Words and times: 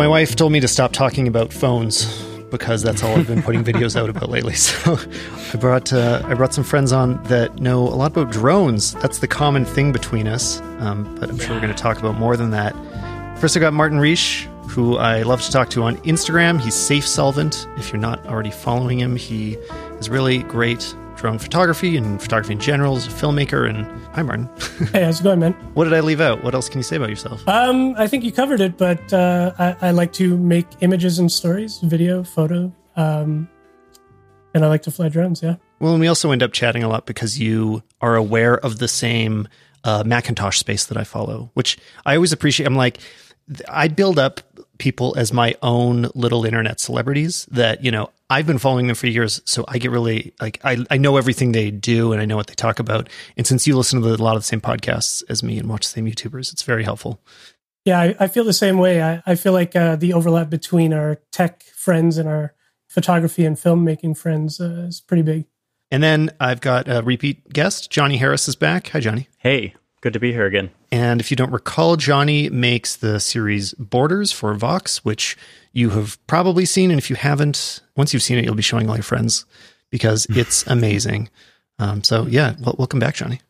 My 0.00 0.08
wife 0.08 0.34
told 0.34 0.50
me 0.50 0.60
to 0.60 0.66
stop 0.66 0.94
talking 0.94 1.28
about 1.28 1.52
phones 1.52 2.06
because 2.50 2.82
that's 2.82 3.02
all 3.04 3.18
I've 3.18 3.26
been 3.26 3.42
putting 3.42 3.62
videos 3.62 3.96
out 3.96 4.08
about 4.08 4.30
lately. 4.30 4.54
So 4.56 4.98
I 5.52 5.56
brought 5.58 5.92
uh, 5.92 6.22
I 6.24 6.32
brought 6.32 6.54
some 6.54 6.64
friends 6.64 6.90
on 6.90 7.22
that 7.24 7.58
know 7.58 7.80
a 7.86 7.92
lot 8.00 8.16
about 8.16 8.32
drones. 8.32 8.94
That's 8.94 9.18
the 9.18 9.28
common 9.28 9.66
thing 9.66 9.92
between 9.92 10.26
us. 10.26 10.62
Um, 10.78 11.14
but 11.20 11.28
I'm 11.28 11.38
sure 11.38 11.50
we're 11.50 11.60
going 11.60 11.74
to 11.74 11.78
talk 11.78 11.98
about 11.98 12.18
more 12.18 12.34
than 12.38 12.50
that. 12.52 12.74
First, 13.38 13.58
I 13.58 13.60
got 13.60 13.74
Martin 13.74 13.98
Reisch, 13.98 14.44
who 14.70 14.96
I 14.96 15.20
love 15.20 15.42
to 15.42 15.50
talk 15.52 15.68
to 15.70 15.82
on 15.82 15.98
Instagram. 15.98 16.58
He's 16.58 16.74
Safe 16.74 17.06
Solvent. 17.06 17.68
If 17.76 17.92
you're 17.92 18.00
not 18.00 18.26
already 18.26 18.50
following 18.50 19.00
him, 19.00 19.16
he 19.16 19.58
is 19.98 20.08
really 20.08 20.44
great 20.44 20.96
drone 21.20 21.38
photography 21.38 21.98
and 21.98 22.20
photography 22.20 22.54
in 22.54 22.58
general 22.60 22.96
as 22.96 23.06
a 23.06 23.10
filmmaker. 23.10 23.68
And 23.68 23.84
hi, 24.14 24.22
Martin. 24.22 24.48
hey, 24.92 25.04
how's 25.04 25.20
it 25.20 25.22
going, 25.22 25.40
man? 25.40 25.52
What 25.74 25.84
did 25.84 25.92
I 25.92 26.00
leave 26.00 26.20
out? 26.20 26.42
What 26.42 26.54
else 26.54 26.68
can 26.68 26.78
you 26.78 26.82
say 26.82 26.96
about 26.96 27.10
yourself? 27.10 27.46
Um, 27.46 27.94
I 27.98 28.06
think 28.06 28.24
you 28.24 28.32
covered 28.32 28.60
it, 28.60 28.78
but 28.78 29.12
uh, 29.12 29.52
I, 29.58 29.88
I, 29.88 29.90
like 29.90 30.12
to 30.14 30.36
make 30.36 30.66
images 30.80 31.18
and 31.18 31.30
stories, 31.30 31.78
video, 31.80 32.24
photo, 32.24 32.72
um, 32.96 33.48
and 34.54 34.64
I 34.64 34.68
like 34.68 34.82
to 34.82 34.90
fly 34.90 35.08
drones. 35.08 35.42
Yeah. 35.42 35.56
Well, 35.78 35.92
and 35.92 36.00
we 36.00 36.08
also 36.08 36.32
end 36.32 36.42
up 36.42 36.52
chatting 36.52 36.82
a 36.82 36.88
lot 36.88 37.06
because 37.06 37.38
you 37.38 37.82
are 38.00 38.16
aware 38.16 38.58
of 38.58 38.78
the 38.78 38.88
same 38.88 39.46
uh, 39.84 40.02
Macintosh 40.04 40.58
space 40.58 40.86
that 40.86 40.96
I 40.96 41.04
follow, 41.04 41.50
which 41.54 41.78
I 42.04 42.14
always 42.16 42.32
appreciate. 42.32 42.66
I'm 42.66 42.76
like, 42.76 42.98
I 43.68 43.88
build 43.88 44.18
up 44.18 44.40
people 44.78 45.14
as 45.16 45.32
my 45.32 45.54
own 45.62 46.08
little 46.14 46.44
internet 46.44 46.80
celebrities 46.80 47.46
that, 47.50 47.84
you 47.84 47.90
know, 47.90 48.10
I've 48.30 48.46
been 48.46 48.58
following 48.58 48.86
them 48.86 48.94
for 48.94 49.08
years. 49.08 49.42
So 49.44 49.64
I 49.66 49.78
get 49.78 49.90
really 49.90 50.32
like, 50.40 50.60
I, 50.64 50.84
I 50.88 50.96
know 50.98 51.16
everything 51.16 51.50
they 51.50 51.72
do 51.72 52.12
and 52.12 52.22
I 52.22 52.24
know 52.24 52.36
what 52.36 52.46
they 52.46 52.54
talk 52.54 52.78
about. 52.78 53.08
And 53.36 53.44
since 53.46 53.66
you 53.66 53.76
listen 53.76 54.00
to 54.00 54.08
a 54.08 54.14
lot 54.14 54.36
of 54.36 54.42
the 54.42 54.46
same 54.46 54.60
podcasts 54.60 55.24
as 55.28 55.42
me 55.42 55.58
and 55.58 55.68
watch 55.68 55.86
the 55.86 55.92
same 55.92 56.06
YouTubers, 56.06 56.52
it's 56.52 56.62
very 56.62 56.84
helpful. 56.84 57.20
Yeah, 57.84 58.00
I, 58.00 58.14
I 58.20 58.28
feel 58.28 58.44
the 58.44 58.52
same 58.52 58.78
way. 58.78 59.02
I, 59.02 59.22
I 59.26 59.34
feel 59.34 59.52
like 59.52 59.74
uh, 59.74 59.96
the 59.96 60.12
overlap 60.12 60.48
between 60.48 60.94
our 60.94 61.18
tech 61.32 61.64
friends 61.64 62.18
and 62.18 62.28
our 62.28 62.54
photography 62.88 63.44
and 63.44 63.56
filmmaking 63.56 64.16
friends 64.16 64.60
uh, 64.60 64.86
is 64.86 65.00
pretty 65.00 65.22
big. 65.22 65.46
And 65.90 66.02
then 66.02 66.30
I've 66.38 66.60
got 66.60 66.88
a 66.88 67.02
repeat 67.02 67.52
guest. 67.52 67.90
Johnny 67.90 68.18
Harris 68.18 68.46
is 68.46 68.54
back. 68.54 68.88
Hi, 68.88 69.00
Johnny. 69.00 69.28
Hey, 69.38 69.74
good 70.02 70.12
to 70.12 70.20
be 70.20 70.32
here 70.32 70.46
again. 70.46 70.70
And 70.92 71.20
if 71.20 71.30
you 71.30 71.36
don't 71.36 71.52
recall, 71.52 71.96
Johnny 71.96 72.48
makes 72.50 72.96
the 72.96 73.20
series 73.20 73.74
Borders 73.74 74.32
for 74.32 74.54
Vox, 74.54 75.04
which 75.04 75.36
you 75.72 75.90
have 75.90 76.24
probably 76.26 76.64
seen. 76.64 76.90
And 76.90 76.98
if 76.98 77.10
you 77.10 77.16
haven't, 77.16 77.80
once 77.96 78.12
you've 78.12 78.22
seen 78.22 78.38
it, 78.38 78.44
you'll 78.44 78.54
be 78.54 78.62
showing 78.62 78.88
all 78.88 78.96
your 78.96 79.04
friends 79.04 79.44
because 79.90 80.26
it's 80.30 80.66
amazing. 80.66 81.28
Um, 81.78 82.02
so, 82.02 82.26
yeah, 82.26 82.54
well, 82.60 82.74
welcome 82.78 82.98
back, 82.98 83.14
Johnny. 83.14 83.40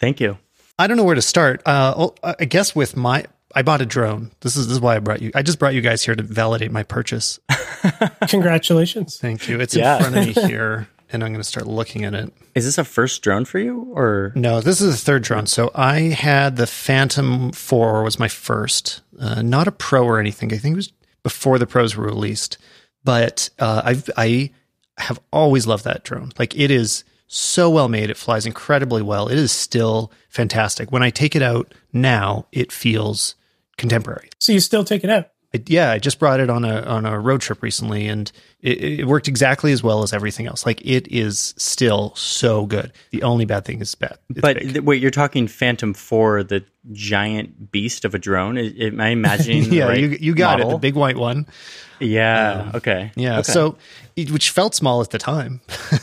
Thank 0.00 0.20
you. 0.20 0.38
I 0.78 0.86
don't 0.86 0.96
know 0.96 1.04
where 1.04 1.14
to 1.14 1.22
start. 1.22 1.62
Uh, 1.64 2.08
I 2.22 2.44
guess 2.44 2.74
with 2.74 2.96
my, 2.96 3.24
I 3.54 3.62
bought 3.62 3.80
a 3.80 3.86
drone. 3.86 4.30
This 4.40 4.56
is 4.56 4.66
this 4.66 4.74
is 4.74 4.80
why 4.80 4.96
I 4.96 4.98
brought 4.98 5.22
you. 5.22 5.30
I 5.34 5.42
just 5.42 5.58
brought 5.58 5.74
you 5.74 5.80
guys 5.80 6.02
here 6.02 6.14
to 6.14 6.22
validate 6.22 6.72
my 6.72 6.82
purchase. 6.82 7.38
Congratulations! 8.28 9.18
Thank 9.18 9.48
you. 9.48 9.60
It's 9.60 9.76
yeah. 9.76 9.96
in 9.96 10.02
front 10.02 10.16
of 10.16 10.36
me 10.36 10.48
here 10.48 10.88
and 11.12 11.22
I'm 11.22 11.32
going 11.32 11.40
to 11.40 11.48
start 11.48 11.66
looking 11.66 12.04
at 12.04 12.14
it. 12.14 12.32
Is 12.54 12.64
this 12.64 12.78
a 12.78 12.84
first 12.84 13.22
drone 13.22 13.44
for 13.44 13.58
you 13.58 13.92
or 13.94 14.32
no? 14.34 14.60
This 14.60 14.80
is 14.80 14.94
a 14.94 14.98
third 14.98 15.22
drone. 15.22 15.46
So 15.46 15.70
I 15.74 16.00
had 16.00 16.56
the 16.56 16.66
Phantom 16.66 17.52
Four 17.52 18.02
was 18.02 18.18
my 18.18 18.28
first, 18.28 19.02
uh, 19.20 19.42
not 19.42 19.68
a 19.68 19.72
Pro 19.72 20.04
or 20.04 20.18
anything. 20.18 20.52
I 20.52 20.56
think 20.56 20.74
it 20.74 20.76
was 20.76 20.92
before 21.22 21.58
the 21.58 21.66
Pros 21.66 21.96
were 21.96 22.04
released, 22.04 22.58
but 23.04 23.50
uh, 23.58 23.82
I've 23.84 24.10
I 24.16 24.50
have 24.98 25.20
always 25.32 25.66
loved 25.66 25.84
that 25.84 26.04
drone. 26.04 26.32
Like 26.38 26.56
it 26.56 26.70
is 26.70 27.04
so 27.26 27.70
well 27.70 27.88
made. 27.88 28.10
It 28.10 28.16
flies 28.16 28.44
incredibly 28.44 29.02
well. 29.02 29.28
It 29.28 29.38
is 29.38 29.52
still 29.52 30.12
fantastic. 30.28 30.92
When 30.92 31.02
I 31.02 31.10
take 31.10 31.34
it 31.34 31.42
out 31.42 31.72
now, 31.92 32.46
it 32.52 32.70
feels 32.70 33.34
contemporary. 33.78 34.28
So 34.38 34.52
you 34.52 34.60
still 34.60 34.84
take 34.84 35.02
it 35.02 35.10
out? 35.10 35.28
Yeah, 35.66 35.90
I 35.90 35.98
just 35.98 36.18
brought 36.18 36.40
it 36.40 36.48
on 36.48 36.64
a 36.64 36.80
on 36.82 37.04
a 37.04 37.20
road 37.20 37.42
trip 37.42 37.62
recently, 37.62 38.08
and 38.08 38.32
it, 38.62 39.00
it, 39.00 39.04
worked 39.06 39.28
exactly 39.28 39.70
as 39.72 39.82
well 39.82 40.02
as 40.02 40.14
everything 40.14 40.46
else. 40.46 40.64
Like 40.64 40.80
it 40.82 41.06
is 41.08 41.52
still 41.58 42.14
so 42.16 42.64
good. 42.64 42.90
The 43.10 43.22
only 43.22 43.44
bad 43.44 43.66
thing 43.66 43.80
is 43.80 43.94
bad. 43.94 44.16
It's 44.30 44.40
but 44.40 44.58
th- 44.60 44.80
wait, 44.80 45.02
you're 45.02 45.10
talking 45.10 45.46
Phantom 45.48 45.92
Four, 45.92 46.42
the 46.42 46.64
giant 46.90 47.70
beast 47.70 48.04
of 48.04 48.14
a 48.14 48.18
drone? 48.18 48.58
Am 48.58 49.00
I 49.00 49.08
imagining? 49.10 49.72
yeah, 49.72 49.84
right 49.84 50.00
you 50.00 50.08
you 50.20 50.34
got 50.34 50.58
model? 50.58 50.70
it, 50.70 50.74
the 50.74 50.78
big 50.78 50.94
white 50.94 51.16
one. 51.16 51.46
Yeah. 52.02 52.62
Um, 52.66 52.76
okay. 52.76 53.12
Yeah. 53.14 53.38
Okay. 53.38 53.52
So, 53.52 53.76
which 54.16 54.50
felt 54.50 54.74
small 54.74 55.00
at 55.00 55.10
the 55.10 55.18
time. 55.18 55.60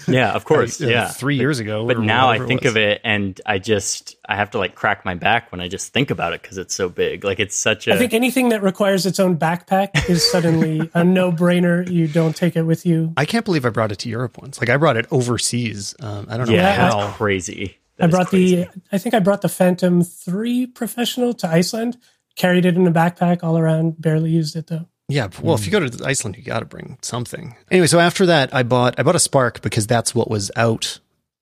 yeah, 0.08 0.32
of 0.32 0.46
course. 0.46 0.80
like, 0.80 0.90
yeah, 0.90 1.10
three 1.10 1.36
years 1.36 1.60
ago. 1.60 1.86
But 1.86 2.00
now 2.00 2.30
I 2.30 2.40
think 2.40 2.66
of 2.66 2.78
it, 2.78 3.02
and 3.04 3.40
I 3.46 3.60
just 3.60 4.16
I 4.28 4.36
have 4.36 4.52
to 4.52 4.58
like 4.58 4.76
crack 4.76 5.06
my 5.06 5.16
back 5.16 5.52
when 5.52 5.62
I 5.62 5.68
just 5.68 5.94
think 5.94 6.10
about 6.10 6.34
it 6.34 6.42
because 6.42 6.58
it's 6.58 6.74
so 6.74 6.90
big. 6.90 7.24
Like 7.24 7.40
it's 7.40 7.56
such 7.56 7.88
a. 7.88 7.94
I 7.94 7.98
think 7.98 8.14
anything 8.14 8.50
that 8.50 8.64
requires 8.64 9.06
its 9.06 9.20
own 9.20 9.38
backpack 9.38 10.10
is 10.10 10.30
suddenly 10.30 10.90
a 10.94 11.04
no 11.04 11.32
brainer. 11.32 11.90
You 11.90 12.08
don't 12.08 12.36
take 12.36 12.56
it 12.56 12.64
with 12.64 12.86
you. 12.86 13.14
I 13.18 13.26
can't 13.26 13.46
believe 13.46 13.66
I 13.66 13.70
brought 13.70 13.92
it 13.92 14.00
to 14.00 14.10
Europe 14.10 14.38
once. 14.42 14.60
Like 14.60 14.70
I 14.70 14.78
brought 14.78 14.98
it 14.98 15.06
overseas. 15.12 15.96
Um, 16.00 16.28
I 16.30 16.38
don't 16.38 16.48
know 16.48 16.56
yeah, 16.56 16.76
how 16.76 17.00
that's 17.02 17.18
crazy. 17.18 17.79
That 18.00 18.06
I 18.06 18.08
brought 18.08 18.32
the. 18.32 18.68
I 18.92 18.98
think 18.98 19.14
I 19.14 19.20
brought 19.20 19.42
the 19.42 19.50
Phantom 19.50 20.04
Three 20.04 20.66
Professional 20.66 21.34
to 21.36 21.48
Iceland. 21.48 21.98
Carried 22.36 22.66
it 22.66 22.76
in 22.76 22.88
a 22.88 22.92
backpack 22.92 23.44
all 23.44 23.58
around. 23.58 24.02
Barely 24.02 24.32
used 24.32 24.56
it 24.56 24.68
though. 24.68 24.88
Yeah, 25.10 25.28
well, 25.42 25.58
mm. 25.58 25.60
if 25.60 25.66
you 25.66 25.72
go 25.72 25.86
to 25.86 26.06
Iceland, 26.06 26.38
you 26.38 26.44
got 26.44 26.60
to 26.60 26.66
bring 26.66 26.98
something. 27.02 27.56
Anyway, 27.72 27.88
so 27.88 28.00
after 28.00 28.28
that, 28.28 28.54
I 28.54 28.64
bought 28.64 28.96
I 28.98 29.04
bought 29.04 29.16
a 29.16 29.20
Spark 29.20 29.62
because 29.62 29.88
that's 29.88 30.16
what 30.16 30.30
was 30.30 30.52
out 30.56 31.00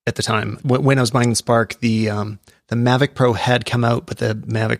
at 0.08 0.16
the 0.16 0.24
time. 0.24 0.58
When 0.64 0.98
I 0.98 1.02
was 1.02 1.12
buying 1.12 1.30
the 1.30 1.36
Spark, 1.36 1.80
the 1.80 2.10
um, 2.10 2.40
the 2.68 2.76
Mavic 2.76 3.14
Pro 3.14 3.34
had 3.34 3.66
come 3.66 3.84
out, 3.84 4.06
but 4.06 4.18
the 4.18 4.36
Mavic 4.36 4.80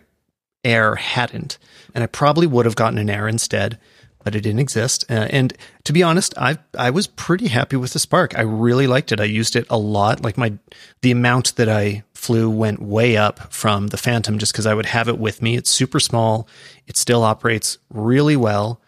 Air 0.64 0.96
hadn't, 0.96 1.58
and 1.94 2.02
I 2.02 2.06
probably 2.06 2.46
would 2.46 2.64
have 2.64 2.76
gotten 2.76 2.98
an 2.98 3.10
Air 3.10 3.28
instead, 3.28 3.78
but 4.24 4.34
it 4.34 4.40
didn't 4.40 4.60
exist. 4.60 5.04
Uh, 5.08 5.28
and 5.30 5.54
to 5.84 5.92
be 5.92 6.02
honest, 6.02 6.34
I 6.36 6.58
I 6.76 6.90
was 6.90 7.06
pretty 7.06 7.48
happy 7.48 7.76
with 7.76 7.92
the 7.92 7.98
Spark. 7.98 8.38
I 8.38 8.42
really 8.42 8.86
liked 8.86 9.12
it. 9.12 9.20
I 9.20 9.24
used 9.24 9.56
it 9.56 9.66
a 9.70 9.78
lot. 9.78 10.22
Like 10.22 10.36
my 10.36 10.54
the 11.02 11.10
amount 11.10 11.56
that 11.56 11.68
I 11.68 12.04
flew 12.14 12.50
went 12.50 12.82
way 12.82 13.16
up 13.16 13.52
from 13.52 13.88
the 13.88 13.96
Phantom 13.96 14.38
just 14.38 14.52
because 14.52 14.66
I 14.66 14.74
would 14.74 14.86
have 14.86 15.08
it 15.08 15.18
with 15.18 15.40
me. 15.40 15.56
It's 15.56 15.70
super 15.70 16.00
small. 16.00 16.48
It 16.86 16.96
still 16.96 17.22
operates 17.22 17.78
really 17.90 18.36
well. 18.36 18.80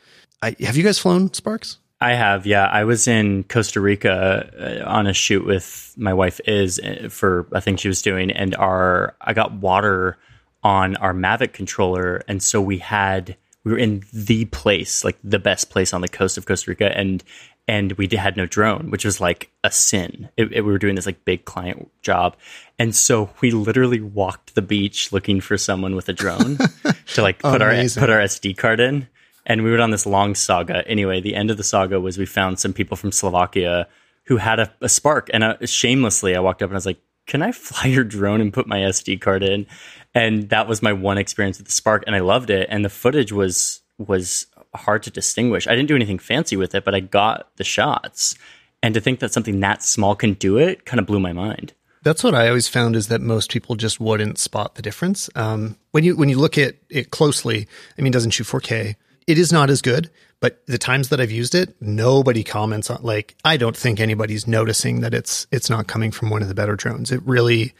I, 0.43 0.57
have 0.61 0.77
you 0.77 0.83
guys 0.83 0.99
flown 0.99 1.33
Sparks? 1.33 1.79
I 2.01 2.15
have, 2.15 2.47
yeah. 2.47 2.67
I 2.67 2.85
was 2.85 3.07
in 3.07 3.45
Costa 3.45 3.81
Rica 3.81 4.83
uh, 4.85 4.89
on 4.89 5.07
a 5.07 5.12
shoot 5.12 5.45
with 5.45 5.95
my 5.99 6.15
wife 6.15 6.41
is 6.47 6.79
uh, 6.79 7.09
for 7.11 7.47
I 7.53 7.61
think 7.61 7.79
she 7.79 7.89
was 7.89 8.01
doing, 8.01 8.31
and 8.31 8.57
our 8.57 9.15
I 9.21 9.35
got 9.35 9.53
water 9.53 10.17
on 10.62 10.97
our 10.97 11.12
Mavic 11.12 11.53
controller, 11.53 12.23
and 12.27 12.43
so 12.43 12.61
we 12.61 12.79
had 12.79 13.37
we 13.65 13.72
were 13.72 13.78
in 13.78 14.03
the 14.12 14.47
place, 14.47 15.04
like 15.04 15.19
the 15.22 15.38
best 15.38 15.71
place 15.71 15.93
on 15.93 16.00
the 16.00 16.09
coast 16.09 16.38
of 16.38 16.47
Costa 16.47 16.71
Rica, 16.71 16.97
and 16.97 17.22
and 17.69 17.93
we 17.93 18.09
had 18.09 18.37
no 18.37 18.47
drone, 18.47 18.91
which 18.91 19.04
was 19.04 19.21
like 19.21 19.50
a 19.62 19.71
sin. 19.71 20.28
It, 20.37 20.53
it, 20.53 20.60
we 20.62 20.72
were 20.72 20.78
doing 20.78 20.97
this 20.97 21.06
like 21.06 21.25
big 21.25 21.44
client 21.44 21.91
job, 22.03 22.37
and 22.78 22.94
so 22.94 23.31
we 23.41 23.50
literally 23.50 24.00
walked 24.00 24.54
the 24.54 24.62
beach 24.62 25.12
looking 25.12 25.41
for 25.41 25.56
someone 25.56 25.94
with 25.94 26.09
a 26.09 26.12
drone 26.12 26.59
to 27.15 27.22
like 27.22 27.38
put 27.38 27.62
our 27.62 27.72
put 27.72 28.10
our 28.10 28.20
SD 28.20 28.56
card 28.56 28.81
in 28.81 29.09
and 29.47 29.65
we 29.65 29.70
went 29.70 29.82
on 29.82 29.91
this 29.91 30.06
long 30.06 30.34
saga. 30.34 30.87
Anyway, 30.87 31.20
the 31.20 31.34
end 31.34 31.50
of 31.50 31.56
the 31.56 31.65
saga 31.65 32.00
was 32.00 32.19
we 32.19 32.26
found 32.26 32.59
some 32.59 32.72
people 32.72 32.97
from 32.97 33.12
Slovakia 33.12 33.88
who 34.25 34.37
had 34.37 34.60
a, 34.60 34.72
a 34.81 34.88
spark, 34.88 35.28
and 35.32 35.43
uh, 35.43 35.56
shamelessly, 35.65 36.37
I 36.37 36.41
walked 36.41 36.62
up 36.62 36.70
and 36.70 36.76
I 36.76 36.78
was 36.78 36.87
like, 36.87 37.00
"Can 37.26 37.43
I 37.43 37.53
fly 37.53 37.87
your 37.87 38.04
drone 38.04 38.41
and 38.41 38.53
put 38.53 38.66
my 38.66 38.78
SD 38.78 39.20
card 39.20 39.43
in?" 39.43 39.66
And 40.15 40.48
that 40.50 40.66
was 40.66 40.82
my 40.82 40.93
one 40.93 41.19
experience 41.19 41.59
with 41.59 41.66
the 41.66 41.72
spark, 41.72 42.04
and 42.06 42.16
I 42.16 42.21
loved 42.21 42.50
it. 42.50 42.66
And 42.71 42.84
the 42.84 42.91
footage 42.91 43.32
was 43.32 43.81
was 43.98 44.47
hard 44.75 45.03
to 45.04 45.10
distinguish. 45.10 45.66
I 45.66 45.75
didn't 45.75 45.88
do 45.88 45.97
anything 45.97 46.19
fancy 46.19 46.56
with 46.56 46.75
it, 46.75 46.84
but 46.84 46.94
I 46.94 47.00
got 47.00 47.54
the 47.56 47.65
shots. 47.65 48.34
And 48.82 48.94
to 48.94 49.00
think 49.00 49.20
that 49.20 49.32
something 49.32 49.60
that 49.60 49.82
small 49.82 50.15
can 50.15 50.34
do 50.34 50.56
it 50.56 50.87
kind 50.87 50.99
of 50.99 51.06
blew 51.06 51.20
my 51.20 51.32
mind. 51.32 51.75
That's 52.03 52.25
what 52.25 52.34
I 52.34 52.49
always 52.49 52.66
found 52.66 52.97
is 52.97 53.09
that 53.09 53.20
most 53.20 53.50
people 53.50 53.76
just 53.76 54.00
wouldn't 54.00 54.38
spot 54.38 54.75
the 54.75 54.82
difference. 54.82 55.29
Um, 55.35 55.76
when 55.90 56.02
you 56.02 56.17
when 56.17 56.31
you 56.31 56.38
look 56.38 56.56
at 56.56 56.76
it 56.88 57.11
closely, 57.11 57.69
I 57.99 58.02
mean, 58.02 58.12
doesn't 58.12 58.31
shoot 58.31 58.46
4K, 58.46 58.96
it 59.26 59.38
is 59.38 59.52
not 59.52 59.69
as 59.69 59.82
good, 59.82 60.11
but 60.40 60.67
the 60.67 60.79
times 60.79 61.11
that 61.11 61.20
I've 61.20 61.31
used 61.31 61.55
it, 61.55 61.75
nobody 61.81 62.43
comments 62.43 62.90
on 62.90 63.02
like 63.02 63.37
I 63.44 63.58
don't 63.58 63.76
think 63.76 64.00
anybody's 64.00 64.46
noticing 64.46 65.00
that 65.00 65.12
it's 65.12 65.46
it's 65.52 65.69
not 65.69 65.88
coming 65.88 66.11
from 66.11 66.31
one 66.31 66.40
of 66.40 66.49
the 66.49 66.55
better 66.55 66.75
drones. 66.75 67.12
It 67.12 67.20
really 67.25 67.75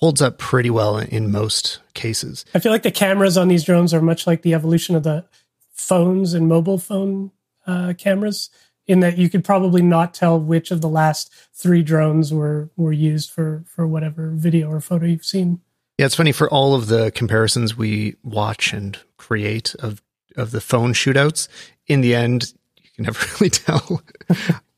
holds 0.00 0.22
up 0.22 0.38
pretty 0.38 0.70
well 0.70 0.98
in 0.98 1.30
most 1.30 1.80
cases. 1.94 2.44
I 2.54 2.58
feel 2.58 2.72
like 2.72 2.82
the 2.82 2.90
cameras 2.90 3.36
on 3.36 3.48
these 3.48 3.64
drones 3.64 3.92
are 3.92 4.00
much 4.00 4.26
like 4.26 4.42
the 4.42 4.54
evolution 4.54 4.96
of 4.96 5.02
the 5.02 5.26
phones 5.72 6.34
and 6.34 6.48
mobile 6.48 6.78
phone 6.78 7.30
uh, 7.66 7.92
cameras 7.96 8.50
in 8.86 9.00
that 9.00 9.18
you 9.18 9.28
could 9.28 9.44
probably 9.44 9.82
not 9.82 10.14
tell 10.14 10.40
which 10.40 10.70
of 10.70 10.80
the 10.80 10.88
last 10.88 11.32
three 11.54 11.82
drones 11.82 12.32
were 12.32 12.70
were 12.76 12.92
used 12.92 13.30
for 13.30 13.62
for 13.66 13.86
whatever 13.86 14.30
video 14.30 14.68
or 14.68 14.80
photo 14.80 15.06
you've 15.06 15.24
seen. 15.24 15.60
Yeah, 15.98 16.06
it's 16.06 16.14
funny 16.14 16.32
for 16.32 16.48
all 16.50 16.74
of 16.74 16.86
the 16.86 17.10
comparisons 17.12 17.76
we 17.76 18.16
watch 18.24 18.72
and 18.72 18.98
create 19.16 19.74
of 19.76 20.02
of 20.36 20.50
the 20.50 20.60
phone 20.60 20.92
shootouts. 20.92 21.46
In 21.86 22.00
the 22.00 22.14
end, 22.14 22.52
you 22.82 22.88
can 22.96 23.04
never 23.04 23.24
really 23.40 23.50
tell. 23.50 24.02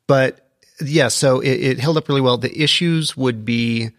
but 0.06 0.48
yeah, 0.80 1.08
so 1.08 1.40
it, 1.40 1.52
it, 1.52 1.78
held 1.78 1.96
up 1.96 2.08
really 2.08 2.20
well. 2.20 2.38
The 2.38 2.60
issues 2.60 3.16
would 3.16 3.44
be 3.44 3.90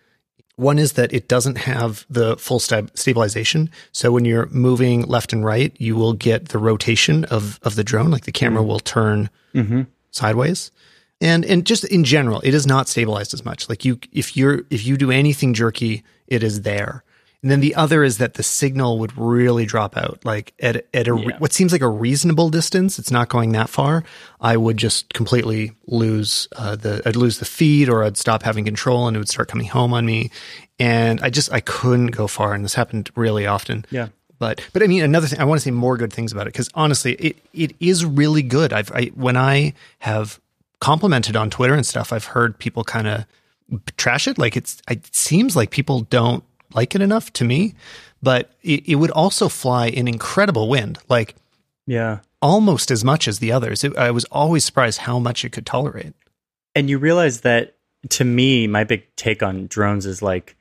One 0.55 0.77
is 0.77 0.93
that 0.93 1.11
it 1.13 1.27
doesn't 1.27 1.57
have 1.57 2.05
the 2.09 2.37
full 2.37 2.59
stab- 2.59 2.91
stabilization. 2.95 3.71
So 3.91 4.11
when 4.11 4.23
you're 4.23 4.47
moving 4.47 5.01
left 5.03 5.33
and 5.33 5.43
right, 5.43 5.75
you 5.79 5.95
will 5.95 6.13
get 6.13 6.49
the 6.49 6.59
rotation 6.59 7.25
of, 7.25 7.59
of 7.63 7.75
the 7.75 7.83
drone. 7.83 8.11
Like 8.11 8.25
the 8.25 8.31
camera 8.31 8.61
mm-hmm. 8.61 8.69
will 8.69 8.79
turn 8.79 9.29
mm-hmm. 9.55 9.83
sideways. 10.11 10.71
And 11.21 11.45
and 11.45 11.65
just 11.65 11.85
in 11.85 12.03
general, 12.03 12.41
it 12.43 12.53
is 12.53 12.67
not 12.67 12.89
stabilized 12.89 13.33
as 13.33 13.45
much. 13.45 13.69
Like 13.69 13.85
you 13.85 13.97
if 14.11 14.35
you're 14.35 14.63
if 14.69 14.85
you 14.85 14.97
do 14.97 15.09
anything 15.09 15.53
jerky, 15.53 16.03
it 16.27 16.43
is 16.43 16.63
there. 16.63 17.03
And 17.43 17.51
then 17.51 17.59
the 17.59 17.75
other 17.75 18.03
is 18.03 18.17
that 18.19 18.33
the 18.35 18.41
signal 18.43 18.97
would 18.99 19.15
really 19.17 19.65
drop 19.65 19.95
out. 19.97 20.19
Like 20.23 20.53
at 20.59 20.85
at 20.93 21.07
a 21.07 21.15
Yeah. 21.15 21.37
what 21.39 21.51
seems 21.53 21.71
like 21.73 21.81
a 21.81 21.89
reasonable 21.89 22.49
distance, 22.49 22.97
it's 22.97 23.11
not 23.11 23.27
going 23.29 23.51
that 23.51 23.69
far. 23.69 24.03
I 24.41 24.55
would 24.57 24.77
just 24.77 25.13
completely 25.13 25.73
lose 25.85 26.47
uh, 26.55 26.75
the 26.77 27.01
I'd 27.05 27.17
lose 27.17 27.39
the 27.39 27.45
feed, 27.45 27.89
or 27.89 28.03
I'd 28.05 28.15
stop 28.17 28.43
having 28.43 28.63
control, 28.65 29.07
and 29.07 29.15
it 29.15 29.19
would 29.19 29.29
start 29.29 29.49
coming 29.49 29.67
home 29.67 29.93
on 29.93 30.05
me. 30.05 30.31
And 30.79 31.19
I 31.21 31.29
just 31.29 31.51
I 31.51 31.59
couldn't 31.59 32.07
go 32.07 32.27
far, 32.27 32.53
and 32.53 32.63
this 32.63 32.73
happened 32.75 33.11
really 33.15 33.45
often. 33.45 33.85
Yeah. 33.91 34.07
But 34.39 34.61
but 34.71 34.81
I 34.81 34.87
mean 34.87 35.03
another 35.03 35.27
thing 35.27 35.39
I 35.39 35.43
want 35.43 35.59
to 35.59 35.63
say 35.65 35.71
more 35.71 35.97
good 35.97 36.11
things 36.13 36.31
about 36.31 36.47
it 36.47 36.53
because 36.53 36.69
honestly 36.73 37.13
it 37.15 37.37
it 37.53 37.75
is 37.81 38.05
really 38.05 38.41
good. 38.41 38.71
I've 38.73 38.91
I, 38.91 39.07
when 39.15 39.35
I 39.37 39.73
have 39.99 40.39
complimented 40.79 41.35
on 41.35 41.49
Twitter 41.49 41.73
and 41.73 41.85
stuff, 41.85 42.11
I've 42.13 42.25
heard 42.25 42.57
people 42.57 42.83
kind 42.83 43.07
of 43.07 43.25
trash 43.97 44.27
it. 44.27 44.37
Like 44.37 44.55
it's 44.57 44.81
it 44.89 45.13
seems 45.15 45.55
like 45.55 45.69
people 45.71 46.01
don't 46.01 46.43
like 46.75 46.95
it 46.95 47.01
enough 47.01 47.31
to 47.33 47.43
me. 47.45 47.75
But 48.21 48.51
it, 48.61 48.87
it 48.87 48.95
would 48.95 49.11
also 49.11 49.49
fly 49.49 49.87
in 49.87 50.07
incredible 50.07 50.69
wind, 50.69 50.97
like 51.09 51.35
Yeah. 51.85 52.19
almost 52.41 52.89
as 52.91 53.03
much 53.03 53.27
as 53.27 53.39
the 53.39 53.51
others. 53.51 53.83
It, 53.83 53.97
I 53.97 54.11
was 54.11 54.23
always 54.25 54.63
surprised 54.63 54.99
how 54.99 55.19
much 55.19 55.43
it 55.43 55.51
could 55.51 55.65
tolerate. 55.65 56.13
And 56.75 56.89
you 56.89 56.97
realize 56.99 57.41
that 57.41 57.75
to 58.09 58.23
me, 58.25 58.67
my 58.67 58.83
big 58.83 59.03
take 59.15 59.43
on 59.43 59.67
drones 59.67 60.05
is 60.05 60.21
like 60.21 60.55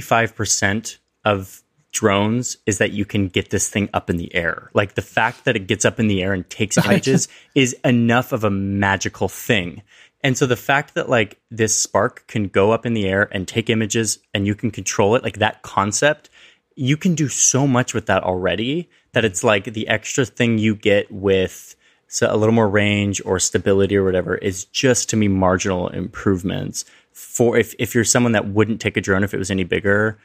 85% 0.00 0.98
of 1.24 1.62
drones 1.92 2.56
is 2.66 2.78
that 2.78 2.92
you 2.92 3.04
can 3.04 3.28
get 3.28 3.50
this 3.50 3.68
thing 3.68 3.88
up 3.92 4.08
in 4.08 4.16
the 4.16 4.34
air. 4.34 4.70
Like 4.72 4.94
the 4.94 5.02
fact 5.02 5.44
that 5.44 5.56
it 5.56 5.66
gets 5.66 5.84
up 5.84 6.00
in 6.00 6.08
the 6.08 6.22
air 6.22 6.32
and 6.32 6.48
takes 6.48 6.78
images 6.84 7.28
is 7.54 7.74
enough 7.84 8.32
of 8.32 8.44
a 8.44 8.50
magical 8.50 9.28
thing. 9.28 9.82
And 10.22 10.38
so 10.38 10.46
the 10.46 10.56
fact 10.56 10.94
that 10.94 11.08
like 11.08 11.40
this 11.50 11.76
spark 11.76 12.26
can 12.28 12.48
go 12.48 12.70
up 12.70 12.86
in 12.86 12.94
the 12.94 13.06
air 13.06 13.28
and 13.32 13.46
take 13.46 13.68
images 13.68 14.18
and 14.32 14.46
you 14.46 14.54
can 14.54 14.70
control 14.70 15.16
it, 15.16 15.22
like 15.22 15.38
that 15.38 15.62
concept, 15.62 16.30
you 16.76 16.96
can 16.96 17.14
do 17.14 17.28
so 17.28 17.66
much 17.66 17.92
with 17.92 18.06
that 18.06 18.22
already 18.22 18.88
that 19.12 19.24
it's 19.24 19.44
like 19.44 19.64
the 19.64 19.88
extra 19.88 20.24
thing 20.24 20.58
you 20.58 20.74
get 20.74 21.10
with 21.10 21.76
so 22.08 22.26
a 22.30 22.36
little 22.36 22.54
more 22.54 22.68
range 22.68 23.22
or 23.24 23.38
stability 23.38 23.96
or 23.96 24.04
whatever 24.04 24.36
is 24.36 24.64
just 24.66 25.08
to 25.10 25.16
me 25.16 25.28
marginal 25.28 25.88
improvements 25.88 26.84
for 27.12 27.58
if, 27.58 27.74
if 27.78 27.94
you're 27.94 28.04
someone 28.04 28.32
that 28.32 28.48
wouldn't 28.48 28.80
take 28.80 28.96
a 28.96 29.00
drone 29.00 29.24
if 29.24 29.34
it 29.34 29.38
was 29.38 29.50
any 29.50 29.64
bigger 29.64 30.18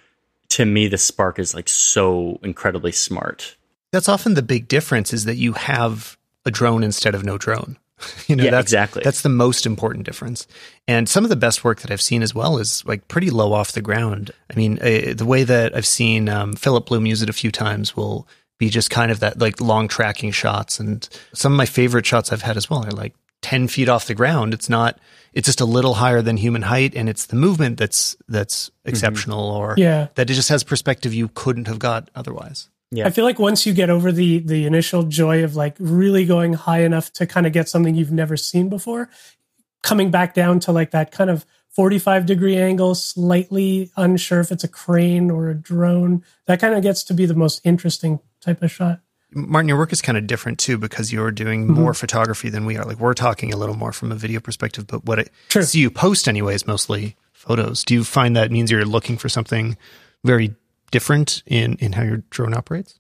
to 0.50 0.66
me 0.66 0.88
the 0.88 0.98
spark 0.98 1.38
is 1.38 1.54
like 1.54 1.68
so 1.68 2.40
incredibly 2.44 2.92
smart 2.92 3.58
That's 3.92 4.10
often 4.10 4.34
the 4.34 4.42
big 4.42 4.68
difference 4.68 5.14
is 5.14 5.26
that 5.26 5.36
you 5.36 5.54
have 5.54 6.18
a 6.46 6.52
drone 6.52 6.84
instead 6.84 7.16
of 7.16 7.24
no 7.24 7.38
drone. 7.38 7.78
you 8.28 8.36
know, 8.36 8.44
Yeah, 8.44 8.52
that's, 8.52 8.66
exactly. 8.66 9.02
That's 9.04 9.22
the 9.22 9.30
most 9.30 9.66
important 9.66 10.06
difference. 10.06 10.48
And 10.88 11.08
some 11.10 11.24
of 11.24 11.30
the 11.30 11.36
best 11.36 11.64
work 11.64 11.82
that 11.82 11.92
I've 11.92 12.02
seen 12.02 12.22
as 12.22 12.34
well 12.36 12.58
is 12.58 12.86
like 12.86 13.08
pretty 13.08 13.30
low 13.30 13.54
off 13.54 13.72
the 13.72 13.82
ground. 13.82 14.32
I 14.52 14.56
mean, 14.56 14.80
uh, 14.80 15.14
the 15.16 15.26
way 15.26 15.44
that 15.44 15.76
I've 15.76 15.86
seen 15.86 16.30
um, 16.30 16.54
Philip 16.54 16.86
Bloom 16.86 17.06
use 17.06 17.22
it 17.22 17.30
a 17.30 17.34
few 17.34 17.52
times 17.52 17.96
will 17.96 18.28
be 18.60 18.70
just 18.70 18.90
kind 18.90 19.12
of 19.12 19.20
that 19.20 19.40
like 19.40 19.62
long 19.62 19.88
tracking 19.88 20.32
shots. 20.32 20.80
And 20.80 21.08
some 21.34 21.52
of 21.54 21.58
my 21.58 21.66
favorite 21.66 22.06
shots 22.06 22.32
I've 22.32 22.42
had 22.42 22.58
as 22.58 22.70
well 22.70 22.86
are 22.86 22.92
like 22.92 23.14
10 23.42 23.68
feet 23.68 23.88
off 23.90 24.08
the 24.08 24.16
ground. 24.16 24.54
It's 24.54 24.70
not, 24.70 25.00
it's 25.34 25.46
just 25.46 25.62
a 25.62 25.66
little 25.66 25.94
higher 25.96 26.22
than 26.22 26.38
human 26.38 26.64
height. 26.64 26.96
And 26.96 27.08
it's 27.08 27.28
the 27.28 27.36
movement 27.36 27.78
that's, 27.78 28.16
that's 28.28 28.72
exceptional 28.86 29.42
or 29.52 29.76
Yeah. 29.78 30.08
that 30.16 30.30
it 30.30 30.34
just 30.34 30.50
has 30.50 30.64
perspective 30.64 31.14
you 31.14 31.30
couldn't 31.30 31.68
have 31.68 31.78
got 31.80 32.10
otherwise. 32.16 32.70
Yeah. 32.92 33.06
I 33.06 33.10
feel 33.10 33.26
like 33.26 33.38
once 33.38 33.66
you 33.66 33.74
get 33.74 33.90
over 33.90 34.12
the 34.12 34.40
the 34.40 34.66
initial 34.66 35.04
joy 35.04 35.44
of 35.44 35.56
like 35.56 35.76
really 35.80 36.26
going 36.26 36.54
high 36.54 36.84
enough 36.84 37.12
to 37.14 37.28
kind 37.28 37.46
of 37.46 37.54
get 37.54 37.68
something 37.68 37.96
you've 37.96 38.12
never 38.12 38.38
seen 38.38 38.70
before, 38.70 39.10
coming 39.84 40.10
back 40.10 40.34
down 40.34 40.60
to 40.62 40.72
like 40.72 40.92
that 40.92 41.12
kind 41.12 41.30
of 41.30 41.46
45 41.70 42.26
degree 42.26 42.58
angle, 42.58 42.96
slightly 42.96 43.92
unsure 43.98 44.40
if 44.40 44.52
it's 44.52 44.64
a 44.64 44.68
crane 44.68 45.30
or 45.30 45.50
a 45.50 45.54
drone, 45.54 46.24
that 46.46 46.60
kind 46.60 46.74
of 46.74 46.82
gets 46.82 47.04
to 47.04 47.14
be 47.14 47.26
the 47.26 47.36
most 47.36 47.62
interesting 47.64 48.20
type 48.42 48.64
of 48.64 48.72
shot. 48.72 49.02
Martin, 49.32 49.68
your 49.68 49.78
work 49.78 49.92
is 49.92 50.02
kind 50.02 50.18
of 50.18 50.26
different 50.26 50.58
too 50.58 50.78
because 50.78 51.12
you're 51.12 51.32
doing 51.32 51.66
mm-hmm. 51.66 51.82
more 51.82 51.94
photography 51.94 52.50
than 52.50 52.66
we 52.66 52.78
are. 52.78 52.86
Like 52.86 53.00
we're 53.00 53.14
talking 53.14 53.54
a 53.54 53.58
little 53.58 53.76
more 53.76 53.92
from 53.92 54.12
a 54.12 54.16
video 54.16 54.40
perspective, 54.40 54.88
but 54.88 55.06
what 55.06 55.20
I 55.20 55.26
True. 55.50 55.64
see 55.64 55.80
you 55.80 55.92
post 55.92 56.28
anyway 56.28 56.56
is 56.56 56.66
mostly 56.66 57.16
photos. 57.34 57.84
Do 57.84 57.94
you 57.94 58.04
find 58.04 58.36
that 58.36 58.52
means 58.52 58.72
you're 58.72 58.86
looking 58.86 59.18
for 59.18 59.30
something 59.30 59.78
very 60.24 60.56
different 60.92 61.44
in 61.46 61.76
in 61.76 61.94
how 61.94 62.04
your 62.04 62.24
drone 62.30 62.54
operates? 62.54 63.00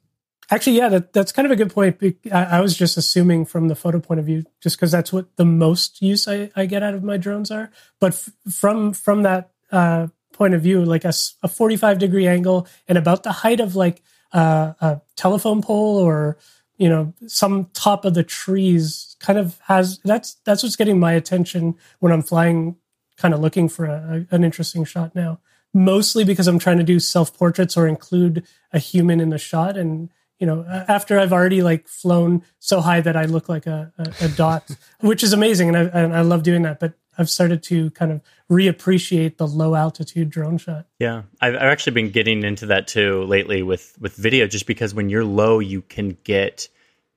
Actually, 0.49 0.77
yeah, 0.77 0.87
that, 0.87 1.11
that's 1.11 1.33
kind 1.33 1.45
of 1.45 1.51
a 1.51 1.57
good 1.57 1.73
point. 1.73 1.97
I, 2.31 2.43
I 2.43 2.61
was 2.61 2.77
just 2.77 2.95
assuming 2.95 3.43
from 3.43 3.67
the 3.67 3.75
photo 3.75 3.99
point 3.99 4.21
of 4.21 4.25
view, 4.25 4.45
just 4.61 4.77
because 4.77 4.91
that's 4.91 5.11
what 5.11 5.35
the 5.35 5.43
most 5.43 6.01
use 6.01 6.25
I, 6.25 6.49
I 6.55 6.65
get 6.65 6.83
out 6.83 6.93
of 6.93 7.03
my 7.03 7.17
drones 7.17 7.51
are. 7.51 7.69
But 7.99 8.13
f- 8.13 8.29
from 8.53 8.93
from 8.93 9.23
that 9.23 9.51
uh, 9.71 10.07
point 10.31 10.53
of 10.53 10.61
view, 10.61 10.85
like 10.85 11.03
a 11.03 11.11
45 11.11 11.99
degree 11.99 12.27
angle 12.27 12.67
and 12.87 12.97
about 12.97 13.23
the 13.23 13.31
height 13.31 13.59
of 13.59 13.75
like 13.75 14.01
uh, 14.31 14.73
a 14.79 15.01
telephone 15.17 15.61
pole 15.61 15.97
or 15.97 16.37
you 16.77 16.87
know 16.87 17.13
some 17.25 17.65
top 17.73 18.05
of 18.05 18.13
the 18.13 18.23
trees, 18.23 19.17
kind 19.19 19.37
of 19.37 19.59
has 19.65 19.99
that's 20.05 20.35
that's 20.45 20.63
what's 20.63 20.77
getting 20.77 20.99
my 20.99 21.11
attention 21.11 21.75
when 21.99 22.13
I'm 22.13 22.21
flying, 22.21 22.77
kind 23.17 23.33
of 23.33 23.41
looking 23.41 23.67
for 23.67 23.85
a, 23.85 24.25
a, 24.31 24.35
an 24.35 24.45
interesting 24.45 24.85
shot 24.85 25.13
now. 25.13 25.41
Mostly 25.73 26.23
because 26.23 26.47
I'm 26.47 26.59
trying 26.59 26.77
to 26.77 26.83
do 26.83 26.99
self 26.99 27.37
portraits 27.37 27.77
or 27.77 27.87
include 27.87 28.45
a 28.71 28.79
human 28.79 29.19
in 29.19 29.29
the 29.29 29.37
shot 29.37 29.77
and 29.77 30.09
you 30.39 30.45
know, 30.45 30.65
after 30.87 31.19
I've 31.19 31.33
already 31.33 31.63
like 31.63 31.87
flown 31.87 32.43
so 32.59 32.79
high 32.79 33.01
that 33.01 33.15
I 33.15 33.25
look 33.25 33.49
like 33.49 33.65
a, 33.65 33.91
a, 33.97 34.25
a 34.25 34.29
dot, 34.29 34.69
which 35.01 35.23
is 35.23 35.33
amazing, 35.33 35.69
and 35.69 35.77
I, 35.77 35.81
and 35.99 36.15
I 36.15 36.21
love 36.21 36.43
doing 36.43 36.61
that. 36.63 36.79
But 36.79 36.93
I've 37.17 37.29
started 37.29 37.63
to 37.63 37.89
kind 37.91 38.11
of 38.11 38.21
reappreciate 38.49 39.37
the 39.37 39.47
low 39.47 39.73
altitude 39.73 40.29
drone 40.29 40.57
shot. 40.57 40.85
Yeah, 40.99 41.23
I've, 41.41 41.55
I've 41.55 41.61
actually 41.61 41.93
been 41.93 42.11
getting 42.11 42.43
into 42.43 42.67
that 42.67 42.87
too 42.87 43.23
lately 43.23 43.63
with 43.63 43.97
with 43.99 44.15
video, 44.15 44.47
just 44.47 44.67
because 44.67 44.93
when 44.93 45.09
you're 45.09 45.25
low, 45.25 45.59
you 45.59 45.81
can 45.81 46.17
get 46.23 46.69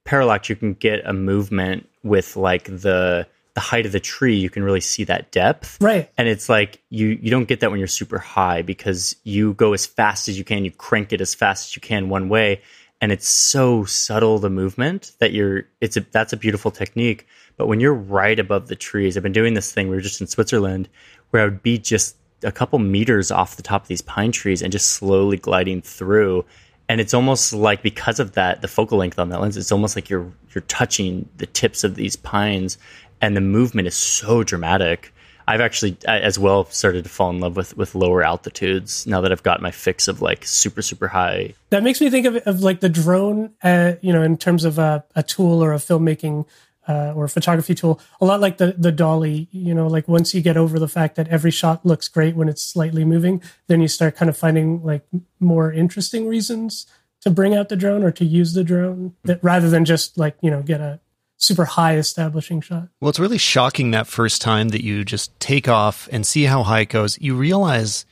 parallax. 0.04 0.48
You 0.48 0.56
can 0.56 0.74
get 0.74 1.04
a 1.04 1.12
movement 1.12 1.88
with 2.02 2.36
like 2.36 2.64
the 2.64 3.26
the 3.54 3.60
height 3.60 3.86
of 3.86 3.92
the 3.92 4.00
tree. 4.00 4.36
You 4.36 4.50
can 4.50 4.62
really 4.62 4.80
see 4.80 5.04
that 5.04 5.32
depth, 5.32 5.78
Right. 5.80 6.10
And 6.16 6.28
it's 6.28 6.48
like 6.48 6.82
you 6.90 7.18
you 7.20 7.30
don't 7.30 7.46
get 7.48 7.60
that 7.60 7.70
when 7.70 7.78
you're 7.78 7.88
super 7.88 8.18
high 8.18 8.62
because 8.62 9.16
you 9.24 9.54
go 9.54 9.72
as 9.72 9.86
fast 9.86 10.28
as 10.28 10.38
you 10.38 10.44
can. 10.44 10.64
You 10.64 10.70
crank 10.70 11.12
it 11.12 11.20
as 11.20 11.34
fast 11.34 11.68
as 11.68 11.76
you 11.76 11.80
can 11.80 12.08
one 12.08 12.28
way, 12.28 12.62
and 13.00 13.12
it's 13.12 13.28
so 13.28 13.84
subtle 13.84 14.38
the 14.38 14.50
movement 14.50 15.12
that 15.18 15.32
you're. 15.32 15.64
It's 15.80 15.96
a 15.96 16.00
that's 16.00 16.32
a 16.32 16.36
beautiful 16.36 16.70
technique. 16.70 17.26
But 17.56 17.66
when 17.66 17.80
you're 17.80 17.94
right 17.94 18.38
above 18.38 18.68
the 18.68 18.76
trees, 18.76 19.16
I've 19.16 19.22
been 19.22 19.32
doing 19.32 19.54
this 19.54 19.72
thing. 19.72 19.88
We 19.88 19.96
were 19.96 20.00
just 20.02 20.20
in 20.20 20.26
Switzerland, 20.26 20.88
where 21.30 21.42
I 21.42 21.44
would 21.44 21.62
be 21.62 21.78
just 21.78 22.16
a 22.42 22.52
couple 22.52 22.78
meters 22.78 23.30
off 23.30 23.56
the 23.56 23.62
top 23.62 23.82
of 23.82 23.88
these 23.88 24.02
pine 24.02 24.32
trees 24.32 24.62
and 24.62 24.72
just 24.72 24.92
slowly 24.92 25.36
gliding 25.36 25.82
through. 25.82 26.44
And 26.88 27.00
it's 27.00 27.14
almost 27.14 27.52
like 27.52 27.82
because 27.82 28.18
of 28.18 28.32
that, 28.32 28.62
the 28.62 28.68
focal 28.68 28.98
length 28.98 29.18
on 29.18 29.28
that 29.28 29.40
lens, 29.40 29.56
it's 29.56 29.70
almost 29.70 29.94
like 29.94 30.10
you're 30.10 30.32
you're 30.54 30.62
touching 30.62 31.28
the 31.36 31.46
tips 31.46 31.84
of 31.84 31.94
these 31.94 32.16
pines, 32.16 32.78
and 33.20 33.36
the 33.36 33.40
movement 33.40 33.88
is 33.88 33.94
so 33.94 34.42
dramatic. 34.42 35.12
I've 35.46 35.60
actually 35.60 35.96
as 36.06 36.38
well 36.38 36.64
started 36.66 37.02
to 37.04 37.10
fall 37.10 37.30
in 37.30 37.40
love 37.40 37.56
with 37.56 37.76
with 37.76 37.94
lower 37.94 38.22
altitudes 38.22 39.06
now 39.06 39.20
that 39.20 39.32
I've 39.32 39.42
got 39.42 39.60
my 39.60 39.70
fix 39.72 40.06
of 40.06 40.22
like 40.22 40.44
super 40.44 40.82
super 40.82 41.08
high. 41.08 41.54
That 41.70 41.82
makes 41.82 42.00
me 42.00 42.08
think 42.08 42.26
of, 42.26 42.36
of 42.46 42.62
like 42.62 42.80
the 42.80 42.88
drone, 42.88 43.52
uh, 43.62 43.94
you 44.00 44.12
know, 44.12 44.22
in 44.22 44.36
terms 44.36 44.64
of 44.64 44.78
a, 44.78 45.04
a 45.16 45.22
tool 45.22 45.62
or 45.62 45.72
a 45.72 45.78
filmmaking 45.78 46.46
uh, 46.86 47.12
or 47.14 47.28
photography 47.28 47.74
tool. 47.74 48.00
A 48.20 48.24
lot 48.24 48.40
like 48.40 48.58
the 48.58 48.74
the 48.78 48.92
dolly, 48.92 49.48
you 49.50 49.74
know, 49.74 49.86
like 49.86 50.06
once 50.06 50.34
you 50.34 50.40
get 50.40 50.56
over 50.56 50.78
the 50.78 50.88
fact 50.88 51.16
that 51.16 51.28
every 51.28 51.50
shot 51.50 51.84
looks 51.84 52.08
great 52.08 52.36
when 52.36 52.48
it's 52.48 52.62
slightly 52.62 53.04
moving, 53.04 53.42
then 53.66 53.80
you 53.80 53.88
start 53.88 54.16
kind 54.16 54.28
of 54.28 54.36
finding 54.36 54.84
like 54.84 55.04
more 55.40 55.72
interesting 55.72 56.28
reasons 56.28 56.86
to 57.22 57.30
bring 57.30 57.54
out 57.54 57.68
the 57.68 57.76
drone 57.76 58.02
or 58.02 58.10
to 58.12 58.24
use 58.24 58.54
the 58.54 58.64
drone 58.64 59.14
that 59.24 59.42
rather 59.42 59.68
than 59.68 59.84
just 59.84 60.16
like 60.16 60.36
you 60.40 60.50
know 60.50 60.62
get 60.62 60.80
a 60.80 61.00
super 61.40 61.64
high 61.64 61.96
establishing 61.96 62.60
shot. 62.60 62.88
Well, 63.00 63.08
it's 63.08 63.18
really 63.18 63.38
shocking 63.38 63.90
that 63.90 64.06
first 64.06 64.40
time 64.40 64.68
that 64.68 64.84
you 64.84 65.04
just 65.04 65.38
take 65.40 65.68
off 65.68 66.08
and 66.12 66.24
see 66.24 66.44
how 66.44 66.62
high 66.62 66.80
it 66.80 66.90
goes. 66.90 67.18
You 67.20 67.34
realize 67.34 68.04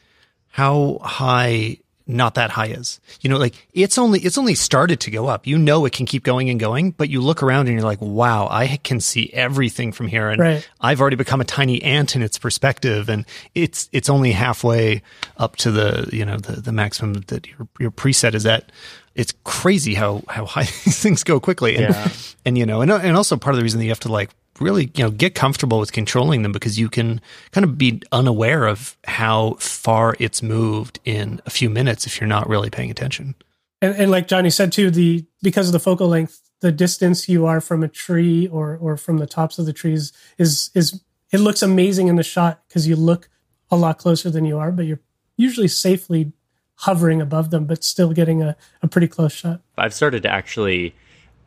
how 0.48 0.98
high 1.02 1.78
not 2.10 2.36
that 2.36 2.48
high 2.50 2.68
is. 2.68 3.00
You 3.20 3.28
know, 3.28 3.36
like 3.36 3.54
it's 3.74 3.98
only 3.98 4.20
it's 4.20 4.38
only 4.38 4.54
started 4.54 4.98
to 5.00 5.10
go 5.10 5.26
up. 5.26 5.46
You 5.46 5.58
know 5.58 5.84
it 5.84 5.92
can 5.92 6.06
keep 6.06 6.24
going 6.24 6.48
and 6.48 6.58
going, 6.58 6.92
but 6.92 7.10
you 7.10 7.20
look 7.20 7.42
around 7.42 7.68
and 7.68 7.76
you're 7.76 7.86
like, 7.86 8.00
"Wow, 8.00 8.48
I 8.50 8.78
can 8.82 8.98
see 8.98 9.30
everything 9.34 9.92
from 9.92 10.08
here." 10.08 10.30
And 10.30 10.40
Right. 10.40 10.68
I've 10.80 11.02
already 11.02 11.16
become 11.16 11.42
a 11.42 11.44
tiny 11.44 11.82
ant 11.82 12.16
in 12.16 12.22
its 12.22 12.38
perspective, 12.38 13.10
and 13.10 13.26
it's 13.54 13.90
it's 13.92 14.08
only 14.08 14.32
halfway 14.32 15.02
up 15.36 15.56
to 15.56 15.70
the 15.70 16.08
you 16.10 16.24
know 16.24 16.38
the 16.38 16.62
the 16.62 16.72
maximum 16.72 17.12
that 17.26 17.46
your 17.46 17.68
your 17.78 17.90
preset 17.90 18.34
is 18.34 18.46
at. 18.46 18.72
It's 19.18 19.34
crazy 19.44 19.94
how 19.94 20.22
how 20.28 20.46
high 20.46 20.64
these 20.84 20.98
things 21.04 21.22
go 21.24 21.40
quickly, 21.40 21.76
and 21.76 21.94
Yeah. 21.94 22.08
and 22.46 22.56
you 22.56 22.64
know, 22.64 22.80
and 22.80 22.90
and 22.90 23.16
also 23.16 23.36
part 23.36 23.54
of 23.54 23.58
the 23.58 23.62
reason 23.64 23.78
that 23.80 23.84
you 23.84 23.90
have 23.90 24.00
to 24.00 24.12
like 24.12 24.30
really, 24.60 24.90
you 24.94 25.04
know, 25.04 25.10
get 25.10 25.34
comfortable 25.34 25.78
with 25.78 25.92
controlling 25.92 26.42
them 26.42 26.52
because 26.52 26.78
you 26.78 26.88
can 26.88 27.20
kind 27.52 27.64
of 27.64 27.78
be 27.78 28.00
unaware 28.10 28.66
of 28.66 28.96
how 29.04 29.54
far 29.60 30.16
it's 30.18 30.42
moved 30.42 30.98
in 31.04 31.40
a 31.46 31.50
few 31.50 31.70
minutes 31.70 32.06
if 32.06 32.20
you're 32.20 32.26
not 32.28 32.48
really 32.48 32.70
paying 32.70 32.90
attention. 32.90 33.34
And, 33.80 33.94
and 33.94 34.10
like 34.10 34.26
Johnny 34.26 34.50
said 34.50 34.72
too, 34.72 34.90
the 34.90 35.26
because 35.42 35.68
of 35.68 35.72
the 35.72 35.78
focal 35.80 36.08
length, 36.08 36.40
the 36.60 36.72
distance 36.72 37.28
you 37.28 37.46
are 37.46 37.60
from 37.60 37.82
a 37.82 37.88
tree 37.88 38.48
or 38.48 38.76
or 38.80 38.96
from 38.96 39.18
the 39.18 39.26
tops 39.26 39.58
of 39.58 39.66
the 39.66 39.72
trees 39.72 40.12
is 40.38 40.70
is 40.74 41.00
it 41.30 41.38
looks 41.40 41.62
amazing 41.62 42.08
in 42.08 42.16
the 42.16 42.22
shot 42.22 42.62
because 42.68 42.88
you 42.88 42.96
look 42.96 43.28
a 43.70 43.76
lot 43.76 43.98
closer 43.98 44.30
than 44.30 44.44
you 44.44 44.58
are, 44.58 44.72
but 44.72 44.86
you're 44.86 45.00
usually 45.36 45.68
safely 45.68 46.32
hovering 46.78 47.20
above 47.20 47.50
them, 47.50 47.64
but 47.64 47.82
still 47.82 48.12
getting 48.12 48.42
a, 48.42 48.56
a 48.82 48.88
pretty 48.88 49.08
close 49.08 49.32
shot. 49.32 49.60
I've 49.76 49.94
started 49.94 50.22
to 50.22 50.30
actually 50.30 50.94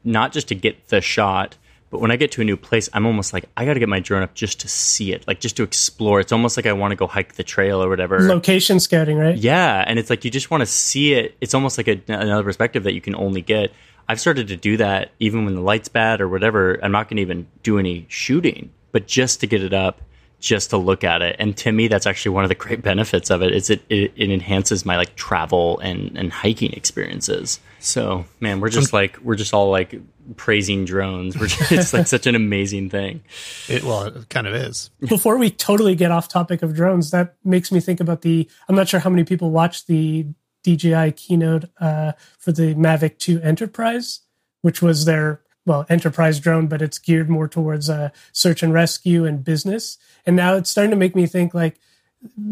not 0.04 0.32
just 0.34 0.50
to 0.50 0.56
get 0.56 0.90
the 0.90 1.00
shot, 1.00 1.56
but 1.90 2.00
when 2.00 2.12
I 2.12 2.16
get 2.16 2.32
to 2.34 2.42
a 2.42 2.44
new 2.44 2.58
place, 2.58 2.90
I'm 2.94 3.06
almost 3.06 3.34
like 3.34 3.46
I 3.56 3.66
got 3.66 3.74
to 3.74 3.80
get 3.80 3.90
my 3.90 4.00
drone 4.00 4.24
up 4.24 4.34
just 4.34 4.62
to 4.62 4.68
see 4.68 5.14
it, 5.14 5.26
like 5.28 5.40
just 5.40 5.58
to 5.58 5.64
explore. 5.64 6.20
It's 6.20 6.32
almost 6.32 6.58
like 6.58 6.66
I 6.66 6.74
want 6.74 6.92
to 6.92 6.96
go 6.96 7.08
hike 7.08 7.36
the 7.36 7.44
trail 7.44 7.82
or 7.84 7.90
whatever. 7.90 8.20
Location 8.22 8.80
scouting, 8.80 9.18
right? 9.18 9.38
Yeah, 9.38 9.84
and 9.88 10.00
it's 10.00 10.10
like 10.10 10.26
you 10.26 10.32
just 10.32 10.52
want 10.52 10.62
to 10.62 10.66
see 10.66 11.14
it. 11.14 11.36
It's 11.42 11.54
almost 11.54 11.78
like 11.78 11.88
a, 11.88 12.02
another 12.08 12.44
perspective 12.44 12.84
that 12.84 12.94
you 12.94 13.02
can 13.02 13.16
only 13.16 13.42
get. 13.42 13.72
I've 14.10 14.20
started 14.20 14.50
to 14.50 14.58
do 14.58 14.78
that 14.78 15.12
even 15.20 15.46
when 15.46 15.56
the 15.56 15.62
light's 15.62 15.88
bad 15.88 16.20
or 16.20 16.28
whatever. 16.28 16.78
I'm 16.84 16.92
not 16.92 17.08
going 17.08 17.18
to 17.18 17.22
even 17.22 17.48
do 17.64 17.80
any 17.80 18.06
shooting, 18.10 18.72
but 18.92 19.08
just 19.08 19.40
to 19.42 19.48
get 19.48 19.64
it 19.64 19.74
up 19.74 20.02
just 20.41 20.71
to 20.71 20.77
look 20.77 21.03
at 21.03 21.21
it. 21.21 21.36
And 21.39 21.55
to 21.57 21.71
me, 21.71 21.88
that's 21.88 22.05
actually 22.05 22.33
one 22.33 22.43
of 22.43 22.50
the 22.50 22.55
great 22.55 22.81
benefits 22.91 23.29
of 23.29 23.41
it 23.41 23.53
is 23.53 23.69
it, 23.69 23.81
it, 23.89 24.12
it 24.15 24.31
enhances 24.31 24.86
my 24.86 24.98
like 24.98 25.15
travel 25.15 25.79
and, 25.79 26.17
and 26.17 26.33
hiking 26.33 26.74
experiences. 26.74 27.60
So 27.79 28.25
man, 28.41 28.60
we're 28.60 28.69
just 28.69 28.91
like, 28.91 29.17
we're 29.19 29.36
just 29.36 29.53
all 29.53 29.69
like 29.69 30.01
praising 30.36 30.83
drones. 30.83 31.38
We're 31.38 31.48
just, 31.48 31.71
it's 31.71 31.93
like 31.93 32.07
such 32.07 32.27
an 32.27 32.36
amazing 32.36 32.89
thing. 32.89 33.21
It, 33.69 33.83
well, 33.83 34.03
it 34.03 34.29
kind 34.29 34.48
of 34.48 34.53
is. 34.53 34.89
Before 35.07 35.38
we 35.38 35.50
totally 35.50 35.95
get 35.95 36.12
off 36.12 36.27
topic 36.27 36.62
of 36.63 36.75
drones, 36.75 37.12
that 37.12 37.36
makes 37.45 37.71
me 37.71 37.79
think 37.79 38.00
about 38.00 38.21
the, 38.21 38.50
I'm 38.67 38.75
not 38.75 38.89
sure 38.89 39.00
how 39.00 39.10
many 39.10 39.24
people 39.24 39.51
watch 39.51 39.86
the 39.86 40.25
DJI 40.63 41.13
keynote 41.13 41.65
uh, 41.79 42.13
for 42.39 42.51
the 42.51 42.75
Mavic 42.75 43.19
2 43.19 43.41
Enterprise, 43.41 44.21
which 44.62 44.81
was 44.81 45.05
their 45.05 45.41
well 45.65 45.86
enterprise 45.89 46.39
drone, 46.39 46.68
but 46.68 46.82
it's 46.82 46.98
geared 46.98 47.30
more 47.30 47.48
towards 47.48 47.89
uh, 47.89 48.10
search 48.32 48.63
and 48.63 48.74
rescue 48.74 49.25
and 49.25 49.44
business. 49.44 49.98
And 50.25 50.36
now 50.36 50.56
it's 50.56 50.70
starting 50.70 50.91
to 50.91 50.98
make 50.98 51.15
me 51.15 51.27
think 51.27 51.53
like 51.53 51.80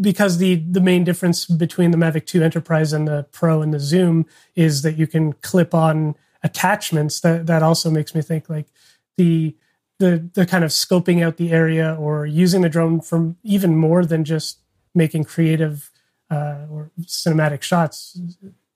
because 0.00 0.38
the 0.38 0.56
the 0.56 0.80
main 0.80 1.04
difference 1.04 1.46
between 1.46 1.90
the 1.90 1.98
Mavic 1.98 2.26
2 2.26 2.42
Enterprise 2.42 2.92
and 2.92 3.06
the 3.06 3.26
Pro 3.30 3.62
and 3.62 3.72
the 3.72 3.80
Zoom 3.80 4.26
is 4.54 4.82
that 4.82 4.96
you 4.96 5.06
can 5.06 5.32
clip 5.34 5.74
on 5.74 6.14
attachments. 6.42 7.20
That 7.20 7.46
that 7.46 7.62
also 7.62 7.90
makes 7.90 8.14
me 8.14 8.22
think 8.22 8.48
like 8.48 8.66
the 9.16 9.54
the 9.98 10.28
the 10.34 10.46
kind 10.46 10.64
of 10.64 10.70
scoping 10.70 11.24
out 11.24 11.36
the 11.36 11.52
area 11.52 11.94
or 11.94 12.26
using 12.26 12.62
the 12.62 12.68
drone 12.68 13.00
for 13.00 13.34
even 13.42 13.76
more 13.76 14.04
than 14.04 14.24
just 14.24 14.58
making 14.94 15.24
creative 15.24 15.90
uh, 16.30 16.66
or 16.70 16.90
cinematic 17.02 17.62
shots, 17.62 18.18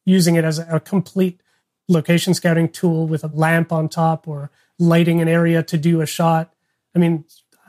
using 0.04 0.36
it 0.36 0.44
as 0.44 0.58
a, 0.58 0.66
a 0.76 0.80
complete 0.80 1.40
location 1.88 2.34
scouting 2.34 2.68
tool 2.68 3.06
with 3.06 3.24
a 3.24 3.28
lamp 3.28 3.72
on 3.72 3.88
top 3.88 4.26
or 4.26 4.50
lighting 4.78 5.20
an 5.20 5.28
area 5.28 5.62
to 5.62 5.76
do 5.76 6.00
a 6.00 6.06
shot. 6.06 6.52
I 6.94 6.98
mean, 6.98 7.24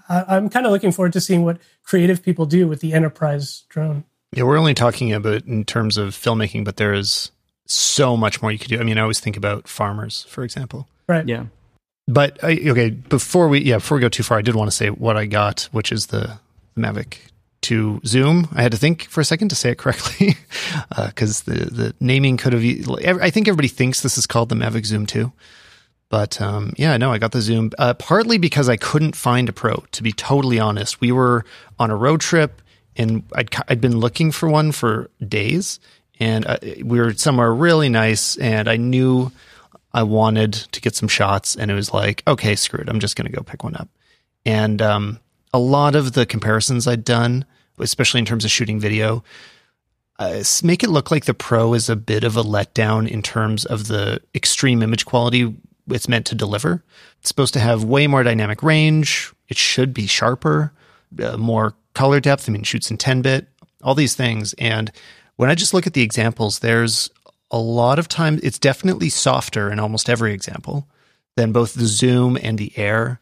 I, 0.10 0.38
am 0.38 0.50
kind 0.50 0.66
of 0.66 0.72
looking 0.72 0.92
forward 0.92 1.14
to 1.14 1.22
seeing 1.22 1.44
what 1.44 1.58
creative 1.84 2.24
people 2.24 2.46
do 2.46 2.68
with 2.68 2.82
the 2.82 2.94
enterprise 2.94 3.64
drone. 3.70 4.04
Yeah, 4.32 4.44
we're 4.44 4.58
only 4.58 4.74
talking 4.74 5.14
about 5.14 5.46
in 5.46 5.64
terms 5.64 5.98
of 5.98 6.10
filmmaking, 6.10 6.66
but 6.66 6.78
there 6.78 6.94
is 6.94 7.32
so 7.66 8.16
much 8.16 8.42
more 8.42 8.52
you 8.52 8.60
could 8.60 8.70
do. 8.70 8.80
I 8.80 8.84
mean, 8.84 8.98
I 8.98 9.02
always 9.02 9.20
think 9.20 9.38
about 9.38 9.68
farmers, 9.68 10.24
for 10.30 10.44
example. 10.44 10.88
Right. 11.08 11.28
Yeah. 11.28 11.46
But 12.08 12.44
I, 12.44 12.60
okay, 12.68 12.92
before 12.92 13.48
we 13.48 13.62
yeah 13.62 13.78
before 13.78 13.98
we 13.98 14.02
go 14.02 14.10
too 14.10 14.24
far, 14.24 14.38
I 14.38 14.42
did 14.44 14.56
want 14.56 14.70
to 14.70 14.76
say 14.76 14.90
what 14.90 15.18
I 15.18 15.26
got, 15.26 15.70
which 15.72 15.92
is 15.92 16.08
the 16.08 16.40
Mavic 16.78 17.18
2 17.66 18.02
Zoom. 18.06 18.48
I 18.54 18.62
had 18.62 18.72
to 18.74 18.78
think 18.78 19.06
for 19.06 19.22
a 19.22 19.26
second 19.26 19.50
to 19.50 19.56
say 19.56 19.72
it 19.72 19.80
correctly 19.80 20.36
because 21.06 21.42
uh, 21.48 21.52
the 21.52 21.66
the 21.66 21.96
naming 22.00 22.38
could 22.38 22.54
have. 22.54 22.64
I 22.64 23.32
think 23.32 23.48
everybody 23.48 23.68
thinks 23.68 24.02
this 24.02 24.20
is 24.20 24.28
called 24.28 24.50
the 24.50 24.56
Mavic 24.56 24.86
Zoom 24.86 25.08
2. 25.08 25.32
But 26.10 26.40
um, 26.40 26.74
yeah, 26.78 26.96
no, 26.98 27.12
I 27.12 27.18
got 27.18 27.32
the 27.32 27.42
Zoom 27.42 27.72
uh, 27.80 27.96
partly 27.96 28.38
because 28.38 28.70
I 28.70 28.78
couldn't 28.78 29.16
find 29.16 29.50
a 29.50 29.54
Pro. 29.54 29.84
To 29.94 30.04
be 30.04 30.12
totally 30.12 30.60
honest, 30.60 31.02
we 31.02 31.12
were 31.12 31.44
on 31.80 31.90
a 31.90 31.96
road 31.96 32.22
trip 32.22 32.62
and 32.96 33.24
I'd 33.34 33.50
I'd 33.68 33.82
been 33.82 33.98
looking 33.98 34.32
for 34.32 34.48
one 34.48 34.72
for 34.72 35.10
days, 35.28 35.80
and 36.20 36.46
uh, 36.46 36.58
we 36.84 37.00
were 37.00 37.14
somewhere 37.14 37.54
really 37.54 37.90
nice, 37.90 38.38
and 38.38 38.70
I 38.70 38.78
knew 38.78 39.32
I 39.92 40.04
wanted 40.04 40.54
to 40.54 40.82
get 40.82 40.96
some 40.96 41.10
shots, 41.10 41.56
and 41.56 41.72
it 41.72 41.74
was 41.74 41.92
like, 41.94 42.22
okay, 42.28 42.56
screw 42.56 42.80
it, 42.80 42.90
I'm 42.90 43.00
just 43.00 43.16
gonna 43.16 43.30
go 43.30 43.42
pick 43.42 43.64
one 43.64 43.76
up, 43.76 43.90
and 44.46 44.82
um, 44.84 45.20
a 45.52 45.60
lot 45.60 45.96
of 45.96 46.14
the 46.14 46.28
comparisons 46.28 46.88
I'd 46.88 47.04
done 47.04 47.46
especially 47.80 48.20
in 48.20 48.26
terms 48.26 48.46
of 48.46 48.52
shooting 48.52 48.80
video. 48.80 49.24
Uh, 50.18 50.44
make 50.64 50.84
it 50.84 50.90
look 50.90 51.12
like 51.12 51.26
the 51.26 51.34
Pro 51.34 51.74
is 51.74 51.90
a 51.90 51.96
bit 51.96 52.24
of 52.24 52.38
a 52.38 52.44
letdown 52.44 53.08
in 53.08 53.22
terms 53.22 53.66
of 53.66 53.88
the 53.88 54.22
extreme 54.34 54.82
image 54.82 55.06
quality 55.06 55.54
it's 55.90 56.08
meant 56.08 56.26
to 56.28 56.36
deliver. 56.36 56.84
It's 57.20 57.28
supposed 57.28 57.54
to 57.54 57.60
have 57.60 57.84
way 57.84 58.08
more 58.08 58.24
dynamic 58.24 58.64
range. 58.64 59.34
It 59.50 59.58
should 59.58 59.94
be 59.94 60.08
sharper, 60.08 60.72
uh, 61.22 61.38
more 61.38 61.76
color 61.94 62.20
depth. 62.20 62.50
I 62.50 62.52
mean, 62.52 62.64
shoots 62.64 62.90
in 62.90 62.98
10 62.98 63.22
bit, 63.22 63.48
all 63.84 63.96
these 63.96 64.16
things. 64.16 64.54
And 64.54 64.92
when 65.36 65.50
I 65.50 65.56
just 65.56 65.74
look 65.74 65.86
at 65.86 65.94
the 65.94 66.02
examples, 66.02 66.60
there's 66.60 67.10
a 67.52 67.60
lot 67.60 68.00
of 68.00 68.08
time, 68.08 68.40
it's 68.42 68.60
definitely 68.60 69.10
softer 69.10 69.72
in 69.72 69.80
almost 69.80 70.10
every 70.10 70.34
example 70.34 70.88
than 71.36 71.52
both 71.52 71.74
the 71.74 71.86
Zoom 71.86 72.38
and 72.42 72.58
the 72.58 72.76
Air. 72.78 73.20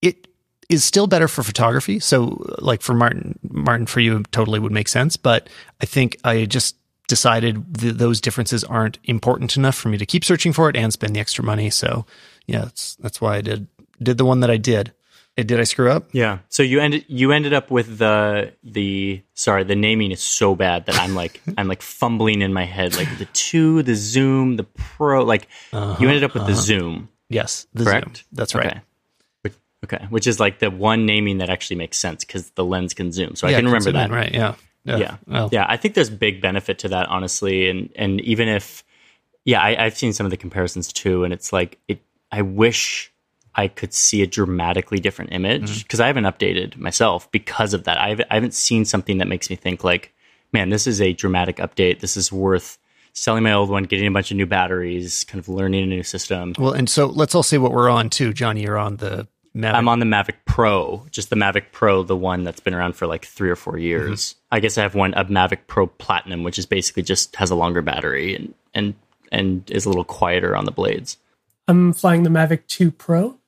It 0.00 0.28
is 0.72 0.84
still 0.84 1.06
better 1.06 1.28
for 1.28 1.42
photography. 1.42 2.00
So, 2.00 2.42
like 2.58 2.82
for 2.82 2.94
Martin, 2.94 3.38
Martin 3.42 3.86
for 3.86 4.00
you 4.00 4.22
totally 4.32 4.58
would 4.58 4.72
make 4.72 4.88
sense. 4.88 5.16
But 5.16 5.48
I 5.80 5.86
think 5.86 6.16
I 6.24 6.44
just 6.44 6.76
decided 7.08 7.78
th- 7.78 7.94
those 7.94 8.20
differences 8.20 8.64
aren't 8.64 8.98
important 9.04 9.56
enough 9.56 9.74
for 9.74 9.88
me 9.88 9.98
to 9.98 10.06
keep 10.06 10.24
searching 10.24 10.52
for 10.52 10.68
it 10.68 10.76
and 10.76 10.92
spend 10.92 11.14
the 11.14 11.20
extra 11.20 11.44
money. 11.44 11.70
So, 11.70 12.06
yeah, 12.46 12.62
that's 12.62 12.96
that's 12.96 13.20
why 13.20 13.36
I 13.36 13.40
did 13.40 13.66
did 14.02 14.18
the 14.18 14.24
one 14.24 14.40
that 14.40 14.50
I 14.50 14.56
did. 14.56 14.92
Did 15.34 15.58
I 15.58 15.64
screw 15.64 15.90
up? 15.90 16.04
Yeah. 16.12 16.40
So 16.50 16.62
you 16.62 16.78
ended 16.78 17.06
you 17.08 17.32
ended 17.32 17.54
up 17.54 17.70
with 17.70 17.96
the 17.96 18.52
the 18.62 19.22
sorry 19.32 19.64
the 19.64 19.74
naming 19.74 20.10
is 20.10 20.20
so 20.20 20.54
bad 20.54 20.84
that 20.86 20.96
I'm 20.96 21.14
like 21.14 21.40
I'm 21.56 21.68
like 21.68 21.80
fumbling 21.80 22.42
in 22.42 22.52
my 22.52 22.64
head 22.64 22.96
like 22.96 23.08
the 23.16 23.24
two 23.32 23.82
the 23.82 23.94
zoom 23.94 24.56
the 24.56 24.64
pro 24.64 25.24
like 25.24 25.48
uh-huh, 25.72 25.96
you 25.98 26.08
ended 26.08 26.24
up 26.24 26.34
with 26.34 26.42
uh-huh. 26.42 26.52
the 26.52 26.56
zoom. 26.56 27.08
Yes, 27.30 27.66
the 27.72 27.84
correct. 27.84 28.18
Zoom. 28.18 28.26
That's 28.32 28.54
right. 28.54 28.66
Okay. 28.66 28.80
Okay, 29.84 30.06
which 30.10 30.26
is 30.26 30.38
like 30.38 30.58
the 30.60 30.70
one 30.70 31.06
naming 31.06 31.38
that 31.38 31.50
actually 31.50 31.76
makes 31.76 31.96
sense 31.96 32.24
because 32.24 32.50
the 32.50 32.64
lens 32.64 32.94
can 32.94 33.12
zoom. 33.12 33.34
So 33.34 33.48
yeah, 33.48 33.56
I 33.56 33.60
can 33.60 33.66
remember 33.66 33.92
that. 33.92 34.10
In, 34.10 34.14
right? 34.14 34.32
Yeah. 34.32 34.54
Yeah. 34.84 34.96
Yeah. 34.96 35.16
Well. 35.26 35.48
yeah. 35.52 35.66
I 35.68 35.76
think 35.76 35.94
there's 35.94 36.10
big 36.10 36.40
benefit 36.40 36.80
to 36.80 36.88
that, 36.88 37.08
honestly, 37.08 37.68
and 37.68 37.90
and 37.96 38.20
even 38.20 38.48
if, 38.48 38.84
yeah, 39.44 39.60
I, 39.60 39.84
I've 39.84 39.96
seen 39.96 40.12
some 40.12 40.26
of 40.26 40.30
the 40.30 40.36
comparisons 40.36 40.92
too, 40.92 41.24
and 41.24 41.32
it's 41.32 41.52
like 41.52 41.78
it. 41.88 42.02
I 42.30 42.42
wish 42.42 43.12
I 43.54 43.68
could 43.68 43.92
see 43.92 44.22
a 44.22 44.26
dramatically 44.26 44.98
different 44.98 45.32
image 45.32 45.82
because 45.82 45.98
mm-hmm. 45.98 46.04
I 46.04 46.06
haven't 46.06 46.24
updated 46.24 46.76
myself 46.76 47.30
because 47.30 47.74
of 47.74 47.84
that. 47.84 47.98
I've, 47.98 48.20
I 48.30 48.34
haven't 48.34 48.54
seen 48.54 48.84
something 48.84 49.18
that 49.18 49.28
makes 49.28 49.50
me 49.50 49.56
think 49.56 49.84
like, 49.84 50.12
man, 50.52 50.70
this 50.70 50.86
is 50.86 51.00
a 51.00 51.12
dramatic 51.12 51.56
update. 51.56 52.00
This 52.00 52.16
is 52.16 52.32
worth 52.32 52.78
selling 53.12 53.42
my 53.42 53.52
old 53.52 53.68
one, 53.68 53.84
getting 53.84 54.06
a 54.06 54.10
bunch 54.10 54.30
of 54.30 54.36
new 54.38 54.46
batteries, 54.46 55.24
kind 55.24 55.38
of 55.38 55.48
learning 55.48 55.84
a 55.84 55.86
new 55.86 56.02
system. 56.02 56.54
Well, 56.58 56.72
and 56.72 56.88
so 56.88 57.06
let's 57.06 57.34
all 57.34 57.42
say 57.42 57.58
what 57.58 57.72
we're 57.72 57.90
on 57.90 58.08
too. 58.08 58.32
Johnny, 58.32 58.62
you're 58.62 58.78
on 58.78 58.96
the 58.96 59.28
Mavic. 59.56 59.74
I'm 59.74 59.88
on 59.88 59.98
the 59.98 60.06
Mavic 60.06 60.36
Pro, 60.46 61.06
just 61.10 61.30
the 61.30 61.36
Mavic 61.36 61.72
Pro, 61.72 62.02
the 62.02 62.16
one 62.16 62.42
that's 62.44 62.60
been 62.60 62.74
around 62.74 62.96
for 62.96 63.06
like 63.06 63.26
three 63.26 63.50
or 63.50 63.56
four 63.56 63.78
years. 63.78 64.32
Mm-hmm. 64.32 64.54
I 64.54 64.60
guess 64.60 64.78
I 64.78 64.82
have 64.82 64.94
one 64.94 65.14
a 65.14 65.24
Mavic 65.24 65.66
Pro 65.66 65.86
Platinum, 65.86 66.42
which 66.42 66.58
is 66.58 66.66
basically 66.66 67.02
just 67.02 67.36
has 67.36 67.50
a 67.50 67.54
longer 67.54 67.82
battery 67.82 68.34
and 68.34 68.54
and 68.74 68.94
and 69.30 69.70
is 69.70 69.84
a 69.84 69.88
little 69.88 70.04
quieter 70.04 70.56
on 70.56 70.64
the 70.64 70.72
blades. 70.72 71.18
I'm 71.68 71.92
flying 71.92 72.22
the 72.22 72.30
Mavic 72.30 72.66
2 72.66 72.90
Pro. 72.90 73.38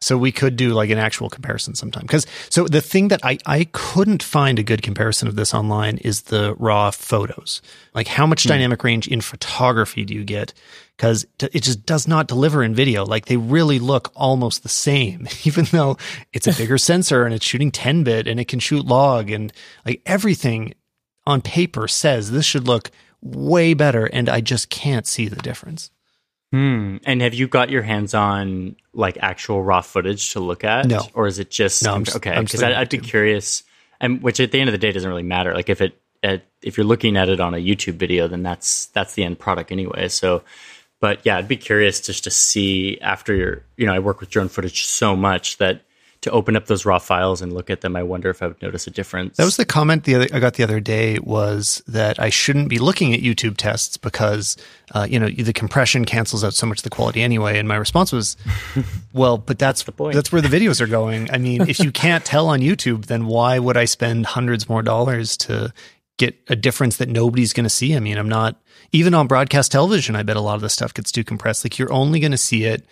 So 0.00 0.18
we 0.18 0.32
could 0.32 0.56
do 0.56 0.74
like 0.74 0.90
an 0.90 0.98
actual 0.98 1.30
comparison 1.30 1.74
sometime. 1.74 2.02
Because 2.02 2.26
so 2.50 2.66
the 2.68 2.82
thing 2.82 3.08
that 3.08 3.20
I, 3.24 3.38
I 3.46 3.68
couldn't 3.72 4.22
find 4.22 4.58
a 4.58 4.62
good 4.62 4.82
comparison 4.82 5.28
of 5.28 5.34
this 5.34 5.54
online 5.54 5.96
is 5.98 6.22
the 6.22 6.54
raw 6.58 6.90
photos. 6.90 7.62
Like 7.94 8.08
how 8.08 8.26
much 8.26 8.44
mm. 8.44 8.48
dynamic 8.48 8.84
range 8.84 9.08
in 9.08 9.22
photography 9.22 10.04
do 10.04 10.12
you 10.12 10.24
get? 10.24 10.52
Because 10.96 11.26
it 11.40 11.62
just 11.62 11.84
does 11.84 12.06
not 12.06 12.28
deliver 12.28 12.62
in 12.62 12.74
video. 12.74 13.04
Like 13.04 13.26
they 13.26 13.36
really 13.36 13.78
look 13.78 14.12
almost 14.14 14.62
the 14.62 14.68
same, 14.68 15.26
even 15.44 15.64
though 15.66 15.96
it's 16.32 16.46
a 16.46 16.52
bigger 16.52 16.78
sensor 16.78 17.24
and 17.24 17.34
it's 17.34 17.44
shooting 17.44 17.70
10 17.70 18.04
bit 18.04 18.28
and 18.28 18.38
it 18.38 18.48
can 18.48 18.60
shoot 18.60 18.86
log 18.86 19.30
and 19.30 19.52
like 19.84 20.02
everything 20.06 20.74
on 21.26 21.40
paper 21.40 21.88
says 21.88 22.30
this 22.30 22.44
should 22.44 22.68
look 22.68 22.90
way 23.20 23.74
better. 23.74 24.06
And 24.06 24.28
I 24.28 24.40
just 24.40 24.70
can't 24.70 25.06
see 25.06 25.26
the 25.26 25.36
difference. 25.36 25.90
Hmm. 26.52 26.98
And 27.04 27.20
have 27.22 27.34
you 27.34 27.48
got 27.48 27.70
your 27.70 27.82
hands 27.82 28.14
on 28.14 28.76
like 28.92 29.18
actual 29.20 29.64
raw 29.64 29.80
footage 29.80 30.34
to 30.34 30.40
look 30.40 30.62
at? 30.62 30.86
No. 30.86 31.00
Or 31.12 31.26
is 31.26 31.40
it 31.40 31.50
just, 31.50 31.82
no, 31.82 31.94
I'm 31.94 32.04
just 32.04 32.18
okay? 32.18 32.38
Because 32.38 32.62
I'd 32.62 32.88
be 32.88 32.98
curious, 32.98 33.64
and 34.00 34.22
which 34.22 34.38
at 34.38 34.52
the 34.52 34.60
end 34.60 34.68
of 34.68 34.72
the 34.72 34.78
day 34.78 34.92
doesn't 34.92 35.08
really 35.08 35.24
matter. 35.24 35.52
Like 35.52 35.68
if 35.68 35.80
it 35.80 35.98
if 36.62 36.76
you're 36.76 36.86
looking 36.86 37.16
at 37.16 37.28
it 37.28 37.40
on 37.40 37.54
a 37.54 37.58
YouTube 37.58 37.94
video, 37.94 38.28
then 38.28 38.42
that's 38.42 38.86
that's 38.86 39.14
the 39.14 39.24
end 39.24 39.38
product 39.38 39.70
anyway. 39.70 40.08
So, 40.08 40.42
but 41.04 41.20
yeah, 41.26 41.36
I'd 41.36 41.48
be 41.48 41.58
curious 41.58 42.00
just 42.00 42.24
to 42.24 42.30
see 42.30 42.98
after 43.02 43.34
your 43.34 43.62
you 43.76 43.84
know 43.84 43.92
I 43.92 43.98
work 43.98 44.20
with 44.20 44.30
drone 44.30 44.48
footage 44.48 44.86
so 44.86 45.14
much 45.14 45.58
that 45.58 45.82
to 46.22 46.30
open 46.30 46.56
up 46.56 46.64
those 46.64 46.86
raw 46.86 46.98
files 46.98 47.42
and 47.42 47.52
look 47.52 47.68
at 47.68 47.82
them, 47.82 47.94
I 47.94 48.02
wonder 48.02 48.30
if 48.30 48.42
I 48.42 48.46
would 48.46 48.62
notice 48.62 48.86
a 48.86 48.90
difference. 48.90 49.36
That 49.36 49.44
was 49.44 49.58
the 49.58 49.66
comment 49.66 50.04
the 50.04 50.14
other, 50.14 50.28
I 50.32 50.40
got 50.40 50.54
the 50.54 50.62
other 50.62 50.80
day 50.80 51.18
was 51.18 51.82
that 51.86 52.18
I 52.18 52.30
shouldn't 52.30 52.70
be 52.70 52.78
looking 52.78 53.12
at 53.12 53.20
YouTube 53.20 53.58
tests 53.58 53.98
because, 53.98 54.56
uh, 54.94 55.06
you 55.06 55.20
know, 55.20 55.28
the 55.28 55.52
compression 55.52 56.06
cancels 56.06 56.42
out 56.42 56.54
so 56.54 56.66
much 56.66 56.78
of 56.78 56.84
the 56.84 56.88
quality 56.88 57.20
anyway. 57.20 57.58
And 57.58 57.68
my 57.68 57.76
response 57.76 58.10
was, 58.10 58.38
well, 59.12 59.36
but 59.36 59.58
that's, 59.58 59.82
the 59.82 59.92
point. 59.92 60.14
that's 60.14 60.32
where 60.32 60.40
the 60.40 60.48
videos 60.48 60.80
are 60.80 60.86
going. 60.86 61.30
I 61.30 61.36
mean, 61.36 61.68
if 61.68 61.78
you 61.78 61.92
can't 61.92 62.24
tell 62.24 62.48
on 62.48 62.60
YouTube, 62.60 63.04
then 63.04 63.26
why 63.26 63.58
would 63.58 63.76
I 63.76 63.84
spend 63.84 64.24
hundreds 64.24 64.66
more 64.66 64.82
dollars 64.82 65.36
to 65.36 65.74
get 66.16 66.36
a 66.48 66.56
difference 66.56 66.96
that 66.98 67.08
nobody's 67.08 67.52
going 67.52 67.64
to 67.64 67.70
see? 67.70 67.96
I 67.96 68.00
mean, 68.00 68.18
I'm 68.18 68.28
not, 68.28 68.60
even 68.92 69.14
on 69.14 69.26
broadcast 69.26 69.72
television, 69.72 70.16
I 70.16 70.22
bet 70.22 70.36
a 70.36 70.40
lot 70.40 70.56
of 70.56 70.60
the 70.60 70.68
stuff 70.68 70.94
gets 70.94 71.12
too 71.12 71.24
compressed. 71.24 71.64
Like 71.64 71.78
you're 71.78 71.92
only 71.92 72.20
going 72.20 72.32
to 72.32 72.38
see 72.38 72.64
it 72.64 72.86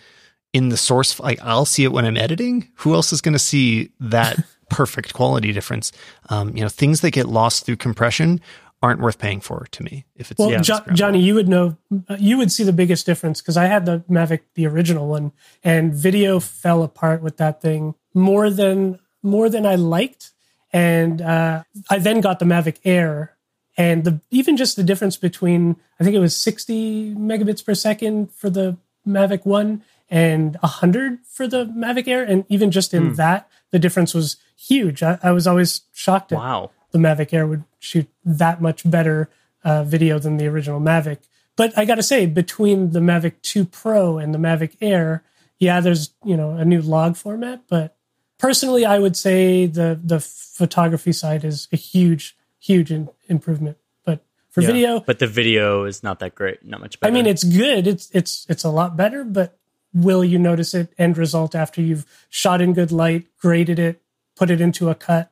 in 0.53 0.69
the 0.69 0.77
source 0.77 1.19
like 1.19 1.39
I'll 1.41 1.65
see 1.65 1.83
it 1.83 1.91
when 1.91 2.05
I'm 2.05 2.17
editing. 2.17 2.69
Who 2.77 2.93
else 2.93 3.11
is 3.11 3.21
going 3.21 3.33
to 3.33 3.39
see 3.39 3.89
that 3.99 4.37
perfect 4.69 5.13
quality 5.13 5.51
difference? 5.51 5.91
Um, 6.29 6.55
you 6.55 6.61
know, 6.61 6.69
things 6.69 7.01
that 7.01 7.11
get 7.11 7.27
lost 7.27 7.65
through 7.65 7.77
compression 7.77 8.39
aren't 8.83 8.99
worth 8.99 9.17
paying 9.17 9.39
for 9.39 9.65
to 9.71 9.81
me. 9.83 10.05
If 10.15 10.29
it's 10.29 10.39
well, 10.39 10.51
yeah, 10.51 10.61
jo- 10.61 10.83
Johnny, 10.93 11.21
you 11.21 11.35
would 11.35 11.47
know, 11.47 11.77
you 12.19 12.37
would 12.37 12.51
see 12.51 12.65
the 12.65 12.73
biggest 12.73 13.05
difference 13.05 13.41
because 13.41 13.55
I 13.55 13.65
had 13.65 13.85
the 13.85 14.03
Mavic, 14.09 14.41
the 14.55 14.67
original 14.67 15.07
one, 15.07 15.31
and 15.63 15.93
video 15.93 16.41
fell 16.41 16.83
apart 16.83 17.21
with 17.21 17.37
that 17.37 17.61
thing 17.61 17.95
more 18.13 18.49
than 18.49 18.99
more 19.23 19.47
than 19.49 19.65
I 19.65 19.75
liked. 19.75 20.32
And 20.73 21.21
uh, 21.21 21.63
I 21.89 21.99
then 21.99 22.19
got 22.19 22.39
the 22.39 22.45
Mavic 22.45 22.77
Air, 22.83 23.37
and 23.77 24.03
the 24.03 24.19
even 24.31 24.57
just 24.57 24.75
the 24.75 24.83
difference 24.83 25.17
between 25.17 25.75
I 25.99 26.03
think 26.03 26.15
it 26.15 26.19
was 26.19 26.35
60 26.35 27.13
megabits 27.15 27.63
per 27.63 27.75
second 27.75 28.31
for 28.31 28.49
the 28.49 28.77
Mavic 29.07 29.45
One 29.45 29.83
and 30.09 30.57
100 30.61 31.19
for 31.25 31.47
the 31.47 31.65
Mavic 31.65 32.07
Air. 32.07 32.23
And 32.23 32.45
even 32.49 32.71
just 32.71 32.93
in 32.93 33.09
Hmm. 33.09 33.15
that, 33.15 33.49
the 33.71 33.79
difference 33.79 34.13
was 34.13 34.37
huge. 34.57 35.03
I, 35.03 35.19
I 35.23 35.31
was 35.31 35.47
always 35.47 35.81
shocked 35.93 36.31
at 36.31 36.37
wow. 36.39 36.71
the 36.91 36.99
Mavic 36.99 37.33
Air 37.33 37.47
would 37.47 37.63
shoot 37.79 38.07
that 38.25 38.61
much 38.61 38.89
better 38.89 39.29
uh, 39.63 39.83
video 39.83 40.19
than 40.19 40.37
the 40.37 40.47
original 40.47 40.79
Mavic. 40.79 41.19
But 41.55 41.77
I 41.77 41.85
got 41.85 41.95
to 41.95 42.03
say, 42.03 42.25
between 42.25 42.91
the 42.91 42.99
Mavic 42.99 43.41
2 43.43 43.65
Pro 43.65 44.17
and 44.17 44.33
the 44.33 44.39
Mavic 44.39 44.75
Air, 44.81 45.23
yeah, 45.59 45.79
there's 45.81 46.11
you 46.25 46.35
know 46.35 46.51
a 46.51 46.65
new 46.65 46.81
log 46.81 47.15
format. 47.15 47.61
But 47.69 47.95
personally, 48.43 48.85
I 48.85 48.99
would 48.99 49.15
say 49.15 49.65
the 49.67 49.97
the 50.03 50.19
photography 50.19 51.13
side 51.13 51.45
is 51.45 51.69
a 51.71 51.77
huge, 51.77 52.35
huge 52.59 52.91
in, 52.91 53.09
improvement. 53.29 53.77
But 54.05 54.19
for 54.51 54.61
Yeah. 54.61 54.67
video, 54.67 54.99
But 54.99 55.19
the 55.19 55.27
video 55.27 55.85
is 55.85 56.03
not 56.03 56.19
that 56.19 56.35
great, 56.35 56.57
not 56.65 56.81
much 56.81 56.99
better. 56.99 57.09
I 57.09 57.13
mean, 57.15 57.25
it's 57.25 57.45
good. 57.45 57.87
It's 57.87 58.09
it's 58.11 58.45
it's 58.49 58.65
a 58.65 58.69
lot 58.69 58.97
better, 58.97 59.23
but 59.23 59.57
will 59.93 60.23
you 60.25 60.37
notice 60.37 60.73
it 60.73 60.93
end 60.97 61.17
result 61.17 61.55
after 61.55 61.81
you've 61.81 62.05
shot 62.29 62.59
in 62.61 62.73
good 62.73 62.91
light, 62.91 63.23
graded 63.39 63.79
it, 63.79 64.01
put 64.35 64.51
it 64.51 64.59
into 64.59 64.89
a 64.89 64.95
cut? 64.95 65.31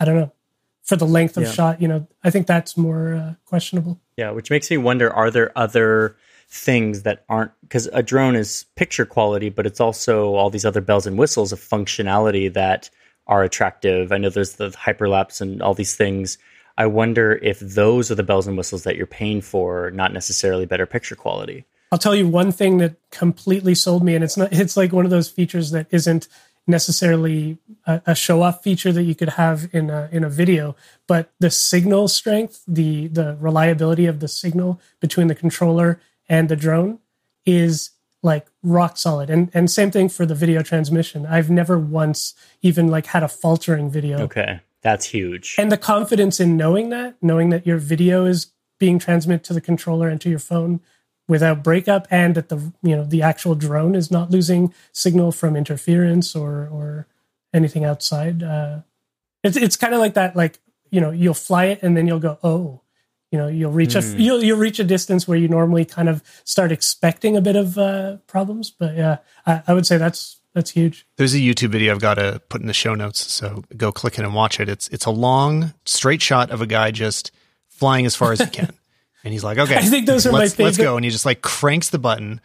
I 0.00 0.04
don't 0.04 0.16
know. 0.16 0.32
For 0.82 0.96
the 0.96 1.06
length 1.06 1.36
of 1.36 1.44
Yeah. 1.44 1.52
shot, 1.52 1.80
you 1.80 1.86
know, 1.86 2.08
I 2.24 2.30
think 2.30 2.48
that's 2.48 2.76
more 2.76 3.14
uh, 3.14 3.34
questionable. 3.44 4.00
Yeah, 4.16 4.32
which 4.32 4.50
makes 4.50 4.68
me 4.70 4.76
wonder 4.76 5.06
are 5.12 5.30
there 5.30 5.52
other 5.56 6.16
things 6.50 7.04
that 7.04 7.24
aren't 7.28 7.52
because 7.62 7.88
a 7.92 8.02
drone 8.02 8.34
is 8.34 8.66
picture 8.74 9.06
quality, 9.06 9.48
but 9.48 9.66
it's 9.66 9.80
also 9.80 10.34
all 10.34 10.50
these 10.50 10.64
other 10.64 10.80
bells 10.80 11.06
and 11.06 11.16
whistles 11.16 11.52
of 11.52 11.60
functionality 11.60 12.52
that 12.52 12.90
are 13.28 13.44
attractive. 13.44 14.10
I 14.10 14.18
know 14.18 14.30
there's 14.30 14.54
the 14.54 14.70
hyperlapse 14.70 15.40
and 15.40 15.62
all 15.62 15.74
these 15.74 15.94
things. 15.94 16.38
I 16.76 16.86
wonder 16.86 17.38
if 17.42 17.60
those 17.60 18.10
are 18.10 18.16
the 18.16 18.24
bells 18.24 18.48
and 18.48 18.56
whistles 18.56 18.82
that 18.82 18.96
you're 18.96 19.06
paying 19.06 19.40
for, 19.40 19.92
not 19.92 20.12
necessarily 20.12 20.66
better 20.66 20.86
picture 20.86 21.14
quality. 21.14 21.64
I'll 21.92 21.98
tell 21.98 22.16
you 22.16 22.26
one 22.26 22.50
thing 22.50 22.78
that 22.78 22.96
completely 23.10 23.74
sold 23.74 24.02
me, 24.02 24.14
and 24.14 24.24
it's 24.24 24.36
not. 24.36 24.52
It's 24.52 24.76
like 24.76 24.92
one 24.92 25.04
of 25.04 25.10
those 25.10 25.28
features 25.28 25.70
that 25.70 25.86
isn't 25.90 26.26
necessarily 26.66 27.58
a, 27.86 28.02
a 28.06 28.14
show 28.14 28.42
off 28.42 28.62
feature 28.62 28.92
that 28.92 29.02
you 29.02 29.14
could 29.14 29.30
have 29.30 29.68
in 29.72 29.90
a 29.90 30.08
in 30.10 30.24
a 30.24 30.28
video, 30.30 30.74
but 31.06 31.32
the 31.38 31.50
signal 31.50 32.08
strength, 32.08 32.62
the 32.66 33.08
the 33.08 33.36
reliability 33.40 34.06
of 34.06 34.20
the 34.20 34.28
signal 34.28 34.80
between 35.00 35.26
the 35.26 35.34
controller 35.34 36.00
and 36.30 36.48
the 36.48 36.56
drone 36.56 37.00
is 37.44 37.90
like 38.22 38.46
rock 38.62 38.96
solid. 38.96 39.28
And 39.28 39.50
and 39.52 39.70
same 39.70 39.90
thing 39.90 40.08
for 40.08 40.24
the 40.24 40.34
video 40.34 40.62
transmission. 40.62 41.26
I've 41.26 41.50
never 41.50 41.78
once 41.78 42.34
even 42.62 42.88
like 42.88 43.06
had 43.06 43.22
a 43.22 43.28
faltering 43.28 43.90
video. 43.90 44.20
Okay, 44.20 44.60
that's 44.80 45.06
huge. 45.06 45.56
And 45.58 45.70
the 45.70 45.76
confidence 45.76 46.40
in 46.40 46.56
knowing 46.56 46.88
that, 46.90 47.16
knowing 47.20 47.50
that 47.50 47.66
your 47.66 47.78
video 47.78 48.24
is 48.24 48.52
being 48.78 48.98
transmitted 48.98 49.44
to 49.44 49.52
the 49.52 49.60
controller 49.60 50.08
and 50.08 50.20
to 50.22 50.30
your 50.30 50.38
phone 50.38 50.80
without 51.28 51.62
breakup 51.62 52.08
and 52.10 52.34
that 52.34 52.48
the 52.48 52.72
you 52.82 52.96
know 52.96 53.04
the 53.04 53.22
actual 53.22 53.54
drone 53.54 53.94
is 53.94 54.10
not 54.10 54.30
losing 54.30 54.72
signal 54.92 55.30
from 55.30 55.56
interference 55.56 56.34
or 56.34 56.68
or 56.72 57.06
anything 57.54 57.84
outside 57.84 58.42
uh 58.42 58.80
it's 59.44 59.56
it's 59.56 59.76
kind 59.76 59.94
of 59.94 60.00
like 60.00 60.14
that 60.14 60.34
like 60.34 60.58
you 60.90 61.00
know 61.00 61.12
you'll 61.12 61.32
fly 61.32 61.66
it 61.66 61.80
and 61.82 61.96
then 61.96 62.08
you'll 62.08 62.18
go 62.18 62.36
oh 62.42 62.80
you 63.30 63.38
know 63.38 63.46
you'll 63.48 63.72
reach 63.72 63.94
a 63.94 64.02
you'll 64.16 64.42
you'll 64.42 64.58
reach 64.58 64.78
a 64.78 64.84
distance 64.84 65.28
where 65.28 65.38
you 65.38 65.48
normally 65.48 65.84
kind 65.84 66.08
of 66.08 66.22
start 66.44 66.72
expecting 66.72 67.36
a 67.36 67.40
bit 67.40 67.56
of 67.56 67.78
uh 67.78 68.16
problems 68.26 68.70
but 68.70 68.96
yeah 68.96 69.18
i, 69.46 69.62
I 69.68 69.74
would 69.74 69.86
say 69.86 69.98
that's 69.98 70.40
that's 70.54 70.70
huge 70.70 71.06
There's 71.16 71.34
a 71.34 71.38
YouTube 71.38 71.68
video 71.68 71.92
I've 71.94 72.00
got 72.00 72.14
to 72.14 72.42
put 72.48 72.60
in 72.60 72.66
the 72.66 72.72
show 72.72 72.96
notes, 72.96 73.30
so 73.30 73.62
go 73.76 73.92
click 73.92 74.18
it 74.18 74.24
and 74.24 74.34
watch 74.34 74.58
it. 74.58 74.68
It's 74.68 74.88
it's 74.88 75.04
a 75.04 75.10
long 75.10 75.74
straight 75.84 76.20
shot 76.20 76.50
of 76.50 76.60
a 76.60 76.66
guy 76.66 76.90
just 76.90 77.30
flying 77.68 78.04
as 78.04 78.16
far 78.16 78.32
as 78.32 78.40
he 78.40 78.46
can, 78.46 78.72
and 79.24 79.32
he's 79.32 79.44
like, 79.44 79.58
"Okay, 79.58 79.76
I 79.76 79.82
think 79.82 80.06
those 80.06 80.26
are 80.26 80.32
my 80.32 80.40
let's, 80.40 80.58
Let's 80.58 80.76
go!" 80.76 80.96
And 80.96 81.04
he 81.04 81.10
just 81.12 81.24
like 81.24 81.40
cranks 81.40 81.90
the 81.90 82.00
button, 82.00 82.40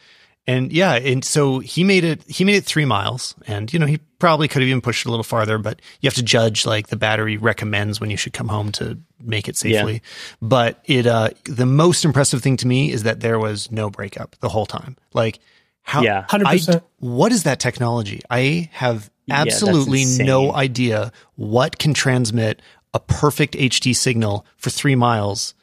and 0.47 0.71
yeah, 0.71 0.93
and 0.93 1.25
so 1.25 1.59
he 1.59 1.83
made 1.83 2.03
it. 2.03 2.21
He 2.27 2.43
made 2.43 2.55
it 2.55 2.65
three 2.65 2.85
miles, 2.85 3.33
and 3.47 3.71
you 3.73 3.79
know 3.79 3.87
he 3.87 3.97
probably 4.19 4.47
could 4.47 4.61
have 4.61 4.69
even 4.69 4.81
pushed 4.81 5.05
it 5.05 5.07
a 5.07 5.11
little 5.11 5.23
farther, 5.23 5.57
but 5.57 5.81
you 6.01 6.07
have 6.07 6.13
to 6.15 6.23
judge 6.23 6.65
like 6.65 6.87
the 6.87 6.95
battery 6.95 7.37
recommends 7.37 7.99
when 7.99 8.09
you 8.09 8.17
should 8.17 8.33
come 8.33 8.47
home 8.47 8.71
to 8.73 8.97
make 9.23 9.47
it 9.49 9.57
safely. 9.57 10.01
But 10.41 10.79
it 10.85 11.07
uh 11.07 11.29
the 11.45 11.65
most 11.65 12.05
impressive 12.05 12.41
thing 12.43 12.57
to 12.57 12.67
me 12.67 12.91
is 12.91 13.03
that 13.03 13.21
there 13.21 13.39
was 13.39 13.71
no 13.71 13.89
breakup 13.89 14.35
the 14.39 14.49
whole 14.49 14.65
time. 14.67 14.97
Like 15.13 15.39
how 15.81 16.03
Yeah. 16.03 16.25
Hundred 16.29 16.47
I- 16.47 16.81
what 16.99 17.31
is 17.31 17.43
that 17.43 17.59
technology? 17.59 18.21
I 18.29 18.69
have 18.73 19.09
Yeah, 19.25 19.35
absolutely 19.41 20.05
no 20.05 20.53
idea 20.53 21.11
what 21.35 21.79
can 21.79 21.93
transmit 21.93 22.61
a 22.93 22.99
perfect 22.99 23.55
HD 23.55 23.95
signal 23.95 24.45
for 24.57 24.69
three 24.69 24.95
miles 24.95 25.53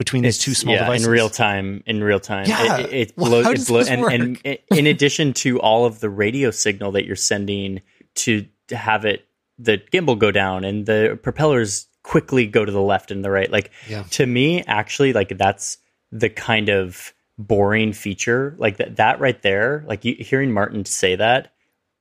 between 0.00 0.22
these 0.22 0.38
two 0.38 0.54
small 0.54 0.74
yeah, 0.74 0.80
devices. 0.84 1.04
in 1.06 1.12
real 1.12 1.28
time. 1.28 1.82
In 1.84 2.02
real 2.02 2.18
time, 2.20 2.46
Yeah. 2.48 2.78
it, 2.78 2.86
it, 2.86 2.92
it 3.10 3.12
Well, 3.18 3.28
blows. 3.28 3.44
how 3.44 3.50
it 3.50 3.58
this 3.58 3.88
and, 3.88 4.40
and 4.44 4.58
in 4.70 4.86
addition 4.86 5.34
to 5.34 5.60
all 5.60 5.84
of 5.84 6.00
the 6.00 6.08
radio 6.08 6.50
signal 6.50 6.92
that 6.92 7.04
you're 7.04 7.16
sending 7.16 7.82
to, 8.14 8.46
to 8.68 8.76
have 8.78 9.04
it, 9.04 9.26
the 9.58 9.76
gimbal 9.92 10.18
go 10.18 10.30
down 10.30 10.64
and 10.64 10.86
the 10.86 11.18
propellers 11.22 11.86
quickly 12.02 12.46
go 12.46 12.64
to 12.64 12.72
the 12.72 12.80
left 12.80 13.10
and 13.10 13.22
the 13.22 13.30
right. 13.30 13.50
Like 13.52 13.72
Yeah. 13.90 14.04
to 14.12 14.24
me, 14.24 14.62
actually, 14.62 15.12
like 15.12 15.36
that's 15.36 15.76
the 16.10 16.30
kind 16.30 16.70
of 16.70 17.12
boring 17.36 17.92
feature. 17.92 18.54
Like 18.56 18.78
that, 18.78 18.96
that 18.96 19.20
right 19.20 19.40
there. 19.42 19.84
Like 19.86 20.06
you, 20.06 20.16
hearing 20.18 20.50
Martin 20.50 20.86
say 20.86 21.14
that 21.16 21.52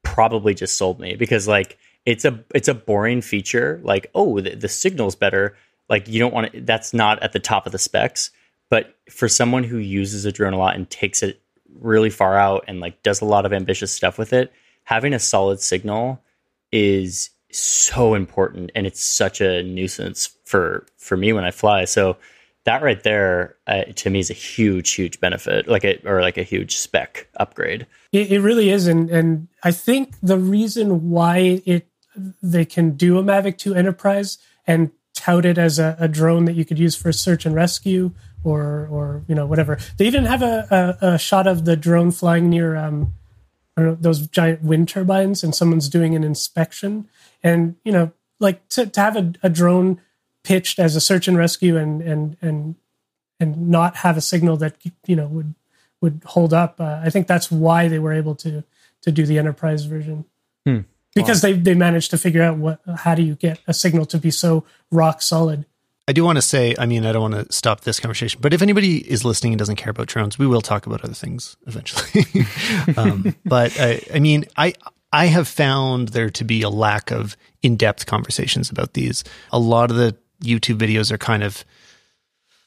probably 0.03 0.53
just 0.53 0.77
sold 0.77 1.01
me 1.01 1.17
because 1.17 1.49
like 1.49 1.77
it's 2.05 2.23
a 2.23 2.41
it's 2.55 2.69
a 2.69 2.73
boring 2.73 3.19
feature 3.21 3.81
like 3.83 4.09
oh 4.15 4.39
the, 4.39 4.55
the 4.55 4.69
signal's 4.69 5.17
better 5.17 5.57
like 5.89 6.07
you 6.07 6.19
don't 6.19 6.33
want 6.33 6.51
to 6.51 6.61
that's 6.61 6.93
not 6.93 7.21
at 7.23 7.33
the 7.33 7.39
top 7.39 7.65
of 7.65 7.71
the 7.71 7.79
specs 7.79 8.31
but 8.69 8.97
for 9.09 9.27
someone 9.27 9.63
who 9.63 9.77
uses 9.77 10.25
a 10.25 10.31
drone 10.31 10.53
a 10.53 10.57
lot 10.57 10.75
and 10.75 10.89
takes 10.89 11.23
it 11.23 11.41
really 11.79 12.09
far 12.09 12.37
out 12.37 12.63
and 12.67 12.79
like 12.79 13.01
does 13.03 13.21
a 13.21 13.25
lot 13.25 13.45
of 13.45 13.53
ambitious 13.53 13.91
stuff 13.91 14.17
with 14.17 14.33
it 14.33 14.51
having 14.83 15.13
a 15.13 15.19
solid 15.19 15.59
signal 15.59 16.21
is 16.71 17.29
so 17.51 18.13
important 18.13 18.71
and 18.75 18.85
it's 18.85 19.03
such 19.03 19.41
a 19.41 19.63
nuisance 19.63 20.29
for 20.45 20.85
for 20.97 21.17
me 21.17 21.33
when 21.33 21.43
i 21.43 21.51
fly. 21.51 21.85
So 21.85 22.17
that 22.65 22.81
right 22.81 23.01
there 23.01 23.55
uh, 23.67 23.83
to 23.95 24.09
me 24.09 24.19
is 24.19 24.29
a 24.29 24.33
huge 24.33 24.91
huge 24.91 25.19
benefit 25.19 25.67
like 25.67 25.83
a 25.83 25.99
or 26.05 26.21
like 26.21 26.37
a 26.37 26.43
huge 26.43 26.77
spec 26.77 27.27
upgrade. 27.37 27.87
It, 28.11 28.31
it 28.31 28.41
really 28.41 28.69
is, 28.69 28.85
and 28.87 29.09
and 29.09 29.47
I 29.63 29.71
think 29.71 30.15
the 30.21 30.37
reason 30.37 31.09
why 31.09 31.61
it 31.65 31.87
they 32.43 32.65
can 32.65 32.91
do 32.91 33.17
a 33.17 33.23
Mavic 33.23 33.57
2 33.57 33.73
Enterprise 33.73 34.37
and 34.67 34.91
tout 35.19 35.45
it 35.45 35.57
as 35.57 35.79
a, 35.79 35.97
a 35.99 36.07
drone 36.07 36.45
that 36.45 36.55
you 36.55 36.63
could 36.63 36.79
use 36.79 36.95
for 36.95 37.11
search 37.11 37.45
and 37.45 37.53
rescue 37.53 38.11
or 38.43 38.87
or 38.89 39.23
you 39.27 39.35
know 39.35 39.45
whatever. 39.45 39.77
They 39.97 40.07
even 40.07 40.25
have 40.25 40.41
a, 40.41 40.97
a, 41.01 41.07
a 41.13 41.19
shot 41.19 41.45
of 41.45 41.65
the 41.65 41.75
drone 41.75 42.11
flying 42.11 42.49
near 42.49 42.75
um 42.75 43.13
know, 43.83 43.95
those 43.99 44.27
giant 44.27 44.61
wind 44.63 44.89
turbines, 44.89 45.43
and 45.43 45.53
someone's 45.55 45.89
doing 45.89 46.15
an 46.15 46.23
inspection, 46.23 47.07
and 47.43 47.75
you 47.83 47.91
know 47.91 48.11
like 48.39 48.67
to 48.69 48.85
to 48.85 49.01
have 49.01 49.15
a, 49.15 49.33
a 49.43 49.49
drone 49.49 50.01
pitched 50.43 50.79
as 50.79 50.95
a 50.95 51.01
search 51.01 51.27
and 51.27 51.37
rescue 51.37 51.77
and 51.77 52.01
and 52.01 52.37
and 52.41 52.75
and 53.39 53.69
not 53.69 53.97
have 53.97 54.17
a 54.17 54.21
signal 54.21 54.57
that 54.57 54.77
you 55.05 55.15
know 55.15 55.27
would 55.27 55.55
would 56.01 56.21
hold 56.25 56.53
up. 56.53 56.79
Uh, 56.79 57.01
I 57.03 57.09
think 57.09 57.27
that's 57.27 57.51
why 57.51 57.87
they 57.87 57.99
were 57.99 58.13
able 58.13 58.35
to 58.35 58.63
to 59.01 59.11
do 59.11 59.25
the 59.25 59.39
enterprise 59.39 59.85
version 59.85 60.25
Hmm. 60.65 60.79
Because 61.15 61.41
they 61.41 61.53
they 61.53 61.73
managed 61.73 62.11
to 62.11 62.17
figure 62.17 62.41
out 62.43 62.57
what 62.57 62.79
how 62.97 63.15
do 63.15 63.23
you 63.23 63.35
get 63.35 63.59
a 63.67 63.73
signal 63.73 64.05
to 64.07 64.17
be 64.17 64.31
so 64.31 64.65
rock 64.91 65.21
solid. 65.21 65.65
I 66.07 66.11
do 66.11 66.23
want 66.23 66.37
to 66.37 66.41
say, 66.41 66.73
I 66.79 66.87
mean, 66.87 67.05
I 67.05 67.11
don't 67.11 67.31
want 67.31 67.47
to 67.47 67.53
stop 67.53 67.81
this 67.81 67.99
conversation, 67.99 68.39
but 68.41 68.51
if 68.51 68.63
anybody 68.63 68.97
is 68.97 69.23
listening 69.23 69.53
and 69.53 69.59
doesn't 69.59 69.75
care 69.75 69.91
about 69.91 70.07
drones, 70.07 70.39
we 70.39 70.47
will 70.47 70.61
talk 70.61 70.87
about 70.87 71.03
other 71.03 71.13
things 71.13 71.55
eventually. 71.67 72.25
um, 72.97 73.35
but 73.45 73.79
I, 73.79 74.01
I 74.15 74.19
mean, 74.19 74.45
I 74.57 74.73
I 75.11 75.25
have 75.27 75.47
found 75.47 76.09
there 76.09 76.29
to 76.31 76.43
be 76.43 76.61
a 76.61 76.69
lack 76.69 77.11
of 77.11 77.37
in 77.61 77.75
depth 77.75 78.05
conversations 78.05 78.69
about 78.69 78.93
these. 78.93 79.23
A 79.51 79.59
lot 79.59 79.91
of 79.91 79.97
the 79.97 80.17
YouTube 80.43 80.77
videos 80.77 81.11
are 81.11 81.17
kind 81.17 81.43
of 81.43 81.63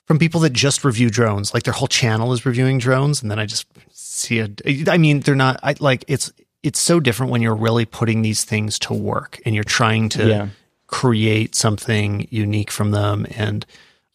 from 0.06 0.18
people 0.18 0.40
that 0.40 0.52
just 0.52 0.84
review 0.84 1.10
drones, 1.10 1.54
like 1.54 1.62
their 1.62 1.72
whole 1.72 1.88
channel 1.88 2.32
is 2.32 2.44
reviewing 2.44 2.78
drones. 2.78 3.22
And 3.22 3.30
then 3.30 3.38
I 3.38 3.46
just 3.46 3.66
see 3.92 4.38
it. 4.38 4.88
I 4.88 4.98
mean, 4.98 5.20
they're 5.20 5.34
not, 5.34 5.60
I 5.62 5.74
like 5.78 6.04
it's, 6.08 6.32
it's 6.62 6.78
so 6.78 7.00
different 7.00 7.32
when 7.32 7.42
you're 7.42 7.54
really 7.54 7.84
putting 7.84 8.22
these 8.22 8.44
things 8.44 8.78
to 8.80 8.94
work 8.94 9.40
and 9.44 9.54
you're 9.54 9.64
trying 9.64 10.08
to 10.10 10.28
yeah. 10.28 10.48
create 10.86 11.54
something 11.54 12.28
unique 12.30 12.70
from 12.70 12.92
them 12.92 13.26
and, 13.30 13.66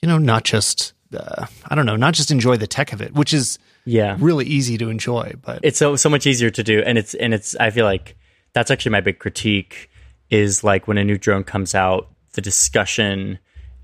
you 0.02 0.08
know, 0.08 0.18
not 0.18 0.44
just, 0.44 0.94
uh, 1.14 1.46
I 1.66 1.76
don't 1.76 1.86
know, 1.86 1.96
not 1.96 2.14
just 2.14 2.32
enjoy 2.32 2.58
the 2.58 2.68
tech 2.68 2.94
of 2.94 3.02
it, 3.02 3.14
which 3.14 3.34
is, 3.34 3.60
yeah. 3.86 4.18
really 4.20 4.46
easy 4.46 4.78
to 4.78 4.90
enjoy 4.90 5.32
but 5.42 5.62
it's 5.64 5.80
so 5.80 5.96
so 5.96 6.10
much 6.10 6.28
easier 6.28 6.50
to 6.50 6.62
do. 6.62 6.82
And 6.82 6.98
it's 6.98 7.14
and 7.14 7.34
it's 7.34 7.56
i 7.56 7.70
feel 7.70 7.86
like 7.86 8.18
that's 8.52 8.70
actually 8.70 8.92
my 8.92 9.00
big 9.00 9.18
critique 9.18 9.90
is 10.30 10.62
like 10.62 10.90
when 10.90 10.98
a 10.98 11.06
new 11.06 11.18
drone 11.18 11.46
comes 11.46 11.74
out 11.74 12.10
the 12.34 12.42
discussion 12.42 13.40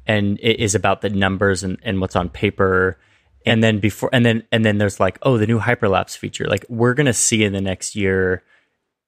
and 0.06 0.38
it 0.42 0.60
is 0.60 0.76
about 0.76 1.02
the 1.02 1.10
numbers 1.10 1.64
and, 1.64 1.78
and 1.84 2.02
what's 2.02 2.16
on 2.16 2.28
paper. 2.28 3.00
And 3.46 3.64
then 3.64 3.80
before 3.80 4.10
and 4.12 4.26
then 4.26 4.44
and 4.52 4.66
then 4.66 4.78
there's 4.78 5.00
like 5.00 5.18
oh 5.22 5.38
the 5.38 5.48
new 5.48 5.60
hyperlapse 5.60 6.18
feature. 6.18 6.48
Like 6.48 6.66
we're 6.68 6.94
gonna 6.94 7.14
see 7.14 7.44
in 7.44 7.54
the 7.54 7.62
next 7.62 7.96
year 7.96 8.44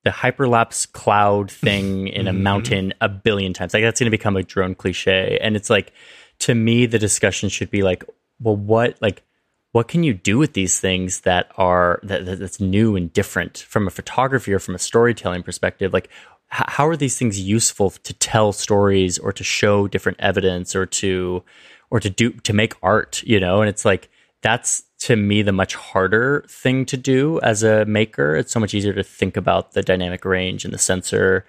the 0.05 0.11
hyperlapse 0.11 0.89
cloud 0.93 1.51
thing 1.51 2.07
in 2.19 2.27
a 2.27 2.31
mm-hmm. 2.31 2.43
mountain 2.43 2.93
a 3.01 3.09
billion 3.09 3.51
times. 3.51 3.73
Like 3.73 3.83
that's 3.83 3.99
gonna 3.99 4.11
become 4.11 4.37
a 4.37 4.43
drone 4.43 4.75
cliche. 4.75 5.37
And 5.41 5.57
it's 5.57 5.69
like 5.69 5.91
to 6.39 6.55
me 6.55 6.85
the 6.85 6.99
discussion 6.99 7.49
should 7.49 7.69
be 7.69 7.83
like 7.83 8.05
well 8.39 8.55
what 8.55 8.97
like 9.01 9.23
what 9.71 9.89
can 9.89 10.03
you 10.03 10.13
do 10.13 10.37
with 10.37 10.53
these 10.53 10.79
things 10.79 11.21
that 11.21 11.51
are 11.57 11.99
that, 12.03 12.39
that's 12.39 12.61
new 12.61 12.95
and 12.95 13.11
different 13.11 13.57
from 13.57 13.87
a 13.87 13.91
photography 13.91 14.53
or 14.53 14.59
from 14.59 14.75
a 14.75 14.79
storytelling 14.79 15.43
perspective? 15.43 15.91
Like 15.91 16.09
h- 16.53 16.63
how 16.67 16.87
are 16.87 16.95
these 16.95 17.17
things 17.17 17.37
useful 17.37 17.89
to 17.89 18.13
tell 18.13 18.53
stories 18.53 19.17
or 19.17 19.33
to 19.33 19.43
show 19.43 19.89
different 19.89 20.19
evidence 20.21 20.77
or 20.77 20.85
to 20.85 21.43
or 21.89 21.99
to 21.99 22.09
do 22.09 22.31
to 22.31 22.53
make 22.53 22.75
art 22.81 23.21
you 23.23 23.39
know? 23.39 23.59
And 23.61 23.67
it's 23.67 23.83
like 23.83 24.09
that's 24.41 24.83
to 25.05 25.15
me 25.15 25.41
the 25.41 25.51
much 25.51 25.75
harder 25.75 26.45
thing 26.47 26.85
to 26.85 26.97
do 26.97 27.39
as 27.41 27.63
a 27.63 27.85
maker. 27.85 28.35
It's 28.35 28.51
so 28.51 28.59
much 28.59 28.73
easier 28.73 28.93
to 28.93 29.03
think 29.03 29.37
about 29.37 29.73
the 29.73 29.81
dynamic 29.81 30.25
range 30.25 30.65
and 30.65 30.73
the 30.73 30.77
sensor. 30.77 31.45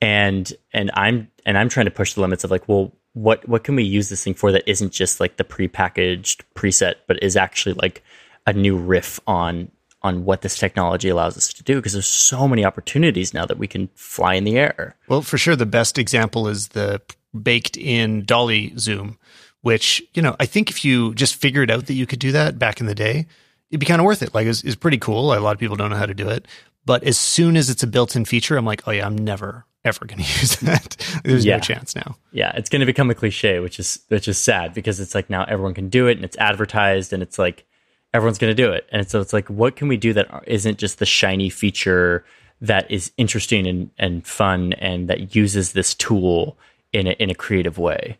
And 0.00 0.50
and 0.72 0.90
i'm 0.94 1.30
and 1.44 1.58
i'm 1.58 1.68
trying 1.68 1.84
to 1.84 1.90
push 1.90 2.14
the 2.14 2.22
limits 2.22 2.42
of 2.42 2.50
like 2.50 2.66
well 2.66 2.90
what 3.12 3.46
what 3.48 3.64
can 3.64 3.74
we 3.74 3.82
use 3.82 4.08
this 4.08 4.24
thing 4.24 4.34
for 4.34 4.52
that 4.52 4.62
isn't 4.66 4.92
just 4.92 5.20
like 5.20 5.36
the 5.36 5.44
prepackaged 5.44 6.42
preset, 6.54 6.96
but 7.06 7.22
is 7.22 7.36
actually 7.36 7.74
like 7.74 8.02
a 8.46 8.52
new 8.52 8.76
riff 8.76 9.20
on 9.26 9.70
on 10.02 10.24
what 10.24 10.40
this 10.40 10.58
technology 10.58 11.08
allows 11.08 11.36
us 11.36 11.52
to 11.52 11.62
do? 11.62 11.76
Because 11.76 11.92
there's 11.92 12.06
so 12.06 12.48
many 12.48 12.64
opportunities 12.64 13.34
now 13.34 13.44
that 13.46 13.58
we 13.58 13.66
can 13.66 13.88
fly 13.94 14.34
in 14.34 14.44
the 14.44 14.58
air. 14.58 14.96
Well, 15.08 15.22
for 15.22 15.38
sure 15.38 15.56
the 15.56 15.66
best 15.66 15.98
example 15.98 16.48
is 16.48 16.68
the 16.68 17.02
baked 17.40 17.76
in 17.76 18.24
dolly 18.24 18.72
zoom, 18.78 19.18
which, 19.62 20.02
you 20.14 20.22
know, 20.22 20.36
I 20.40 20.46
think 20.46 20.70
if 20.70 20.84
you 20.84 21.14
just 21.14 21.36
figured 21.36 21.70
out 21.70 21.86
that 21.86 21.94
you 21.94 22.06
could 22.06 22.18
do 22.18 22.32
that 22.32 22.58
back 22.58 22.80
in 22.80 22.86
the 22.86 22.94
day, 22.94 23.26
it'd 23.70 23.80
be 23.80 23.86
kind 23.86 24.00
of 24.00 24.04
worth 24.04 24.22
it. 24.22 24.34
Like 24.34 24.46
it's, 24.46 24.64
it's 24.64 24.76
pretty 24.76 24.98
cool. 24.98 25.34
A 25.34 25.38
lot 25.40 25.52
of 25.52 25.58
people 25.58 25.76
don't 25.76 25.90
know 25.90 25.96
how 25.96 26.06
to 26.06 26.14
do 26.14 26.28
it. 26.28 26.46
But 26.86 27.04
as 27.04 27.18
soon 27.18 27.56
as 27.56 27.68
it's 27.68 27.82
a 27.82 27.86
built-in 27.86 28.24
feature, 28.24 28.56
I'm 28.56 28.64
like, 28.64 28.86
oh 28.88 28.90
yeah, 28.90 29.06
I'm 29.06 29.16
never 29.16 29.66
ever 29.84 30.04
going 30.04 30.18
to 30.22 30.40
use 30.40 30.56
that. 30.56 30.96
There's 31.24 31.44
yeah. 31.44 31.56
no 31.56 31.60
chance 31.60 31.94
now. 31.94 32.16
Yeah, 32.32 32.52
it's 32.54 32.68
going 32.68 32.80
to 32.80 32.86
become 32.86 33.10
a 33.10 33.14
cliche, 33.14 33.60
which 33.60 33.78
is 33.78 34.00
which 34.08 34.28
is 34.28 34.38
sad 34.38 34.74
because 34.74 35.00
it's 35.00 35.14
like 35.14 35.30
now 35.30 35.44
everyone 35.44 35.74
can 35.74 35.88
do 35.88 36.06
it 36.06 36.16
and 36.16 36.24
it's 36.24 36.36
advertised 36.38 37.12
and 37.12 37.22
it's 37.22 37.38
like 37.38 37.66
everyone's 38.12 38.38
going 38.38 38.54
to 38.54 38.62
do 38.62 38.72
it. 38.72 38.86
And 38.90 39.08
so 39.08 39.20
it's 39.20 39.32
like 39.32 39.48
what 39.48 39.76
can 39.76 39.88
we 39.88 39.96
do 39.96 40.12
that 40.14 40.44
isn't 40.46 40.78
just 40.78 40.98
the 40.98 41.06
shiny 41.06 41.50
feature 41.50 42.24
that 42.60 42.90
is 42.90 43.12
interesting 43.16 43.66
and, 43.66 43.90
and 43.98 44.26
fun 44.26 44.74
and 44.74 45.08
that 45.08 45.34
uses 45.34 45.72
this 45.72 45.94
tool 45.94 46.58
in 46.92 47.06
a, 47.06 47.12
in 47.12 47.30
a 47.30 47.34
creative 47.34 47.78
way. 47.78 48.18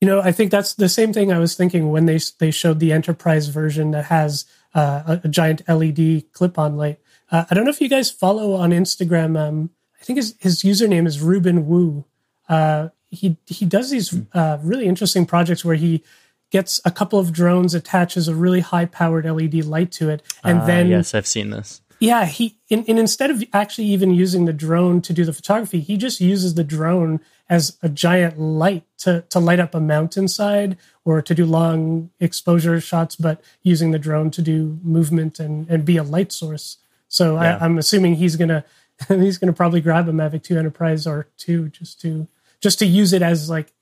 You 0.00 0.06
know, 0.06 0.20
I 0.20 0.32
think 0.32 0.50
that's 0.50 0.74
the 0.74 0.88
same 0.88 1.12
thing 1.12 1.32
I 1.32 1.38
was 1.38 1.54
thinking 1.54 1.90
when 1.90 2.06
they 2.06 2.18
they 2.38 2.50
showed 2.50 2.78
the 2.78 2.92
enterprise 2.92 3.48
version 3.48 3.90
that 3.92 4.06
has 4.06 4.44
uh, 4.74 5.02
a, 5.06 5.20
a, 5.24 5.28
giant 5.28 5.62
LED 5.68 6.32
clip-on 6.32 6.76
light. 6.76 7.00
Uh, 7.32 7.44
I 7.50 7.54
don't 7.54 7.64
know 7.64 7.70
if 7.70 7.80
you 7.80 7.88
guys 7.88 8.10
follow 8.10 8.52
on 8.52 8.70
Instagram 8.70 9.36
um, 9.36 9.70
I 10.00 10.04
think 10.04 10.16
his, 10.16 10.34
his 10.38 10.62
username 10.62 11.06
is 11.06 11.20
Reuben 11.20 11.66
Wu. 11.66 12.04
Uh, 12.48 12.88
he 13.10 13.36
he 13.46 13.64
does 13.64 13.90
these 13.90 14.14
uh, 14.32 14.58
really 14.62 14.86
interesting 14.86 15.26
projects 15.26 15.64
where 15.64 15.76
he 15.76 16.04
gets 16.50 16.80
a 16.84 16.90
couple 16.90 17.18
of 17.18 17.32
drones, 17.32 17.74
attaches 17.74 18.28
a 18.28 18.34
really 18.34 18.60
high 18.60 18.86
powered 18.86 19.24
LED 19.24 19.64
light 19.64 19.90
to 19.92 20.08
it, 20.10 20.22
and 20.44 20.60
uh, 20.60 20.66
then 20.66 20.88
yes, 20.88 21.14
I've 21.14 21.26
seen 21.26 21.50
this. 21.50 21.80
Yeah, 22.00 22.26
he 22.26 22.56
and, 22.70 22.88
and 22.88 22.98
instead 22.98 23.30
of 23.30 23.42
actually 23.52 23.88
even 23.88 24.14
using 24.14 24.44
the 24.44 24.52
drone 24.52 25.00
to 25.02 25.12
do 25.12 25.24
the 25.24 25.32
photography, 25.32 25.80
he 25.80 25.96
just 25.96 26.20
uses 26.20 26.54
the 26.54 26.64
drone 26.64 27.20
as 27.48 27.76
a 27.82 27.88
giant 27.88 28.38
light 28.38 28.84
to 28.98 29.24
to 29.30 29.40
light 29.40 29.58
up 29.58 29.74
a 29.74 29.80
mountainside 29.80 30.76
or 31.04 31.20
to 31.22 31.34
do 31.34 31.44
long 31.44 32.10
exposure 32.20 32.80
shots, 32.80 33.16
but 33.16 33.42
using 33.62 33.90
the 33.90 33.98
drone 33.98 34.30
to 34.30 34.42
do 34.42 34.78
movement 34.82 35.40
and 35.40 35.68
and 35.68 35.84
be 35.84 35.96
a 35.96 36.04
light 36.04 36.30
source. 36.30 36.78
So 37.08 37.34
yeah. 37.34 37.56
I, 37.56 37.64
I'm 37.64 37.78
assuming 37.78 38.14
he's 38.14 38.36
gonna 38.36 38.64
he's 39.08 39.38
going 39.38 39.46
to 39.46 39.52
probably 39.52 39.80
grab 39.80 40.08
a 40.08 40.12
Mavic 40.12 40.42
2 40.42 40.58
Enterprise 40.58 41.06
or 41.06 41.28
2 41.38 41.68
just 41.68 42.00
to 42.00 42.26
just 42.60 42.78
to 42.80 42.86
use 42.86 43.12
it 43.12 43.22
as 43.22 43.48
like 43.48 43.72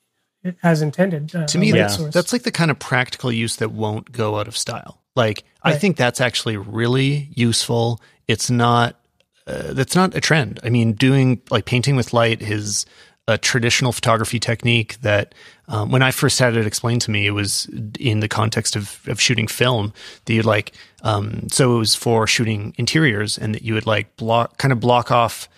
as 0.63 0.83
intended. 0.83 1.35
Uh, 1.35 1.47
to 1.47 1.59
me, 1.59 1.73
that's, 1.73 1.97
that's 1.97 2.33
like 2.33 2.43
the 2.43 2.53
kind 2.53 2.71
of 2.71 2.79
practical 2.79 3.33
use 3.33 3.57
that 3.57 3.73
won't 3.73 4.13
go 4.13 4.39
out 4.39 4.47
of 4.47 4.57
style. 4.57 5.03
Like 5.17 5.45
right. 5.65 5.75
I 5.75 5.79
think 5.79 5.97
that's 5.97 6.21
actually 6.21 6.57
really 6.57 7.31
useful. 7.35 8.01
It's 8.29 8.51
not 8.51 8.97
uh, 9.47 9.73
that's 9.73 9.95
not 9.95 10.15
a 10.15 10.21
trend. 10.21 10.61
I 10.63 10.71
mean, 10.71 10.93
doing 10.93 11.41
like 11.51 11.65
painting 11.65 11.97
with 11.97 12.13
light 12.13 12.43
is 12.43 12.87
a 13.29 13.37
traditional 13.37 13.93
photography 13.93 14.39
technique 14.39 15.01
that 15.01 15.35
um, 15.69 15.91
when 15.91 16.03
I 16.03 16.13
first 16.13 16.39
had 16.39 16.57
it 16.57 16.67
explained 16.67 17.03
to 17.03 17.11
me, 17.11 17.27
it 17.27 17.33
was 17.33 17.69
in 17.99 18.21
the 18.21 18.29
context 18.29 18.77
of, 18.77 19.01
of 19.09 19.21
shooting 19.21 19.49
film 19.49 19.93
that 20.25 20.33
you'd 20.33 20.45
like, 20.45 20.73
um, 21.03 21.49
so 21.49 21.75
it 21.75 21.79
was 21.79 21.95
for 21.97 22.27
shooting 22.27 22.73
interiors 22.79 23.37
and 23.37 23.55
that 23.55 23.63
you 23.63 23.75
would 23.75 23.87
like 23.87 24.17
block, 24.17 24.59
kind 24.59 24.71
of 24.71 24.79
block 24.79 25.11
off 25.11 25.49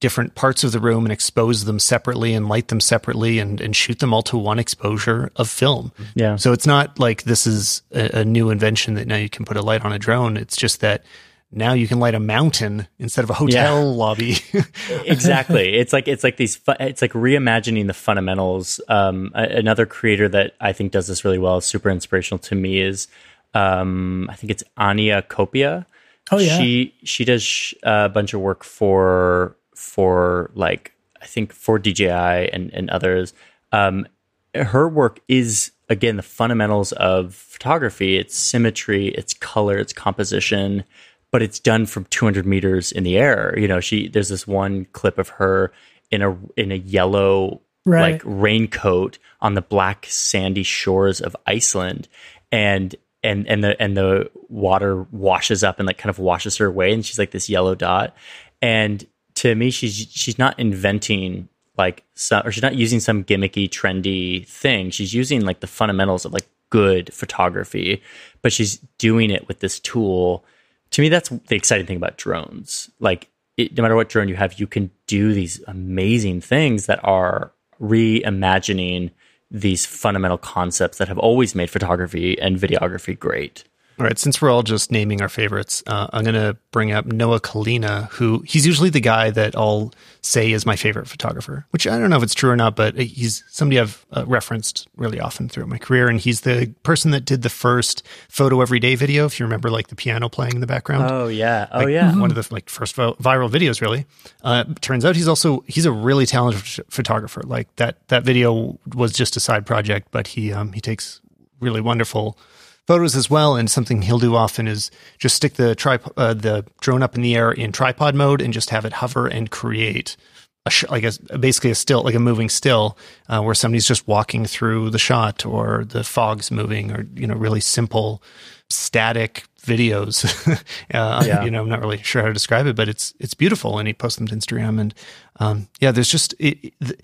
different 0.00 0.34
parts 0.34 0.62
of 0.62 0.72
the 0.72 0.78
room 0.78 1.04
and 1.04 1.12
expose 1.12 1.64
them 1.64 1.78
separately 1.78 2.32
and 2.32 2.48
light 2.48 2.68
them 2.68 2.80
separately 2.80 3.38
and, 3.38 3.60
and 3.60 3.74
shoot 3.74 3.98
them 3.98 4.14
all 4.14 4.22
to 4.22 4.38
one 4.38 4.58
exposure 4.58 5.32
of 5.36 5.48
film. 5.48 5.92
Yeah. 6.14 6.36
So 6.36 6.52
it's 6.52 6.66
not 6.66 6.98
like 6.98 7.24
this 7.24 7.46
is 7.46 7.82
a, 7.92 8.20
a 8.20 8.24
new 8.24 8.50
invention 8.50 8.94
that 8.94 9.08
now 9.08 9.16
you 9.16 9.28
can 9.28 9.44
put 9.44 9.56
a 9.56 9.62
light 9.62 9.84
on 9.84 9.92
a 9.92 9.98
drone. 9.98 10.36
It's 10.36 10.56
just 10.56 10.80
that 10.80 11.04
now 11.50 11.72
you 11.72 11.88
can 11.88 11.98
light 11.98 12.14
a 12.14 12.20
mountain 12.20 12.86
instead 12.98 13.24
of 13.24 13.30
a 13.30 13.34
hotel 13.34 13.78
yeah. 13.78 13.90
lobby. 13.96 14.36
exactly. 15.04 15.74
It's 15.76 15.92
like 15.92 16.06
it's 16.06 16.22
like 16.22 16.36
these. 16.36 16.56
Fu- 16.56 16.74
it's 16.78 17.02
like 17.02 17.12
reimagining 17.12 17.86
the 17.86 17.94
fundamentals. 17.94 18.80
Um, 18.88 19.32
a- 19.34 19.56
another 19.56 19.86
creator 19.86 20.28
that 20.28 20.54
I 20.60 20.72
think 20.72 20.92
does 20.92 21.06
this 21.06 21.24
really 21.24 21.38
well, 21.38 21.60
super 21.60 21.88
inspirational 21.88 22.38
to 22.40 22.54
me, 22.54 22.80
is 22.80 23.08
um, 23.54 24.28
I 24.30 24.36
think 24.36 24.50
it's 24.50 24.62
Ania 24.78 25.26
Copia. 25.26 25.86
Oh 26.30 26.38
yeah. 26.38 26.58
She 26.58 26.94
she 27.02 27.24
does 27.24 27.42
sh- 27.42 27.74
a 27.82 28.10
bunch 28.10 28.34
of 28.34 28.40
work 28.40 28.62
for 28.62 29.56
for 29.78 30.50
like 30.54 30.92
I 31.22 31.26
think 31.26 31.52
for 31.52 31.78
DJI 31.78 32.50
and 32.52 32.70
and 32.72 32.90
others. 32.90 33.34
Um, 33.72 34.06
her 34.54 34.88
work 34.88 35.20
is 35.28 35.72
again 35.88 36.16
the 36.16 36.22
fundamentals 36.22 36.92
of 36.92 37.34
photography. 37.34 38.16
It's 38.16 38.36
symmetry, 38.36 39.08
it's 39.08 39.34
color, 39.34 39.78
it's 39.78 39.92
composition 39.92 40.84
but 41.30 41.42
it's 41.42 41.58
done 41.58 41.86
from 41.86 42.04
200 42.06 42.46
meters 42.46 42.92
in 42.92 43.04
the 43.04 43.18
air. 43.18 43.54
You 43.58 43.68
know, 43.68 43.80
she 43.80 44.08
there's 44.08 44.28
this 44.28 44.46
one 44.46 44.86
clip 44.92 45.18
of 45.18 45.28
her 45.30 45.72
in 46.10 46.22
a 46.22 46.38
in 46.56 46.72
a 46.72 46.76
yellow 46.76 47.60
right. 47.84 48.12
like 48.12 48.22
raincoat 48.24 49.18
on 49.40 49.54
the 49.54 49.62
black 49.62 50.06
sandy 50.08 50.62
shores 50.62 51.20
of 51.20 51.36
Iceland, 51.46 52.08
and 52.50 52.94
and 53.22 53.46
and 53.46 53.62
the 53.62 53.80
and 53.80 53.96
the 53.96 54.30
water 54.48 55.02
washes 55.10 55.62
up 55.62 55.78
and 55.78 55.86
like 55.86 55.98
kind 55.98 56.10
of 56.10 56.18
washes 56.18 56.56
her 56.56 56.66
away, 56.66 56.92
and 56.92 57.04
she's 57.04 57.18
like 57.18 57.30
this 57.30 57.48
yellow 57.48 57.74
dot. 57.74 58.16
And 58.62 59.06
to 59.38 59.54
me, 59.54 59.70
she's 59.70 59.94
she's 60.10 60.38
not 60.38 60.58
inventing 60.58 61.48
like 61.76 62.04
some, 62.14 62.46
or 62.46 62.52
she's 62.52 62.62
not 62.62 62.74
using 62.74 63.00
some 63.00 63.24
gimmicky, 63.24 63.68
trendy 63.68 64.46
thing. 64.46 64.90
She's 64.90 65.14
using 65.14 65.44
like 65.44 65.60
the 65.60 65.66
fundamentals 65.66 66.24
of 66.24 66.32
like 66.32 66.46
good 66.70 67.12
photography, 67.12 68.02
but 68.42 68.52
she's 68.52 68.76
doing 68.98 69.30
it 69.30 69.48
with 69.48 69.60
this 69.60 69.80
tool 69.80 70.44
to 70.90 71.02
me, 71.02 71.08
that's 71.08 71.28
the 71.28 71.56
exciting 71.56 71.86
thing 71.86 71.96
about 71.96 72.16
drones. 72.16 72.90
Like, 72.98 73.28
it, 73.56 73.76
no 73.76 73.82
matter 73.82 73.96
what 73.96 74.08
drone 74.08 74.28
you 74.28 74.36
have, 74.36 74.58
you 74.58 74.66
can 74.66 74.90
do 75.06 75.32
these 75.32 75.60
amazing 75.66 76.40
things 76.40 76.86
that 76.86 77.00
are 77.02 77.52
reimagining 77.80 79.10
these 79.50 79.86
fundamental 79.86 80.38
concepts 80.38 80.98
that 80.98 81.08
have 81.08 81.18
always 81.18 81.54
made 81.54 81.70
photography 81.70 82.38
and 82.38 82.58
videography 82.58 83.18
great. 83.18 83.64
All 83.98 84.06
right, 84.06 84.16
since 84.16 84.40
we're 84.40 84.50
all 84.50 84.62
just 84.62 84.92
naming 84.92 85.20
our 85.20 85.28
favorites, 85.28 85.82
uh, 85.88 86.06
I'm 86.12 86.22
going 86.22 86.34
to 86.34 86.56
bring 86.70 86.92
up 86.92 87.06
Noah 87.06 87.40
Kalina, 87.40 88.08
who 88.10 88.44
he's 88.46 88.64
usually 88.64 88.90
the 88.90 89.00
guy 89.00 89.30
that 89.30 89.56
I'll 89.56 89.92
say 90.22 90.52
is 90.52 90.64
my 90.64 90.76
favorite 90.76 91.08
photographer, 91.08 91.66
which 91.70 91.84
I 91.84 91.98
don't 91.98 92.08
know 92.08 92.16
if 92.16 92.22
it's 92.22 92.34
true 92.34 92.48
or 92.50 92.54
not, 92.54 92.76
but 92.76 92.96
he's 92.96 93.42
somebody 93.48 93.80
I've 93.80 94.06
uh, 94.12 94.24
referenced 94.24 94.86
really 94.96 95.18
often 95.18 95.48
throughout 95.48 95.68
my 95.68 95.78
career. 95.78 96.06
And 96.06 96.20
he's 96.20 96.42
the 96.42 96.72
person 96.84 97.10
that 97.10 97.24
did 97.24 97.42
the 97.42 97.48
first 97.48 98.06
photo 98.28 98.60
every 98.60 98.78
day 98.78 98.94
video, 98.94 99.26
if 99.26 99.40
you 99.40 99.46
remember, 99.46 99.68
like 99.68 99.88
the 99.88 99.96
piano 99.96 100.28
playing 100.28 100.54
in 100.54 100.60
the 100.60 100.68
background. 100.68 101.10
Oh, 101.10 101.26
yeah. 101.26 101.66
Oh, 101.72 101.78
Like, 101.80 101.88
yeah. 101.88 102.16
One 102.16 102.30
of 102.30 102.36
the 102.36 102.46
like 102.54 102.70
first 102.70 102.94
viral 102.94 103.50
videos, 103.50 103.80
really. 103.80 104.06
Uh, 104.44 104.62
turns 104.80 105.04
out 105.04 105.16
he's 105.16 105.26
also, 105.26 105.64
he's 105.66 105.86
a 105.86 105.92
really 105.92 106.24
talented 106.24 106.84
photographer. 106.88 107.42
Like 107.42 107.74
that, 107.76 108.06
that 108.08 108.22
video 108.22 108.78
was 108.94 109.12
just 109.12 109.36
a 109.36 109.40
side 109.40 109.66
project, 109.66 110.08
but 110.12 110.28
he, 110.28 110.52
um, 110.52 110.72
he 110.72 110.80
takes 110.80 111.20
really 111.58 111.80
wonderful 111.80 112.38
photos 112.88 113.14
as 113.14 113.28
well. 113.28 113.54
And 113.54 113.70
something 113.70 114.00
he'll 114.02 114.18
do 114.18 114.34
often 114.34 114.66
is 114.66 114.90
just 115.18 115.36
stick 115.36 115.54
the 115.54 115.74
tripod, 115.74 116.12
uh, 116.16 116.32
the 116.32 116.64
drone 116.80 117.02
up 117.02 117.14
in 117.14 117.20
the 117.20 117.36
air 117.36 117.52
in 117.52 117.70
tripod 117.70 118.14
mode 118.14 118.40
and 118.40 118.52
just 118.52 118.70
have 118.70 118.86
it 118.86 118.94
hover 118.94 119.26
and 119.28 119.50
create 119.50 120.16
a 120.64 120.70
sh- 120.70 120.88
like 120.88 121.04
a 121.04 121.38
basically 121.38 121.70
a 121.70 121.74
still, 121.74 122.02
like 122.02 122.14
a 122.14 122.18
moving 122.18 122.48
still, 122.48 122.96
uh, 123.28 123.42
where 123.42 123.54
somebody's 123.54 123.86
just 123.86 124.08
walking 124.08 124.46
through 124.46 124.88
the 124.88 124.98
shot 124.98 125.44
or 125.44 125.84
the 125.84 126.02
fog's 126.02 126.50
moving 126.50 126.90
or 126.90 127.06
you 127.14 127.26
know 127.26 127.34
really 127.34 127.60
simple 127.60 128.22
static 128.70 129.44
videos. 129.60 130.24
uh, 130.94 131.22
Yeah. 131.26 131.44
You 131.44 131.50
know, 131.50 131.60
I'm 131.60 131.68
not 131.68 131.80
really 131.80 132.02
sure 132.02 132.22
how 132.22 132.28
to 132.28 132.34
describe 132.34 132.66
it, 132.66 132.74
but 132.74 132.88
it's 132.88 133.12
it's 133.20 133.34
beautiful. 133.34 133.78
And 133.78 133.86
he 133.86 133.92
posts 133.92 134.18
them 134.18 134.26
to 134.28 134.34
Instagram, 134.34 134.80
and 134.80 134.94
um, 135.38 135.68
yeah, 135.78 135.92
there's 135.92 136.10
just 136.10 136.34
it. 136.38 136.72
it 136.80 137.02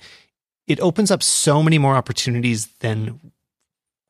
it 0.66 0.80
opens 0.80 1.10
up 1.10 1.22
so 1.22 1.62
many 1.62 1.76
more 1.76 1.94
opportunities 1.94 2.68
than 2.80 3.20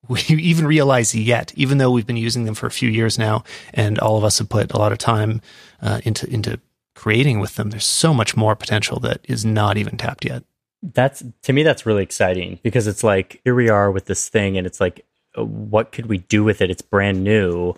we 0.09 0.21
even 0.29 0.67
realize 0.67 1.15
yet, 1.15 1.53
even 1.57 1.79
though 1.79 1.91
we've 1.91 2.07
been 2.07 2.17
using 2.17 2.45
them 2.45 2.55
for 2.55 2.67
a 2.67 2.71
few 2.71 2.89
years 2.91 3.19
now, 3.19 3.45
and 3.73 3.99
all 3.99 4.17
of 4.17 4.25
us 4.25 4.39
have 4.39 4.49
put 4.49 4.73
a 4.73 4.79
lot 4.79 4.93
of 4.93 4.99
time 4.99 5.41
uh, 5.83 6.01
into 6.05 6.29
into 6.31 6.61
creating 6.95 7.41
with 7.41 7.57
them. 7.57 7.71
There's 7.71 7.87
so 7.87 8.15
much 8.15 8.37
more 8.37 8.55
potential 8.57 9.01
that 9.01 9.21
is 9.25 9.45
not 9.45 9.77
even 9.77 9.97
tapped 9.97 10.25
yet. 10.25 10.45
that's 10.93 11.23
to 11.43 11.53
me 11.53 11.63
that's 11.63 11.87
really 11.87 12.03
exciting 12.03 12.59
because 12.63 12.87
it's 12.87 13.03
like 13.03 13.41
here 13.45 13.55
we 13.55 13.69
are 13.71 13.91
with 13.91 14.05
this 14.07 14.29
thing 14.29 14.59
and 14.59 14.67
it's 14.67 14.81
like 14.81 15.05
uh, 15.39 15.45
what 15.45 15.93
could 15.93 16.07
we 16.07 16.19
do 16.19 16.45
with 16.45 16.61
it 16.61 16.71
it's 16.71 16.83
brand 16.83 17.25
new 17.25 17.75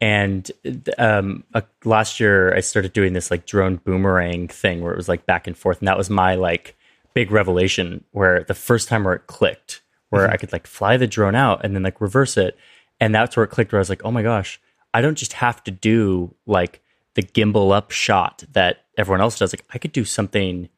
and 0.00 0.52
um 0.98 1.42
uh, 1.54 1.60
last 1.84 2.20
year 2.20 2.54
i 2.54 2.60
started 2.60 2.92
doing 2.92 3.12
this 3.12 3.30
like 3.30 3.44
drone 3.46 3.76
boomerang 3.76 4.46
thing 4.46 4.82
where 4.82 4.92
it 4.92 4.96
was 4.96 5.08
like 5.08 5.26
back 5.26 5.46
and 5.48 5.56
forth 5.58 5.78
and 5.80 5.88
that 5.88 5.98
was 5.98 6.08
my 6.08 6.36
like 6.36 6.76
big 7.12 7.30
revelation 7.32 8.04
where 8.12 8.44
the 8.44 8.54
first 8.54 8.88
time 8.88 9.02
where 9.04 9.14
it 9.14 9.26
clicked 9.26 9.82
where 10.14 10.24
mm-hmm. 10.24 10.34
i 10.34 10.36
could 10.36 10.52
like 10.52 10.66
fly 10.66 10.96
the 10.96 11.06
drone 11.06 11.34
out 11.34 11.64
and 11.64 11.74
then 11.74 11.82
like 11.82 12.00
reverse 12.00 12.36
it. 12.36 12.56
And 13.00 13.14
that's 13.14 13.36
where 13.36 13.44
it 13.44 13.48
clicked 13.48 13.72
where 13.72 13.78
i 13.78 13.80
was 13.80 13.90
like 13.90 14.04
oh 14.04 14.10
my 14.10 14.22
gosh 14.22 14.60
i 14.92 15.00
don't 15.00 15.18
just 15.18 15.34
have 15.34 15.62
to 15.64 15.70
do 15.70 16.34
like 16.46 16.80
the 17.14 17.22
gimbal 17.22 17.74
up 17.74 17.90
shot 17.90 18.44
that 18.52 18.84
everyone 18.96 19.20
else 19.20 19.38
does. 19.38 19.52
Like 19.52 19.64
i 19.72 19.78
could 19.78 19.92
do 19.92 20.04
something 20.04 20.68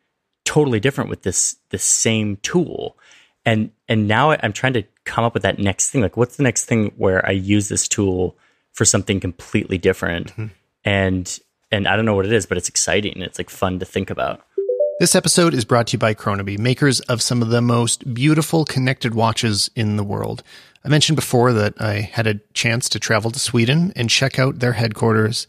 totally 0.44 0.80
different 0.80 1.10
with 1.10 1.22
this 1.22 1.56
this 1.70 1.84
same 1.84 2.36
tool. 2.38 2.96
And 3.44 3.70
and 3.88 4.08
now 4.08 4.32
i'm 4.32 4.52
trying 4.52 4.74
to 4.74 4.84
come 5.04 5.24
up 5.24 5.34
with 5.34 5.42
that 5.44 5.58
next 5.58 5.90
thing. 5.90 6.02
Like 6.02 6.16
what's 6.16 6.36
the 6.36 6.42
next 6.42 6.64
thing 6.64 6.92
where 6.96 7.24
i 7.26 7.30
use 7.30 7.68
this 7.68 7.86
tool 7.86 8.36
for 8.72 8.84
something 8.84 9.20
completely 9.20 9.78
different? 9.78 10.28
Mm-hmm. 10.32 10.46
And 10.84 11.38
and 11.70 11.86
i 11.86 11.96
don't 11.96 12.04
know 12.04 12.14
what 12.14 12.26
it 12.26 12.32
is 12.32 12.46
but 12.46 12.58
it's 12.58 12.68
exciting 12.68 13.12
and 13.14 13.22
it's 13.22 13.38
like 13.38 13.50
fun 13.50 13.78
to 13.78 13.84
think 13.84 14.10
about 14.10 14.45
This 14.98 15.14
episode 15.14 15.52
is 15.52 15.66
brought 15.66 15.88
to 15.88 15.92
you 15.92 15.98
by 15.98 16.14
Kronaby, 16.14 16.58
makers 16.58 17.00
of 17.00 17.20
some 17.20 17.42
of 17.42 17.50
the 17.50 17.60
most 17.60 18.14
beautiful 18.14 18.64
connected 18.64 19.14
watches 19.14 19.70
in 19.76 19.96
the 19.96 20.02
world. 20.02 20.42
I 20.86 20.88
mentioned 20.88 21.16
before 21.16 21.52
that 21.52 21.74
I 21.78 22.00
had 22.00 22.26
a 22.26 22.40
chance 22.54 22.88
to 22.88 22.98
travel 22.98 23.30
to 23.30 23.38
Sweden 23.38 23.92
and 23.94 24.08
check 24.08 24.38
out 24.38 24.60
their 24.60 24.72
headquarters. 24.72 25.46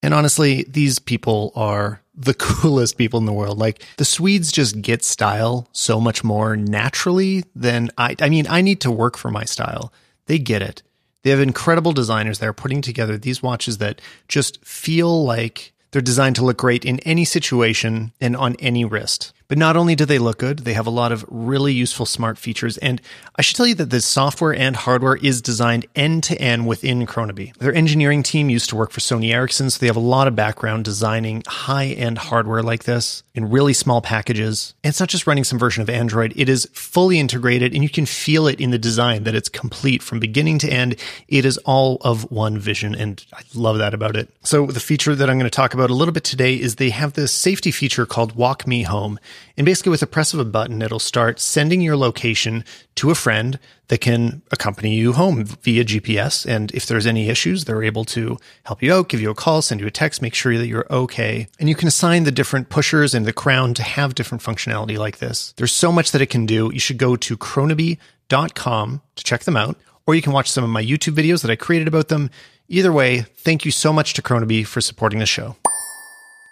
And 0.00 0.14
honestly, 0.14 0.64
these 0.68 1.00
people 1.00 1.52
are 1.56 2.02
the 2.14 2.34
coolest 2.38 2.96
people 2.96 3.18
in 3.18 3.26
the 3.26 3.32
world. 3.32 3.58
Like 3.58 3.82
the 3.96 4.04
Swedes 4.04 4.52
just 4.52 4.80
get 4.80 5.02
style 5.02 5.66
so 5.72 6.00
much 6.00 6.22
more 6.22 6.56
naturally 6.56 7.42
than 7.56 7.90
I, 7.98 8.14
I 8.20 8.28
mean, 8.28 8.46
I 8.48 8.60
need 8.60 8.80
to 8.82 8.92
work 8.92 9.16
for 9.16 9.32
my 9.32 9.44
style. 9.44 9.92
They 10.26 10.38
get 10.38 10.62
it. 10.62 10.84
They 11.24 11.30
have 11.30 11.40
incredible 11.40 11.90
designers 11.90 12.38
that 12.38 12.46
are 12.48 12.52
putting 12.52 12.82
together 12.82 13.18
these 13.18 13.42
watches 13.42 13.78
that 13.78 14.00
just 14.28 14.64
feel 14.64 15.24
like 15.24 15.72
they're 15.90 16.02
designed 16.02 16.36
to 16.36 16.44
look 16.44 16.58
great 16.58 16.84
in 16.84 16.98
any 17.00 17.24
situation 17.24 18.12
and 18.20 18.36
on 18.36 18.56
any 18.58 18.84
wrist. 18.84 19.32
But 19.48 19.56
not 19.56 19.76
only 19.76 19.94
do 19.94 20.04
they 20.04 20.18
look 20.18 20.38
good, 20.38 20.60
they 20.60 20.74
have 20.74 20.86
a 20.86 20.90
lot 20.90 21.10
of 21.10 21.24
really 21.28 21.72
useful 21.72 22.04
smart 22.04 22.36
features. 22.36 22.76
And 22.78 23.00
I 23.36 23.42
should 23.42 23.56
tell 23.56 23.66
you 23.66 23.74
that 23.76 23.88
the 23.88 24.02
software 24.02 24.54
and 24.54 24.76
hardware 24.76 25.16
is 25.16 25.40
designed 25.40 25.86
end 25.96 26.22
to 26.24 26.38
end 26.38 26.66
within 26.66 27.06
Kronaby. 27.06 27.56
Their 27.56 27.74
engineering 27.74 28.22
team 28.22 28.50
used 28.50 28.68
to 28.70 28.76
work 28.76 28.90
for 28.90 29.00
Sony 29.00 29.32
Ericsson, 29.32 29.70
so 29.70 29.78
they 29.78 29.86
have 29.86 29.96
a 29.96 30.00
lot 30.00 30.28
of 30.28 30.36
background 30.36 30.84
designing 30.84 31.42
high 31.46 31.86
end 31.86 32.18
hardware 32.18 32.62
like 32.62 32.84
this 32.84 33.22
in 33.38 33.48
really 33.50 33.72
small 33.72 34.02
packages. 34.02 34.74
And 34.82 34.90
it's 34.90 34.98
not 34.98 35.08
just 35.08 35.26
running 35.26 35.44
some 35.44 35.60
version 35.60 35.80
of 35.80 35.88
Android, 35.88 36.32
it 36.36 36.48
is 36.48 36.68
fully 36.74 37.20
integrated 37.20 37.72
and 37.72 37.82
you 37.84 37.88
can 37.88 38.04
feel 38.04 38.48
it 38.48 38.60
in 38.60 38.72
the 38.72 38.78
design 38.78 39.22
that 39.22 39.34
it's 39.34 39.48
complete 39.48 40.02
from 40.02 40.18
beginning 40.18 40.58
to 40.58 40.68
end. 40.68 40.96
It 41.28 41.44
is 41.44 41.56
all 41.58 41.98
of 42.02 42.30
one 42.32 42.58
vision, 42.58 42.96
and 42.96 43.24
I 43.32 43.42
love 43.54 43.78
that 43.78 43.94
about 43.94 44.16
it. 44.16 44.28
So, 44.42 44.66
the 44.66 44.80
feature 44.80 45.14
that 45.14 45.30
I'm 45.30 45.38
going 45.38 45.50
to 45.50 45.56
talk 45.56 45.72
about 45.72 45.88
a 45.88 45.94
little 45.94 46.12
bit 46.12 46.24
today 46.24 46.54
is 46.54 46.74
they 46.74 46.90
have 46.90 47.12
this 47.12 47.32
safety 47.32 47.70
feature 47.70 48.04
called 48.04 48.34
Walk 48.34 48.66
Me 48.66 48.82
Home. 48.82 49.20
And 49.56 49.64
basically, 49.64 49.90
with 49.90 50.00
the 50.00 50.06
press 50.06 50.34
of 50.34 50.40
a 50.40 50.44
button, 50.44 50.82
it'll 50.82 50.98
start 50.98 51.38
sending 51.38 51.80
your 51.80 51.96
location 51.96 52.64
to 52.96 53.10
a 53.10 53.14
friend 53.14 53.60
that 53.88 54.00
can 54.00 54.42
accompany 54.50 54.94
you 54.94 55.12
home 55.12 55.44
via 55.44 55.84
GPS. 55.84 56.46
And 56.46 56.70
if 56.72 56.86
there's 56.86 57.06
any 57.06 57.28
issues, 57.28 57.64
they're 57.64 57.82
able 57.82 58.04
to 58.06 58.38
help 58.64 58.82
you 58.82 58.92
out, 58.92 59.08
give 59.08 59.20
you 59.20 59.30
a 59.30 59.34
call, 59.34 59.62
send 59.62 59.80
you 59.80 59.86
a 59.86 59.90
text, 59.90 60.22
make 60.22 60.34
sure 60.34 60.56
that 60.56 60.66
you're 60.66 60.86
okay. 60.90 61.48
And 61.58 61.68
you 61.68 61.74
can 61.74 61.88
assign 61.88 62.24
the 62.24 62.32
different 62.32 62.68
pushers 62.68 63.14
and 63.14 63.26
the 63.26 63.32
crown 63.32 63.74
to 63.74 63.82
have 63.82 64.14
different 64.14 64.42
functionality 64.42 64.98
like 64.98 65.18
this. 65.18 65.52
There's 65.56 65.72
so 65.72 65.90
much 65.90 66.12
that 66.12 66.22
it 66.22 66.26
can 66.30 66.46
do. 66.46 66.70
You 66.72 66.80
should 66.80 66.98
go 66.98 67.16
to 67.16 67.36
kronaby.com 67.36 69.02
to 69.16 69.24
check 69.24 69.44
them 69.44 69.56
out, 69.56 69.76
or 70.06 70.14
you 70.14 70.22
can 70.22 70.32
watch 70.32 70.50
some 70.50 70.64
of 70.64 70.70
my 70.70 70.82
YouTube 70.82 71.14
videos 71.14 71.42
that 71.42 71.50
I 71.50 71.56
created 71.56 71.88
about 71.88 72.08
them. 72.08 72.30
Either 72.68 72.92
way, 72.92 73.22
thank 73.22 73.64
you 73.64 73.70
so 73.70 73.92
much 73.92 74.12
to 74.14 74.22
Kronaby 74.22 74.66
for 74.66 74.82
supporting 74.82 75.20
the 75.20 75.26
show. 75.26 75.56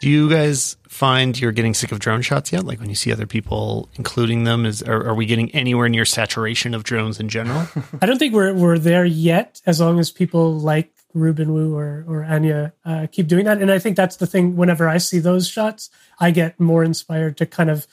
Do 0.00 0.11
you 0.11 0.28
guys 0.28 0.76
find 0.88 1.38
you're 1.38 1.52
getting 1.52 1.72
sick 1.72 1.90
of 1.90 2.00
drone 2.00 2.20
shots 2.20 2.52
yet? 2.52 2.64
Like 2.64 2.80
when 2.80 2.90
you 2.90 2.94
see 2.94 3.12
other 3.12 3.26
people 3.26 3.88
including 3.94 4.44
them, 4.44 4.66
is 4.66 4.82
are, 4.82 5.09
are 5.09 5.14
we 5.14 5.24
getting 5.24 5.50
anywhere 5.52 5.88
near 5.88 6.04
saturation 6.04 6.74
of 6.74 6.85
drones 6.85 7.18
in 7.18 7.28
general? 7.28 7.66
I 8.02 8.06
don't 8.06 8.18
think 8.18 8.35
we're 8.35 8.52
we're 8.52 8.78
there 8.78 9.04
yet. 9.04 9.62
As 9.64 9.80
long 9.80 9.98
as 9.98 10.11
people 10.11 10.59
like 10.59 10.92
Reuben 11.14 11.52
Wu 11.52 11.74
or 11.76 12.04
or 12.06 12.24
Anya 12.24 12.74
uh, 12.85 13.06
keep 13.11 13.26
doing 13.26 13.46
that, 13.46 13.62
and 13.62 13.70
I 13.70 13.78
think 13.78 13.96
that's 13.96 14.16
the 14.16 14.26
thing. 14.26 14.56
Whenever 14.56 14.87
I 14.87 14.98
see 14.98 15.18
those 15.18 15.48
shots, 15.48 15.88
I 16.20 16.30
get 16.30 16.61
more 16.61 16.85
inspired 16.85 17.38
to 17.38 17.46
kind 17.46 17.70
of, 17.70 17.87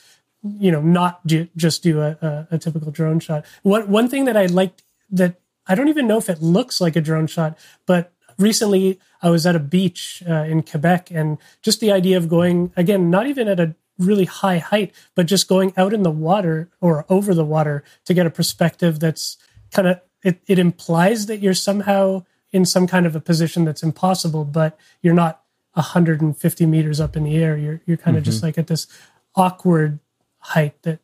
you 0.43 0.71
know, 0.71 0.81
not 0.81 1.25
do, 1.25 1.47
just 1.55 1.83
do 1.83 2.01
a, 2.01 2.17
a, 2.21 2.47
a 2.51 2.57
typical 2.57 2.91
drone 2.91 3.21
shot. 3.21 3.45
One 3.63 3.89
one 3.89 4.09
thing 4.09 4.25
that 4.25 4.35
I 4.35 4.47
liked 4.47 4.83
that 5.11 5.39
I 5.67 5.75
don't 5.75 5.87
even 5.87 6.07
know 6.07 6.17
if 6.17 6.29
it 6.29 6.41
looks 6.41 6.81
like 6.81 6.97
a 6.97 7.01
drone 7.01 7.27
shot, 7.27 7.57
but 7.85 8.11
recently 8.37 8.99
I 9.23 9.29
was 9.29 9.45
at 9.45 9.55
a 9.55 9.59
beach 9.59 10.21
uh, 10.29 10.43
in 10.43 10.61
Quebec, 10.61 11.09
and 11.09 11.37
just 11.63 11.79
the 11.79 11.91
idea 11.91 12.17
of 12.17 12.29
going 12.29 12.71
again, 12.75 13.09
not 13.09 13.25
even 13.25 13.47
at 13.47 13.59
a 13.59 13.75
really 13.97 14.25
high 14.25 14.57
height, 14.57 14.93
but 15.15 15.25
just 15.25 15.47
going 15.47 15.73
out 15.77 15.93
in 15.93 16.03
the 16.03 16.11
water 16.11 16.69
or 16.81 17.05
over 17.09 17.33
the 17.33 17.45
water 17.45 17.83
to 18.05 18.13
get 18.13 18.25
a 18.25 18.29
perspective 18.29 18.99
that's 18.99 19.37
kind 19.71 19.87
of 19.87 20.01
it, 20.23 20.41
it 20.47 20.59
implies 20.59 21.25
that 21.27 21.39
you're 21.39 21.53
somehow 21.53 22.23
in 22.51 22.65
some 22.65 22.85
kind 22.85 23.05
of 23.05 23.15
a 23.15 23.19
position 23.19 23.65
that's 23.65 23.83
impossible, 23.83 24.45
but 24.45 24.77
you're 25.01 25.13
not 25.13 25.41
150 25.73 26.65
meters 26.65 26.99
up 26.99 27.15
in 27.15 27.23
the 27.23 27.37
air. 27.37 27.57
You're 27.57 27.81
you're 27.85 27.97
kind 27.97 28.17
of 28.17 28.23
just 28.23 28.43
like 28.43 28.57
at 28.57 28.67
this 28.67 28.87
awkward 29.35 29.99
height 30.39 30.81
that 30.83 30.99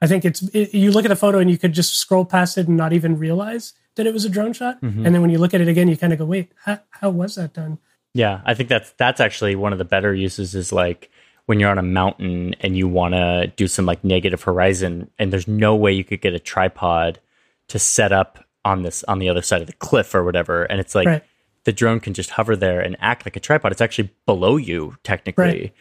I 0.00 0.06
think 0.06 0.24
it's 0.24 0.42
it, 0.54 0.74
you 0.74 0.90
look 0.90 1.04
at 1.04 1.08
the 1.08 1.16
photo 1.16 1.38
and 1.38 1.50
you 1.50 1.58
could 1.58 1.72
just 1.72 1.96
scroll 1.96 2.24
past 2.24 2.58
it 2.58 2.68
and 2.68 2.76
not 2.76 2.92
even 2.92 3.18
realize 3.18 3.74
that 3.98 4.06
it 4.06 4.12
was 4.14 4.24
a 4.24 4.28
drone 4.30 4.54
shot. 4.54 4.80
Mm-hmm. 4.80 5.04
And 5.04 5.14
then 5.14 5.20
when 5.22 5.30
you 5.30 5.38
look 5.38 5.52
at 5.54 5.60
it 5.60 5.68
again, 5.68 5.86
you 5.88 5.96
kind 5.96 6.12
of 6.12 6.18
go, 6.18 6.24
wait, 6.24 6.50
how, 6.64 6.80
how 6.90 7.10
was 7.10 7.34
that 7.34 7.52
done? 7.52 7.78
Yeah, 8.14 8.40
I 8.46 8.54
think 8.54 8.70
that's 8.70 8.90
that's 8.92 9.20
actually 9.20 9.54
one 9.54 9.72
of 9.72 9.78
the 9.78 9.84
better 9.84 10.14
uses 10.14 10.54
is 10.54 10.72
like 10.72 11.10
when 11.46 11.60
you're 11.60 11.70
on 11.70 11.78
a 11.78 11.82
mountain 11.82 12.54
and 12.60 12.76
you 12.76 12.88
want 12.88 13.14
to 13.14 13.52
do 13.54 13.68
some 13.68 13.84
like 13.86 14.02
negative 14.02 14.42
horizon 14.42 15.10
and 15.18 15.30
there's 15.32 15.46
no 15.46 15.76
way 15.76 15.92
you 15.92 16.04
could 16.04 16.20
get 16.22 16.32
a 16.34 16.38
tripod 16.38 17.20
to 17.68 17.78
set 17.78 18.10
up 18.12 18.44
on 18.64 18.82
this 18.82 19.04
on 19.04 19.18
the 19.18 19.28
other 19.28 19.42
side 19.42 19.60
of 19.60 19.66
the 19.66 19.72
cliff 19.74 20.14
or 20.14 20.24
whatever 20.24 20.64
and 20.64 20.80
it's 20.80 20.94
like 20.94 21.06
Right. 21.06 21.22
the 21.64 21.72
drone 21.72 22.00
can 22.00 22.12
just 22.14 22.30
hover 22.30 22.56
there 22.56 22.80
and 22.80 22.96
act 23.00 23.24
like 23.26 23.36
a 23.36 23.40
tripod. 23.40 23.72
It's 23.72 23.80
actually 23.80 24.10
below 24.26 24.56
you 24.56 24.96
technically, 25.04 25.44
Right. 25.44 25.72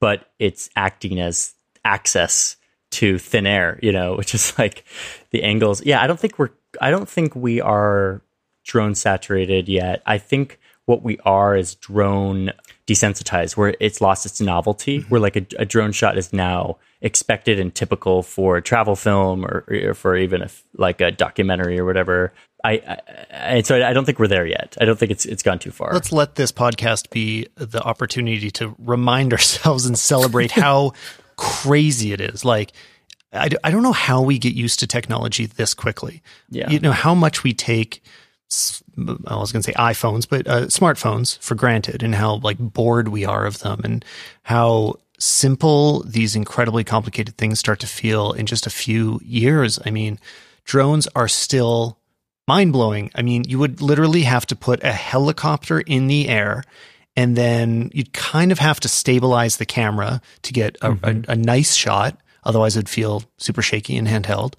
but 0.00 0.30
it's 0.38 0.68
acting 0.76 1.18
as 1.20 1.54
access 1.84 2.56
to 2.92 3.18
thin 3.18 3.46
air, 3.46 3.78
you 3.82 3.92
know, 3.92 4.14
which 4.18 4.34
is 4.34 4.56
like 4.58 4.84
the 5.30 5.42
angles. 5.44 5.84
Yeah, 5.84 6.02
I 6.02 6.06
don't 6.06 6.18
think 6.20 6.38
we're 6.38 6.50
I 6.80 6.90
don't 6.90 7.08
think 7.08 7.34
we 7.34 7.60
are 7.60 8.22
drone 8.64 8.94
saturated 8.94 9.68
yet. 9.68 10.02
I 10.06 10.18
think 10.18 10.58
what 10.86 11.02
we 11.02 11.18
are 11.24 11.56
is 11.56 11.74
drone 11.74 12.52
desensitized, 12.86 13.56
where 13.56 13.74
it's 13.80 14.00
lost 14.00 14.24
its 14.24 14.40
novelty. 14.40 15.00
Mm-hmm. 15.00 15.08
Where 15.08 15.20
like 15.20 15.36
a, 15.36 15.46
a 15.58 15.64
drone 15.64 15.92
shot 15.92 16.16
is 16.16 16.32
now 16.32 16.78
expected 17.00 17.60
and 17.60 17.74
typical 17.74 18.22
for 18.22 18.56
a 18.56 18.62
travel 18.62 18.96
film 18.96 19.44
or, 19.44 19.64
or 19.68 19.94
for 19.94 20.16
even 20.16 20.42
a, 20.42 20.48
like 20.76 21.00
a 21.00 21.10
documentary 21.10 21.78
or 21.78 21.84
whatever. 21.84 22.32
I, 22.64 22.72
I, 22.72 23.00
I 23.32 23.62
so 23.62 23.84
I 23.84 23.92
don't 23.92 24.04
think 24.04 24.18
we're 24.18 24.28
there 24.28 24.46
yet. 24.46 24.76
I 24.80 24.84
don't 24.84 24.98
think 24.98 25.10
it's 25.10 25.26
it's 25.26 25.42
gone 25.42 25.58
too 25.58 25.70
far. 25.70 25.92
Let's 25.92 26.12
let 26.12 26.36
this 26.36 26.52
podcast 26.52 27.10
be 27.10 27.48
the 27.56 27.82
opportunity 27.82 28.50
to 28.52 28.74
remind 28.78 29.32
ourselves 29.34 29.86
and 29.86 29.98
celebrate 29.98 30.52
how 30.52 30.92
crazy 31.36 32.12
it 32.12 32.20
is. 32.20 32.44
Like, 32.44 32.72
I, 33.36 33.48
I 33.64 33.70
don't 33.70 33.82
know 33.82 33.92
how 33.92 34.22
we 34.22 34.38
get 34.38 34.54
used 34.54 34.80
to 34.80 34.86
technology 34.86 35.46
this 35.46 35.74
quickly. 35.74 36.22
Yeah. 36.50 36.70
You 36.70 36.80
know, 36.80 36.92
how 36.92 37.14
much 37.14 37.42
we 37.42 37.52
take, 37.52 38.02
I 39.26 39.36
was 39.36 39.52
going 39.52 39.62
to 39.62 39.70
say 39.70 39.72
iPhones, 39.74 40.28
but 40.28 40.46
uh, 40.46 40.66
smartphones 40.66 41.38
for 41.38 41.54
granted 41.54 42.02
and 42.02 42.14
how 42.14 42.36
like 42.36 42.58
bored 42.58 43.08
we 43.08 43.24
are 43.24 43.46
of 43.46 43.60
them 43.60 43.80
and 43.84 44.04
how 44.42 44.96
simple 45.18 46.02
these 46.02 46.36
incredibly 46.36 46.84
complicated 46.84 47.36
things 47.36 47.58
start 47.58 47.80
to 47.80 47.86
feel 47.86 48.32
in 48.32 48.46
just 48.46 48.66
a 48.66 48.70
few 48.70 49.20
years. 49.24 49.78
I 49.84 49.90
mean, 49.90 50.18
drones 50.64 51.08
are 51.14 51.28
still 51.28 51.98
mind 52.46 52.72
blowing. 52.72 53.10
I 53.14 53.22
mean, 53.22 53.44
you 53.44 53.58
would 53.58 53.80
literally 53.80 54.22
have 54.22 54.46
to 54.46 54.56
put 54.56 54.82
a 54.84 54.92
helicopter 54.92 55.80
in 55.80 56.06
the 56.06 56.28
air 56.28 56.62
and 57.16 57.34
then 57.34 57.90
you'd 57.94 58.12
kind 58.12 58.52
of 58.52 58.58
have 58.58 58.78
to 58.80 58.88
stabilize 58.88 59.56
the 59.56 59.66
camera 59.66 60.20
to 60.42 60.52
get 60.52 60.76
a, 60.82 60.90
mm-hmm. 60.90 61.30
a, 61.30 61.32
a 61.32 61.36
nice 61.36 61.74
shot. 61.74 62.20
Otherwise, 62.46 62.76
it'd 62.76 62.88
feel 62.88 63.24
super 63.36 63.60
shaky 63.60 63.96
and 63.96 64.08
handheld. 64.08 64.54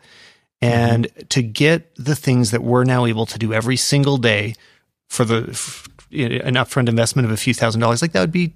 And 0.61 1.07
mm-hmm. 1.07 1.27
to 1.27 1.41
get 1.41 1.95
the 1.95 2.15
things 2.15 2.51
that 2.51 2.63
we're 2.63 2.83
now 2.83 3.05
able 3.05 3.25
to 3.27 3.39
do 3.39 3.53
every 3.53 3.77
single 3.77 4.17
day 4.17 4.55
for 5.07 5.23
the 5.25 5.39
an 6.11 6.55
upfront 6.55 6.89
investment 6.89 7.25
of 7.25 7.31
a 7.31 7.37
few 7.37 7.53
thousand 7.53 7.81
dollars, 7.81 8.01
like 8.01 8.11
that 8.11 8.21
would 8.21 8.31
be 8.31 8.53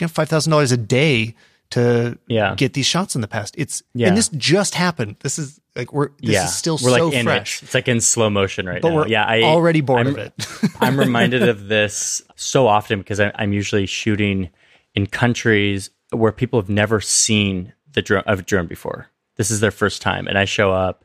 you 0.00 0.02
know, 0.02 0.08
five 0.08 0.28
thousand 0.28 0.50
dollars 0.50 0.72
a 0.72 0.76
day 0.76 1.34
to 1.70 2.18
yeah. 2.26 2.54
get 2.56 2.72
these 2.74 2.86
shots 2.86 3.14
in 3.14 3.20
the 3.20 3.28
past. 3.28 3.54
It's 3.56 3.82
yeah. 3.94 4.08
and 4.08 4.16
this 4.16 4.28
just 4.30 4.74
happened. 4.74 5.16
This 5.20 5.38
is 5.38 5.60
like 5.76 5.92
we're 5.92 6.08
this 6.20 6.30
yeah. 6.32 6.44
is 6.44 6.54
still 6.54 6.74
we're 6.82 6.96
so 6.98 7.08
like 7.08 7.22
fresh. 7.24 7.62
It. 7.62 7.66
It's 7.66 7.74
like 7.74 7.88
in 7.88 8.00
slow 8.00 8.28
motion 8.28 8.66
right 8.66 8.82
but 8.82 8.88
now. 8.90 8.96
We're 8.96 9.08
yeah, 9.08 9.24
I 9.24 9.42
already 9.42 9.80
bored 9.80 10.06
I'm, 10.06 10.14
of 10.14 10.18
it. 10.18 10.32
I'm 10.80 10.98
reminded 10.98 11.48
of 11.48 11.68
this 11.68 12.22
so 12.36 12.66
often 12.66 12.98
because 12.98 13.20
I, 13.20 13.30
am 13.38 13.52
usually 13.52 13.86
shooting 13.86 14.50
in 14.94 15.06
countries 15.06 15.90
where 16.10 16.32
people 16.32 16.60
have 16.60 16.68
never 16.68 17.00
seen 17.00 17.72
the 17.92 18.02
drone 18.02 18.22
I've 18.26 18.46
drone 18.46 18.66
before. 18.66 19.08
This 19.36 19.50
is 19.50 19.60
their 19.60 19.70
first 19.70 20.02
time, 20.02 20.26
and 20.26 20.36
I 20.36 20.44
show 20.44 20.72
up 20.72 21.04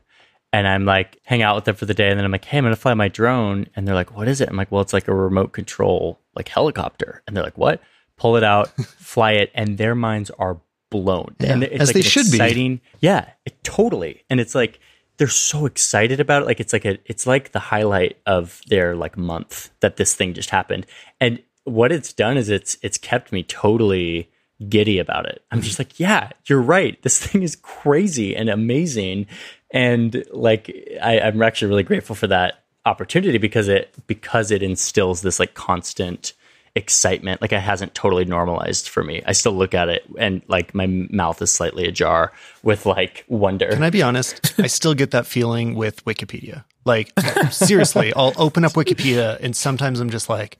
and 0.52 0.66
I'm 0.66 0.84
like 0.84 1.20
hang 1.24 1.42
out 1.42 1.56
with 1.56 1.64
them 1.64 1.74
for 1.74 1.86
the 1.86 1.94
day, 1.94 2.08
and 2.10 2.18
then 2.18 2.24
I'm 2.24 2.32
like, 2.32 2.44
hey, 2.44 2.58
I'm 2.58 2.64
gonna 2.64 2.76
fly 2.76 2.94
my 2.94 3.08
drone, 3.08 3.66
and 3.74 3.86
they're 3.86 3.94
like, 3.94 4.16
what 4.16 4.28
is 4.28 4.40
it? 4.40 4.48
I'm 4.48 4.56
like, 4.56 4.70
well, 4.72 4.82
it's 4.82 4.92
like 4.92 5.08
a 5.08 5.14
remote 5.14 5.52
control 5.52 6.20
like 6.34 6.48
helicopter, 6.48 7.22
and 7.26 7.36
they're 7.36 7.44
like, 7.44 7.58
what? 7.58 7.80
Pull 8.16 8.36
it 8.36 8.44
out, 8.44 8.68
fly 8.98 9.32
it, 9.32 9.50
and 9.54 9.78
their 9.78 9.94
minds 9.94 10.30
are 10.38 10.60
blown. 10.90 11.34
Yeah, 11.40 11.52
and 11.52 11.62
it's 11.64 11.80
as 11.80 11.88
like 11.88 11.94
they 11.94 12.02
should 12.02 12.26
exciting, 12.26 12.76
be. 12.76 12.82
Yeah, 13.00 13.30
it, 13.44 13.62
totally. 13.64 14.24
And 14.30 14.40
it's 14.40 14.54
like 14.54 14.80
they're 15.18 15.28
so 15.28 15.66
excited 15.66 16.20
about 16.20 16.42
it. 16.42 16.46
Like 16.46 16.60
it's 16.60 16.72
like 16.72 16.84
a 16.84 16.98
it's 17.04 17.26
like 17.26 17.52
the 17.52 17.58
highlight 17.58 18.18
of 18.26 18.60
their 18.68 18.94
like 18.94 19.16
month 19.16 19.70
that 19.80 19.96
this 19.96 20.14
thing 20.14 20.34
just 20.34 20.50
happened. 20.50 20.86
And 21.20 21.42
what 21.64 21.92
it's 21.92 22.12
done 22.12 22.36
is 22.36 22.48
it's 22.48 22.76
it's 22.82 22.98
kept 22.98 23.32
me 23.32 23.42
totally 23.42 24.30
giddy 24.68 24.98
about 24.98 25.26
it. 25.26 25.42
I'm 25.50 25.60
just 25.60 25.74
mm-hmm. 25.74 25.82
like, 25.82 26.00
yeah, 26.00 26.30
you're 26.46 26.62
right. 26.62 27.00
This 27.02 27.18
thing 27.24 27.42
is 27.42 27.56
crazy 27.56 28.34
and 28.36 28.48
amazing. 28.48 29.26
And 29.70 30.24
like 30.30 30.70
I, 31.02 31.20
I'm 31.20 31.42
actually 31.42 31.68
really 31.68 31.82
grateful 31.82 32.14
for 32.14 32.26
that 32.28 32.62
opportunity 32.84 33.38
because 33.38 33.68
it 33.68 33.92
because 34.06 34.50
it 34.50 34.62
instills 34.62 35.22
this 35.22 35.40
like 35.40 35.54
constant 35.54 36.32
excitement. 36.76 37.40
Like 37.40 37.52
it 37.52 37.60
hasn't 37.60 37.94
totally 37.94 38.24
normalized 38.24 38.88
for 38.88 39.02
me. 39.02 39.22
I 39.26 39.32
still 39.32 39.52
look 39.52 39.74
at 39.74 39.88
it 39.88 40.04
and 40.18 40.42
like 40.46 40.74
my 40.74 40.86
mouth 40.86 41.40
is 41.42 41.50
slightly 41.50 41.86
ajar 41.86 42.32
with 42.62 42.86
like 42.86 43.24
wonder. 43.28 43.68
Can 43.68 43.82
I 43.82 43.90
be 43.90 44.02
honest? 44.02 44.54
I 44.60 44.68
still 44.68 44.94
get 44.94 45.10
that 45.10 45.26
feeling 45.26 45.74
with 45.74 46.04
Wikipedia. 46.04 46.64
Like 46.84 47.12
seriously, 47.50 48.12
I'll 48.14 48.34
open 48.36 48.64
up 48.64 48.72
Wikipedia 48.74 49.40
and 49.40 49.56
sometimes 49.56 49.98
I'm 49.98 50.10
just 50.10 50.28
like, 50.28 50.58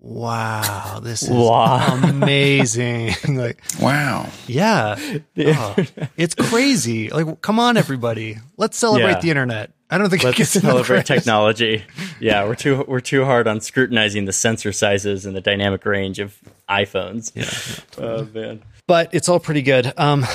wow, 0.00 1.00
this 1.02 1.22
is 1.22 1.30
wow. 1.30 2.00
amazing. 2.02 3.14
like, 3.28 3.62
wow. 3.80 4.28
Yeah. 4.46 4.98
Oh, 5.38 5.76
it's 6.16 6.34
crazy. 6.34 7.10
Like, 7.10 7.40
come 7.42 7.58
on, 7.58 7.76
everybody. 7.76 8.38
Let's 8.56 8.78
celebrate 8.78 9.12
yeah. 9.12 9.20
the 9.20 9.30
internet. 9.30 9.72
I 9.90 9.96
don't 9.96 10.10
think 10.10 10.22
let's 10.22 10.50
celebrate 10.50 11.06
technology. 11.06 11.82
Yeah, 12.20 12.44
we're 12.44 12.56
too 12.56 12.84
we're 12.86 13.00
too 13.00 13.24
hard 13.24 13.48
on 13.48 13.60
scrutinizing 13.60 14.26
the 14.26 14.34
sensor 14.34 14.70
sizes 14.70 15.24
and 15.24 15.34
the 15.34 15.40
dynamic 15.40 15.86
range 15.86 16.18
of 16.18 16.38
iPhones. 16.68 17.32
Yeah, 17.34 17.44
yeah 17.44 17.84
totally. 17.92 18.30
oh 18.36 18.40
man. 18.40 18.62
But 18.86 19.14
it's 19.14 19.28
all 19.28 19.40
pretty 19.40 19.62
good. 19.62 19.92
Um, 19.96 20.26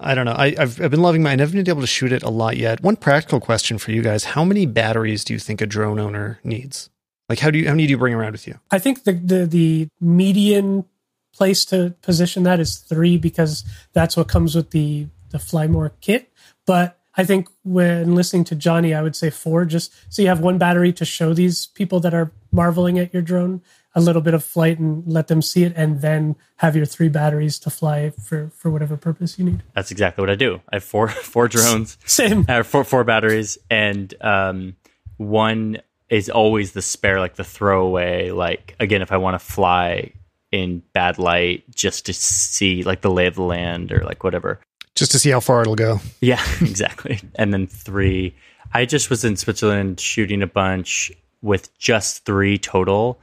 I 0.00 0.14
don't 0.14 0.24
know. 0.24 0.34
I, 0.36 0.54
have 0.58 0.80
I've 0.80 0.90
been 0.90 1.02
loving 1.02 1.22
my. 1.22 1.32
I've 1.32 1.38
never 1.38 1.52
been 1.52 1.68
able 1.68 1.82
to 1.82 1.86
shoot 1.86 2.12
it 2.12 2.22
a 2.22 2.30
lot 2.30 2.56
yet. 2.56 2.82
One 2.82 2.96
practical 2.96 3.40
question 3.40 3.76
for 3.76 3.92
you 3.92 4.00
guys: 4.00 4.24
How 4.24 4.44
many 4.44 4.64
batteries 4.64 5.22
do 5.24 5.34
you 5.34 5.38
think 5.38 5.60
a 5.60 5.66
drone 5.66 5.98
owner 5.98 6.40
needs? 6.42 6.88
Like, 7.28 7.38
how 7.38 7.50
do 7.50 7.58
you 7.58 7.66
how 7.66 7.72
many 7.72 7.86
do 7.86 7.90
you 7.92 7.98
bring 7.98 8.14
around 8.14 8.32
with 8.32 8.46
you? 8.46 8.58
I 8.70 8.78
think 8.78 9.04
the 9.04 9.12
the, 9.12 9.46
the 9.46 9.88
median 10.00 10.84
place 11.32 11.64
to 11.66 11.94
position 12.02 12.44
that 12.44 12.60
is 12.60 12.78
three 12.78 13.18
because 13.18 13.64
that's 13.92 14.16
what 14.16 14.28
comes 14.28 14.54
with 14.54 14.70
the 14.70 15.08
the 15.30 15.38
Fly 15.38 15.66
More 15.66 15.92
kit. 16.00 16.30
But 16.66 16.98
I 17.16 17.24
think 17.24 17.48
when 17.62 18.14
listening 18.14 18.44
to 18.44 18.54
Johnny, 18.54 18.92
I 18.92 19.02
would 19.02 19.16
say 19.16 19.30
four, 19.30 19.64
just 19.64 19.92
so 20.12 20.22
you 20.22 20.28
have 20.28 20.40
one 20.40 20.58
battery 20.58 20.92
to 20.94 21.04
show 21.04 21.32
these 21.32 21.66
people 21.66 22.00
that 22.00 22.12
are 22.14 22.32
marveling 22.50 22.98
at 22.98 23.12
your 23.12 23.22
drone 23.22 23.62
a 23.94 24.00
little 24.00 24.22
bit 24.22 24.34
of 24.34 24.44
flight 24.44 24.78
and 24.80 25.06
let 25.06 25.28
them 25.28 25.40
see 25.40 25.62
it, 25.62 25.72
and 25.76 26.00
then 26.00 26.34
have 26.56 26.74
your 26.74 26.86
three 26.86 27.08
batteries 27.08 27.58
to 27.60 27.70
fly 27.70 28.10
for 28.10 28.50
for 28.50 28.70
whatever 28.70 28.96
purpose 28.96 29.38
you 29.38 29.44
need. 29.44 29.62
That's 29.74 29.90
exactly 29.90 30.22
what 30.22 30.30
I 30.30 30.34
do. 30.34 30.60
I 30.72 30.76
have 30.76 30.84
four 30.84 31.08
four 31.32 31.48
drones, 31.48 31.96
same, 32.04 32.44
I 32.48 32.54
have 32.54 32.66
four 32.66 32.84
four 32.84 33.04
batteries, 33.04 33.58
and 33.70 34.12
um, 34.20 34.76
one 35.16 35.78
is 36.08 36.28
always 36.28 36.72
the 36.72 36.82
spare, 36.82 37.20
like 37.20 37.34
the 37.36 37.44
throwaway. 37.44 38.30
Like 38.30 38.76
again, 38.80 39.02
if 39.02 39.12
I 39.12 39.16
want 39.16 39.34
to 39.34 39.44
fly 39.44 40.12
in 40.52 40.82
bad 40.92 41.18
light 41.18 41.64
just 41.74 42.06
to 42.06 42.12
see 42.12 42.82
like 42.84 43.00
the 43.00 43.10
lay 43.10 43.26
of 43.26 43.34
the 43.34 43.42
land 43.42 43.90
or 43.90 44.04
like 44.04 44.22
whatever 44.22 44.60
just 44.94 45.12
to 45.12 45.18
see 45.18 45.30
how 45.30 45.40
far 45.40 45.62
it'll 45.62 45.74
go. 45.74 46.00
Yeah, 46.20 46.42
exactly. 46.60 47.20
and 47.34 47.52
then 47.52 47.66
three. 47.66 48.34
I 48.72 48.86
just 48.86 49.10
was 49.10 49.24
in 49.24 49.36
Switzerland 49.36 50.00
shooting 50.00 50.42
a 50.42 50.46
bunch 50.46 51.12
with 51.42 51.76
just 51.78 52.24
three 52.24 52.58
total, 52.58 53.20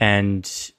and 0.00 0.70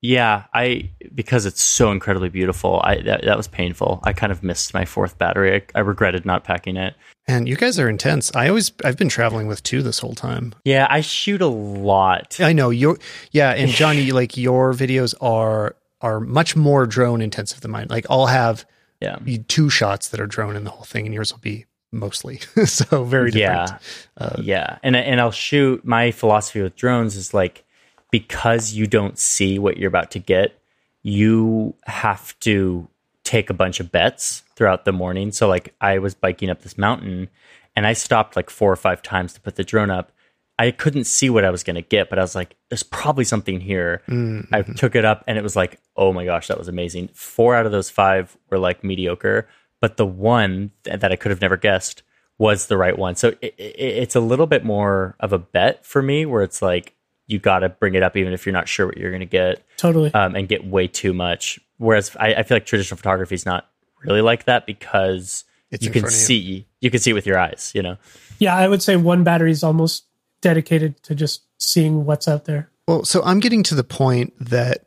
yeah, 0.00 0.44
I 0.54 0.90
because 1.14 1.46
it's 1.46 1.62
so 1.62 1.90
incredibly 1.90 2.28
beautiful. 2.28 2.80
I 2.84 3.00
that, 3.02 3.24
that 3.24 3.36
was 3.36 3.48
painful. 3.48 4.00
I 4.04 4.12
kind 4.12 4.30
of 4.30 4.42
missed 4.42 4.74
my 4.74 4.84
fourth 4.84 5.18
battery. 5.18 5.56
I, 5.56 5.78
I 5.78 5.80
regretted 5.80 6.24
not 6.24 6.44
packing 6.44 6.76
it. 6.76 6.94
And 7.26 7.48
you 7.48 7.56
guys 7.56 7.78
are 7.78 7.88
intense. 7.88 8.34
I 8.34 8.48
always 8.48 8.72
I've 8.84 8.96
been 8.96 9.08
traveling 9.08 9.48
with 9.48 9.62
two 9.62 9.82
this 9.82 9.98
whole 9.98 10.14
time. 10.14 10.54
Yeah, 10.64 10.86
I 10.88 11.00
shoot 11.00 11.42
a 11.42 11.46
lot. 11.46 12.40
I 12.40 12.52
know 12.52 12.70
you. 12.70 12.98
Yeah, 13.32 13.50
and 13.50 13.70
Johnny, 13.70 14.12
like 14.12 14.36
your 14.36 14.72
videos 14.72 15.14
are 15.20 15.76
are 16.00 16.20
much 16.20 16.54
more 16.54 16.86
drone 16.86 17.20
intensive 17.20 17.60
than 17.60 17.70
mine. 17.70 17.88
Like 17.90 18.06
I'll 18.08 18.26
have 18.26 18.64
yeah 19.00 19.18
two 19.48 19.70
shots 19.70 20.08
that 20.08 20.20
are 20.20 20.26
drone 20.26 20.56
in 20.56 20.64
the 20.64 20.70
whole 20.70 20.84
thing 20.84 21.06
and 21.06 21.14
yours 21.14 21.32
will 21.32 21.40
be 21.40 21.66
mostly 21.92 22.38
so 22.64 23.04
very 23.04 23.30
different 23.30 23.70
yeah 23.70 23.78
uh, 24.18 24.36
yeah 24.42 24.78
and 24.82 24.94
and 24.94 25.20
i'll 25.20 25.30
shoot 25.30 25.84
my 25.84 26.10
philosophy 26.10 26.60
with 26.60 26.76
drones 26.76 27.16
is 27.16 27.32
like 27.32 27.64
because 28.10 28.72
you 28.72 28.86
don't 28.86 29.18
see 29.18 29.58
what 29.58 29.76
you're 29.76 29.88
about 29.88 30.10
to 30.10 30.18
get 30.18 30.60
you 31.02 31.74
have 31.84 32.38
to 32.40 32.88
take 33.24 33.50
a 33.50 33.54
bunch 33.54 33.80
of 33.80 33.92
bets 33.92 34.42
throughout 34.56 34.84
the 34.84 34.92
morning 34.92 35.32
so 35.32 35.48
like 35.48 35.74
i 35.80 35.98
was 35.98 36.14
biking 36.14 36.50
up 36.50 36.62
this 36.62 36.78
mountain 36.78 37.28
and 37.76 37.86
i 37.86 37.92
stopped 37.92 38.36
like 38.36 38.50
four 38.50 38.72
or 38.72 38.76
five 38.76 39.02
times 39.02 39.32
to 39.32 39.40
put 39.40 39.56
the 39.56 39.64
drone 39.64 39.90
up 39.90 40.12
I 40.58 40.72
couldn't 40.72 41.04
see 41.04 41.30
what 41.30 41.44
I 41.44 41.50
was 41.50 41.62
going 41.62 41.76
to 41.76 41.82
get, 41.82 42.10
but 42.10 42.18
I 42.18 42.22
was 42.22 42.34
like, 42.34 42.56
there's 42.68 42.82
probably 42.82 43.24
something 43.24 43.60
here. 43.60 44.02
Mm-hmm. 44.08 44.52
I 44.52 44.62
took 44.62 44.96
it 44.96 45.04
up 45.04 45.22
and 45.28 45.38
it 45.38 45.42
was 45.42 45.54
like, 45.54 45.80
oh 45.96 46.12
my 46.12 46.24
gosh, 46.24 46.48
that 46.48 46.58
was 46.58 46.66
amazing. 46.66 47.10
Four 47.14 47.54
out 47.54 47.64
of 47.64 47.72
those 47.72 47.90
five 47.90 48.36
were 48.50 48.58
like 48.58 48.82
mediocre, 48.82 49.48
but 49.80 49.96
the 49.96 50.06
one 50.06 50.72
that 50.82 51.12
I 51.12 51.16
could 51.16 51.30
have 51.30 51.40
never 51.40 51.56
guessed 51.56 52.02
was 52.38 52.66
the 52.66 52.76
right 52.76 52.98
one. 52.98 53.14
So 53.14 53.28
it, 53.40 53.54
it, 53.56 53.76
it's 53.78 54.16
a 54.16 54.20
little 54.20 54.46
bit 54.46 54.64
more 54.64 55.14
of 55.20 55.32
a 55.32 55.38
bet 55.38 55.86
for 55.86 56.02
me 56.02 56.26
where 56.26 56.42
it's 56.42 56.60
like, 56.60 56.94
you 57.28 57.38
got 57.38 57.60
to 57.60 57.68
bring 57.68 57.94
it 57.94 58.02
up 58.02 58.16
even 58.16 58.32
if 58.32 58.44
you're 58.44 58.52
not 58.52 58.66
sure 58.66 58.86
what 58.86 58.96
you're 58.96 59.10
going 59.10 59.20
to 59.20 59.26
get. 59.26 59.62
Totally. 59.76 60.12
Um, 60.12 60.34
and 60.34 60.48
get 60.48 60.66
way 60.66 60.88
too 60.88 61.12
much. 61.12 61.60
Whereas 61.76 62.16
I, 62.18 62.34
I 62.34 62.42
feel 62.42 62.56
like 62.56 62.66
traditional 62.66 62.96
photography 62.96 63.36
is 63.36 63.46
not 63.46 63.68
really 64.02 64.22
like 64.22 64.44
that 64.46 64.66
because 64.66 65.44
it's 65.70 65.84
you 65.84 65.90
can 65.90 66.08
see, 66.08 66.36
you. 66.36 66.64
you 66.80 66.90
can 66.90 66.98
see 66.98 67.12
with 67.12 67.26
your 67.26 67.38
eyes, 67.38 67.70
you 67.74 67.82
know? 67.82 67.96
Yeah, 68.38 68.56
I 68.56 68.66
would 68.66 68.82
say 68.82 68.96
one 68.96 69.22
battery 69.22 69.50
is 69.50 69.62
almost 69.62 70.04
dedicated 70.40 71.02
to 71.04 71.14
just 71.14 71.42
seeing 71.58 72.04
what's 72.04 72.26
out 72.26 72.46
there. 72.46 72.70
Well, 72.86 73.04
so 73.04 73.22
I'm 73.22 73.40
getting 73.40 73.62
to 73.64 73.74
the 73.74 73.84
point 73.84 74.32
that 74.40 74.86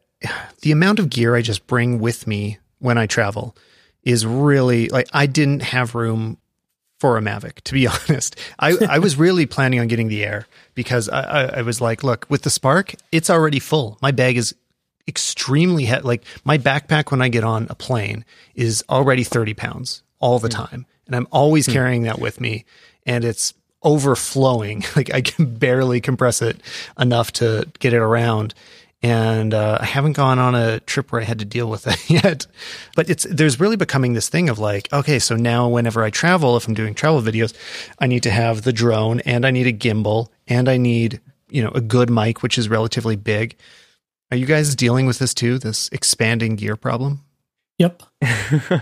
the 0.62 0.71
amount 0.71 0.99
of 0.99 1.10
gear 1.10 1.36
I 1.36 1.41
just 1.41 1.67
bring 1.67 1.99
with 1.99 2.25
me 2.25 2.58
when 2.80 2.97
I 2.97 3.06
travel 3.06 3.56
is 4.04 4.25
really 4.25 4.88
like 4.89 5.08
I 5.13 5.27
didn't 5.27 5.62
have 5.62 5.94
room 5.94 6.37
for 7.02 7.17
a 7.17 7.19
Mavic, 7.21 7.62
to 7.62 7.73
be 7.73 7.87
honest. 8.10 8.35
I, 8.60 8.77
I 8.87 8.99
was 8.99 9.17
really 9.17 9.47
planning 9.47 9.79
on 9.79 9.87
getting 9.87 10.08
the 10.08 10.23
Air 10.23 10.45
because 10.75 11.10
I, 11.10 11.21
I, 11.21 11.43
I, 11.45 11.62
was 11.63 11.81
like, 11.81 12.04
look, 12.04 12.27
with 12.29 12.43
the 12.43 12.52
Spark, 12.52 12.93
it's 13.12 13.27
already 13.27 13.58
full. 13.58 13.97
My 14.04 14.12
bag 14.12 14.37
is 14.37 14.54
extremely 15.08 15.85
heavy. 15.85 16.04
Like 16.04 16.23
my 16.45 16.60
backpack 16.60 17.10
when 17.10 17.19
I 17.19 17.29
get 17.29 17.43
on 17.43 17.65
a 17.71 17.75
plane 17.75 18.23
is 18.54 18.83
already 18.87 19.23
30 19.23 19.56
pounds 19.56 20.04
all 20.19 20.37
the 20.37 20.47
mm. 20.47 20.67
time. 20.67 20.85
And 21.08 21.15
I'm 21.15 21.27
always 21.31 21.67
mm. 21.67 21.73
carrying 21.73 22.04
that 22.04 22.19
with 22.19 22.39
me. 22.39 22.65
And 23.04 23.25
it's 23.25 23.56
overflowing. 23.81 24.83
Like 24.95 25.12
I 25.12 25.21
can 25.21 25.56
barely 25.56 26.02
compress 26.02 26.43
it 26.43 26.62
enough 26.99 27.31
to 27.33 27.67
get 27.79 27.93
it 27.93 27.97
around. 28.02 28.54
And 29.04 29.54
uh, 29.54 29.79
I 29.81 29.85
haven't 29.85 30.13
gone 30.13 30.37
on 30.37 30.54
a 30.54 30.79
trip 30.81 31.12
where 31.12 31.21
I 31.21 31.23
had 31.23 31.39
to 31.39 31.45
deal 31.45 31.69
with 31.69 31.83
that 31.85 32.10
yet. 32.10 32.47
But 32.95 33.10
it's 33.10 33.25
there's 33.29 33.60
really 33.60 33.75
becoming 33.75 34.13
this 34.13 34.29
thing 34.29 34.49
of 34.49 34.60
like, 34.60 34.91
okay, 34.93 35.19
so 35.19 35.35
now 35.35 35.67
whenever 35.67 36.04
I 36.04 36.10
travel, 36.10 36.56
if 36.58 36.67
I'm 36.67 36.73
doing 36.73 36.93
travel 36.93 37.21
videos, 37.21 37.54
I 37.99 38.08
need 38.08 38.23
to 38.23 38.31
have 38.31 38.62
the 38.62 38.73
drone 38.73 39.19
and 39.21 39.45
I 39.45 39.52
need 39.52 39.67
a 39.67 39.73
gimbal 39.73 40.27
and 40.47 40.69
I 40.69 40.77
need 40.77 41.19
you 41.49 41.63
know 41.63 41.71
a 41.71 41.81
good 41.81 42.10
mic, 42.10 42.43
which 42.43 42.58
is 42.58 42.69
relatively 42.69 43.15
big. 43.15 43.58
Are 44.31 44.37
you 44.37 44.45
guys 44.45 44.75
dealing 44.75 45.06
with 45.06 45.19
this 45.19 45.33
too? 45.33 45.58
This 45.58 45.89
expanding 45.89 46.56
gear 46.56 46.75
problem? 46.75 47.21
Yep. 47.77 48.04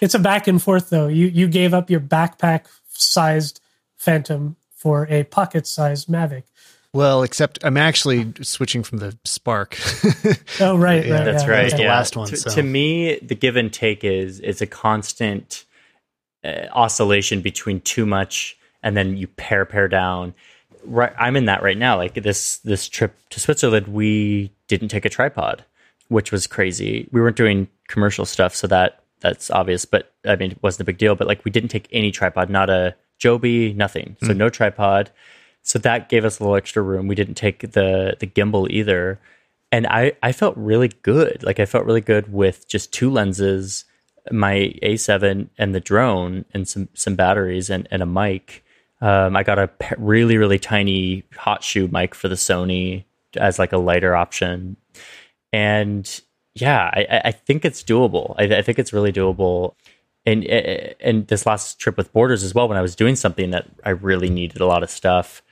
it's 0.00 0.14
a 0.14 0.18
back 0.18 0.46
and 0.46 0.60
forth 0.60 0.90
though. 0.90 1.08
You 1.08 1.26
you 1.28 1.48
gave 1.48 1.72
up 1.72 1.90
your 1.90 2.00
backpack 2.00 2.66
sized 2.88 3.60
Phantom 3.96 4.56
for 4.76 5.06
a 5.08 5.24
pocket 5.24 5.66
sized 5.66 6.08
Mavic. 6.08 6.44
Well, 6.94 7.24
except 7.24 7.58
I'm 7.64 7.76
actually 7.76 8.32
switching 8.40 8.84
from 8.84 8.98
the 8.98 9.18
Spark. 9.24 9.76
oh, 10.60 10.76
right, 10.76 11.04
yeah, 11.04 11.14
right. 11.16 11.24
That's 11.24 11.42
yeah, 11.42 11.50
right. 11.50 11.72
okay. 11.72 11.82
Yeah. 11.82 11.88
last 11.88 12.16
one, 12.16 12.28
To, 12.28 12.36
so. 12.36 12.50
to 12.50 12.62
me, 12.62 13.16
the 13.16 13.34
give 13.34 13.56
and 13.56 13.72
take 13.72 14.04
is 14.04 14.38
is 14.38 14.62
a 14.62 14.66
constant 14.66 15.64
uh, 16.44 16.68
oscillation 16.72 17.40
between 17.40 17.80
too 17.80 18.06
much 18.06 18.56
and 18.84 18.96
then 18.96 19.16
you 19.16 19.26
pare 19.26 19.64
pare 19.64 19.88
down. 19.88 20.34
Right, 20.84 21.12
I'm 21.18 21.34
in 21.34 21.46
that 21.46 21.64
right 21.64 21.76
now. 21.76 21.96
Like 21.96 22.14
this 22.14 22.58
this 22.58 22.88
trip 22.88 23.16
to 23.30 23.40
Switzerland, 23.40 23.88
we 23.88 24.52
didn't 24.68 24.88
take 24.88 25.04
a 25.04 25.10
tripod, 25.10 25.64
which 26.08 26.30
was 26.30 26.46
crazy. 26.46 27.08
We 27.10 27.20
weren't 27.20 27.36
doing 27.36 27.66
commercial 27.88 28.24
stuff, 28.24 28.54
so 28.54 28.68
that 28.68 29.02
that's 29.20 29.50
obvious. 29.50 29.84
But 29.84 30.12
I 30.24 30.36
mean, 30.36 30.52
it 30.52 30.62
wasn't 30.62 30.82
a 30.82 30.84
big 30.84 30.98
deal. 30.98 31.16
But 31.16 31.26
like, 31.26 31.44
we 31.44 31.50
didn't 31.50 31.70
take 31.70 31.88
any 31.90 32.12
tripod, 32.12 32.50
not 32.50 32.70
a 32.70 32.94
Joby, 33.18 33.72
nothing. 33.72 34.16
So 34.22 34.32
no 34.32 34.48
tripod. 34.48 35.10
So 35.64 35.78
that 35.80 36.08
gave 36.10 36.24
us 36.24 36.38
a 36.38 36.42
little 36.44 36.56
extra 36.56 36.82
room. 36.82 37.08
We 37.08 37.14
didn't 37.16 37.34
take 37.34 37.72
the 37.72 38.16
the 38.20 38.26
gimbal 38.26 38.70
either. 38.70 39.18
And 39.72 39.86
I 39.88 40.12
I 40.22 40.30
felt 40.32 40.56
really 40.56 40.88
good. 41.02 41.42
Like 41.42 41.58
I 41.58 41.66
felt 41.66 41.86
really 41.86 42.02
good 42.02 42.32
with 42.32 42.68
just 42.68 42.92
two 42.92 43.10
lenses, 43.10 43.84
my 44.30 44.72
A7 44.82 45.48
and 45.58 45.74
the 45.74 45.80
drone 45.80 46.44
and 46.54 46.68
some 46.68 46.88
some 46.94 47.16
batteries 47.16 47.70
and, 47.70 47.88
and 47.90 48.02
a 48.02 48.06
mic. 48.06 48.62
Um, 49.00 49.36
I 49.36 49.42
got 49.42 49.58
a 49.58 49.70
really 49.98 50.36
really 50.36 50.58
tiny 50.60 51.24
hot 51.36 51.64
shoe 51.64 51.88
mic 51.88 52.14
for 52.14 52.28
the 52.28 52.36
Sony 52.36 53.04
as 53.36 53.58
like 53.58 53.72
a 53.72 53.78
lighter 53.78 54.14
option. 54.14 54.76
And 55.52 56.20
yeah, 56.54 56.90
I, 56.92 57.22
I- 57.26 57.32
think 57.32 57.64
it's 57.64 57.82
doable. 57.82 58.34
I, 58.38 58.44
I 58.58 58.62
think 58.62 58.78
it's 58.78 58.92
really 58.92 59.12
doable. 59.12 59.74
And 60.26 60.44
and 60.44 61.26
this 61.26 61.46
last 61.46 61.78
trip 61.78 61.96
with 61.96 62.12
Borders 62.12 62.44
as 62.44 62.54
well, 62.54 62.68
when 62.68 62.78
I 62.78 62.82
was 62.82 62.94
doing 62.96 63.16
something 63.16 63.50
that 63.50 63.66
I 63.84 63.90
really 63.90 64.30
needed 64.30 64.60
a 64.60 64.66
lot 64.66 64.82
of 64.82 64.90
stuff, 64.90 65.42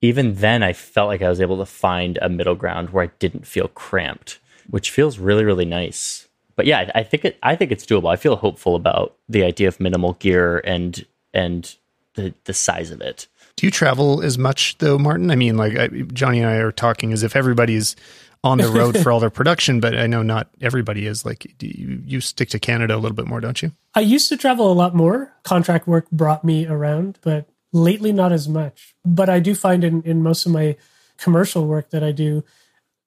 even 0.00 0.34
then 0.34 0.62
I 0.62 0.72
felt 0.72 1.08
like 1.08 1.22
I 1.22 1.28
was 1.28 1.40
able 1.40 1.58
to 1.58 1.66
find 1.66 2.18
a 2.20 2.28
middle 2.28 2.54
ground 2.54 2.90
where 2.90 3.04
I 3.04 3.10
didn't 3.18 3.46
feel 3.46 3.68
cramped, 3.68 4.38
which 4.68 4.90
feels 4.90 5.18
really 5.18 5.44
really 5.44 5.64
nice. 5.64 6.28
But 6.56 6.66
yeah, 6.66 6.90
I 6.94 7.00
I 7.00 7.02
think 7.02 7.24
it 7.24 7.38
I 7.42 7.56
think 7.56 7.72
it's 7.72 7.86
doable. 7.86 8.12
I 8.12 8.16
feel 8.16 8.36
hopeful 8.36 8.74
about 8.74 9.16
the 9.28 9.44
idea 9.44 9.68
of 9.68 9.80
minimal 9.80 10.14
gear 10.14 10.58
and 10.64 11.04
and 11.34 11.74
the 12.14 12.34
the 12.44 12.54
size 12.54 12.90
of 12.90 13.00
it. 13.00 13.26
Do 13.56 13.66
you 13.66 13.70
travel 13.70 14.22
as 14.22 14.38
much 14.38 14.78
though, 14.78 14.98
Martin? 14.98 15.30
I 15.30 15.36
mean, 15.36 15.56
like 15.56 15.76
I, 15.76 15.88
Johnny 15.88 16.38
and 16.38 16.48
I 16.48 16.56
are 16.56 16.72
talking 16.72 17.12
as 17.12 17.22
if 17.22 17.34
everybody's 17.34 17.96
on 18.44 18.58
the 18.58 18.68
road 18.68 18.96
for 18.98 19.10
all 19.10 19.20
their 19.20 19.30
production, 19.30 19.80
but 19.80 19.96
I 19.96 20.06
know 20.06 20.22
not 20.22 20.48
everybody 20.60 21.06
is. 21.06 21.24
Like 21.24 21.44
you, 21.60 22.02
you 22.04 22.20
stick 22.20 22.50
to 22.50 22.58
Canada 22.58 22.94
a 22.94 22.98
little 22.98 23.16
bit 23.16 23.26
more, 23.26 23.40
don't 23.40 23.60
you? 23.60 23.72
I 23.94 24.00
used 24.00 24.28
to 24.28 24.36
travel 24.36 24.70
a 24.70 24.74
lot 24.74 24.94
more. 24.94 25.32
Contract 25.42 25.88
work 25.88 26.10
brought 26.10 26.44
me 26.44 26.66
around, 26.66 27.18
but 27.22 27.48
lately 27.72 28.12
not 28.12 28.32
as 28.32 28.48
much. 28.48 28.94
But 29.04 29.28
I 29.28 29.40
do 29.40 29.54
find 29.54 29.84
in, 29.84 30.02
in 30.02 30.22
most 30.22 30.46
of 30.46 30.52
my 30.52 30.76
commercial 31.18 31.66
work 31.66 31.90
that 31.90 32.02
I 32.02 32.12
do, 32.12 32.44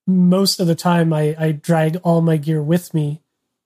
most 0.08 0.60
of 0.60 0.68
the 0.68 0.76
time 0.76 1.14
I, 1.14 1.36
I 1.40 1.52
drag 1.52 1.98
all 2.04 2.22
my 2.22 2.38
gear 2.38 2.62
with 2.62 2.94
me. 2.94 3.22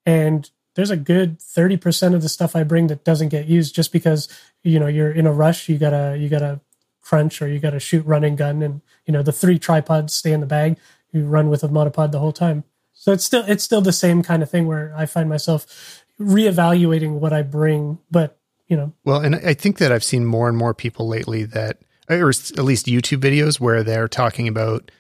And 0.06 0.50
there's 0.76 0.91
a 0.91 0.98
good 0.98 1.39
30% 1.39 2.14
of 2.14 2.22
the 2.22 2.30
stuff 2.30 2.56
I 2.56 2.64
bring 2.64 2.88
that 2.88 3.04
doesn't 3.04 3.30
get 3.30 3.48
used 3.48 3.74
just 3.74 3.91
because, 3.91 4.28
you 4.64 4.80
know, 4.80 4.88
you're 4.88 5.12
in 5.12 5.26
a 5.26 5.34
rush, 5.34 5.68
you 5.70 5.78
gotta 5.78 6.18
you 6.20 6.30
gotta 6.30 6.60
crunch 7.02 7.41
or 7.41 7.48
you 7.48 7.60
gotta 7.60 7.80
shoot 7.80 8.06
running 8.06 8.36
gun 8.36 8.62
and 8.62 8.82
you 9.06 9.14
know 9.14 9.22
the 9.22 9.32
three 9.32 9.58
tripods 9.58 10.14
stay 10.14 10.34
in 10.34 10.41
the 10.41 10.46
bag. 10.46 10.78
You 11.12 11.26
run 11.26 11.50
with 11.50 11.64
a 11.64 11.70
monopod 11.70 12.12
the 12.12 12.20
whole 12.20 12.34
time. 12.34 12.66
So 12.93 13.14
it's 13.14 13.24
still 13.24 13.46
it's 13.48 13.64
still 13.64 13.82
the 13.82 13.93
same 13.93 14.22
kind 14.22 14.43
of 14.43 14.50
thing 14.50 14.68
where 14.68 14.93
I 14.96 15.06
find 15.06 15.30
myself 15.30 16.04
reevaluating 16.20 17.20
what 17.20 17.34
I 17.34 17.41
bring, 17.41 18.00
but 18.12 18.38
you 18.68 18.78
know, 18.78 18.93
Well, 19.03 19.22
and 19.22 19.36
I 19.36 19.53
think 19.53 19.78
that 19.78 19.91
I've 19.91 20.03
seen 20.03 20.26
more 20.26 20.49
and 20.49 20.57
more 20.57 20.74
people 20.74 21.07
lately 21.07 21.43
that, 21.45 21.78
or 22.09 22.30
at 22.30 22.59
least 22.59 22.88
YouTube 22.88 23.20
videos 23.20 23.59
where 23.59 23.84
they're 23.84 24.07
talking 24.07 24.47
about 24.47 24.91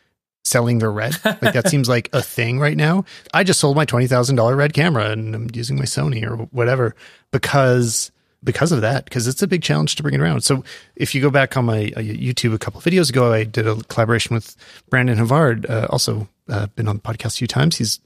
selling 0.43 0.79
their 0.79 0.91
red. 0.91 1.17
Like 1.25 1.53
that 1.53 1.69
seems 1.69 1.89
like 1.89 2.09
a 2.13 2.21
thing 2.21 2.59
right 2.59 2.77
now. 2.77 3.05
I 3.33 3.43
just 3.43 3.59
sold 3.59 3.75
my 3.75 3.85
twenty 3.85 4.07
thousand 4.07 4.35
dollar 4.35 4.55
red 4.55 4.73
camera 4.73 5.09
and 5.09 5.35
I'm 5.35 5.47
using 5.53 5.77
my 5.77 5.85
Sony 5.85 6.23
or 6.23 6.37
whatever 6.51 6.95
because 7.31 8.11
because 8.43 8.71
of 8.71 8.81
that 8.81 9.05
because 9.05 9.27
it's 9.27 9.41
a 9.41 9.47
big 9.47 9.63
challenge 9.63 9.95
to 9.95 10.03
bring 10.03 10.13
it 10.13 10.21
around. 10.21 10.41
So 10.41 10.63
if 10.95 11.13
you 11.13 11.21
go 11.21 11.29
back 11.29 11.57
on 11.57 11.65
my 11.65 11.91
uh, 11.97 12.01
YouTube 12.01 12.53
a 12.53 12.59
couple 12.59 12.77
of 12.77 12.85
videos 12.85 13.09
ago, 13.09 13.33
I 13.33 13.43
did 13.43 13.67
a 13.67 13.75
collaboration 13.85 14.35
with 14.35 14.55
Brandon 14.89 15.17
Havard, 15.17 15.65
uh, 15.69 15.87
also 15.89 16.29
uh, 16.47 16.67
been 16.67 16.87
on 16.87 16.97
the 16.97 17.01
podcast 17.01 17.35
a 17.35 17.37
few 17.39 17.47
times. 17.47 17.77
He's 17.77 17.99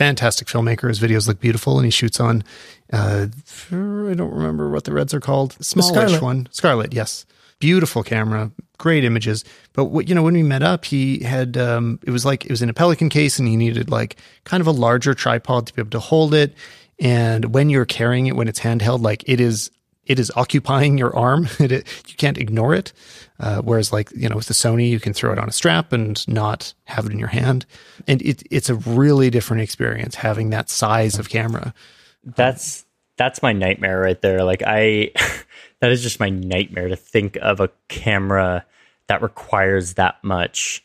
fantastic 0.00 0.48
filmmaker. 0.48 0.88
His 0.88 0.98
videos 0.98 1.28
look 1.28 1.40
beautiful, 1.40 1.76
and 1.76 1.84
he 1.84 1.90
shoots 1.90 2.18
on. 2.20 2.42
Uh, 2.90 3.26
I 3.70 4.14
don't 4.14 4.32
remember 4.32 4.70
what 4.70 4.84
the 4.84 4.94
reds 4.94 5.12
are 5.12 5.20
called. 5.20 5.62
Smallish 5.62 5.92
Scarlet. 5.92 6.22
one, 6.22 6.48
Scarlet. 6.52 6.94
Yes, 6.94 7.26
beautiful 7.58 8.02
camera, 8.02 8.50
great 8.78 9.04
images. 9.04 9.44
But 9.74 9.86
what 9.86 10.08
you 10.08 10.14
know, 10.14 10.22
when 10.22 10.32
we 10.32 10.42
met 10.42 10.62
up, 10.62 10.86
he 10.86 11.22
had 11.22 11.58
um, 11.58 12.00
it 12.06 12.12
was 12.12 12.24
like 12.24 12.46
it 12.46 12.50
was 12.50 12.62
in 12.62 12.70
a 12.70 12.72
Pelican 12.72 13.10
case, 13.10 13.38
and 13.38 13.46
he 13.46 13.58
needed 13.58 13.90
like 13.90 14.16
kind 14.44 14.62
of 14.62 14.66
a 14.66 14.70
larger 14.70 15.12
tripod 15.12 15.66
to 15.66 15.74
be 15.74 15.82
able 15.82 15.90
to 15.90 16.00
hold 16.00 16.32
it. 16.32 16.54
And 16.98 17.52
when 17.52 17.68
you're 17.68 17.84
carrying 17.84 18.26
it, 18.26 18.36
when 18.36 18.48
it's 18.48 18.60
handheld, 18.60 19.02
like 19.02 19.22
it 19.26 19.38
is 19.38 19.70
it 20.10 20.18
is 20.18 20.32
occupying 20.34 20.98
your 20.98 21.16
arm. 21.16 21.48
It, 21.60 21.86
you 22.08 22.16
can't 22.16 22.36
ignore 22.36 22.74
it. 22.74 22.92
Uh, 23.38 23.62
whereas, 23.62 23.92
like 23.92 24.10
you 24.10 24.28
know, 24.28 24.34
with 24.34 24.48
the 24.48 24.54
Sony, 24.54 24.90
you 24.90 24.98
can 24.98 25.12
throw 25.12 25.32
it 25.32 25.38
on 25.38 25.48
a 25.48 25.52
strap 25.52 25.92
and 25.92 26.26
not 26.26 26.74
have 26.84 27.06
it 27.06 27.12
in 27.12 27.18
your 27.18 27.28
hand. 27.28 27.64
And 28.08 28.20
it, 28.22 28.42
it's 28.50 28.68
a 28.68 28.74
really 28.74 29.30
different 29.30 29.62
experience 29.62 30.16
having 30.16 30.50
that 30.50 30.68
size 30.68 31.16
of 31.18 31.28
camera. 31.28 31.72
That's 32.24 32.84
that's 33.16 33.40
my 33.40 33.52
nightmare 33.52 34.00
right 34.00 34.20
there. 34.20 34.42
Like 34.42 34.64
I 34.66 35.12
that 35.80 35.92
is 35.92 36.02
just 36.02 36.18
my 36.18 36.28
nightmare 36.28 36.88
to 36.88 36.96
think 36.96 37.36
of 37.40 37.60
a 37.60 37.70
camera 37.86 38.66
that 39.06 39.22
requires 39.22 39.94
that 39.94 40.16
much 40.24 40.82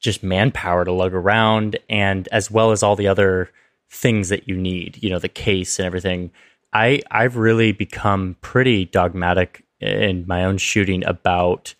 just 0.00 0.22
manpower 0.22 0.84
to 0.84 0.92
lug 0.92 1.14
around 1.14 1.78
and 1.88 2.28
as 2.30 2.50
well 2.50 2.72
as 2.72 2.82
all 2.82 2.94
the 2.94 3.08
other 3.08 3.50
things 3.88 4.28
that 4.28 4.46
you 4.46 4.56
need, 4.56 5.02
you 5.02 5.08
know, 5.08 5.18
the 5.18 5.28
case 5.28 5.78
and 5.78 5.86
everything. 5.86 6.30
I 6.76 7.00
I've 7.10 7.36
really 7.36 7.72
become 7.72 8.36
pretty 8.42 8.84
dogmatic 8.84 9.64
in 9.80 10.26
my 10.26 10.44
own 10.44 10.58
shooting 10.58 11.04
about 11.06 11.74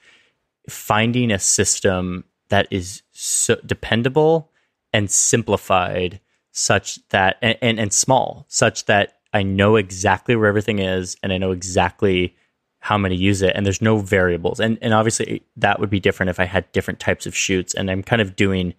finding 0.70 1.30
a 1.30 1.38
system 1.38 2.24
that 2.48 2.66
is 2.70 3.02
so 3.12 3.56
dependable 3.66 4.50
and 4.94 5.10
simplified 5.10 6.18
such 6.52 7.06
that 7.10 7.36
and, 7.42 7.58
and, 7.60 7.78
and 7.78 7.92
small 7.92 8.46
such 8.48 8.86
that 8.86 9.18
I 9.34 9.42
know 9.42 9.76
exactly 9.76 10.34
where 10.34 10.48
everything 10.48 10.78
is 10.78 11.16
and 11.22 11.30
I 11.30 11.36
know 11.36 11.50
exactly 11.50 12.34
how 12.78 12.94
I'm 12.94 13.02
going 13.02 13.10
to 13.10 13.16
use 13.16 13.42
it 13.42 13.52
and 13.54 13.66
there's 13.66 13.82
no 13.82 13.98
variables. 13.98 14.60
And 14.60 14.78
and 14.80 14.94
obviously 14.94 15.42
that 15.56 15.78
would 15.78 15.90
be 15.90 16.00
different 16.00 16.30
if 16.30 16.40
I 16.40 16.46
had 16.46 16.72
different 16.72 17.00
types 17.00 17.26
of 17.26 17.36
shoots 17.36 17.74
and 17.74 17.90
I'm 17.90 18.02
kind 18.02 18.22
of 18.22 18.34
doing 18.34 18.72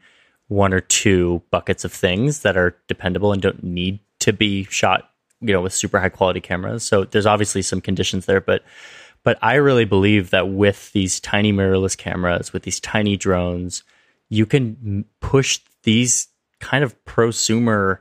one 0.47 0.73
or 0.73 0.81
two 0.81 1.43
buckets 1.51 1.85
of 1.85 1.93
things 1.93 2.39
that 2.39 2.57
are 2.57 2.75
dependable 2.87 3.33
and 3.33 3.41
don't 3.41 3.63
need 3.63 3.99
to 4.21 4.33
be 4.33 4.63
shot 4.63 5.11
you 5.41 5.53
know 5.53 5.61
with 5.61 5.73
super 5.73 5.99
high 5.99 6.09
quality 6.09 6.41
cameras. 6.41 6.83
So 6.83 7.03
there's 7.03 7.25
obviously 7.25 7.61
some 7.61 7.81
conditions 7.81 8.25
there 8.25 8.41
but 8.41 8.63
but 9.23 9.37
I 9.41 9.55
really 9.55 9.85
believe 9.85 10.29
that 10.29 10.49
with 10.49 10.91
these 10.93 11.19
tiny 11.19 11.51
mirrorless 11.51 11.97
cameras 11.97 12.53
with 12.53 12.63
these 12.63 12.79
tiny 12.79 13.17
drones 13.17 13.83
you 14.29 14.45
can 14.45 15.05
push 15.19 15.59
these 15.83 16.27
kind 16.59 16.83
of 16.83 16.93
prosumer 17.05 17.99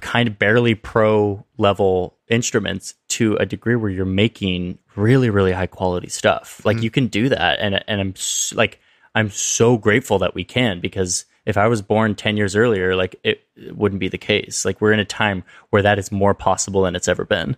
kind 0.00 0.28
of 0.28 0.38
barely 0.38 0.74
pro 0.74 1.44
level 1.58 2.16
instruments 2.28 2.94
to 3.08 3.36
a 3.36 3.46
degree 3.46 3.76
where 3.76 3.90
you're 3.90 4.04
making 4.04 4.78
really 4.96 5.30
really 5.30 5.52
high 5.52 5.66
quality 5.66 6.08
stuff. 6.08 6.64
Like 6.64 6.78
mm-hmm. 6.78 6.84
you 6.84 6.90
can 6.90 7.06
do 7.08 7.28
that. 7.28 7.58
And 7.60 7.82
and 7.86 8.00
I'm 8.00 8.14
like 8.54 8.80
I'm 9.14 9.30
so 9.30 9.76
grateful 9.76 10.18
that 10.18 10.34
we 10.34 10.44
can 10.44 10.80
because 10.80 11.24
if 11.46 11.56
I 11.56 11.66
was 11.68 11.80
born 11.80 12.14
10 12.14 12.36
years 12.36 12.54
earlier 12.56 12.94
like 12.96 13.16
it, 13.24 13.42
it 13.56 13.76
wouldn't 13.76 14.00
be 14.00 14.08
the 14.08 14.18
case 14.18 14.64
like 14.64 14.80
we're 14.80 14.92
in 14.92 15.00
a 15.00 15.04
time 15.04 15.44
where 15.70 15.82
that 15.82 15.98
is 15.98 16.12
more 16.12 16.34
possible 16.34 16.82
than 16.82 16.94
it's 16.96 17.08
ever 17.08 17.24
been 17.24 17.56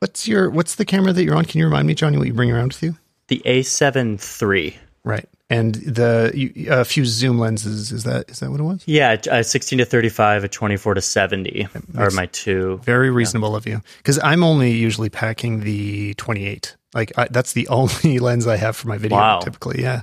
What's 0.00 0.28
your 0.28 0.48
What's 0.50 0.76
the 0.76 0.84
camera 0.84 1.12
that 1.12 1.24
you're 1.24 1.34
on? 1.34 1.44
Can 1.44 1.58
you 1.58 1.64
remind 1.64 1.88
me, 1.88 1.94
Johnny, 1.94 2.18
what 2.18 2.28
you 2.28 2.32
bring 2.34 2.52
around 2.52 2.68
with 2.72 2.82
you? 2.84 2.96
the 3.28 3.42
A7 3.44 4.18
III 4.40 4.76
Right, 5.04 5.28
and 5.50 5.74
the 5.74 6.66
a 6.70 6.84
few 6.84 7.04
zoom 7.04 7.38
lenses. 7.38 7.90
Is 7.92 8.04
that 8.04 8.30
is 8.30 8.38
that 8.40 8.50
what 8.50 8.60
it 8.60 8.62
was? 8.62 8.82
yeah 8.86 9.16
a 9.30 9.42
16 9.42 9.78
to 9.78 9.84
35 9.84 10.44
a 10.44 10.48
24 10.48 10.94
to 10.94 11.00
70 11.00 11.66
are 11.96 12.10
my 12.10 12.26
two 12.26 12.78
Very 12.84 13.10
reasonable 13.10 13.56
of 13.56 13.66
you 13.66 13.80
because 13.98 14.18
I'm 14.22 14.44
only 14.44 14.70
usually 14.72 15.08
packing 15.10 15.60
the 15.64 16.14
28 16.14 16.76
Like 16.94 17.12
I, 17.18 17.26
that's 17.30 17.52
the 17.54 17.66
only 17.78 18.18
lens 18.18 18.46
I 18.46 18.56
have 18.56 18.76
for 18.76 18.88
my 18.88 18.98
video 18.98 19.18
Wow. 19.18 19.40
typically. 19.40 19.82
Yeah. 19.82 20.02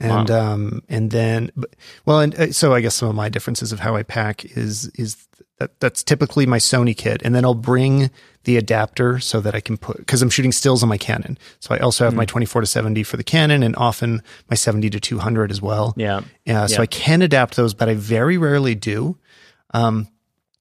And 0.00 0.30
um 0.30 0.82
and 0.88 1.10
then 1.10 1.50
but- 1.56 1.74
well 2.06 2.20
and 2.20 2.34
uh, 2.34 2.52
so 2.52 2.74
I 2.74 2.80
guess 2.80 2.94
some 2.94 3.08
of 3.08 3.14
my 3.14 3.28
differences 3.28 3.70
of 3.72 3.80
how 3.80 3.96
I 3.96 4.02
pack 4.02 4.44
is 4.56 4.86
is 4.94 5.16
that 5.58 5.78
that's 5.78 6.02
typically 6.02 6.46
my 6.46 6.56
Sony 6.58 6.96
kit 6.96 7.20
and 7.22 7.34
then 7.34 7.44
I'll 7.44 7.54
bring 7.54 8.10
the 8.44 8.56
adapter 8.56 9.20
so 9.20 9.40
that 9.42 9.54
I 9.54 9.60
can 9.60 9.76
put 9.76 10.06
cuz 10.06 10.22
I'm 10.22 10.30
shooting 10.30 10.52
stills 10.52 10.82
on 10.82 10.88
my 10.88 10.96
Canon. 10.96 11.36
So 11.60 11.74
I 11.74 11.78
also 11.78 12.04
have 12.04 12.14
my 12.14 12.24
24 12.24 12.62
to 12.62 12.66
70 12.66 13.02
for 13.02 13.18
the 13.18 13.24
Canon 13.24 13.62
and 13.62 13.76
often 13.76 14.22
my 14.48 14.56
70 14.56 14.88
to 14.90 14.98
200 15.00 15.50
as 15.50 15.60
well. 15.60 15.92
Yeah. 15.98 16.20
Yeah, 16.46 16.64
so 16.66 16.76
Yeah. 16.76 16.82
I 16.82 16.86
can 16.86 17.20
adapt 17.20 17.56
those, 17.56 17.74
but 17.74 17.90
I 17.90 17.94
very 17.94 18.38
rarely 18.38 18.74
do. 18.74 19.18
Um, 19.74 20.08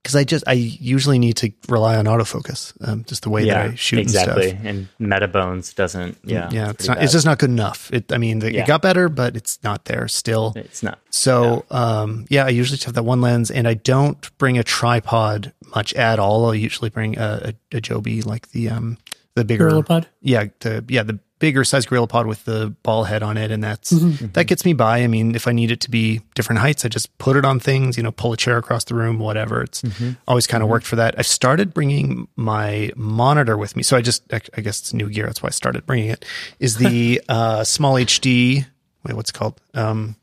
because 0.04 0.16
I 0.16 0.24
just 0.24 0.44
I 0.48 0.54
usually 0.54 1.20
need 1.20 1.38
to 1.38 1.52
rely 1.68 1.98
on 1.98 2.06
autofocus, 2.06 2.74
um, 2.88 3.04
just 3.06 3.24
the 3.24 3.30
way 3.30 3.44
Yeah. 3.44 3.64
that 3.68 3.72
I 3.72 3.76
shoot 3.76 4.00
exactly. 4.00 4.52
and 4.52 4.88
stuff. 4.88 5.00
And 5.00 5.12
Metabones 5.12 5.76
doesn't. 5.76 6.18
Yeah. 6.24 6.50
Yeah, 6.52 6.70
it's 6.70 6.78
pretty 6.78 6.88
not. 6.90 6.96
bad. 6.98 7.04
It's 7.04 7.14
just 7.14 7.26
not 7.26 7.38
good 7.40 7.50
enough. 7.50 7.92
It, 7.94 8.12
I 8.12 8.18
mean, 8.18 8.40
the, 8.40 8.52
Yeah. 8.54 8.64
it 8.64 8.68
got 8.68 8.82
better, 8.82 9.10
but 9.10 9.36
it's 9.36 9.60
not 9.64 9.86
there 9.86 10.08
still. 10.08 10.54
It's 10.56 10.82
not. 10.82 11.00
So, 11.10 11.66
um, 11.70 12.26
yeah, 12.30 12.46
I 12.46 12.50
usually 12.50 12.78
just 12.78 12.86
have 12.86 12.96
that 12.96 13.04
one 13.04 13.20
lens, 13.22 13.52
and 13.52 13.68
I 13.68 13.74
don't 13.74 14.38
bring 14.38 14.58
a 14.58 14.64
tripod 14.64 15.52
much 15.76 15.94
at 15.94 16.18
all. 16.20 16.50
I 16.52 16.56
usually 16.56 16.90
bring 16.90 17.18
a, 17.18 17.54
a, 17.72 17.78
a 17.78 17.82
Joby, 17.82 18.22
like 18.22 18.50
the 18.52 18.70
um 18.70 18.98
the 19.36 19.44
bigger 19.46 19.70
GorillaPod. 19.70 20.06
yeah, 20.22 20.46
the 20.62 20.84
yeah, 20.88 21.04
the 21.04 21.20
bigger 21.40 21.64
size 21.64 21.86
gorilla 21.86 22.06
pod 22.08 22.28
with 22.28 22.44
the 22.46 22.76
ball 22.84 23.06
head 23.06 23.24
on 23.24 23.38
it, 23.38 23.50
and 23.52 23.64
that's 23.64 23.92
Mm-hmm. 23.92 24.28
that 24.34 24.46
gets 24.46 24.66
me 24.66 24.74
by. 24.74 25.00
I 25.00 25.08
mean, 25.08 25.36
if 25.36 25.48
I 25.48 25.52
need 25.54 25.72
it 25.72 25.80
to 25.82 25.90
be 25.90 26.22
different 26.36 26.60
heights, 26.60 26.86
I 26.86 26.90
just 26.90 27.18
put 27.18 27.36
it 27.38 27.46
on 27.46 27.60
things, 27.60 27.98
you 27.98 28.04
know, 28.04 28.12
pull 28.12 28.34
a 28.34 28.38
chair 28.38 28.58
across 28.58 28.84
the 28.84 28.94
room, 28.96 29.20
whatever. 29.20 29.62
It's 29.64 29.82
Mm-hmm. 29.82 30.12
always 30.28 30.46
kind 30.48 30.62
of 30.64 30.70
worked 30.70 30.86
for 30.86 30.96
that. 30.98 31.16
I've 31.18 31.26
started 31.28 31.74
bringing 31.74 32.28
my 32.36 32.92
monitor 32.96 33.58
with 33.58 33.76
me, 33.76 33.84
so 33.84 33.98
I 33.98 34.02
just 34.02 34.24
I 34.34 34.42
I 34.58 34.62
guess 34.62 34.80
it's 34.82 34.94
new 34.94 35.10
gear. 35.10 35.26
That's 35.26 35.42
why 35.42 35.48
I 35.48 35.52
started 35.52 35.86
bringing 35.86 36.10
it. 36.10 36.26
Is 36.60 36.78
the 36.78 37.22
uh, 37.30 37.64
small 37.64 37.96
HD? 37.96 38.66
Wait, 39.06 39.16
what's 39.16 39.30
it 39.30 39.34
called? 39.34 39.60
Um, 39.74 40.16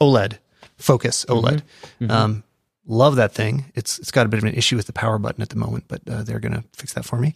OLED 0.00 0.38
Focus 0.76 1.24
OLED. 1.28 1.62
Um, 2.10 2.44
love 2.86 3.16
that 3.16 3.32
thing. 3.32 3.64
It's 3.74 3.98
it's 3.98 4.10
got 4.10 4.26
a 4.26 4.28
bit 4.28 4.38
of 4.38 4.44
an 4.44 4.54
issue 4.54 4.76
with 4.76 4.86
the 4.86 4.92
power 4.92 5.18
button 5.18 5.42
at 5.42 5.48
the 5.48 5.56
moment, 5.56 5.84
but 5.88 6.02
uh, 6.08 6.22
they're 6.22 6.38
gonna 6.40 6.62
fix 6.76 6.92
that 6.92 7.04
for 7.04 7.16
me. 7.18 7.34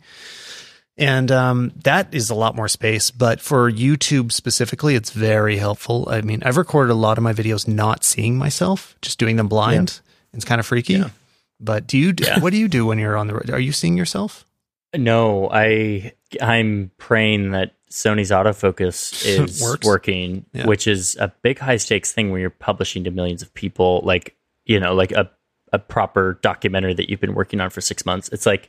And 0.98 1.30
um, 1.32 1.72
that 1.84 2.12
is 2.12 2.28
a 2.30 2.34
lot 2.34 2.54
more 2.54 2.68
space. 2.68 3.10
But 3.10 3.40
for 3.40 3.70
YouTube 3.70 4.30
specifically, 4.30 4.94
it's 4.94 5.10
very 5.10 5.56
helpful. 5.56 6.06
I 6.10 6.20
mean, 6.20 6.42
I've 6.44 6.56
recorded 6.58 6.92
a 6.92 6.96
lot 6.96 7.16
of 7.18 7.24
my 7.24 7.32
videos 7.32 7.66
not 7.66 8.04
seeing 8.04 8.36
myself, 8.36 8.94
just 9.00 9.18
doing 9.18 9.36
them 9.36 9.48
blind. 9.48 10.00
It's 10.34 10.44
kind 10.44 10.58
of 10.60 10.66
freaky. 10.66 11.02
But 11.60 11.86
do 11.86 11.96
you? 11.96 12.12
Yeah. 12.20 12.40
What 12.40 12.50
do 12.52 12.58
you 12.58 12.68
do 12.68 12.84
when 12.86 12.98
you're 12.98 13.16
on 13.16 13.26
the 13.26 13.34
road? 13.34 13.50
Are 13.50 13.58
you 13.60 13.72
seeing 13.72 13.96
yourself? 13.96 14.44
No, 14.94 15.48
I 15.50 16.12
I'm 16.40 16.90
praying 16.98 17.52
that 17.52 17.74
Sony's 17.90 18.30
autofocus 18.30 19.24
is 19.48 19.62
working, 19.84 20.44
Yeah. 20.52 20.66
which 20.66 20.86
is 20.86 21.16
a 21.16 21.32
big 21.42 21.58
high 21.58 21.76
stakes 21.78 22.12
thing 22.12 22.30
when 22.30 22.40
you're 22.40 22.50
publishing 22.50 23.04
to 23.04 23.10
millions 23.10 23.40
of 23.42 23.54
people, 23.54 24.02
like 24.04 24.36
you 24.66 24.78
know, 24.80 24.94
like 24.94 25.12
a 25.12 25.30
a 25.72 25.78
proper 25.78 26.38
documentary 26.42 26.92
that 26.94 27.08
you've 27.08 27.20
been 27.20 27.34
working 27.34 27.60
on 27.60 27.70
for 27.70 27.80
six 27.80 28.04
months. 28.04 28.28
It's 28.30 28.44
like 28.44 28.68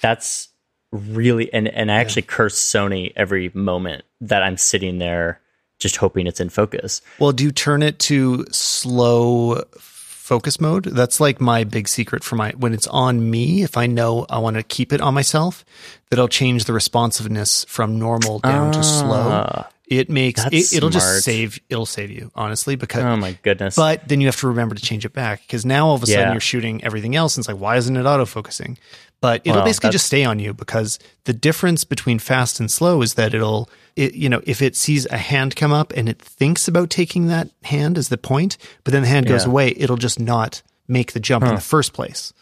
that's 0.00 0.48
really 0.92 1.52
and 1.52 1.68
and 1.68 1.90
I 1.92 1.96
actually 1.96 2.22
curse 2.22 2.58
Sony 2.58 3.12
every 3.16 3.50
moment 3.54 4.04
that 4.20 4.42
I'm 4.42 4.56
sitting 4.56 4.98
there 4.98 5.40
just 5.78 5.96
hoping 5.96 6.26
it's 6.26 6.40
in 6.40 6.48
focus. 6.48 7.00
Well, 7.18 7.32
do 7.32 7.44
you 7.44 7.52
turn 7.52 7.82
it 7.82 7.98
to 8.00 8.44
slow 8.50 9.62
focus 9.78 10.60
mode? 10.60 10.84
That's 10.84 11.20
like 11.20 11.40
my 11.40 11.64
big 11.64 11.88
secret 11.88 12.24
for 12.24 12.36
my 12.36 12.50
when 12.52 12.74
it's 12.74 12.86
on 12.88 13.30
me. 13.30 13.62
If 13.62 13.76
I 13.76 13.86
know 13.86 14.26
I 14.28 14.38
want 14.38 14.56
to 14.56 14.62
keep 14.62 14.92
it 14.92 15.00
on 15.00 15.14
myself, 15.14 15.64
that 16.10 16.18
I'll 16.18 16.28
change 16.28 16.64
the 16.64 16.72
responsiveness 16.72 17.64
from 17.64 17.98
normal 17.98 18.40
down 18.40 18.72
to 18.72 18.82
slow. 18.82 19.44
Ah. 19.46 19.68
It 19.90 20.10
makes 20.10 20.42
That's 20.44 20.72
it, 20.72 20.76
it'll 20.76 20.90
smart. 20.90 21.02
just 21.02 21.24
save 21.24 21.58
it'll 21.70 21.86
save 21.86 22.10
you 22.10 22.30
honestly 22.34 22.76
because 22.76 23.02
oh 23.04 23.16
my 23.16 23.38
goodness! 23.42 23.74
but 23.76 24.06
then 24.06 24.20
you 24.20 24.26
have 24.28 24.36
to 24.36 24.48
remember 24.48 24.74
to 24.74 24.82
change 24.82 25.04
it 25.04 25.12
back 25.12 25.40
because 25.42 25.64
now 25.64 25.86
all 25.88 25.94
of 25.94 26.02
a 26.02 26.06
sudden 26.06 26.20
Yeah. 26.28 26.32
you're 26.32 26.40
shooting 26.40 26.84
everything 26.84 27.16
else 27.16 27.36
and 27.36 27.42
it's 27.42 27.48
like 27.48 27.58
why 27.58 27.76
isn't 27.76 27.96
it 27.96 28.02
autofocusing 28.04 28.76
but 29.20 29.40
it'll 29.44 29.56
Well, 29.56 29.64
basically 29.64 29.90
just 29.90 30.06
stay 30.06 30.24
on 30.24 30.38
you 30.38 30.52
because 30.54 30.98
the 31.24 31.32
difference 31.32 31.84
between 31.84 32.18
fast 32.18 32.60
and 32.60 32.70
slow 32.70 33.02
is 33.02 33.14
that 33.14 33.32
it'll 33.34 33.68
it, 33.96 34.14
you 34.14 34.28
know 34.28 34.42
if 34.44 34.60
it 34.62 34.76
sees 34.76 35.06
a 35.06 35.16
hand 35.16 35.56
come 35.56 35.72
up 35.72 35.92
and 35.96 36.08
it 36.08 36.20
thinks 36.20 36.68
about 36.68 36.90
taking 36.90 37.26
that 37.28 37.48
hand 37.64 37.96
as 37.98 38.10
the 38.10 38.18
point 38.18 38.58
but 38.84 38.92
then 38.92 39.02
the 39.02 39.08
hand 39.08 39.26
goes 39.26 39.44
away 39.46 39.72
it'll 39.76 39.96
just 39.96 40.20
not 40.20 40.62
make 40.86 41.12
the 41.12 41.20
jump 41.20 41.44
in 41.44 41.54
the 41.54 41.60
first 41.60 41.92
place 41.94 42.32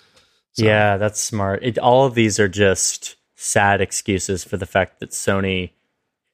Yeah, 0.57 0.97
that's 0.97 1.21
smart. 1.21 1.63
It, 1.63 1.79
all 1.79 2.07
of 2.07 2.15
these 2.15 2.41
are 2.41 2.49
just 2.49 3.17
sad 3.35 3.81
excuses 3.83 4.43
for 4.43 4.57
the 4.57 4.65
fact 4.67 5.01
that 5.01 5.11
Sony 5.11 5.71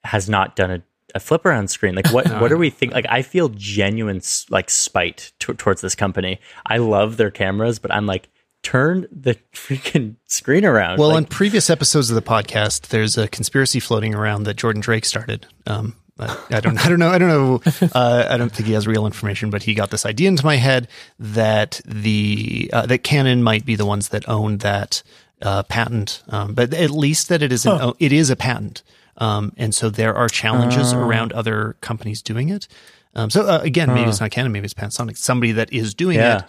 has 0.04 0.28
not 0.28 0.54
done 0.54 0.70
a, 0.70 0.82
a 1.14 1.20
flip 1.20 1.44
around 1.44 1.68
screen. 1.68 1.94
Like, 1.94 2.10
what 2.10 2.26
what 2.40 2.52
are 2.52 2.56
we 2.56 2.70
think? 2.70 2.92
Like, 2.92 3.06
I 3.08 3.22
feel 3.22 3.48
genuine 3.50 4.20
like 4.50 4.70
spite 4.70 5.32
t- 5.38 5.54
towards 5.54 5.80
this 5.80 5.94
company. 5.94 6.40
I 6.66 6.78
love 6.78 7.16
their 7.16 7.30
cameras, 7.30 7.78
but 7.78 7.92
I'm 7.92 8.06
like, 8.06 8.28
turn 8.62 9.06
the 9.10 9.36
freaking 9.52 10.16
screen 10.26 10.64
around. 10.64 10.98
well 10.98 11.08
Like, 11.10 11.18
in 11.18 11.24
previous 11.24 11.68
episodes 11.68 12.10
of 12.10 12.14
the 12.14 12.22
podcast 12.22 12.88
there's 12.88 13.18
a 13.18 13.26
conspiracy 13.26 13.80
floating 13.80 14.14
around 14.14 14.44
that 14.44 14.54
jordan 14.54 14.80
drake 14.80 15.04
started 15.04 15.48
um, 15.66 15.96
I 16.18 16.36
I 16.50 16.60
don't. 16.60 16.78
I 16.78 16.88
don't 16.88 16.98
know. 16.98 17.08
I 17.08 17.18
don't 17.18 17.28
know. 17.28 17.88
Uh, 17.94 18.26
I 18.28 18.36
don't 18.36 18.52
think 18.52 18.66
he 18.66 18.74
has 18.74 18.86
real 18.86 19.06
information, 19.06 19.50
but 19.50 19.62
he 19.62 19.74
got 19.74 19.90
this 19.90 20.04
idea 20.06 20.28
into 20.28 20.44
my 20.44 20.56
head 20.56 20.88
that 21.18 21.80
the 21.84 22.70
uh, 22.72 22.86
that 22.86 22.98
Canon 22.98 23.42
might 23.42 23.64
be 23.64 23.76
the 23.76 23.86
ones 23.86 24.10
that 24.10 24.28
own 24.28 24.58
that 24.58 25.02
uh, 25.40 25.62
patent, 25.64 26.22
um, 26.28 26.54
but 26.54 26.72
at 26.74 26.90
least 26.90 27.28
that 27.28 27.42
it 27.42 27.52
is 27.52 27.66
an, 27.66 27.92
it 27.98 28.12
is 28.12 28.30
a 28.30 28.36
patent, 28.36 28.82
um, 29.18 29.52
and 29.56 29.74
so 29.74 29.90
there 29.90 30.14
are 30.14 30.28
challenges 30.28 30.92
around 30.92 31.32
other 31.32 31.76
companies 31.80 32.22
doing 32.22 32.48
it. 32.48 32.68
Um, 33.14 33.28
so 33.30 33.42
uh, 33.46 33.60
again, 33.62 33.92
maybe 33.92 34.08
it's 34.08 34.20
not 34.20 34.30
Canon, 34.30 34.52
maybe 34.52 34.64
it's 34.64 34.74
Panasonic. 34.74 35.16
Somebody 35.18 35.52
that 35.52 35.72
is 35.72 35.94
doing 35.94 36.16
Yeah. 36.18 36.42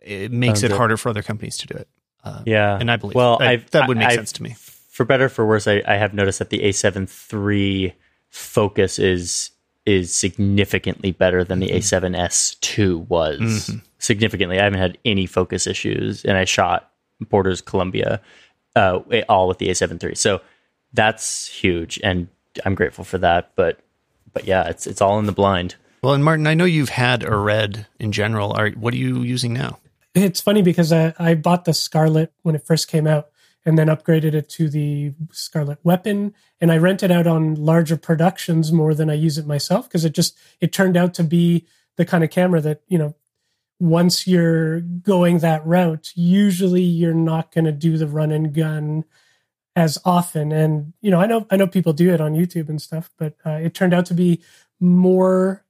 it, 0.00 0.22
it 0.24 0.32
makes 0.32 0.60
Sounds 0.60 0.72
it 0.72 0.76
harder 0.76 0.96
for 0.96 1.08
other 1.08 1.22
companies 1.22 1.56
to 1.58 1.66
do 1.66 1.74
it. 1.74 1.88
Uh, 2.22 2.42
yeah, 2.44 2.76
and 2.78 2.90
I 2.90 2.96
believe 2.96 3.14
well, 3.14 3.38
I- 3.40 3.56
that 3.70 3.88
would 3.88 3.96
make 3.96 4.08
I've- 4.08 4.16
sense 4.16 4.32
to 4.32 4.42
me. 4.42 4.54
For 4.90 5.04
better 5.04 5.26
or 5.26 5.28
for 5.28 5.46
worse, 5.46 5.68
I, 5.68 5.82
I 5.86 5.96
have 5.96 6.14
noticed 6.14 6.38
that 6.38 6.48
the 6.50 6.60
A7 6.60 7.06
III 7.32 7.94
focus 8.30 8.98
is 8.98 9.50
is 9.84 10.12
significantly 10.12 11.12
better 11.12 11.44
than 11.44 11.60
Mm-hmm. 11.60 11.74
the 11.74 11.78
A7S 11.80 12.58
two 12.60 12.98
was. 13.08 13.70
Significantly, 13.98 14.58
I 14.58 14.64
haven't 14.64 14.80
had 14.80 14.98
any 15.04 15.26
focus 15.26 15.66
issues, 15.66 16.24
and 16.24 16.36
I 16.36 16.44
shot 16.44 16.90
Borders 17.20 17.60
Colombia 17.60 18.20
uh, 18.74 18.98
all 19.28 19.46
with 19.48 19.58
the 19.58 19.68
A7 19.68 20.02
III. 20.02 20.14
So 20.16 20.40
that's 20.92 21.46
huge, 21.48 22.00
and 22.02 22.28
I'm 22.64 22.74
grateful 22.74 23.04
for 23.04 23.18
that. 23.18 23.52
But 23.56 23.80
but 24.32 24.44
yeah, 24.44 24.68
it's 24.68 24.86
it's 24.86 25.00
all 25.00 25.18
in 25.18 25.26
the 25.26 25.32
blind. 25.32 25.76
Well, 26.02 26.14
and 26.14 26.24
Martin, 26.24 26.46
I 26.46 26.54
know 26.54 26.64
you've 26.64 26.90
had 26.90 27.24
a 27.24 27.36
red 27.36 27.86
in 27.98 28.12
general. 28.12 28.52
Are 28.52 28.70
what 28.70 28.94
are 28.94 28.98
you 28.98 29.22
using 29.22 29.52
now? 29.52 29.78
It's 30.14 30.40
funny 30.40 30.62
because 30.62 30.92
I, 30.92 31.14
I 31.18 31.34
bought 31.34 31.66
the 31.66 31.74
Scarlet 31.74 32.32
when 32.42 32.54
it 32.54 32.66
first 32.66 32.88
came 32.88 33.06
out 33.06 33.28
and 33.66 33.76
then 33.76 33.88
upgraded 33.88 34.32
it 34.32 34.48
to 34.50 34.70
the 34.70 35.12
Scarlet 35.32 35.78
Weapon. 35.82 36.32
And 36.60 36.72
I 36.72 36.78
rent 36.78 37.02
it 37.02 37.10
out 37.10 37.26
on 37.26 37.56
larger 37.56 37.96
productions 37.96 38.72
more 38.72 38.94
than 38.94 39.10
I 39.10 39.14
use 39.14 39.36
it 39.36 39.46
myself 39.46 39.88
because 39.88 40.04
it 40.04 40.14
just, 40.14 40.38
it 40.60 40.72
turned 40.72 40.96
out 40.96 41.12
to 41.14 41.24
be 41.24 41.66
the 41.96 42.06
kind 42.06 42.22
of 42.22 42.30
camera 42.30 42.60
that, 42.60 42.82
you 42.86 42.96
know, 42.96 43.14
once 43.78 44.26
you're 44.26 44.80
going 44.80 45.40
that 45.40 45.66
route, 45.66 46.12
usually 46.14 46.82
you're 46.82 47.12
not 47.12 47.52
going 47.52 47.66
to 47.66 47.72
do 47.72 47.98
the 47.98 48.06
run 48.06 48.30
and 48.30 48.54
gun 48.54 49.04
as 49.76 49.98
often. 50.04 50.50
And, 50.50 50.94
you 51.02 51.10
know, 51.10 51.20
I 51.20 51.26
know, 51.26 51.46
I 51.50 51.56
know 51.56 51.66
people 51.66 51.92
do 51.92 52.12
it 52.12 52.20
on 52.20 52.32
YouTube 52.32 52.68
and 52.68 52.80
stuff, 52.80 53.10
but 53.18 53.34
uh, 53.44 53.50
it 53.62 53.74
turned 53.74 53.94
out 53.94 54.06
to 54.06 54.14
be 54.14 54.42
more 54.80 55.62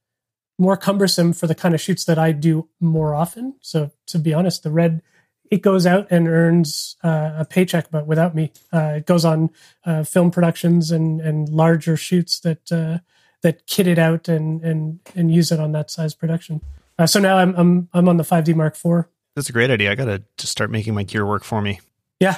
more 0.59 0.77
cumbersome 0.77 1.35
for 1.35 1.47
the 1.47 1.55
kind 1.55 1.75
of 1.75 1.81
shoots 1.83 2.07
that 2.07 2.19
I 2.19 2.33
do 2.33 2.67
more 2.81 3.15
often. 3.15 3.57
So 3.61 3.91
to 4.07 4.19
be 4.19 4.33
honest, 4.33 4.63
the 4.63 4.71
red 4.71 5.03
it 5.51 5.63
goes 5.63 5.87
out 5.87 6.09
and 6.11 6.27
earns 6.27 6.97
uh, 7.05 7.35
a 7.39 7.45
paycheck, 7.45 7.91
but 7.91 8.07
without 8.07 8.35
me, 8.35 8.53
uh, 8.73 8.95
it 8.97 9.07
goes 9.07 9.25
on 9.25 9.51
uh, 9.85 10.03
film 10.03 10.31
productions 10.31 10.91
and 10.91 11.21
and 11.21 11.49
larger 11.49 11.97
shoots 11.97 12.41
that 12.41 12.73
uh, 12.73 12.99
that 13.43 13.67
kit 13.67 13.87
it 13.87 13.99
out 13.99 14.29
and 14.29 14.63
and 14.63 15.01
and 15.15 15.33
use 15.33 15.53
it 15.53 15.61
on 15.61 15.73
that 15.73 15.91
size 15.91 16.15
production. 16.15 16.63
Uh, 16.99 17.07
so 17.07 17.21
now 17.21 17.37
I'm 17.37 17.55
I'm 17.55 17.89
I'm 17.93 18.09
on 18.09 18.17
the 18.17 18.25
5D 18.25 18.55
Mark 18.55 18.75
IV. 18.75 19.05
That's 19.35 19.51
a 19.51 19.53
great 19.53 19.71
idea. 19.71 19.93
I 19.93 19.95
got 19.95 20.07
to 20.07 20.23
just 20.39 20.53
start 20.53 20.71
making 20.71 20.95
my 20.95 21.03
gear 21.03 21.27
work 21.27 21.45
for 21.45 21.61
me. 21.61 21.81
Yeah, 22.21 22.37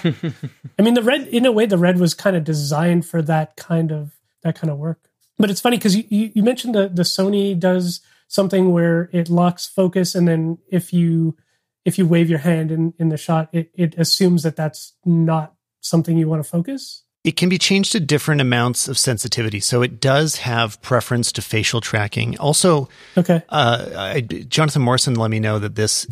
I 0.78 0.82
mean 0.82 0.94
the 0.94 1.02
red 1.02 1.28
in 1.28 1.46
a 1.46 1.52
way 1.52 1.66
the 1.66 1.78
red 1.78 1.98
was 2.00 2.14
kind 2.14 2.34
of 2.36 2.44
designed 2.44 3.06
for 3.06 3.22
that 3.22 3.56
kind 3.56 3.92
of 3.92 4.12
that 4.42 4.58
kind 4.58 4.70
of 4.70 4.78
work. 4.78 4.98
But 5.38 5.50
it's 5.50 5.60
funny 5.60 5.76
because 5.76 5.94
you, 5.96 6.04
you 6.08 6.32
you 6.34 6.42
mentioned 6.42 6.74
the 6.74 6.88
the 6.88 7.02
Sony 7.04 7.58
does 7.58 8.00
something 8.26 8.72
where 8.72 9.08
it 9.12 9.28
locks 9.30 9.66
focus 9.66 10.14
and 10.14 10.26
then 10.26 10.58
if 10.68 10.92
you 10.92 11.36
if 11.84 11.96
you 11.96 12.06
wave 12.06 12.28
your 12.28 12.40
hand 12.40 12.70
in 12.72 12.92
in 12.98 13.08
the 13.08 13.16
shot 13.16 13.48
it 13.52 13.70
it 13.74 13.94
assumes 13.96 14.42
that 14.42 14.56
that's 14.56 14.94
not 15.04 15.54
something 15.80 16.18
you 16.18 16.28
want 16.28 16.42
to 16.42 16.48
focus. 16.48 17.04
It 17.24 17.36
can 17.36 17.48
be 17.48 17.58
changed 17.58 17.92
to 17.92 18.00
different 18.00 18.40
amounts 18.40 18.88
of 18.88 18.98
sensitivity. 18.98 19.60
So 19.60 19.82
it 19.82 20.00
does 20.00 20.36
have 20.36 20.80
preference 20.82 21.30
to 21.32 21.42
facial 21.42 21.80
tracking. 21.80 22.38
Also, 22.38 22.88
Okay. 23.16 23.42
uh, 23.48 23.86
I, 23.96 24.20
Jonathan 24.22 24.82
Morrison 24.82 25.14
let 25.14 25.30
me 25.30 25.38
know 25.40 25.58
that 25.58 25.74
this 25.74 26.06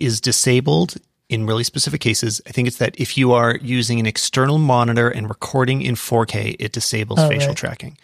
is 0.00 0.20
disabled 0.20 0.96
in 1.28 1.46
really 1.46 1.64
specific 1.64 2.00
cases. 2.00 2.40
I 2.46 2.50
think 2.52 2.68
it's 2.68 2.78
that 2.78 2.94
if 2.98 3.16
you 3.18 3.32
are 3.32 3.56
using 3.62 3.98
an 4.00 4.06
external 4.06 4.58
monitor 4.58 5.08
and 5.08 5.28
recording 5.28 5.82
in 5.82 5.94
4K, 5.94 6.56
it 6.58 6.72
disables 6.72 7.18
Oh, 7.20 7.28
facial 7.28 7.48
right. 7.48 7.56
tracking. 7.56 7.98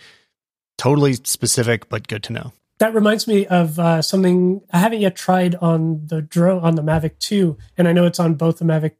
Totally 0.79 1.15
specific, 1.15 1.89
but 1.89 2.09
good 2.09 2.23
to 2.25 2.33
know. 2.33 2.53
That 2.79 2.95
reminds 2.95 3.29
me 3.29 3.47
of 3.47 3.79
uh, 3.79 4.03
something 4.03 4.63
I 4.73 4.79
haven't 4.79 5.01
yet 5.01 5.15
tried 5.15 5.55
on 5.57 6.07
the 6.07 6.21
drone 6.21 6.63
on 6.65 6.75
the 6.75 6.83
Mavic 6.83 7.19
2, 7.21 7.57
and 7.79 7.87
I 7.87 7.93
know 7.93 8.07
it's 8.07 8.19
on 8.19 8.35
both 8.35 8.59
the 8.59 8.65
Mavic 8.65 8.93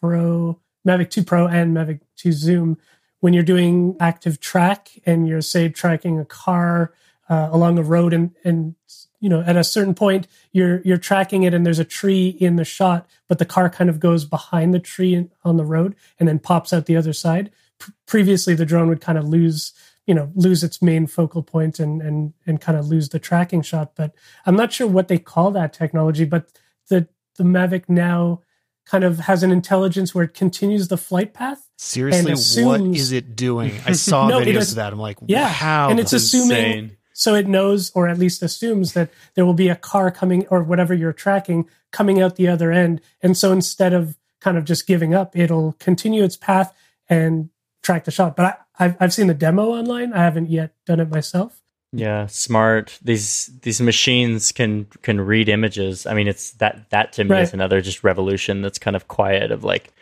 Pro, 0.00 0.60
Mavic 0.86 1.08
2 1.10 1.22
Pro, 1.24 1.46
and 1.46 1.74
Mavic 1.74 2.00
2 2.16 2.32
Zoom. 2.32 2.76
When 3.20 3.32
you're 3.32 3.44
doing 3.44 3.96
active 4.00 4.40
track 4.40 4.90
and 5.06 5.26
you're 5.28 5.40
say 5.40 5.68
tracking 5.68 6.18
a 6.18 6.24
car 6.24 6.92
uh, 7.30 7.48
along 7.52 7.78
a 7.78 7.82
road, 7.82 8.12
and 8.12 8.32
and 8.44 8.74
you 9.22 9.30
know 9.30 9.40
at 9.46 9.56
a 9.56 9.64
certain 9.64 9.94
point 9.94 10.26
you're 10.52 10.82
you're 10.84 10.98
tracking 10.98 11.44
it, 11.44 11.54
and 11.54 11.64
there's 11.64 11.78
a 11.78 11.84
tree 11.84 12.28
in 12.38 12.56
the 12.56 12.64
shot, 12.64 13.08
but 13.28 13.38
the 13.38 13.46
car 13.46 13.70
kind 13.70 13.88
of 13.88 13.98
goes 13.98 14.26
behind 14.26 14.74
the 14.74 14.78
tree 14.80 15.28
on 15.44 15.56
the 15.56 15.64
road 15.64 15.94
and 16.18 16.28
then 16.28 16.38
pops 16.38 16.72
out 16.74 16.84
the 16.84 16.96
other 16.96 17.14
side. 17.14 17.50
P- 17.80 17.92
previously, 18.06 18.54
the 18.54 18.66
drone 18.66 18.88
would 18.90 19.00
kind 19.00 19.16
of 19.16 19.24
lose 19.26 19.72
you 20.06 20.14
know 20.14 20.30
lose 20.34 20.64
its 20.64 20.82
main 20.82 21.06
focal 21.06 21.42
point 21.42 21.78
and 21.78 22.02
and 22.02 22.34
and 22.46 22.60
kind 22.60 22.76
of 22.76 22.86
lose 22.88 23.10
the 23.10 23.20
tracking 23.20 23.62
shot 23.62 23.92
but 23.94 24.10
i'm 24.46 24.56
not 24.56 24.72
sure 24.72 24.88
what 24.88 25.06
they 25.06 25.16
call 25.16 25.52
that 25.52 25.72
technology 25.72 26.24
but 26.24 26.50
the 26.88 27.06
the 27.36 27.44
mavic 27.44 27.88
now 27.88 28.40
kind 28.84 29.04
of 29.04 29.20
has 29.20 29.44
an 29.44 29.52
intelligence 29.52 30.12
where 30.12 30.24
it 30.24 30.34
continues 30.34 30.88
the 30.88 30.96
flight 30.96 31.32
path 31.32 31.68
Seriously, 31.78 32.24
what 32.32 32.32
assumes- 32.80 32.98
is 33.00 33.12
it 33.12 33.36
doing? 33.36 33.72
I 33.86 33.92
saw 33.92 34.26
No, 34.32 34.40
videos 34.40 34.70
of 34.70 34.74
that. 34.76 34.92
I'm 34.92 34.98
like, 34.98 35.18
Yeah, 35.26 35.48
how? 35.48 35.90
and 35.90 35.98
it's 36.00 36.12
assuming 36.12 36.56
insane. 36.56 36.96
So 37.12 37.34
it 37.34 37.46
knows 37.46 37.90
or 37.94 38.08
at 38.08 38.18
least 38.18 38.42
assumes 38.42 38.92
that 38.94 39.10
there 39.34 39.44
will 39.44 39.54
be 39.54 39.68
a 39.68 39.76
car 39.76 40.10
coming 40.10 40.46
or 40.48 40.62
whatever 40.62 40.94
you're 40.94 41.12
tracking 41.12 41.68
coming 41.90 42.20
out 42.20 42.36
the 42.36 42.48
other 42.48 42.72
end 42.72 43.00
and 43.22 43.36
so 43.36 43.52
instead 43.52 43.92
of 43.92 44.16
kind 44.40 44.56
of 44.58 44.64
just 44.64 44.86
giving 44.86 45.14
up 45.14 45.36
it'll 45.36 45.72
continue 45.74 46.24
its 46.24 46.36
path 46.36 46.72
and 47.08 47.50
track 47.82 48.04
the 48.04 48.10
shot 48.10 48.36
but 48.36 48.46
I, 48.78 48.84
I've, 48.84 48.96
I've 49.00 49.12
seen 49.14 49.26
the 49.26 49.34
demo 49.34 49.70
online 49.70 50.12
i 50.12 50.22
haven't 50.22 50.50
yet 50.50 50.74
done 50.86 51.00
it 51.00 51.10
myself 51.10 51.58
Yeah, 51.94 52.26
smart. 52.26 52.98
These 53.04 53.50
these 53.60 53.80
machines 53.82 54.50
can 54.52 54.86
can 55.02 55.20
read 55.20 55.48
images. 55.50 56.06
I 56.06 56.14
mean, 56.14 56.26
it's 56.26 56.52
that 56.52 56.88
that 56.88 57.12
to 57.14 57.24
me 57.24 57.30
Right. 57.36 57.42
is 57.42 57.52
another 57.52 57.82
just 57.82 58.02
revolution 58.02 58.62
that's 58.62 58.78
kind 58.78 58.96
of 58.96 59.08
quiet 59.08 59.50
of 59.52 59.62
like 59.62 59.92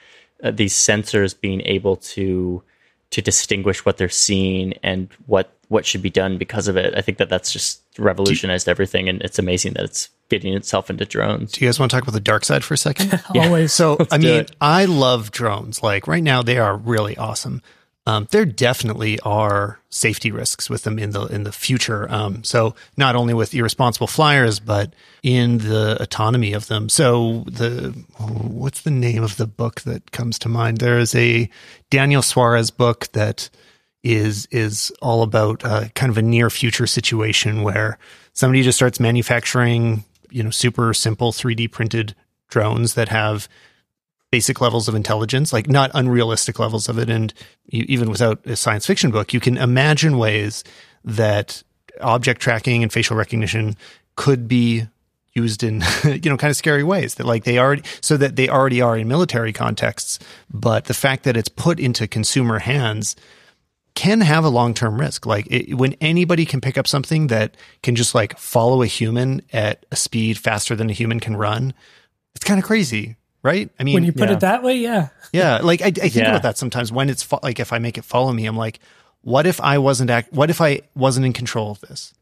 uh, 0.45 0.53
these 0.53 0.73
sensors 0.73 1.35
being 1.35 1.61
able 1.63 1.97
to 2.15 2.63
to 3.11 3.21
distinguish 3.21 3.85
what 3.85 3.97
they're 3.97 4.09
seeing 4.09 4.75
and 4.85 5.09
what 5.27 5.51
what 5.71 5.87
should 5.87 6.03
be 6.03 6.11
done 6.11 6.37
because 6.37 6.67
of 6.67 6.77
it. 6.77 6.93
I 6.97 7.01
think 7.01 7.19
that 7.19 7.29
that's 7.29 7.53
just 7.53 7.81
revolutionized 7.97 8.69
everything, 8.69 9.09
and 9.09 9.23
it's 9.23 9.39
amazing 9.39 9.75
that 9.75 9.85
it's 9.85 10.09
getting 10.29 10.53
itself 10.53 10.91
into 10.91 11.05
drones. 11.05 11.53
Do 11.53 11.65
you 11.65 11.69
guys 11.69 11.79
want 11.79 11.93
to 11.93 11.97
talk 11.97 12.03
about 12.03 12.13
the 12.13 12.21
dark 12.21 12.45
side 12.45 12.65
for 12.65 12.75
a 12.75 12.77
second? 12.77 13.23
always 13.37 13.73
So, 13.73 13.97
I 14.11 14.19
mean, 14.19 14.41
it. 14.41 14.51
I 14.61 14.87
love 14.87 15.31
drones. 15.31 15.81
Like 15.81 16.09
right 16.09 16.25
now, 16.25 16.43
they 16.43 16.59
are 16.59 16.77
really 16.77 17.17
awesome. 17.17 17.63
Um, 18.05 18.27
there 18.33 18.45
definitely 18.45 19.21
are 19.21 19.79
safety 19.91 20.33
risks 20.33 20.69
with 20.69 20.83
them 20.83 20.99
in 20.99 21.11
the 21.11 21.27
in 21.27 21.45
the 21.45 21.53
future. 21.53 22.11
Um, 22.11 22.43
so 22.43 22.75
not 22.97 23.15
only 23.15 23.33
with 23.33 23.55
irresponsible 23.55 24.09
flyers, 24.09 24.59
but 24.59 24.93
in 25.23 25.59
the 25.59 25.97
autonomy 26.01 26.53
of 26.53 26.67
them. 26.67 26.89
So 26.89 27.45
the 27.47 27.91
what's 28.19 28.81
the 28.81 28.91
name 28.91 29.23
of 29.23 29.37
the 29.37 29.47
book 29.47 29.83
that 29.83 30.11
comes 30.11 30.37
to 30.41 30.49
mind? 30.49 30.79
There 30.79 30.99
is 30.99 31.15
a 31.15 31.49
Daniel 31.91 32.23
Suarez 32.23 32.73
book 32.73 33.07
that 33.13 33.51
is 34.03 34.47
is 34.51 34.91
all 35.03 35.23
about 35.23 35.65
uh, 35.65 35.89
kind 35.95 36.11
of 36.11 36.19
a 36.19 36.23
near 36.23 36.51
future 36.51 36.87
situation 36.87 37.63
where 37.63 37.99
somebody 38.33 38.63
just 38.63 38.77
starts 38.77 38.99
manufacturing 38.99 40.05
you 40.31 40.43
know 40.43 40.51
super 40.51 40.95
simple 40.95 41.33
3D 41.33 41.71
printed 41.71 42.15
drones 42.49 42.95
that 42.95 43.09
have 43.09 43.49
basic 44.31 44.61
levels 44.61 44.89
of 44.89 44.95
intelligence, 44.95 45.53
like 45.53 45.69
not 45.69 45.91
unrealistic 45.95 46.59
levels 46.59 46.89
of 46.89 46.99
it. 46.99 47.11
And 47.11 47.35
you, 47.67 47.85
even 47.89 48.11
without 48.11 48.45
a 48.47 48.57
science 48.57 48.87
fiction 48.87 49.11
book, 49.11 49.33
you 49.33 49.41
can 49.41 49.57
imagine 49.57 50.19
ways 50.19 50.63
that 51.05 51.63
object 52.01 52.41
tracking 52.41 52.83
and 52.83 52.93
facial 52.93 53.17
recognition 53.17 53.77
could 54.17 54.47
be 54.47 54.87
used 55.33 55.63
in 55.63 55.83
you 56.05 56.31
know 56.31 56.37
kind 56.37 56.51
of 56.51 56.57
scary 56.57 56.83
ways 56.83 57.15
that 57.15 57.27
like 57.27 57.45
they 57.45 57.59
already 57.59 57.83
so 58.01 58.17
that 58.17 58.37
they 58.37 58.49
already 58.49 58.81
are 58.81 58.97
in 58.99 59.07
military 59.07 59.53
contexts 59.53 60.19
but 60.53 60.87
the 60.87 60.95
fact 60.95 61.23
that 61.23 61.37
it's 61.37 61.49
put 61.49 61.79
into 61.79 62.09
consumer 62.09 62.59
hands 62.59 63.15
can 64.01 64.21
have 64.21 64.45
a 64.45 64.49
long-term 64.49 64.95
risk 65.07 65.27
like 65.27 65.47
it, 65.51 65.75
when 65.83 65.93
anybody 66.01 66.45
can 66.47 66.61
pick 66.61 66.77
up 66.81 66.87
something 66.87 67.27
that 67.29 67.49
can 67.83 67.95
just 67.95 68.15
like 68.15 68.33
follow 68.39 68.83
a 68.83 68.87
human 68.87 69.41
at 69.53 69.85
a 69.91 69.97
speed 69.97 70.35
faster 70.39 70.75
than 70.77 70.89
a 70.91 70.93
human 71.01 71.19
can 71.21 71.37
run 71.37 71.73
it's 72.35 72.45
kind 72.45 72.59
of 72.61 72.65
crazy 72.65 73.17
right 73.43 73.69
i 73.79 73.85
mean 73.85 73.95
when 73.95 74.05
you 74.05 74.13
put 74.13 74.29
yeah. 74.29 74.37
it 74.37 74.41
that 74.41 74.63
way 74.63 74.77
yeah 74.77 75.09
yeah, 75.33 75.59
like 75.63 75.81
I, 75.81 75.87
I 75.87 75.91
think 75.93 76.15
Yeah. 76.17 76.31
about 76.31 76.43
that 76.43 76.59
sometimes 76.59 76.91
when 76.91 77.09
it's 77.09 77.23
fo- 77.23 77.39
like 77.43 77.61
if 77.61 77.73
I 77.73 77.79
make 77.79 77.97
it 77.97 78.05
follow 78.05 78.33
me, 78.33 78.47
I'm 78.47 78.57
like, 78.57 78.81
what 79.23 79.47
if 79.47 79.61
I 79.61 79.79
wasn't 79.79 80.11
act? 80.11 80.33
What 80.33 80.51
if 80.51 80.61
I 80.61 80.81
wasn't 80.97 81.25
in 81.25 81.33
control 81.33 81.71
of 81.71 81.81
this, 81.83 82.13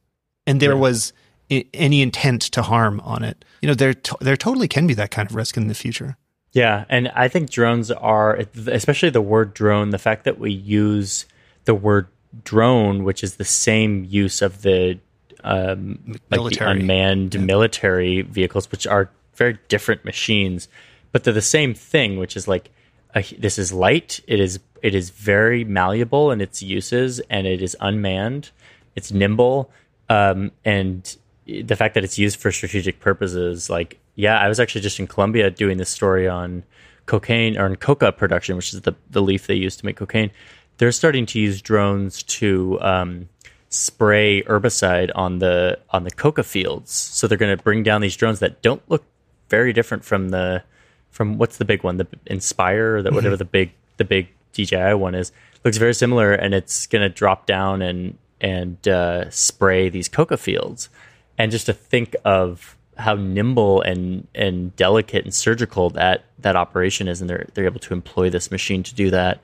and 0.47 0.61
there 0.61 0.75
Yeah. 0.75 0.87
was 0.89 1.15
I- 1.51 1.65
any 1.73 2.03
intent 2.03 2.43
to 2.53 2.61
harm 2.61 3.01
on 3.01 3.25
it? 3.25 3.47
You 3.63 3.69
know, 3.69 3.75
there 3.75 3.95
to- 3.95 4.19
there 4.21 4.37
totally 4.37 4.69
can 4.69 4.87
be 4.87 4.93
that 5.01 5.11
kind 5.11 5.27
of 5.31 5.35
risk 5.35 5.57
in 5.57 5.69
the 5.69 5.75
future. 5.75 6.19
Yeah, 6.53 6.85
and 6.91 7.09
I 7.15 7.29
think 7.29 7.49
drones 7.49 7.91
are, 7.91 8.45
especially 8.67 9.09
the 9.09 9.23
word 9.23 9.55
drone, 9.55 9.89
the 9.89 9.99
fact 10.09 10.25
that 10.25 10.39
we 10.39 10.53
use 10.53 11.25
the 11.69 11.75
word 11.75 12.07
drone, 12.45 13.05
which 13.05 13.23
is 13.23 13.37
the 13.37 13.45
same 13.45 14.07
use 14.09 14.41
of 14.41 14.63
the 14.63 14.99
um, 15.45 16.17
like 16.31 16.59
the 16.59 16.67
unmanned 16.67 17.39
military 17.47 18.23
vehicles, 18.23 18.71
which 18.73 18.87
are 18.87 19.11
very 19.35 19.59
different 19.69 20.03
machines, 20.03 20.67
but 21.13 21.25
they're 21.25 21.35
the 21.35 21.43
same 21.43 21.75
thing, 21.75 22.19
which 22.19 22.37
is 22.39 22.49
like 22.49 22.71
a, 23.15 23.23
this 23.39 23.59
is 23.59 23.71
light, 23.71 24.21
it 24.27 24.41
is 24.41 24.61
it 24.83 24.95
is 24.95 25.11
very 25.11 25.63
malleable 25.63 26.31
in 26.31 26.41
its 26.41 26.63
uses, 26.63 27.21
and 27.29 27.47
it 27.47 27.61
is 27.61 27.77
unmanned, 27.81 28.51
it's 28.97 29.13
nimble, 29.13 29.71
um, 30.09 30.51
and 30.65 31.19
the 31.45 31.77
fact 31.77 31.93
that 31.95 32.03
it's 32.03 32.19
used 32.19 32.41
for 32.41 32.51
strategic 32.51 32.99
purposes, 32.99 33.69
like 33.69 33.99
yeah, 34.15 34.39
I 34.41 34.49
was 34.49 34.59
actually 34.59 34.81
just 34.81 34.99
in 34.99 35.07
Colombia 35.07 35.51
doing 35.51 35.77
this 35.77 35.91
story 35.91 36.27
on 36.27 36.65
cocaine 37.05 37.59
or 37.59 37.67
on 37.67 37.77
coca 37.77 38.11
production, 38.11 38.57
which 38.57 38.73
is 38.73 38.81
the 38.81 38.95
the 39.11 39.21
leaf 39.21 39.47
they 39.47 39.55
use 39.55 39.77
to 39.77 39.85
make 39.85 39.97
cocaine. 39.97 40.31
They're 40.79 40.93
starting 40.93 41.27
to 41.27 41.41
use 41.41 41.61
drones 41.61 42.23
to 42.25 42.81
um, 42.81 43.29
spray 43.69 44.43
herbicide 44.43 45.11
on 45.15 45.39
the 45.39 45.79
on 45.91 46.05
the 46.05 46.11
coca 46.11 46.43
fields. 46.43 46.93
So 46.93 47.27
they're 47.27 47.39
going 47.39 47.57
to 47.57 47.63
bring 47.63 47.83
down 47.83 48.01
these 48.01 48.17
drones 48.17 48.41
that 48.41 48.63
don't 48.63 48.83
look 48.89 49.05
very 49.49 49.73
different 49.73 50.05
from 50.05 50.31
the 50.31 50.63
from 51.11 51.39
what's 51.39 51.57
the 51.57 51.65
big 51.65 51.83
one, 51.83 51.97
the 51.97 52.07
Inspire 52.27 52.97
or 52.97 53.03
the, 53.03 53.11
whatever 53.11 53.37
the 53.37 53.45
big 53.45 53.73
the 53.97 54.05
big 54.05 54.29
DJI 54.53 54.95
one 54.95 55.15
is. 55.15 55.33
Looks 55.65 55.77
very 55.77 55.95
similar, 55.95 56.33
and 56.33 56.55
it's 56.55 56.87
going 56.87 57.03
to 57.03 57.09
drop 57.09 57.47
down 57.47 57.83
and 57.83 58.17
and 58.41 58.87
uh, 58.87 59.29
spray 59.31 59.89
these 59.89 60.09
coca 60.09 60.37
fields. 60.37 60.89
And 61.37 61.51
just 61.51 61.67
to 61.67 61.73
think 61.73 62.15
of 62.25 62.77
how 62.97 63.15
nimble 63.15 63.81
and 63.83 64.27
and 64.35 64.75
delicate 64.77 65.25
and 65.25 65.35
surgical 65.35 65.91
that 65.91 66.25
that 66.39 66.57
operation 66.57 67.09
is, 67.09 67.21
and 67.21 67.29
they're 67.29 67.49
they're 67.55 67.67
able 67.67 67.81
to 67.81 67.95
employ 67.95 68.31
this 68.31 68.51
machine 68.51 68.83
to 68.85 68.95
do 68.95 69.11
that. 69.11 69.41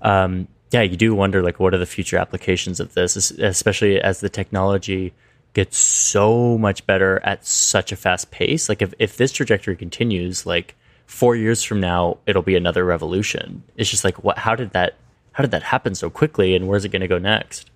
Um, 0.00 0.48
yeah, 0.70 0.82
you 0.82 0.96
do 0.96 1.14
wonder 1.14 1.42
like 1.42 1.58
what 1.58 1.74
are 1.74 1.78
the 1.78 1.86
future 1.86 2.18
applications 2.18 2.80
of 2.80 2.94
this, 2.94 3.30
especially 3.32 4.00
as 4.00 4.20
the 4.20 4.28
technology 4.28 5.12
gets 5.54 5.78
so 5.78 6.58
much 6.58 6.86
better 6.86 7.20
at 7.24 7.44
such 7.46 7.90
a 7.90 7.96
fast 7.96 8.30
pace. 8.30 8.68
Like 8.68 8.82
if 8.82 8.92
if 8.98 9.16
this 9.16 9.32
trajectory 9.32 9.76
continues, 9.76 10.46
like 10.46 10.74
four 11.06 11.34
years 11.34 11.62
from 11.62 11.80
now, 11.80 12.18
it'll 12.26 12.42
be 12.42 12.56
another 12.56 12.84
revolution. 12.84 13.62
It's 13.76 13.90
just 13.90 14.04
like 14.04 14.22
what? 14.22 14.38
How 14.38 14.54
did 14.54 14.72
that? 14.72 14.94
How 15.32 15.42
did 15.42 15.52
that 15.52 15.62
happen 15.62 15.94
so 15.94 16.10
quickly? 16.10 16.54
And 16.54 16.68
where's 16.68 16.84
it 16.84 16.90
going 16.90 17.00
to 17.00 17.08
go 17.08 17.18
next? 17.18 17.70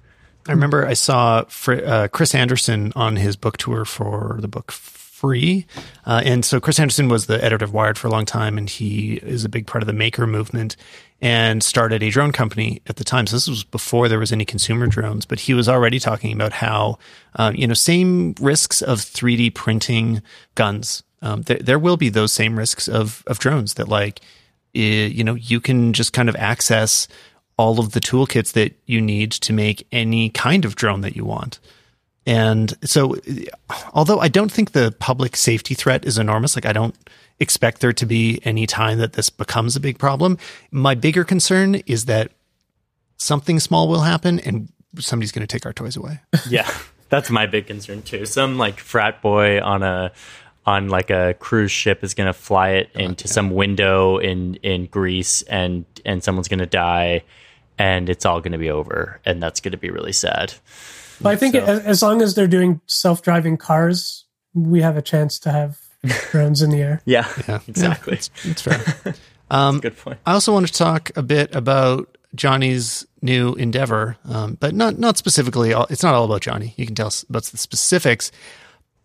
I 0.49 0.53
remember 0.53 0.87
I 0.87 0.95
saw 0.95 1.45
Fr- 1.45 1.85
uh, 1.85 2.09
Chris 2.09 2.35
Anderson 2.35 2.93
on 2.97 3.17
his 3.17 3.37
book 3.37 3.57
tour 3.57 3.85
for 3.85 4.39
the 4.41 4.49
book 4.49 4.73
Free. 4.73 5.67
Uh, 6.05 6.21
and 6.25 6.45
so 6.45 6.59
Chris 6.59 6.81
Anderson 6.81 7.09
was 7.09 7.27
the 7.27 7.43
editor 7.43 7.65
of 7.65 7.73
Wired 7.73 7.97
for 7.97 8.09
a 8.09 8.11
long 8.11 8.27
time, 8.27 8.59
and 8.59 8.69
he 8.69 9.15
is 9.15 9.45
a 9.45 9.49
big 9.49 9.69
part 9.69 9.81
of 9.81 9.87
the 9.87 9.93
maker 9.93 10.27
movement 10.27 10.75
and 11.23 11.63
started 11.63 12.03
a 12.03 12.11
drone 12.11 12.33
company 12.33 12.83
at 12.89 12.97
the 12.97 13.05
time. 13.05 13.27
So 13.29 13.37
this 13.37 13.49
was 13.49 13.63
before 13.65 14.09
there 14.09 14.19
was 14.19 14.33
any 14.33 14.45
consumer 14.45 14.89
drones, 14.89 15.25
but 15.25 15.39
he 15.41 15.55
was 15.55 15.69
already 15.69 16.01
talking 16.01 16.33
about 16.35 16.53
how, 16.53 16.99
um, 17.37 17.55
you 17.55 17.67
know, 17.67 17.75
same 17.75 18.35
risks 18.41 18.83
of 18.83 18.99
3D 18.99 19.55
printing 19.55 20.21
guns. 20.57 21.05
Um, 21.23 21.43
there, 21.43 21.59
there 21.59 21.79
will 21.79 21.97
be 21.97 22.09
those 22.09 22.33
same 22.33 22.59
risks 22.59 22.89
of, 22.89 23.23
of 23.29 23.39
drones 23.39 23.75
that 23.75 23.87
like, 23.89 24.21
i- 24.75 24.79
you 24.79 25.23
know, 25.23 25.35
you 25.35 25.61
can 25.61 25.93
just 25.93 26.13
kind 26.13 26.29
of 26.29 26.35
access 26.35 27.07
all 27.57 27.79
of 27.79 27.93
the 27.93 28.01
toolkits 28.01 28.53
that 28.55 28.75
you 28.87 29.01
need 29.01 29.31
to 29.31 29.53
make 29.53 29.87
any 29.93 30.29
kind 30.31 30.65
of 30.65 30.75
drone 30.75 31.03
that 31.03 31.15
you 31.15 31.25
want. 31.25 31.61
And 32.27 32.75
so, 32.85 33.17
although 33.95 34.19
I 34.19 34.29
don't 34.29 34.51
think 34.51 34.73
the 34.73 34.95
public 34.99 35.37
safety 35.37 35.75
threat 35.75 36.05
is 36.05 36.19
enormous, 36.19 36.57
like 36.57 36.67
I 36.67 36.73
don't 36.73 36.97
expect 37.41 37.81
there 37.81 37.93
to 37.93 38.07
be 38.07 38.41
any 38.45 38.67
time 38.67 38.99
that 38.99 39.15
this 39.15 39.31
becomes 39.31 39.77
a 39.77 39.81
big 39.81 39.99
problem. 39.99 40.39
My 40.71 40.95
bigger 40.95 41.25
concern 41.25 41.77
is 41.87 42.05
that 42.07 42.33
something 43.17 43.61
small 43.61 43.89
will 43.89 44.01
happen 44.01 44.41
and 44.41 44.69
somebody's 44.99 45.33
going 45.33 45.47
to 45.47 45.53
take 45.53 45.67
our 45.67 45.73
toys 45.73 45.97
away. 45.97 46.21
Yeah, 46.49 46.71
that's 47.09 47.31
my 47.31 47.47
big 47.47 47.67
concern 47.67 48.03
too. 48.03 48.27
Some 48.27 48.59
like 48.59 48.81
frat 48.81 49.23
boy 49.23 49.61
on 49.61 49.83
a 49.83 50.13
on 50.65 50.89
like 50.89 51.11
a 51.11 51.35
cruise 51.35 51.73
ship 51.73 52.05
is 52.05 52.15
going 52.15 52.29
to 52.29 52.33
fly 52.33 52.71
it 52.71 52.91
oh, 52.95 53.01
into 53.01 53.29
some 53.29 53.51
window 53.51 54.19
in 54.19 54.57
in 54.57 54.87
Greece 54.87 55.43
and 55.43 55.85
and 56.05 56.23
someone's 56.23 56.49
going 56.49 56.61
to 56.61 56.67
die 56.67 57.23
and 57.79 58.09
it's 58.09 58.27
all 58.27 58.41
going 58.41 58.53
to 58.53 58.59
be 58.59 58.71
over 58.71 59.21
and 59.25 59.43
that's 59.43 59.61
going 59.61 59.73
to 59.73 59.79
be 59.79 59.91
really 59.91 60.13
sad. 60.13 60.55
But 61.21 61.31
I 61.31 61.37
think 61.37 61.55
So- 61.55 61.65
as, 61.65 61.81
as 61.81 62.03
long 62.03 62.23
as 62.23 62.35
they're 62.35 62.47
doing 62.47 62.81
self-driving 62.87 63.57
cars, 63.57 64.25
we 64.55 64.83
have 64.83 64.97
a 64.97 65.03
chance 65.03 65.39
to 65.41 65.51
have 65.51 65.79
drones 66.31 66.63
in 66.63 66.71
the 66.71 66.81
air. 66.83 67.01
Yeah, 67.05 67.29
Yeah, 67.49 67.61
exactly. 67.69 68.15
It's, 68.15 68.31
it's 68.45 68.63
fair. 68.63 69.15
Um, 69.51 69.81
Good 69.81 69.99
point. 69.99 70.19
I 70.25 70.33
also 70.33 70.51
want 70.55 70.67
to 70.67 70.73
talk 70.73 71.11
a 71.15 71.23
bit 71.23 71.55
about 71.55 72.17
Johnny's 72.35 73.05
new 73.21 73.53
endeavor, 73.53 74.17
um, 74.25 74.57
but 74.59 74.75
not 74.75 74.99
not 74.99 75.19
specifically. 75.19 75.75
all- 75.75 75.87
It's 75.91 76.03
not 76.03 76.15
all 76.15 76.25
about 76.25 76.41
Johnny. 76.41 76.73
You 76.79 76.87
can 76.87 76.95
tell 76.95 77.09
us 77.09 77.23
about 77.29 77.43
the 77.45 77.59
specifics, 77.59 78.33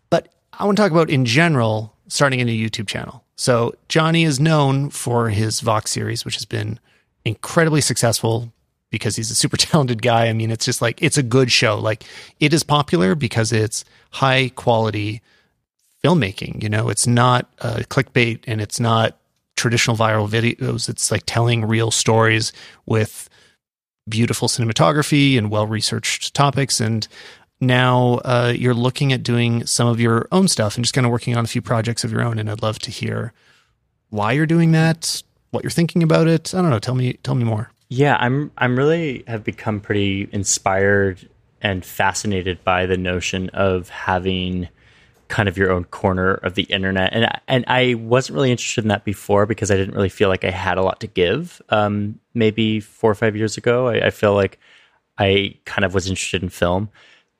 but 0.08 0.32
I 0.54 0.64
want 0.64 0.78
to 0.78 0.82
talk 0.82 0.90
about 0.90 1.10
in 1.10 1.26
general 1.26 1.94
starting 2.06 2.40
a 2.40 2.46
new 2.46 2.68
YouTube 2.70 2.86
channel. 2.86 3.24
So 3.36 3.74
Johnny 3.90 4.24
is 4.24 4.40
known 4.40 4.88
for 4.88 5.28
his 5.28 5.60
Vox 5.60 5.90
series, 5.90 6.24
which 6.24 6.36
has 6.36 6.46
been 6.46 6.80
incredibly 7.26 7.82
successful 7.82 8.50
because 8.88 9.16
he's 9.16 9.30
a 9.30 9.34
super 9.34 9.56
talented 9.58 10.00
guy. 10.00 10.28
I 10.28 10.32
mean, 10.32 10.50
it's 10.50 10.64
just 10.64 10.80
like 10.80 11.02
it's 11.02 11.18
a 11.18 11.22
good 11.22 11.52
show. 11.52 11.78
Like 11.78 12.04
it 12.40 12.54
is 12.54 12.62
popular 12.62 13.14
because 13.14 13.52
it's 13.52 13.84
high 14.12 14.48
quality 14.56 15.20
filmmaking. 16.04 16.62
You 16.62 16.68
know, 16.68 16.88
it's 16.88 17.06
not 17.06 17.48
uh, 17.60 17.82
clickbait 17.88 18.44
and 18.46 18.60
it's 18.60 18.80
not 18.80 19.18
traditional 19.56 19.96
viral 19.96 20.28
videos. 20.28 20.88
It's 20.88 21.10
like 21.10 21.24
telling 21.26 21.64
real 21.64 21.90
stories 21.90 22.52
with 22.86 23.28
beautiful 24.08 24.48
cinematography 24.48 25.36
and 25.36 25.50
well 25.50 25.66
researched 25.66 26.34
topics. 26.34 26.80
And 26.80 27.06
now 27.60 28.20
uh, 28.24 28.54
you're 28.56 28.74
looking 28.74 29.12
at 29.12 29.22
doing 29.22 29.66
some 29.66 29.88
of 29.88 30.00
your 30.00 30.28
own 30.32 30.48
stuff 30.48 30.76
and 30.76 30.84
just 30.84 30.94
kind 30.94 31.04
of 31.04 31.12
working 31.12 31.36
on 31.36 31.44
a 31.44 31.48
few 31.48 31.60
projects 31.60 32.04
of 32.04 32.12
your 32.12 32.22
own. 32.22 32.38
And 32.38 32.50
I'd 32.50 32.62
love 32.62 32.78
to 32.80 32.90
hear 32.90 33.32
why 34.10 34.32
you're 34.32 34.46
doing 34.46 34.72
that, 34.72 35.22
what 35.50 35.64
you're 35.64 35.70
thinking 35.70 36.02
about 36.02 36.28
it. 36.28 36.54
I 36.54 36.62
don't 36.62 36.70
know. 36.70 36.78
Tell 36.78 36.94
me, 36.94 37.14
tell 37.24 37.34
me 37.34 37.44
more. 37.44 37.70
Yeah, 37.90 38.16
I'm 38.20 38.50
I'm 38.58 38.76
really 38.76 39.24
have 39.26 39.44
become 39.44 39.80
pretty 39.80 40.28
inspired 40.30 41.26
and 41.62 41.84
fascinated 41.84 42.62
by 42.62 42.86
the 42.86 42.98
notion 42.98 43.48
of 43.50 43.88
having 43.88 44.68
kind 45.28 45.48
of 45.48 45.56
your 45.58 45.70
own 45.70 45.84
corner 45.84 46.34
of 46.34 46.54
the 46.54 46.64
internet. 46.64 47.12
And 47.12 47.28
and 47.46 47.64
I 47.68 47.94
wasn't 47.94 48.34
really 48.36 48.50
interested 48.50 48.84
in 48.84 48.88
that 48.88 49.04
before 49.04 49.46
because 49.46 49.70
I 49.70 49.76
didn't 49.76 49.94
really 49.94 50.08
feel 50.08 50.28
like 50.28 50.44
I 50.44 50.50
had 50.50 50.78
a 50.78 50.82
lot 50.82 51.00
to 51.00 51.06
give. 51.06 51.62
Um, 51.68 52.18
maybe 52.34 52.80
four 52.80 53.10
or 53.10 53.14
five 53.14 53.36
years 53.36 53.56
ago, 53.56 53.88
I, 53.88 54.06
I 54.06 54.10
feel 54.10 54.34
like 54.34 54.58
I 55.18 55.56
kind 55.64 55.84
of 55.84 55.94
was 55.94 56.08
interested 56.08 56.42
in 56.42 56.48
film. 56.48 56.88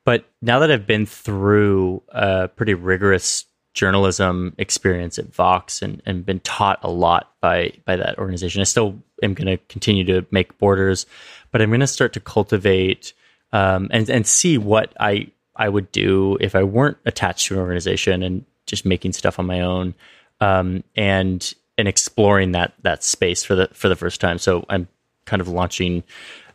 But 0.05 0.25
now 0.41 0.59
that 0.59 0.71
I've 0.71 0.87
been 0.87 1.05
through 1.05 2.01
a 2.09 2.47
pretty 2.47 2.73
rigorous 2.73 3.45
journalism 3.73 4.55
experience 4.57 5.19
at 5.19 5.33
Vox 5.33 5.81
and, 5.81 6.01
and 6.05 6.25
been 6.25 6.39
taught 6.39 6.79
a 6.83 6.89
lot 6.89 7.33
by 7.41 7.73
by 7.85 7.95
that 7.95 8.17
organization, 8.17 8.61
I 8.61 8.65
still 8.65 9.01
am 9.23 9.33
going 9.33 9.47
to 9.47 9.57
continue 9.67 10.03
to 10.05 10.25
make 10.31 10.57
borders, 10.57 11.05
but 11.51 11.61
I'm 11.61 11.69
going 11.69 11.79
to 11.79 11.87
start 11.87 12.13
to 12.13 12.19
cultivate 12.19 13.13
um, 13.51 13.87
and 13.91 14.09
and 14.09 14.27
see 14.27 14.57
what 14.57 14.93
I 14.99 15.31
I 15.59 15.69
would 15.69 15.91
do 15.91 16.37
if 16.39 16.55
I 16.55 16.63
weren't 16.63 16.97
attached 17.05 17.47
to 17.47 17.53
an 17.55 17.59
organization 17.59 18.23
and 18.23 18.45
just 18.65 18.85
making 18.85 19.13
stuff 19.13 19.37
on 19.37 19.45
my 19.45 19.61
own, 19.61 19.93
um, 20.39 20.83
and 20.95 21.53
and 21.77 21.87
exploring 21.87 22.53
that 22.53 22.73
that 22.81 23.03
space 23.03 23.43
for 23.43 23.55
the 23.55 23.67
for 23.73 23.89
the 23.89 23.95
first 23.95 24.21
time. 24.21 24.39
So 24.39 24.65
I'm 24.69 24.87
kind 25.25 25.41
of 25.41 25.47
launching 25.47 26.03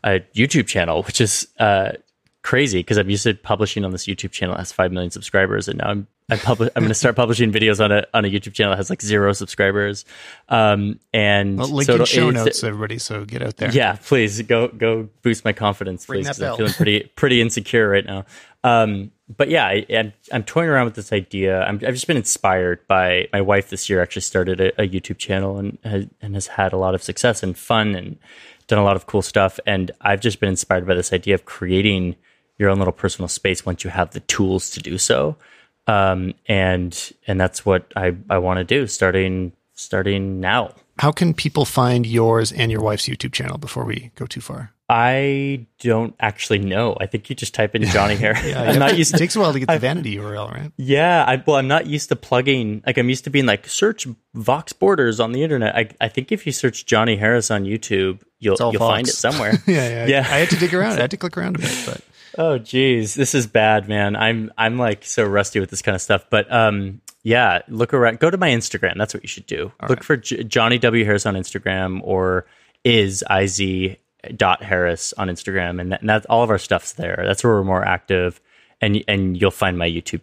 a 0.03 0.21
YouTube 0.35 0.67
channel, 0.67 1.03
which 1.05 1.21
is 1.21 1.47
uh, 1.61 1.93
crazy 2.43 2.81
because 2.81 2.97
I'm 2.97 3.11
used 3.11 3.25
to 3.25 3.35
publishing 3.35 3.85
on 3.85 3.91
this 3.91 4.07
YouTube 4.07 4.33
channel 4.33 4.55
that 4.55 4.61
has 4.61 4.73
five 4.73 4.91
million 4.91 5.11
subscribers, 5.11 5.69
and 5.69 5.79
now 5.79 5.89
I'm 5.91 6.07
I'm, 6.31 6.39
publi- 6.39 6.71
I'm 6.75 6.83
going 6.83 6.89
to 6.89 6.95
start 6.95 7.17
publishing 7.17 7.53
videos 7.53 7.85
on 7.85 7.93
a 7.93 8.07
on 8.15 8.25
a 8.25 8.29
YouTube 8.29 8.55
channel 8.55 8.71
that 8.73 8.79
has 8.79 8.89
like 8.89 9.03
zero 9.03 9.33
subscribers. 9.35 10.07
Um, 10.49 10.99
and 11.13 11.59
Well, 11.59 11.69
link 11.69 11.87
so 11.87 11.97
in 11.97 12.05
show 12.07 12.31
notes, 12.31 12.65
everybody. 12.65 12.99
So 12.99 13.27
get 13.27 13.43
out 13.43 13.59
there. 13.59 13.71
yeah, 13.71 13.97
please 14.03 14.41
go 14.43 14.69
go 14.69 15.09
boost 15.23 15.45
my 15.45 15.53
confidence, 15.53 16.09
Ring 16.09 16.25
please. 16.25 16.41
I'm 16.41 16.57
feeling 16.57 16.73
pretty 16.73 17.01
pretty 17.15 17.43
insecure 17.43 17.89
right 17.89 18.07
now. 18.07 18.25
Um, 18.65 19.13
but 19.29 19.49
yeah, 19.49 19.67
I, 19.67 19.87
I'm 19.91 20.13
I'm 20.33 20.43
toying 20.43 20.69
around 20.69 20.87
with 20.87 20.95
this 20.95 21.13
idea. 21.13 21.63
I'm, 21.63 21.77
I've 21.77 21.95
just 21.95 22.07
been 22.07 22.17
inspired 22.17 22.87
by 22.89 23.29
my 23.33 23.41
wife. 23.41 23.71
This 23.71 23.89
year, 23.89 24.03
actually 24.03 24.23
started 24.23 24.61
a, 24.61 24.83
a 24.83 24.89
YouTube 24.89 25.19
channel 25.19 25.59
and 25.59 25.79
has, 25.85 26.07
and 26.21 26.35
has 26.35 26.47
had 26.49 26.73
a 26.73 26.77
lot 26.77 26.95
of 26.95 27.03
success 27.03 27.43
and 27.43 27.57
fun 27.57 27.95
and 27.95 28.19
done 28.67 28.79
a 28.79 28.85
lot 28.85 28.97
of 28.97 29.07
cool 29.07 29.23
stuff. 29.23 29.61
And 29.67 29.91
I've 30.01 30.21
just 30.21 30.41
been 30.41 30.49
inspired 30.49 30.87
by 30.87 30.95
this 30.95 31.13
idea 31.13 31.35
of 31.35 31.45
creating 31.45 32.17
your 32.59 32.71
own 32.71 32.79
little 32.79 32.93
personal 32.93 33.29
space 33.29 33.67
once 33.67 33.85
you 33.85 33.91
have 33.91 34.11
the 34.13 34.21
tools 34.21 34.71
to 34.71 34.81
do 34.81 34.99
so. 34.99 35.37
Um, 35.87 36.35
and 36.47 37.13
and 37.27 37.41
that's 37.41 37.65
what 37.65 37.93
I 37.97 38.17
I 38.31 38.39
want 38.39 38.59
to 38.59 38.65
do 38.65 38.87
starting 38.87 39.53
starting 39.75 40.41
now. 40.41 40.75
How 40.99 41.13
can 41.13 41.35
people 41.35 41.65
find 41.65 42.07
yours 42.07 42.53
and 42.53 42.71
your 42.71 42.81
wife's 42.81 43.09
YouTube 43.09 43.33
channel 43.33 43.59
before 43.59 43.85
we 43.85 44.11
go 44.15 44.27
too 44.27 44.41
far? 44.41 44.74
I 44.89 45.67
don't 45.81 46.15
actually 46.21 46.59
know. 46.59 46.95
I 47.01 47.07
think 47.07 47.31
you 47.31 47.37
just 47.37 47.55
type 47.55 47.75
in 47.75 47.85
Johnny 47.85 48.17
Hair. 48.25 48.35
I'm 48.37 48.79
not 48.79 48.99
used 48.99 49.15
it 49.15 49.19
takes 49.19 49.35
a 49.35 49.41
while 49.41 49.53
to 49.53 49.59
get 49.59 49.69
the 49.69 49.79
vanity 49.79 50.17
URL, 50.17 50.53
right? 50.53 50.71
Yeah, 50.77 51.25
I, 51.27 51.43
well, 51.47 51.57
I'm 51.57 51.69
not 51.69 51.87
used 51.87 52.11
to 52.11 52.17
plugging. 52.17 52.83
Like, 52.87 52.99
I'm 52.99 53.09
used 53.09 53.25
to 53.25 53.31
being 53.31 53.47
like 53.47 53.67
search 53.67 54.07
Vox 54.35 54.75
Borders 54.75 55.21
on 55.21 55.33
the 55.33 55.43
internet. 55.43 55.75
I, 55.75 55.89
I 56.03 56.09
think 56.09 56.33
if 56.33 56.45
you 56.45 56.53
search 56.53 56.85
Johnny 56.85 57.17
Harris 57.17 57.51
on 57.51 57.65
YouTube, 57.65 58.21
you'll 58.41 58.57
you'll 58.61 58.79
find 58.79 59.09
it 59.09 59.13
somewhere. 59.13 59.55
Yeah, 59.67 59.89
yeah, 59.89 60.07
Yeah. 60.07 60.19
I 60.21 60.39
had 60.39 60.51
to 60.51 60.57
dig 60.57 60.75
around. 60.75 60.99
I 60.99 61.03
had 61.03 61.11
to 61.13 61.17
click 61.17 61.39
around 61.39 61.57
a 61.57 61.61
bit, 61.61 61.83
but 61.87 62.01
oh, 62.39 62.59
geez, 62.59 63.15
this 63.15 63.35
is 63.35 63.47
bad, 63.47 63.89
man. 63.89 64.17
I'm 64.17 64.53
I'm 64.59 64.79
like 64.79 65.05
so 65.05 65.25
rusty 65.25 65.61
with 65.61 65.71
this 65.71 65.81
kind 65.81 65.95
of 65.95 66.03
stuff. 66.03 66.27
But 66.29 66.53
um, 66.53 67.01
yeah, 67.23 67.63
look 67.69 67.95
around. 67.95 68.19
Go 68.19 68.29
to 68.31 68.37
my 68.37 68.51
Instagram. 68.51 68.99
That's 68.99 69.15
what 69.15 69.23
you 69.23 69.29
should 69.29 69.47
do. 69.47 69.73
look 69.89 70.03
for 70.05 70.19
J- 70.19 70.45
Johnny 70.45 70.79
W 70.79 71.05
Harris 71.07 71.25
on 71.25 71.35
Instagram 71.37 72.01
or 72.03 72.45
is 72.85 73.25
iz 73.31 73.59
dot 74.37 74.63
Harris 74.63 75.13
on 75.19 75.29
Instagram, 75.29 75.81
and, 75.81 75.93
that, 75.93 76.01
and 76.01 76.09
that's 76.09 76.27
all 76.27 76.43
of 76.43 76.51
our 76.51 76.59
stuff's 76.59 76.93
there. 76.93 77.23
That's 77.25 77.43
where 77.45 77.55
we're 77.55 77.65
more 77.65 77.85
active, 77.85 78.41
and 78.81 79.03
and 79.09 79.41
you'll 79.41 79.51
find 79.51 79.79
my 79.79 79.89
YouTube 79.89 80.23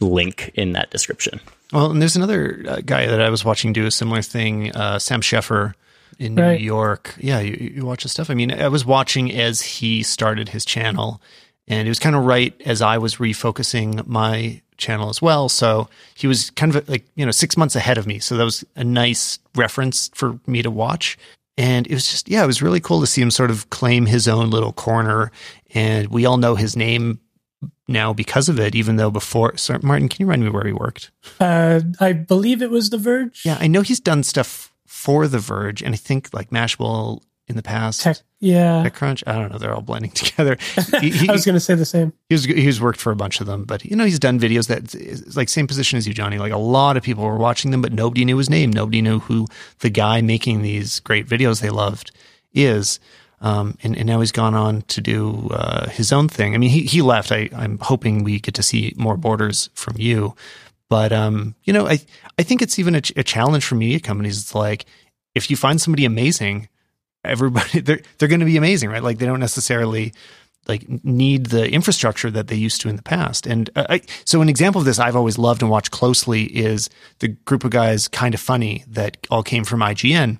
link 0.00 0.50
in 0.54 0.72
that 0.72 0.90
description. 0.90 1.40
Well, 1.72 1.90
and 1.90 2.00
there's 2.00 2.16
another 2.16 2.64
uh, 2.66 2.80
guy 2.84 3.06
that 3.06 3.20
I 3.20 3.30
was 3.30 3.44
watching 3.44 3.72
do 3.72 3.86
a 3.86 3.90
similar 3.90 4.22
thing, 4.22 4.74
uh, 4.74 4.98
Sam 4.98 5.20
Sheffer 5.20 5.74
in 6.18 6.34
New 6.34 6.52
York. 6.52 7.14
Yeah, 7.18 7.40
you, 7.40 7.72
you 7.74 7.86
watch 7.86 8.04
his 8.04 8.12
stuff. 8.12 8.30
I 8.30 8.34
mean, 8.34 8.52
I 8.52 8.68
was 8.68 8.84
watching 8.84 9.32
as 9.32 9.60
he 9.60 10.02
started 10.02 10.48
his 10.48 10.64
channel, 10.64 11.20
and 11.66 11.86
it 11.86 11.90
was 11.90 11.98
kind 11.98 12.16
of 12.16 12.24
right 12.24 12.54
as 12.64 12.80
I 12.80 12.98
was 12.98 13.16
refocusing 13.16 14.06
my 14.06 14.62
channel 14.78 15.10
as 15.10 15.20
well. 15.20 15.48
So 15.48 15.88
he 16.14 16.26
was 16.26 16.50
kind 16.50 16.74
of 16.74 16.88
like, 16.88 17.04
you 17.16 17.26
know, 17.26 17.32
six 17.32 17.56
months 17.56 17.76
ahead 17.76 17.98
of 17.98 18.06
me. 18.06 18.20
So 18.20 18.36
that 18.36 18.44
was 18.44 18.64
a 18.76 18.84
nice 18.84 19.38
reference 19.54 20.10
for 20.14 20.38
me 20.46 20.62
to 20.62 20.70
watch. 20.70 21.18
And 21.58 21.88
it 21.88 21.92
was 21.92 22.08
just, 22.08 22.28
yeah, 22.28 22.44
it 22.44 22.46
was 22.46 22.62
really 22.62 22.78
cool 22.78 23.00
to 23.00 23.06
see 23.06 23.20
him 23.20 23.32
sort 23.32 23.50
of 23.50 23.68
claim 23.68 24.06
his 24.06 24.28
own 24.28 24.48
little 24.48 24.72
corner. 24.72 25.32
And 25.74 26.06
we 26.06 26.24
all 26.24 26.36
know 26.36 26.54
his 26.54 26.76
name 26.76 27.18
now 27.88 28.12
because 28.12 28.48
of 28.48 28.60
it, 28.60 28.76
even 28.76 28.94
though 28.94 29.10
before, 29.10 29.54
Martin, 29.82 30.08
can 30.08 30.22
you 30.22 30.26
remind 30.26 30.44
me 30.44 30.50
where 30.50 30.64
he 30.64 30.72
worked? 30.72 31.10
Uh, 31.40 31.80
I 31.98 32.12
believe 32.12 32.62
it 32.62 32.70
was 32.70 32.90
The 32.90 32.98
Verge. 32.98 33.42
Yeah, 33.44 33.58
I 33.60 33.66
know 33.66 33.80
he's 33.80 33.98
done 33.98 34.22
stuff 34.22 34.72
for 34.86 35.26
The 35.26 35.40
Verge, 35.40 35.82
and 35.82 35.94
I 35.94 35.98
think 35.98 36.30
like 36.32 36.50
Mashable 36.50 37.22
in 37.48 37.56
the 37.56 37.62
past. 37.62 38.02
Tech, 38.02 38.18
yeah. 38.40 38.84
TechCrunch, 38.86 39.22
I 39.26 39.32
don't 39.34 39.50
know. 39.50 39.58
They're 39.58 39.74
all 39.74 39.80
blending 39.82 40.10
together. 40.12 40.56
He, 41.00 41.10
he, 41.10 41.28
I 41.28 41.32
was 41.32 41.44
going 41.44 41.54
to 41.54 41.60
say 41.60 41.74
the 41.74 41.84
same. 41.84 42.12
he 42.28 42.34
was 42.34 42.44
he's 42.44 42.80
worked 42.80 43.00
for 43.00 43.12
a 43.12 43.16
bunch 43.16 43.40
of 43.40 43.46
them, 43.46 43.64
but 43.64 43.84
you 43.84 43.94
know 43.94 44.04
he's 44.04 44.18
done 44.18 44.38
videos 44.40 44.66
that 44.68 44.94
is 44.94 45.36
like 45.36 45.48
same 45.48 45.66
position 45.66 45.96
as 45.96 46.08
you, 46.08 46.14
Johnny. 46.14 46.38
Like 46.38 46.52
a 46.52 46.58
lot 46.58 46.96
of 46.96 47.02
people 47.02 47.24
were 47.24 47.36
watching 47.36 47.70
them, 47.70 47.82
but 47.82 47.92
nobody 47.92 48.24
knew 48.24 48.36
his 48.36 48.50
name. 48.50 48.70
Nobody 48.70 49.00
knew 49.00 49.20
who 49.20 49.46
the 49.80 49.90
guy 49.90 50.20
making 50.22 50.62
these 50.62 51.00
great 51.00 51.26
videos 51.26 51.60
they 51.60 51.70
loved 51.70 52.10
is. 52.52 52.98
Um, 53.40 53.78
and, 53.84 53.96
and 53.96 54.06
now 54.06 54.18
he's 54.18 54.32
gone 54.32 54.54
on 54.54 54.82
to 54.82 55.00
do 55.00 55.48
uh, 55.52 55.88
his 55.90 56.12
own 56.12 56.28
thing. 56.28 56.54
I 56.54 56.58
mean, 56.58 56.70
he 56.70 56.82
he 56.82 57.02
left. 57.02 57.30
I 57.30 57.48
I'm 57.54 57.78
hoping 57.78 58.24
we 58.24 58.40
get 58.40 58.54
to 58.54 58.62
see 58.64 58.92
more 58.96 59.16
borders 59.16 59.70
from 59.74 59.94
you, 59.96 60.34
but 60.88 61.12
um, 61.12 61.54
you 61.62 61.72
know, 61.72 61.86
I 61.86 62.00
I 62.38 62.42
think 62.42 62.62
it's 62.62 62.78
even 62.80 62.96
a, 62.96 63.00
ch- 63.00 63.12
a 63.16 63.22
challenge 63.22 63.64
for 63.64 63.76
media 63.76 64.00
companies. 64.00 64.40
It's 64.40 64.54
like 64.56 64.86
if 65.36 65.50
you 65.50 65.56
find 65.56 65.80
somebody 65.80 66.04
amazing, 66.04 66.68
everybody 67.24 67.80
they're 67.84 68.00
they're 68.18 68.28
going 68.28 68.40
to 68.40 68.46
be 68.46 68.56
amazing, 68.56 68.90
right? 68.90 69.02
Like 69.02 69.18
they 69.18 69.26
don't 69.26 69.40
necessarily 69.40 70.12
like 70.66 70.86
need 71.02 71.46
the 71.46 71.70
infrastructure 71.70 72.30
that 72.30 72.48
they 72.48 72.56
used 72.56 72.80
to 72.82 72.88
in 72.88 72.96
the 72.96 73.02
past. 73.02 73.46
And 73.46 73.70
uh, 73.74 73.86
I, 73.88 74.02
so 74.24 74.42
an 74.42 74.48
example 74.48 74.80
of 74.80 74.84
this 74.84 74.98
I've 74.98 75.16
always 75.16 75.38
loved 75.38 75.62
and 75.62 75.70
watched 75.70 75.90
closely 75.90 76.44
is 76.44 76.90
the 77.20 77.28
group 77.28 77.64
of 77.64 77.70
guys 77.70 78.06
kind 78.06 78.34
of 78.34 78.40
funny 78.40 78.84
that 78.88 79.16
all 79.30 79.42
came 79.42 79.64
from 79.64 79.80
IGN. 79.80 80.38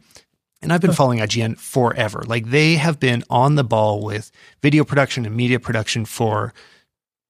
And 0.61 0.73
I've 0.73 0.81
been 0.81 0.93
following 0.93 1.21
IGN 1.21 1.57
forever. 1.59 2.25
Like 2.27 2.51
they 2.51 2.75
have 2.75 2.99
been 2.99 3.23
on 3.31 3.55
the 3.55 3.65
ball 3.65 4.03
with 4.03 4.31
video 4.61 4.85
production 4.85 5.25
and 5.25 5.37
media 5.37 5.61
production 5.61 6.05
for 6.05 6.53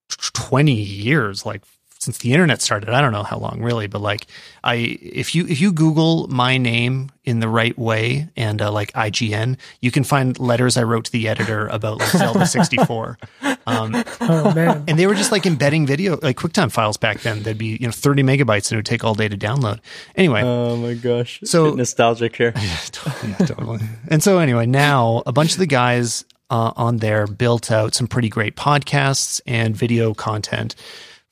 20 0.09 0.73
years, 0.73 1.45
like 1.45 1.63
since 1.99 2.19
the 2.19 2.33
internet 2.33 2.63
started. 2.63 2.91
I 2.91 3.01
don't 3.01 3.13
know 3.13 3.23
how 3.25 3.39
long 3.39 3.61
really, 3.61 3.87
but 3.89 4.01
like 4.01 4.27
I 4.65 4.75
if 5.03 5.35
you 5.35 5.47
if 5.47 5.61
you 5.61 5.73
Google 5.73 6.29
my 6.29 6.57
name 6.59 7.11
in 7.25 7.41
the 7.41 7.49
right 7.49 7.77
way 7.79 8.29
and 8.37 8.63
uh, 8.63 8.71
like 8.73 8.93
IGN, 8.93 9.59
you 9.81 9.91
can 9.91 10.05
find 10.05 10.39
letters 10.39 10.77
I 10.77 10.85
wrote 10.85 11.05
to 11.07 11.13
the 11.13 11.29
editor 11.29 11.67
about 11.67 11.99
like 11.99 12.09
Zelda 12.11 12.47
64. 12.47 13.19
Um, 13.69 14.03
Oh 14.23 14.55
man. 14.55 14.85
and 14.89 14.99
they 14.99 15.07
were 15.07 15.15
just 15.15 15.31
like 15.31 15.45
embedding 15.45 15.85
video 15.87 16.19
like 16.23 16.39
QuickTime 16.39 16.73
files 16.73 16.97
back 16.97 17.21
then. 17.21 17.43
They'd 17.43 17.59
be 17.59 17.77
you 17.79 17.87
know 17.87 17.91
30 17.93 18.23
megabytes 18.23 18.71
and 18.71 18.73
it 18.73 18.77
would 18.77 18.87
take 18.87 19.05
all 19.05 19.15
day 19.15 19.29
to 19.29 19.37
download. 19.37 19.81
Anyway, 20.17 20.41
Oh 20.43 20.75
my 20.79 20.95
gosh. 20.95 21.41
So- 21.45 21.67
Bit 21.73 21.77
nostalgic 21.77 22.35
here. 22.37 22.55
yeah, 22.63 22.77
totally. 23.45 23.81
And 24.11 24.23
so 24.23 24.39
anyway, 24.39 24.65
now 24.65 25.23
a 25.27 25.33
bunch 25.33 25.53
of 25.53 25.59
the 25.59 25.67
guys 25.67 26.25
uh, 26.49 26.73
on 26.77 26.97
there 26.99 27.27
built 27.27 27.71
out 27.71 27.95
some 27.95 28.07
pretty 28.07 28.31
great 28.31 28.57
podcasts 28.57 29.43
and 29.47 29.77
video 29.77 30.15
content 30.15 30.75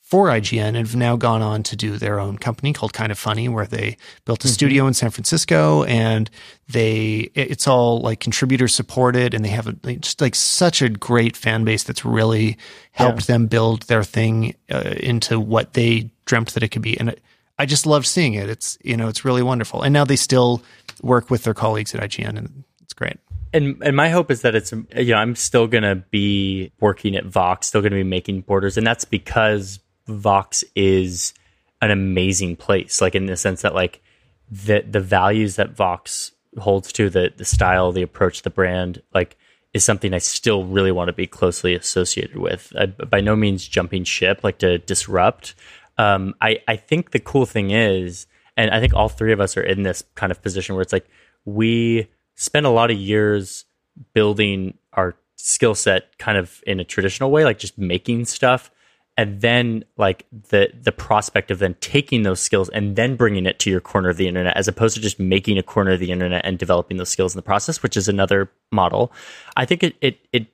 for 0.07 0.29
IGN 0.29 0.61
and 0.61 0.77
have 0.77 0.95
now 0.95 1.17
gone 1.17 1.43
on 1.43 1.65
to 1.65 1.75
do 1.75 1.97
their 1.97 2.21
own 2.21 2.39
company 2.39 2.73
called 2.73 2.93
Kind 2.93 3.11
of 3.11 3.19
Funny, 3.19 3.49
where 3.49 3.67
they 3.67 3.97
built 4.25 4.45
a 4.45 4.49
studio 4.49 4.87
in 4.87 4.95
San 4.95 5.11
Francisco 5.11 5.83
and 5.83 6.31
they 6.69 7.29
it's 7.35 7.67
all 7.67 8.01
like 8.03 8.21
contributor 8.21 8.69
supported 8.69 9.35
and 9.35 9.45
they 9.45 9.49
have 9.49 9.67
a, 9.67 9.73
just 9.97 10.21
like 10.21 10.37
such 10.37 10.81
a 10.81 10.89
great 10.89 11.37
fan 11.37 11.65
base 11.65 11.83
that's 11.83 12.05
really 12.05 12.57
helped 12.93 13.27
them 13.27 13.49
build 13.49 13.83
their 13.83 14.05
thing 14.05 14.55
uh, 14.71 14.95
into 15.01 15.41
what 15.41 15.73
they 15.73 16.09
dreamt 16.25 16.55
that 16.55 16.63
it 16.63 16.69
could 16.69 16.83
be. 16.83 16.97
And 17.01 17.09
it, 17.09 17.21
I 17.59 17.67
just 17.67 17.85
love 17.85 18.07
seeing 18.07 18.35
it. 18.35 18.49
It's 18.49 18.79
you 18.85 18.97
know 18.97 19.09
it's 19.09 19.25
really 19.25 19.43
wonderful. 19.43 19.83
And 19.83 19.93
now 19.93 20.05
they 20.05 20.15
still 20.15 20.63
work 21.03 21.31
with 21.31 21.43
their 21.43 21.55
colleagues 21.55 21.97
at 21.97 22.01
IGN, 22.01 22.39
and 22.39 22.63
it's 22.81 22.95
great. 22.95 23.19
and 23.53 23.83
and 23.83 23.97
my 23.97 24.09
hope 24.11 24.31
is 24.31 24.43
that 24.43 24.55
it's 24.55 24.73
you 24.73 25.13
know 25.13 25.17
I'm 25.17 25.35
still 25.35 25.67
gonna 25.67 25.97
be 25.97 26.71
working 26.79 27.17
at 27.17 27.25
Vox, 27.25 27.67
still 27.67 27.83
gonna 27.83 27.97
be 27.97 28.05
making 28.05 28.43
borders, 28.43 28.77
and 28.77 28.87
that's 28.87 29.05
because 29.05 29.81
Vox 30.07 30.65
is 30.75 31.35
an 31.83 31.91
amazing 31.91 32.57
place. 32.57 33.01
Like 33.01 33.15
in 33.15 33.27
the 33.27 33.37
sense 33.37 33.63
that 33.63 33.75
like 33.75 34.03
the 34.51 34.85
the 34.89 35.01
values 35.01 35.57
that 35.57 35.71
Vox 35.71 36.33
holds 36.59 36.93
to, 36.93 37.11
the 37.11 37.33
the 37.37 37.45
style, 37.45 37.93
the 37.93 38.03
approach, 38.03 38.43
the 38.43 38.51
brand, 38.51 39.03
like 39.15 39.37
is 39.75 39.85
something 39.85 40.15
I 40.15 40.19
still 40.19 40.65
really 40.65 40.93
want 40.93 41.09
to 41.09 41.13
be 41.13 41.27
closely 41.27 41.75
associated 41.75 42.39
with. 42.39 42.73
I, 42.79 42.87
by 42.87 43.21
no 43.21 43.37
means 43.37 43.67
jumping 43.67 44.05
ship, 44.05 44.43
like 44.43 44.59
to 44.59 44.79
disrupt. 44.79 45.55
Um, 45.99 46.35
I 46.41 46.61
I 46.69 46.77
think 46.77 47.11
the 47.11 47.21
cool 47.21 47.47
thing 47.47 47.71
is, 47.71 48.27
and 48.57 48.71
I 48.71 48.81
think 48.81 48.95
all 48.95 49.09
three 49.09 49.33
of 49.33 49.41
us 49.41 49.57
are 49.57 49.63
in 49.63 49.83
this 49.83 50.03
kind 50.15 50.31
of 50.31 50.43
position 50.43 50.75
where 50.75 50.83
it's 50.83 50.93
like 50.93 51.07
we 51.45 52.09
spend 52.37 52.67
a 52.67 52.71
lot 52.71 52.91
of 52.91 52.97
years 52.97 53.65
building 54.13 54.77
our 54.93 55.17
skill 55.37 55.75
set 55.75 56.17
kind 56.19 56.39
of 56.39 56.63
in 56.67 56.81
a 56.81 56.85
traditional 56.85 57.31
way, 57.31 57.45
like 57.45 57.59
just 57.59 57.79
making 57.79 58.25
stuff. 58.25 58.71
And 59.17 59.41
then 59.41 59.85
like 59.97 60.27
the 60.51 60.69
the 60.79 60.93
prospect 60.93 61.51
of 61.51 61.59
then 61.59 61.75
taking 61.81 62.23
those 62.23 62.41
skills 62.41 62.69
and 62.69 62.97
then 62.97 63.17
bringing 63.17 63.47
it 63.47 63.59
to 63.61 63.71
your 63.71 63.81
corner 63.81 64.11
of 64.11 64.19
the 64.19 64.29
internet, 64.29 64.57
as 64.57 64.69
opposed 64.69 64.95
to 64.97 65.01
just 65.01 65.19
making 65.19 65.57
a 65.57 65.63
corner 65.63 65.93
of 65.93 66.01
the 66.01 66.11
internet 66.11 66.45
and 66.45 66.59
developing 66.59 66.99
those 66.99 67.09
skills 67.09 67.35
in 67.35 67.39
the 67.39 67.43
process, 67.43 67.83
which 67.83 67.97
is 67.97 68.09
another 68.09 68.51
model. 68.71 69.13
I 69.57 69.65
think 69.65 69.83
it 69.83 69.97
it 70.03 70.19
it 70.33 70.47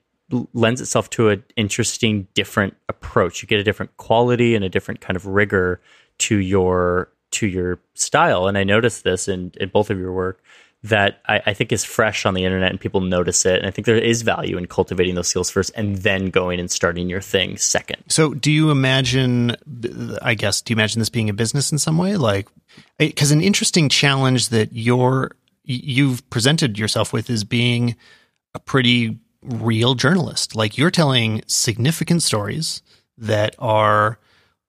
lends 0.53 0.81
itself 0.81 1.09
to 1.11 1.29
an 1.29 1.43
interesting, 1.55 2.27
different 2.33 2.75
approach. 2.89 3.41
You 3.41 3.47
get 3.47 3.59
a 3.59 3.63
different 3.63 3.95
quality 3.97 4.55
and 4.55 4.63
a 4.63 4.69
different 4.69 5.01
kind 5.01 5.17
of 5.17 5.25
rigor 5.25 5.81
to 6.19 6.37
your 6.37 7.09
to 7.31 7.47
your 7.47 7.79
style. 7.95 8.47
And 8.47 8.57
I 8.57 8.63
noticed 8.63 9.03
this 9.03 9.27
in, 9.27 9.51
in 9.59 9.69
both 9.69 9.89
of 9.89 9.99
your 9.99 10.13
work 10.13 10.41
that 10.83 11.21
I, 11.27 11.41
I 11.45 11.53
think 11.53 11.71
is 11.71 11.85
fresh 11.85 12.25
on 12.25 12.33
the 12.33 12.43
internet 12.43 12.69
and 12.69 12.79
people 12.79 12.99
notice 12.99 13.45
it. 13.45 13.57
And 13.57 13.65
I 13.65 13.71
think 13.71 13.85
there 13.85 13.97
is 13.97 14.21
value 14.21 14.57
in 14.57 14.65
cultivating 14.67 15.15
those 15.15 15.29
skills 15.29 15.49
first 15.49 15.71
and 15.75 15.97
then 15.97 16.29
going 16.29 16.59
and 16.59 16.69
starting 16.69 17.09
your 17.09 17.21
thing 17.21 17.57
second. 17.57 18.03
So, 18.09 18.33
do 18.33 18.51
you 18.51 18.69
imagine? 18.69 19.55
I 20.21 20.33
guess, 20.35 20.61
do 20.61 20.71
you 20.71 20.75
imagine 20.75 20.99
this 20.99 21.09
being 21.09 21.29
a 21.29 21.33
business 21.33 21.71
in 21.71 21.77
some 21.77 21.97
way? 21.97 22.17
Like, 22.17 22.49
because 22.97 23.31
an 23.31 23.41
interesting 23.41 23.87
challenge 23.87 24.49
that 24.49 24.73
you're 24.73 25.31
you've 25.63 26.29
presented 26.29 26.77
yourself 26.77 27.13
with 27.13 27.29
is 27.29 27.45
being 27.45 27.95
a 28.53 28.59
pretty 28.59 29.17
real 29.41 29.95
journalist. 29.95 30.53
Like, 30.53 30.77
you're 30.77 30.91
telling 30.91 31.43
significant 31.47 32.23
stories 32.23 32.81
that 33.17 33.55
are. 33.57 34.19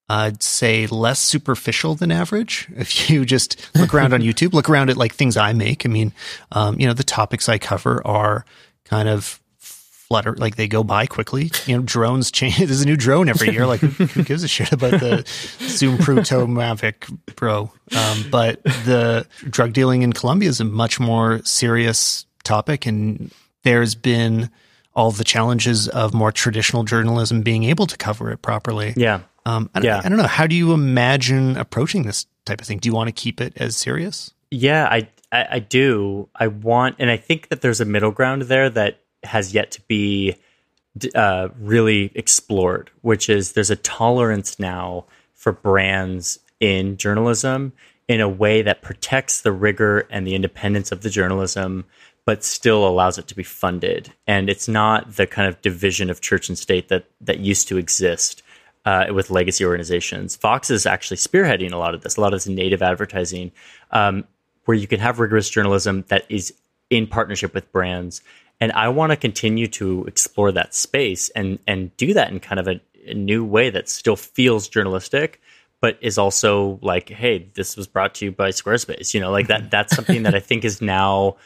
I'd 0.09 0.43
say 0.43 0.87
less 0.87 1.19
superficial 1.19 1.95
than 1.95 2.13
average. 2.13 2.69
If 2.77 3.09
you 3.09 3.25
just 3.25 3.71
look 3.75 3.95
around 3.95 4.13
on 4.13 4.21
YouTube, 4.21 4.53
look 4.53 4.69
around 4.69 4.91
at 4.91 4.97
like 4.97 5.15
things 5.15 5.37
I 5.37 5.53
make. 5.53 5.87
I 5.87 5.89
mean, 5.89 6.13
um, 6.53 6.79
you 6.79 6.87
know, 6.87 6.93
the 6.93 7.05
topics 7.05 7.49
I 7.49 7.59
cover 7.59 8.07
are 8.07 8.45
kind 8.85 9.09
of 9.09 9.41
flutter 9.59 10.35
like 10.35 10.57
they 10.57 10.69
go 10.69 10.85
by 10.85 11.07
quickly 11.07 11.51
you 11.65 11.75
know 11.75 11.83
drones 11.83 12.31
change 12.31 12.59
there's 12.59 12.83
a 12.83 12.85
new 12.85 12.97
drone 12.97 13.27
every 13.27 13.51
year 13.51 13.67
like 13.67 13.81
who, 13.81 14.05
who 14.05 14.23
gives 14.23 14.45
a 14.45 14.49
shit 14.49 14.71
about 14.71 14.91
the 15.01 15.25
zoom 15.61 15.97
Pruto 15.97 16.47
mavic 16.47 17.11
pro 17.37 17.73
um, 17.97 18.25
but 18.31 18.63
the 18.63 19.27
drug 19.49 19.73
dealing 19.73 20.03
in 20.03 20.13
colombia 20.13 20.51
is 20.51 20.61
a 20.61 20.65
much 20.65 21.01
more 21.01 21.41
serious 21.45 22.27
topic 22.45 22.85
and 22.85 23.33
there's 23.63 23.95
been 23.95 24.51
all 24.95 25.11
the 25.11 25.25
challenges 25.25 25.89
of 25.89 26.13
more 26.13 26.31
traditional 26.31 26.85
journalism 26.85 27.41
being 27.41 27.65
able 27.65 27.87
to 27.87 27.97
cover 27.97 28.31
it 28.31 28.43
properly 28.43 28.93
Yeah. 28.99 29.21
Um, 29.47 29.71
I, 29.75 29.81
don't- 29.81 29.87
Yeah. 29.87 30.01
I 30.05 30.09
don't 30.09 30.19
know 30.19 30.27
how 30.27 30.47
do 30.47 30.55
you 30.57 30.73
imagine 30.73 31.57
approaching 31.57 32.03
this 32.05 32.27
type 32.45 32.61
of 32.61 32.67
thing 32.67 32.79
do 32.79 32.89
you 32.89 32.95
want 32.95 33.09
to 33.09 33.13
keep 33.13 33.41
it 33.41 33.53
as 33.57 33.77
serious 33.77 34.33
Yeah, 34.51 34.87
I, 34.91 35.09
I 35.33 35.47
I 35.53 35.59
do. 35.59 36.29
I 36.37 36.47
want, 36.47 36.97
and 37.01 37.11
I 37.11 37.17
think 37.17 37.49
that 37.49 37.61
there's 37.61 37.81
a 37.81 37.85
middle 37.85 38.13
ground 38.13 38.43
there 38.43 38.71
that 38.71 39.01
has 39.25 39.53
yet 39.53 39.71
to 39.73 39.81
be 39.89 40.37
uh, 41.15 41.49
really 41.59 42.13
explored, 42.15 42.91
which 43.03 43.29
is 43.29 43.53
there's 43.53 43.71
a 43.71 43.77
tolerance 43.77 44.61
now 44.61 45.07
for 45.35 45.51
brands 45.53 46.39
in 46.61 46.97
journalism 46.97 47.73
in 48.07 48.21
a 48.21 48.29
way 48.29 48.63
that 48.63 48.81
protects 48.83 49.41
the 49.41 49.51
rigor 49.51 50.07
and 50.11 50.25
the 50.27 50.35
independence 50.37 50.93
of 50.93 51.01
the 51.03 51.11
journalism, 51.11 51.85
but 52.25 52.45
still 52.45 52.87
allows 52.87 53.19
it 53.19 53.27
to 53.27 53.35
be 53.35 53.43
funded. 53.43 54.13
And 54.29 54.49
it's 54.49 54.69
not 54.69 55.17
the 55.17 55.27
kind 55.27 55.49
of 55.49 55.61
division 55.63 56.11
of 56.11 56.21
church 56.21 56.49
and 56.49 56.57
state 56.57 56.89
that 56.91 57.07
that 57.23 57.41
used 57.41 57.67
to 57.69 57.77
exist 57.79 58.43
uh, 58.85 59.07
with 59.13 59.31
legacy 59.31 59.65
organizations. 59.65 60.37
Vox 60.37 60.71
is 60.71 60.87
actually 60.87 61.17
spearheading 61.17 61.73
a 61.73 61.77
lot 61.77 61.95
of 61.95 62.03
this, 62.03 62.17
a 62.17 62.21
lot 62.21 62.35
of 62.35 62.41
this 62.41 62.47
native 62.47 62.83
advertising, 62.83 63.51
um, 63.91 64.25
where 64.65 64.77
you 64.77 64.87
can 64.87 65.01
have 65.01 65.19
rigorous 65.19 65.49
journalism 65.49 66.05
that 66.09 66.25
is 66.29 66.55
in 66.91 67.07
partnership 67.07 67.55
with 67.55 67.71
brands. 67.73 68.23
And 68.61 68.73
I 68.73 68.89
want 68.89 69.11
to 69.11 69.17
continue 69.17 69.67
to 69.69 70.05
explore 70.05 70.53
that 70.53 70.75
space 70.75 71.29
and 71.31 71.59
and 71.67 71.97
do 71.97 72.15
that 72.15 72.31
in 72.31 72.41
kind 72.41 72.61
of 72.61 72.69
a, 72.69 72.81
a 73.07 73.15
new 73.15 73.45
way 73.45 73.71
that 73.71 73.89
still 73.89 74.17
feels 74.17 74.69
journalistic, 74.69 75.41
but 75.81 75.99
is 76.01 76.19
also 76.19 76.79
like, 76.81 77.09
hey, 77.09 77.51
this 77.55 77.77
was 77.77 77.87
brought 77.87 78.15
to 78.17 78.27
you 78.27 78.33
by 78.33 78.51
Squarespace. 78.51 79.13
You 79.13 79.21
know, 79.21 79.31
like 79.31 79.49
that. 79.49 79.71
That's 79.71 79.95
something 79.95 80.23
that 80.23 80.35
I 80.35 80.41
think 80.41 80.65
is 80.65 80.81
now 80.81 81.37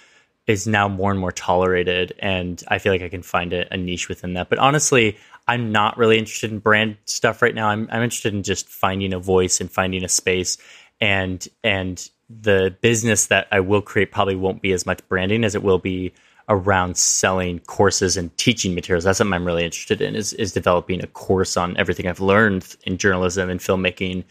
is 0.49 0.67
now 0.67 0.89
more 0.89 1.11
and 1.13 1.21
more 1.21 1.31
tolerated 1.31 2.13
and 2.19 2.65
i 2.69 2.79
feel 2.79 2.93
like 2.93 3.03
i 3.03 3.09
can 3.09 3.23
find 3.23 3.53
a, 3.53 3.73
a, 3.73 3.77
niche 3.77 4.09
within 4.09 4.33
that. 4.33 4.49
But 4.49 4.59
honestly 4.59 5.17
i'm 5.47 5.71
not 5.71 5.97
really 5.97 6.19
interested 6.19 6.51
in 6.51 6.59
brand 6.59 6.97
stuff 7.05 7.41
right 7.41 7.55
now. 7.55 7.69
I'm, 7.69 7.89
I'm 7.93 8.03
interested 8.03 8.35
in 8.35 8.43
just 8.43 8.69
finding 8.69 9.13
a 9.13 9.19
voice 9.21 9.61
and 9.61 9.71
finding 9.71 10.03
a 10.03 10.09
space 10.09 10.59
and 11.01 11.47
and 11.63 12.11
the 12.29 12.77
business 12.81 13.27
that 13.27 13.47
i 13.53 13.61
will 13.61 13.83
create 13.83 14.11
probably 14.11 14.37
won't 14.37 14.63
be 14.63 14.73
as 14.73 14.85
much 14.85 15.07
branding 15.09 15.45
as 15.45 15.55
it 15.55 15.63
will 15.63 15.79
be 15.79 16.13
around 16.51 16.97
selling 16.97 17.59
courses 17.59 18.17
and 18.17 18.35
teaching 18.39 18.75
materials. 18.75 19.05
That's 19.05 19.19
something 19.19 19.35
i'm 19.35 19.47
really 19.47 19.65
interested 19.65 20.01
in 20.01 20.17
is, 20.17 20.33
is 20.33 20.53
developing 20.53 21.03
a 21.03 21.07
course 21.07 21.57
on 21.57 21.77
everything 21.77 22.07
i've 22.07 22.21
learned 22.21 22.77
in 22.85 22.97
journalism 22.97 23.51
and 23.51 23.61
filmmaking 23.61 24.25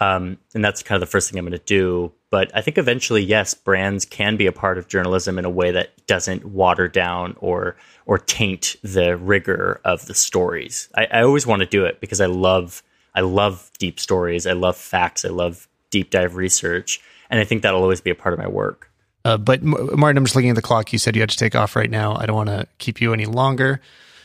um, 0.00 0.38
and 0.54 0.64
that's 0.64 0.82
kind 0.82 1.00
of 1.00 1.06
the 1.06 1.10
first 1.10 1.30
thing 1.30 1.38
I'm 1.38 1.44
going 1.44 1.58
to 1.58 1.64
do. 1.64 2.10
But 2.30 2.50
I 2.54 2.62
think 2.62 2.78
eventually, 2.78 3.22
yes, 3.22 3.54
brands 3.54 4.04
can 4.04 4.36
be 4.36 4.46
a 4.46 4.52
part 4.52 4.78
of 4.78 4.88
journalism 4.88 5.38
in 5.38 5.44
a 5.44 5.50
way 5.50 5.72
that 5.72 6.06
doesn't 6.06 6.46
water 6.46 6.88
down 6.88 7.36
or 7.38 7.76
or 8.06 8.18
taint 8.18 8.76
the 8.82 9.16
rigor 9.16 9.80
of 9.84 10.06
the 10.06 10.14
stories. 10.14 10.88
I, 10.96 11.06
I 11.06 11.22
always 11.22 11.46
want 11.46 11.60
to 11.60 11.66
do 11.66 11.84
it 11.84 12.00
because 12.00 12.20
I 12.20 12.26
love 12.26 12.82
I 13.14 13.20
love 13.20 13.70
deep 13.78 14.00
stories. 14.00 14.46
I 14.46 14.52
love 14.52 14.76
facts. 14.76 15.24
I 15.24 15.28
love 15.28 15.68
deep 15.90 16.10
dive 16.10 16.34
research, 16.36 17.00
and 17.28 17.38
I 17.38 17.44
think 17.44 17.62
that'll 17.62 17.82
always 17.82 18.00
be 18.00 18.10
a 18.10 18.14
part 18.14 18.32
of 18.32 18.38
my 18.38 18.48
work. 18.48 18.90
Uh, 19.24 19.36
but 19.36 19.62
Martin, 19.62 20.16
I'm 20.16 20.24
just 20.24 20.34
looking 20.34 20.50
at 20.50 20.56
the 20.56 20.62
clock. 20.62 20.94
You 20.94 20.98
said 20.98 21.14
you 21.14 21.20
had 21.20 21.28
to 21.28 21.36
take 21.36 21.54
off 21.54 21.76
right 21.76 21.90
now. 21.90 22.16
I 22.16 22.24
don't 22.24 22.36
want 22.36 22.48
to 22.48 22.66
keep 22.78 23.02
you 23.02 23.12
any 23.12 23.26
longer. 23.26 23.82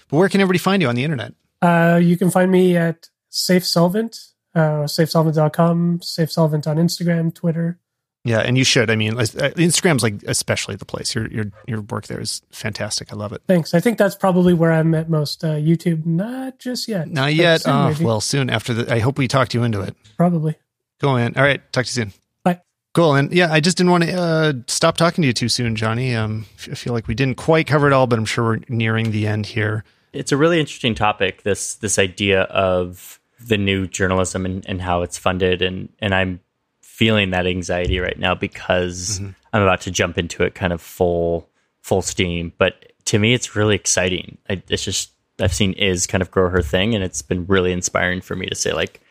But 0.07 0.17
where 0.17 0.29
can 0.29 0.39
everybody 0.39 0.59
find 0.59 0.81
you 0.81 0.87
on 0.87 0.95
the 0.95 1.03
internet? 1.03 1.33
Uh, 1.61 1.99
you 2.01 2.15
can 2.15 2.31
find 2.31 2.49
me 2.49 2.77
at 2.77 3.09
Safe 3.29 3.65
Solvent 3.65 4.34
uh, 4.55 4.85
safesolvent.com, 4.85 5.99
safesolvent 5.99 6.67
on 6.67 6.77
Instagram, 6.77 7.33
Twitter. 7.33 7.77
Yeah, 8.25 8.39
and 8.39 8.57
you 8.57 8.63
should. 8.63 8.89
I 8.89 8.95
mean, 8.95 9.13
Instagram's 9.13 10.01
like 10.01 10.23
especially 10.23 10.75
the 10.75 10.85
place. 10.85 11.13
Your 11.13 11.27
your 11.27 11.45
your 11.67 11.81
work 11.81 12.07
there 12.07 12.19
is 12.19 12.41
fantastic. 12.51 13.13
I 13.13 13.15
love 13.15 13.31
it. 13.33 13.43
Thanks. 13.47 13.75
I 13.75 13.79
think 13.79 13.99
that's 13.99 14.15
probably 14.15 14.51
where 14.55 14.71
I'm 14.71 14.95
at 14.95 15.11
most. 15.11 15.43
Uh, 15.43 15.53
YouTube, 15.53 16.07
not 16.07 16.57
just 16.57 16.87
yet. 16.87 17.07
Not 17.07 17.35
yet. 17.35 17.61
Soon, 17.61 17.73
oh, 17.73 17.95
well, 18.01 18.21
soon 18.21 18.49
after 18.49 18.73
the. 18.73 18.91
I 18.91 18.97
hope 18.97 19.19
we 19.19 19.27
talked 19.27 19.53
you 19.53 19.61
into 19.61 19.81
it. 19.81 19.95
Probably. 20.17 20.55
Cool, 20.99 21.15
man. 21.17 21.33
All 21.37 21.43
right. 21.43 21.61
Talk 21.71 21.85
to 21.85 21.89
you 21.89 22.05
soon. 22.05 22.13
Bye. 22.43 22.61
Cool. 22.95 23.13
And 23.13 23.31
yeah, 23.31 23.51
I 23.51 23.59
just 23.59 23.77
didn't 23.77 23.91
want 23.91 24.05
to 24.05 24.19
uh, 24.19 24.53
stop 24.65 24.97
talking 24.97 25.21
to 25.21 25.27
you 25.27 25.33
too 25.33 25.49
soon, 25.49 25.75
Johnny. 25.75 26.15
Um, 26.15 26.47
I 26.71 26.73
feel 26.73 26.93
like 26.93 27.07
we 27.07 27.13
didn't 27.13 27.37
quite 27.37 27.67
cover 27.67 27.85
it 27.85 27.93
all, 27.93 28.07
but 28.07 28.17
I'm 28.17 28.25
sure 28.25 28.43
we're 28.43 28.59
nearing 28.69 29.11
the 29.11 29.27
end 29.27 29.45
here. 29.45 29.83
It's 30.13 30.31
a 30.31 30.37
really 30.37 30.59
interesting 30.59 30.95
topic. 30.95 31.43
This 31.43 31.75
this 31.75 31.99
idea 31.99 32.43
of 32.43 33.19
the 33.39 33.57
new 33.57 33.87
journalism 33.87 34.45
and, 34.45 34.65
and 34.67 34.81
how 34.81 35.01
it's 35.01 35.17
funded 35.17 35.61
and 35.61 35.89
and 35.99 36.15
I'm 36.15 36.39
feeling 36.81 37.31
that 37.31 37.45
anxiety 37.45 37.99
right 37.99 38.17
now 38.17 38.33
because 38.33 39.19
mm-hmm. 39.19 39.31
I'm 39.51 39.61
about 39.61 39.81
to 39.81 39.91
jump 39.91 40.17
into 40.17 40.43
it 40.43 40.55
kind 40.55 40.71
of 40.71 40.81
full 40.81 41.49
full 41.81 42.01
steam. 42.01 42.53
But 42.57 42.93
to 43.05 43.19
me, 43.19 43.33
it's 43.33 43.55
really 43.55 43.75
exciting. 43.75 44.37
I, 44.49 44.63
it's 44.69 44.83
just 44.83 45.11
I've 45.39 45.53
seen 45.53 45.73
Iz 45.73 46.07
kind 46.07 46.21
of 46.21 46.31
grow 46.31 46.49
her 46.49 46.61
thing, 46.61 46.95
and 46.95 47.03
it's 47.03 47.21
been 47.21 47.45
really 47.45 47.71
inspiring 47.73 48.21
for 48.21 48.35
me 48.35 48.47
to 48.47 48.55
say 48.55 48.73
like 48.73 49.01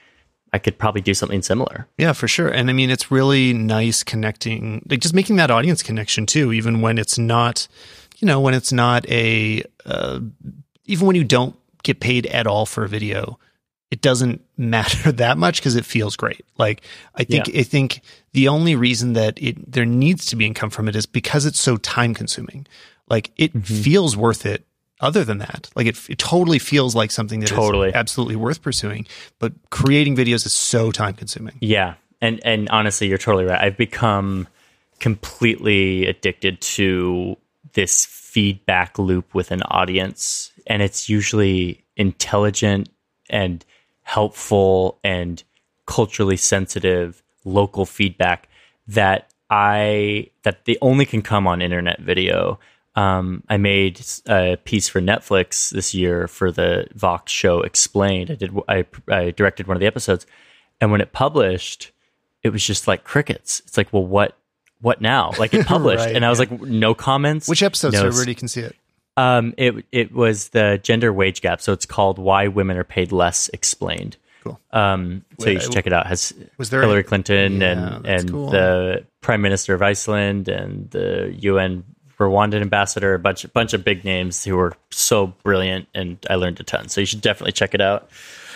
I 0.54 0.58
could 0.58 0.78
probably 0.78 1.00
do 1.00 1.14
something 1.14 1.42
similar. 1.42 1.88
Yeah, 1.98 2.12
for 2.12 2.28
sure. 2.28 2.48
And 2.48 2.70
I 2.70 2.72
mean, 2.72 2.88
it's 2.88 3.10
really 3.10 3.52
nice 3.52 4.04
connecting, 4.04 4.86
like 4.88 5.00
just 5.00 5.12
making 5.12 5.34
that 5.36 5.50
audience 5.50 5.82
connection 5.82 6.26
too, 6.26 6.52
even 6.52 6.80
when 6.80 6.96
it's 6.96 7.18
not, 7.18 7.66
you 8.18 8.26
know, 8.26 8.40
when 8.40 8.54
it's 8.54 8.72
not 8.72 9.04
a, 9.10 9.64
uh, 9.84 10.20
even 10.84 11.08
when 11.08 11.16
you 11.16 11.24
don't 11.24 11.56
get 11.82 11.98
paid 11.98 12.26
at 12.26 12.46
all 12.46 12.66
for 12.66 12.84
a 12.84 12.88
video, 12.88 13.36
it 13.91 14.01
doesn't 14.01 14.43
matter 14.57 15.12
that 15.24 15.39
much 15.39 15.61
because 15.61 15.76
it 15.76 15.85
feels 15.85 16.16
great. 16.16 16.45
Like 16.59 16.82
I 17.14 17.24
think 17.24 17.49
yeah. 17.49 17.61
I 17.61 17.62
think 17.62 18.01
the 18.32 18.49
only 18.49 18.74
reason 18.74 19.12
that 19.14 19.41
it 19.41 19.70
there 19.70 19.85
needs 19.85 20.26
to 20.26 20.37
be 20.37 20.47
income 20.47 20.70
from 20.70 20.89
it 20.89 20.97
is 20.97 21.07
because 21.07 21.47
it's 21.47 21.61
so 21.61 21.76
time 21.76 22.14
consuming. 22.14 22.66
Like 23.09 23.30
it 23.37 23.53
mm-hmm. 23.53 23.82
feels 23.82 24.16
worth 24.16 24.47
it. 24.47 24.66
Other 25.01 25.24
than 25.24 25.39
that, 25.39 25.68
like 25.74 25.87
it, 25.87 25.99
it 26.09 26.18
totally 26.18 26.59
feels 26.59 26.95
like 26.95 27.11
something 27.11 27.41
that 27.41 27.49
totally. 27.49 27.89
is 27.89 27.95
absolutely 27.95 28.37
worth 28.37 28.62
pursuing. 28.62 29.07
But 29.39 29.53
creating 29.70 30.16
videos 30.16 30.47
is 30.47 30.53
so 30.53 30.93
time 30.93 31.14
consuming. 31.14 31.59
Yeah, 31.61 31.95
and 32.22 32.41
and 32.45 32.70
honestly, 32.70 33.09
you're 33.09 33.18
totally 33.18 33.45
right. 33.45 33.61
I've 33.61 33.76
become 33.76 34.49
completely 35.01 36.07
addicted 36.07 36.61
to 36.61 37.37
this 37.74 38.07
feedback 38.07 38.99
loop 38.99 39.35
with 39.35 39.51
an 39.51 39.62
audience, 39.64 40.53
and 40.66 40.80
it's 40.80 41.09
usually 41.09 41.85
intelligent 41.97 42.89
and 43.28 43.64
helpful 44.05 44.98
and 45.02 45.42
culturally 45.86 46.36
sensitive 46.36 47.22
local 47.44 47.84
feedback 47.84 48.48
that 48.86 49.30
I 49.50 50.30
that 50.42 50.64
they 50.64 50.76
only 50.80 51.05
can 51.05 51.22
come 51.22 51.46
on 51.46 51.61
internet 51.61 52.00
video. 52.00 52.59
Um, 52.96 53.42
I 53.48 53.57
made 53.57 54.00
a 54.26 54.57
piece 54.64 54.88
for 54.88 55.00
Netflix 55.00 55.70
this 55.70 55.94
year 55.94 56.28
for 56.28 56.52
the 56.52 56.86
Vox 56.94 57.32
show 57.32 57.61
Explained. 57.61 58.30
I 58.30 58.34
did 58.36 58.57
I, 58.68 58.86
I 59.09 59.30
directed 59.32 59.66
one 59.66 59.76
of 59.76 59.80
the 59.80 59.86
episodes, 59.86 60.26
and 60.80 60.92
when 60.92 61.00
it 61.00 61.12
published, 61.12 61.90
it 62.42 62.50
was 62.50 62.64
just 62.64 62.86
like 62.86 63.05
crickets. 63.05 63.61
It's 63.66 63.76
like, 63.76 63.92
well, 63.92 64.07
what 64.07 64.36
what 64.80 65.00
now? 65.00 65.32
Like 65.38 65.55
it 65.55 65.66
published, 65.74 66.05
right, 66.05 66.14
and 66.14 66.24
I 66.24 66.30
was 66.30 66.40
yeah. 66.40 66.46
like, 66.50 66.61
no 66.62 66.94
comments. 66.94 67.48
Which 67.48 67.62
episode? 67.62 67.94
No, 67.94 68.00
so 68.00 68.07
everybody 68.07 68.34
can 68.34 68.48
see 68.48 68.61
it. 68.61 68.76
Um, 69.16 69.54
it 69.56 69.84
it 69.92 70.12
was 70.12 70.48
the 70.50 70.80
gender 70.82 71.12
wage 71.12 71.40
gap, 71.40 71.60
so 71.60 71.72
it's 71.72 71.86
called 71.86 72.18
"Why 72.18 72.48
Women 72.48 72.76
Are 72.76 72.84
Paid 72.84 73.12
Less 73.12 73.48
Explained." 73.52 74.16
Cool. 74.42 74.60
Um, 74.72 75.24
so 75.38 75.46
Wait, 75.46 75.54
you 75.54 75.60
should 75.60 75.72
check 75.72 75.86
it 75.86 75.92
out. 75.92 76.06
Has 76.06 76.34
was 76.58 76.70
there 76.70 76.80
Hillary 76.82 77.04
Clinton 77.04 77.60
yeah, 77.60 77.96
and 77.96 78.06
and 78.06 78.30
cool. 78.30 78.50
the 78.50 79.06
Prime 79.20 79.40
Minister 79.40 79.74
of 79.74 79.82
Iceland 79.82 80.48
and 80.48 80.90
the 80.90 81.34
UN 81.40 81.84
Rwandan 82.18 82.60
ambassador, 82.60 83.14
a 83.14 83.18
bunch 83.18 83.50
bunch 83.52 83.72
of 83.72 83.84
big 83.84 84.04
names 84.04 84.44
who 84.44 84.56
were 84.56 84.72
so 84.90 85.28
brilliant, 85.42 85.88
and 85.94 86.18
I 86.28 86.34
learned 86.34 86.60
a 86.60 86.62
ton. 86.64 86.88
So 86.88 87.00
you 87.00 87.06
should 87.06 87.20
definitely 87.20 87.52
check 87.52 87.74
it 87.74 87.80
out. 87.80 88.10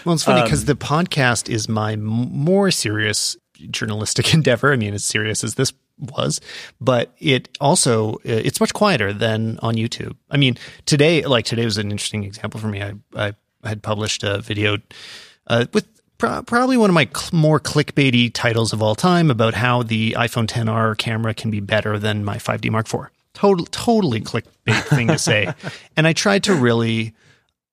Well, 0.04 0.14
it's 0.14 0.24
funny 0.24 0.42
because 0.42 0.61
um, 0.61 0.66
the 0.66 0.76
podcast 0.76 1.48
is 1.48 1.68
my 1.68 1.92
m- 1.92 2.02
more 2.02 2.70
serious 2.70 3.36
journalistic 3.70 4.34
endeavor. 4.34 4.72
I 4.72 4.76
mean, 4.76 4.94
as 4.94 5.04
serious 5.04 5.42
as 5.42 5.54
this 5.54 5.72
was, 5.99 6.40
but 6.80 7.14
it 7.18 7.49
also 7.61 8.14
uh, 8.14 8.18
it's 8.24 8.61
much 8.61 8.72
quieter 8.74 9.12
than 9.12 9.59
on 9.61 9.74
YouTube. 9.74 10.16
I 10.30 10.36
mean, 10.36 10.57
today, 10.86 11.24
like 11.24 11.44
today 11.44 11.64
was 11.64 11.78
an 11.78 11.90
interesting 11.90 12.24
example 12.24 12.61
for 12.61 12.68
me. 12.68 12.82
I 12.82 12.94
I 13.14 13.34
had 13.64 13.82
published 13.82 14.22
a 14.22 14.40
video 14.40 14.78
uh, 15.46 15.66
with 15.72 15.86
probably 16.18 16.76
one 16.76 16.90
of 16.90 16.94
my 16.94 17.09
cl- 17.14 17.30
more 17.32 17.61
clickbaity 17.61 18.32
titles 18.32 18.72
of 18.72 18.82
all 18.82 18.94
time 18.94 19.30
about 19.30 19.55
how 19.55 19.82
the 19.82 20.16
iPhone 20.18 20.46
10R 20.46 20.99
camera 20.99 21.32
can 21.32 21.51
be 21.51 21.61
better 21.61 21.99
than 21.99 22.24
my 22.24 22.36
5D 22.36 22.70
Mark 22.70 22.92
IV. 22.92 23.07
Total, 23.34 23.64
totally 23.66 24.20
clickbait 24.20 24.82
thing 24.84 25.07
to 25.09 25.18
say, 25.18 25.53
and 25.96 26.07
I 26.09 26.12
tried 26.12 26.42
to 26.44 26.55
really 26.55 27.14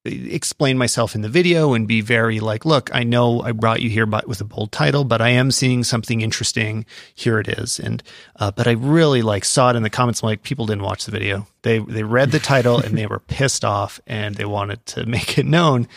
explain 0.06 0.78
myself 0.78 1.16
in 1.16 1.22
the 1.22 1.30
video 1.30 1.74
and 1.74 1.88
be 1.88 2.02
very 2.02 2.40
like, 2.40 2.64
look, 2.64 2.94
I 2.94 3.04
know 3.04 3.42
I 3.42 3.52
brought 3.52 3.82
you 3.82 3.90
here 3.90 4.06
with 4.06 4.40
a 4.40 4.46
bold 4.46 4.72
title, 4.72 5.04
but 5.04 5.22
I 5.22 5.30
am 5.30 5.52
seeing 5.52 5.84
something 5.84 6.22
interesting. 6.22 6.86
Here 7.16 7.40
it 7.40 7.48
is. 7.48 7.80
And, 7.80 8.04
uh, 8.36 8.52
but 8.52 8.68
I 8.68 8.72
really 8.72 9.22
like 9.22 9.44
saw 9.46 9.72
it 9.72 9.76
in 9.76 9.84
the 9.84 9.90
comments. 9.90 10.22
I'm 10.22 10.28
like, 10.28 10.44
people 10.44 10.66
didn't 10.68 10.84
watch 10.84 11.06
the 11.06 11.12
video. 11.12 11.48
They, 11.64 11.80
they 11.80 12.04
read 12.04 12.32
the 12.32 12.40
title 12.40 12.80
and 12.80 12.98
they 12.98 13.08
were 13.08 13.20
pissed 13.28 13.66
off 13.66 14.00
and 14.06 14.36
they 14.36 14.46
wanted 14.46 14.86
to 14.88 15.06
make 15.06 15.38
it 15.38 15.46
known. 15.46 15.88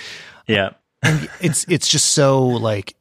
Yeah. 0.46 0.70
and 1.02 1.28
it's, 1.40 1.66
it's 1.68 1.88
just 1.88 2.12
so 2.12 2.46
like, 2.46 2.94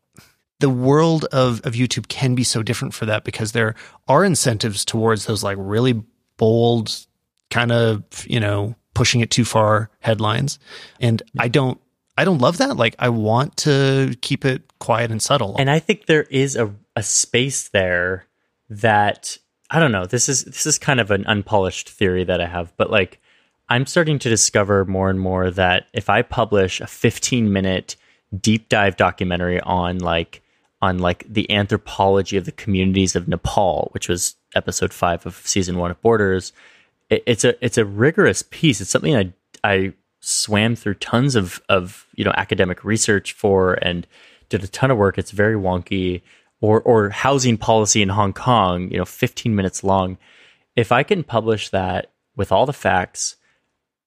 the 0.60 0.70
world 0.70 1.26
of, 1.26 1.62
of 1.66 1.74
YouTube 1.74 2.08
can 2.08 2.34
be 2.34 2.43
so 2.43 2.64
different 2.64 2.93
for 2.95 3.05
that 3.05 3.24
because 3.24 3.51
there 3.51 3.76
are 4.08 4.26
incentives 4.26 4.84
towards 4.84 5.28
those 5.28 5.43
like 5.43 5.55
really 5.60 6.01
bold 6.38 7.05
kind 7.51 7.72
of, 7.72 8.03
you 8.26 8.39
know, 8.39 8.76
pushing 8.97 9.21
it 9.21 9.31
too 9.31 9.45
far 9.45 9.89
headlines. 9.99 10.59
And. 10.99 11.21
I 11.39 11.47
don't 11.47 11.79
I 12.17 12.25
don't 12.25 12.39
love 12.39 12.57
that. 12.57 12.75
Like 12.77 12.95
I 12.97 13.09
want 13.09 13.55
to 13.57 14.15
keep 14.21 14.43
it 14.43 14.63
quiet 14.79 15.11
and 15.11 15.21
subtle. 15.21 15.55
And 15.59 15.69
I 15.69 15.79
think 15.79 16.07
there 16.07 16.23
is 16.23 16.55
a, 16.55 16.73
a 16.95 17.03
space 17.03 17.69
there 17.69 18.25
that 18.69 19.37
I 19.69 19.79
don't 19.79 19.91
know. 19.91 20.05
This 20.05 20.27
is 20.27 20.43
this 20.43 20.65
is 20.65 20.79
kind 20.79 20.99
of 20.99 21.11
an 21.11 21.25
unpolished 21.27 21.89
theory 21.89 22.23
that 22.23 22.41
I 22.41 22.47
have, 22.47 22.75
but 22.75 22.89
like 22.89 23.21
I'm 23.69 23.85
starting 23.85 24.17
to 24.19 24.29
discover 24.29 24.83
more 24.85 25.09
and 25.09 25.19
more 25.19 25.51
that 25.51 25.87
if 25.93 26.09
I 26.09 26.21
publish 26.23 26.81
a 26.81 26.87
15 26.87 27.51
minute 27.53 27.95
deep 28.37 28.67
dive 28.67 28.97
documentary 28.97 29.61
on 29.61 29.99
like 29.99 30.41
on 30.81 30.99
like 30.99 31.25
the 31.31 31.49
anthropology 31.51 32.37
of 32.37 32.45
the 32.45 32.51
communities 32.51 33.15
of 33.15 33.27
Nepal, 33.27 33.89
which 33.93 34.09
was 34.09 34.35
episode 34.55 34.93
5 34.93 35.25
of 35.25 35.35
season 35.45 35.77
1 35.77 35.91
of 35.91 36.01
Borders, 36.01 36.51
it, 37.10 37.24
it's 37.26 37.43
a 37.43 37.64
it's 37.64 37.78
a 37.78 37.86
rigorous 37.86 38.43
piece. 38.49 38.82
It's 38.82 38.89
something 38.89 39.16
I 39.16 39.34
I 39.64 39.93
swam 40.20 40.76
through 40.76 40.95
tons 40.95 41.36
of 41.36 41.62
of 41.70 42.08
you 42.14 42.24
know 42.24 42.34
academic 42.36 42.84
research 42.84 43.34
for 43.34 43.74
and 43.76 44.08
did 44.49 44.64
a 44.64 44.68
ton 44.68 44.91
of 44.91 44.97
work. 44.97 45.18
It's 45.18 45.32
very 45.32 45.55
wonky. 45.55 46.22
Or 46.60 46.82
or 46.82 47.12
housing 47.12 47.55
policy 47.58 48.01
in 48.01 48.10
Hong 48.10 48.34
Kong, 48.34 48.89
you 48.89 48.97
know, 48.97 49.05
15 49.05 49.55
minutes 49.55 49.84
long. 49.84 50.18
If 50.76 50.91
I 50.91 51.03
can 51.03 51.24
publish 51.24 51.70
that 51.70 52.12
with 52.36 52.51
all 52.51 52.66
the 52.66 52.74
facts, 52.74 53.36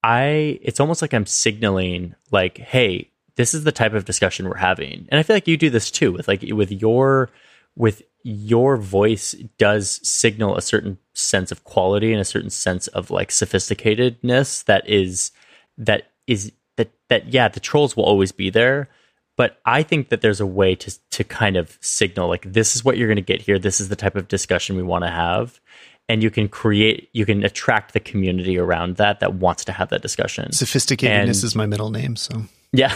I 0.02 0.58
it's 0.60 0.80
almost 0.80 1.00
like 1.00 1.14
I'm 1.14 1.26
signaling 1.26 2.16
like, 2.32 2.58
hey, 2.58 3.10
this 3.36 3.54
is 3.54 3.62
the 3.62 3.72
type 3.72 3.92
of 3.92 4.04
discussion 4.04 4.48
we're 4.48 4.56
having. 4.56 5.06
And 5.10 5.20
I 5.20 5.22
feel 5.22 5.36
like 5.36 5.46
you 5.46 5.56
do 5.56 5.70
this 5.70 5.92
too 5.92 6.12
with 6.12 6.26
like 6.26 6.42
with 6.42 6.72
your 6.72 7.30
with 7.76 8.02
your 8.22 8.76
voice 8.76 9.32
does 9.58 10.00
signal 10.06 10.56
a 10.56 10.62
certain 10.62 10.98
sense 11.14 11.50
of 11.50 11.64
quality 11.64 12.12
and 12.12 12.20
a 12.20 12.24
certain 12.24 12.50
sense 12.50 12.86
of 12.88 13.10
like 13.10 13.30
sophisticatedness 13.30 14.64
that 14.64 14.88
is 14.88 15.32
that 15.78 16.10
is 16.26 16.52
that 16.76 16.90
that 17.08 17.32
yeah 17.32 17.48
the 17.48 17.60
trolls 17.60 17.96
will 17.96 18.04
always 18.04 18.32
be 18.32 18.50
there. 18.50 18.88
But 19.36 19.58
i 19.64 19.82
think 19.82 20.10
that 20.10 20.20
there's 20.20 20.40
a 20.40 20.46
way 20.46 20.74
to 20.74 20.98
to 21.10 21.24
kind 21.24 21.56
of 21.56 21.78
signal 21.80 22.28
like 22.28 22.52
this 22.52 22.76
is 22.76 22.84
what 22.84 22.98
you're 22.98 23.08
going 23.08 23.16
to 23.16 23.22
get 23.22 23.42
here. 23.42 23.58
This 23.58 23.80
is 23.80 23.88
the 23.88 23.96
type 23.96 24.16
of 24.16 24.28
discussion 24.28 24.76
we 24.76 24.82
want 24.82 25.04
to 25.04 25.10
have. 25.10 25.60
And 26.08 26.22
you 26.22 26.30
can 26.30 26.48
create 26.48 27.08
you 27.12 27.24
can 27.24 27.44
attract 27.44 27.92
the 27.92 28.00
community 28.00 28.58
around 28.58 28.96
that 28.96 29.20
that 29.20 29.34
wants 29.34 29.64
to 29.66 29.72
have 29.72 29.88
that 29.90 30.02
discussion. 30.02 30.50
Sophisticatedness 30.50 31.08
and, 31.08 31.28
is 31.28 31.54
my 31.54 31.66
middle 31.66 31.90
name 31.90 32.16
so. 32.16 32.42
Yeah 32.72 32.94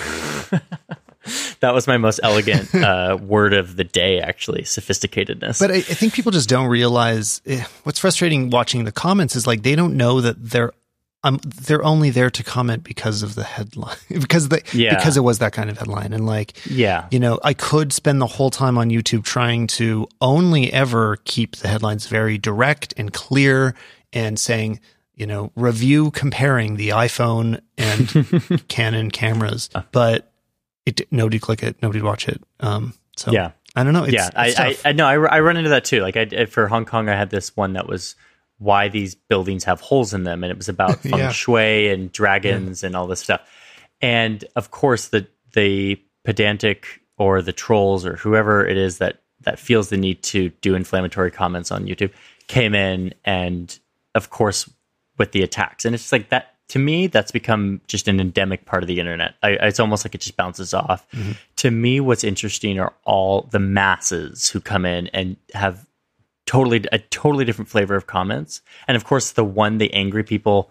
that 1.61 1.75
was 1.75 1.87
my 1.87 1.97
most 1.97 2.21
elegant 2.23 2.75
uh, 2.75 3.19
word 3.21 3.55
of 3.55 3.77
the 3.77 3.85
day, 3.85 4.21
actually, 4.21 4.63
sophisticatedness. 4.63 5.59
But 5.59 5.71
I, 5.71 5.77
I 5.77 5.81
think 5.81 6.15
people 6.15 6.33
just 6.33 6.49
don't 6.49 6.69
realize 6.69 7.41
eh, 7.47 7.65
what's 7.85 7.99
frustrating 7.99 8.51
watching 8.51 8.85
the 8.85 8.93
comments 8.93 9.37
is 9.37 9.47
like 9.47 9.63
they 9.63 9.75
don't 9.75 9.97
know 9.97 10.21
that 10.21 10.37
they're 10.39 10.73
um, 11.25 11.41
they're 11.43 11.83
only 11.83 12.11
there 12.11 12.31
to 12.31 12.45
comment 12.45 12.85
because 12.85 13.23
of 13.23 13.35
the 13.35 13.45
headline 13.45 13.97
because 14.11 14.51
the 14.51 14.63
yeah. 14.73 14.95
because 14.95 15.17
it 15.17 15.23
was 15.23 15.39
that 15.39 15.53
kind 15.53 15.71
of 15.71 15.79
headline 15.79 16.13
and 16.13 16.27
like 16.27 16.53
yeah 16.67 17.09
you 17.11 17.19
know 17.19 17.41
I 17.43 17.55
could 17.55 17.93
spend 17.93 18.21
the 18.21 18.27
whole 18.27 18.51
time 18.51 18.77
on 18.77 18.91
YouTube 18.91 19.25
trying 19.25 19.67
to 19.69 20.07
only 20.21 20.73
ever 20.73 21.17
keep 21.25 21.57
the 21.57 21.69
headlines 21.69 22.07
very 22.07 22.37
direct 22.37 22.93
and 22.99 23.13
clear 23.13 23.75
and 24.13 24.39
saying 24.39 24.81
you 25.15 25.27
know 25.27 25.51
review 25.57 26.11
comparing 26.11 26.77
the 26.77 26.91
iPhone 26.91 27.61
and 27.79 28.69
Canon 28.69 29.11
cameras 29.11 29.71
uh. 29.75 29.83
but 29.91 30.31
it 30.87 31.01
nobody 31.13 31.39
click 31.39 31.63
it, 31.63 31.77
nobody 31.83 32.03
watch 32.03 32.29
it. 32.29 32.43
Um, 32.61 32.95
so 33.17 33.33
yeah, 33.33 33.53
I 33.75 33.85
don't 33.85 33.93
know. 33.93 34.05
It's, 34.05 34.13
yeah, 34.13 34.31
it's 34.37 34.59
I, 34.59 34.69
I, 34.69 34.77
I 34.87 34.93
know 34.93 35.07
I, 35.07 35.37
I 35.37 35.41
run 35.41 35.57
into 35.57 35.71
that 35.71 35.85
too. 35.85 36.01
Like 36.01 36.17
I 36.17 36.47
for 36.47 36.67
Hong 36.69 36.85
Kong, 36.85 37.09
I 37.09 37.17
had 37.17 37.31
this 37.31 37.57
one 37.57 37.75
that 37.75 37.89
was 37.89 38.15
why 38.59 38.89
these 38.89 39.15
buildings 39.15 39.65
have 39.65 39.81
holes 39.81 40.15
in 40.15 40.25
them, 40.25 40.45
and 40.45 40.51
it 40.51 40.57
was 40.57 40.69
about 40.69 41.01
feng 41.01 41.19
yeah. 41.19 41.33
shui 41.33 41.89
and 41.89 42.13
dragons 42.13 42.85
and 42.85 42.97
all 42.97 43.07
this 43.07 43.21
stuff. 43.21 43.41
And 44.01 44.45
of 44.57 44.71
course, 44.71 45.09
the 45.09 45.27
the 45.55 46.01
pedantic 46.25 47.01
or 47.17 47.43
the 47.43 47.53
trolls 47.53 48.05
or 48.05 48.17
whoever 48.17 48.67
it 48.67 48.77
is 48.77 48.99
that 48.99 49.23
that 49.41 49.59
feels 49.59 49.89
the 49.89 49.97
need 49.97 50.23
to 50.23 50.49
do 50.61 50.75
inflammatory 50.75 51.31
comments 51.31 51.71
on 51.71 51.87
YouTube 51.87 52.13
came 52.47 52.75
in 52.75 53.15
and 53.25 53.79
of 54.15 54.31
course 54.31 54.69
with 55.19 55.33
the 55.33 55.43
attacks 55.43 55.85
and 55.85 55.95
it's 55.95 56.11
like 56.13 56.31
that 56.31 56.54
to 56.69 56.79
me, 56.79 57.07
that's 57.07 57.31
become 57.31 57.81
just 57.87 58.09
an 58.09 58.21
endemic 58.21 58.65
part 58.65 58.83
of 58.83 58.87
the 58.87 58.99
internet. 58.99 59.35
I, 59.43 59.51
it's 59.51 59.81
almost 59.81 60.05
like 60.05 60.15
it 60.15 60.21
just 60.21 60.37
bounces 60.37 60.73
off. 60.73 61.09
Mm-hmm. 61.11 61.33
To 61.57 61.71
me, 61.71 62.01
what's 62.01 62.25
interesting 62.25 62.79
are 62.79 62.95
all 63.05 63.43
the 63.51 63.59
masses 63.59 64.49
who 64.49 64.61
come 64.61 64.87
in 64.87 65.09
and 65.09 65.37
have 65.53 65.87
totally 66.47 66.85
a 66.93 66.99
totally 66.99 67.45
different 67.45 67.69
flavor 67.69 67.95
of 67.95 68.07
comments. 68.07 68.63
And 68.89 68.97
of 68.97 69.05
course, 69.05 69.33
the 69.33 69.45
one 69.45 69.79
the 69.79 69.93
angry 69.93 70.25
people 70.25 70.71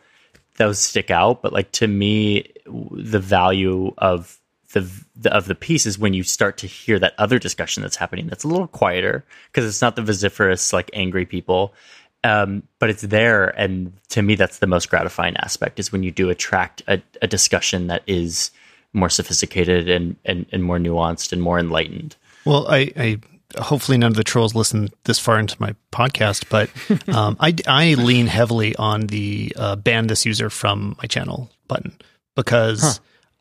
those 0.58 0.80
stick 0.80 1.12
out. 1.12 1.41
But 1.41 1.54
like 1.54 1.72
to 1.74 1.88
me, 1.88 2.52
the 2.66 3.20
value 3.20 3.94
of 3.98 4.39
the, 4.74 4.89
the, 5.16 5.34
of 5.34 5.46
the 5.46 5.56
piece 5.56 5.86
is 5.86 6.00
when 6.00 6.14
you 6.14 6.24
start 6.24 6.58
to 6.58 6.68
hear 6.68 6.98
that 7.00 7.14
other 7.18 7.38
discussion 7.38 7.84
that's 7.84 7.96
happening 7.96 8.26
that's 8.26 8.44
a 8.44 8.48
little 8.48 8.68
quieter 8.68 9.24
because 9.52 9.66
it's 9.66 9.84
not 9.84 9.96
the 9.96 10.02
vociferous 10.02 10.74
like 10.74 10.89
angry 10.94 11.28
people 11.28 11.76
um, 12.24 12.63
but 12.80 12.89
it's 12.89 13.01
there 13.01 13.49
and 13.59 13.93
to 14.09 14.21
me 14.21 14.36
that's 14.36 14.59
the 14.59 14.67
most 14.67 14.89
gratifying 14.89 15.36
aspect 15.38 15.80
is 15.80 15.91
when 15.91 16.03
you 16.03 16.11
do 16.11 16.30
attract 16.30 16.82
a, 16.88 17.01
a 17.21 17.28
discussion 17.28 17.88
that 17.88 18.03
is 18.07 18.51
more 18.93 19.09
sophisticated 19.09 19.89
and, 19.89 20.15
and, 20.24 20.45
and 20.51 20.63
more 20.63 20.78
nuanced 20.78 21.34
and 21.34 21.41
more 21.41 21.59
enlightened. 21.59 22.15
Well 22.45 22.67
I, 22.67 22.91
I 22.95 23.19
hopefully 23.59 23.97
none 23.97 24.11
of 24.11 24.17
the 24.17 24.24
trolls 24.24 24.55
listen 24.55 24.89
this 25.03 25.19
far 25.19 25.39
into 25.39 25.55
my 25.59 25.76
podcast 25.91 26.45
but 26.49 26.69
um, 27.15 27.38
I, 27.39 27.55
I 27.67 27.93
lean 27.95 28.28
heavily 28.28 28.76
on 28.76 29.07
the 29.07 29.53
uh, 29.55 29.76
ban 29.76 30.07
this 30.07 30.26
user 30.26 30.49
from 30.49 30.95
my 31.01 31.07
channel 31.07 31.51
button 31.67 31.97
because 32.36 32.82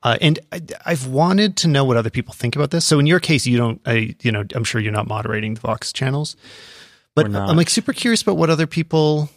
huh. 0.02 0.10
uh, 0.10 0.18
and 0.20 0.38
I, 0.50 0.90
have 0.90 1.06
wanted 1.06 1.56
to 1.58 1.68
know 1.68 1.84
what 1.84 1.96
other 1.96 2.10
people 2.10 2.34
think 2.34 2.56
about 2.56 2.70
this. 2.70 2.84
So 2.84 2.98
in 2.98 3.06
your 3.06 3.20
case, 3.20 3.46
you 3.46 3.56
don't, 3.56 3.80
I, 3.86 4.14
you 4.20 4.32
know, 4.32 4.44
I'm 4.54 4.64
sure 4.64 4.80
you're 4.80 4.92
not 4.92 5.08
moderating 5.08 5.54
the 5.54 5.60
Vox 5.60 5.92
channels, 5.92 6.36
but 7.14 7.34
I'm 7.34 7.56
like 7.56 7.70
super 7.70 7.92
curious 7.92 8.22
about 8.22 8.36
what 8.36 8.50
other 8.50 8.66
people 8.66 9.30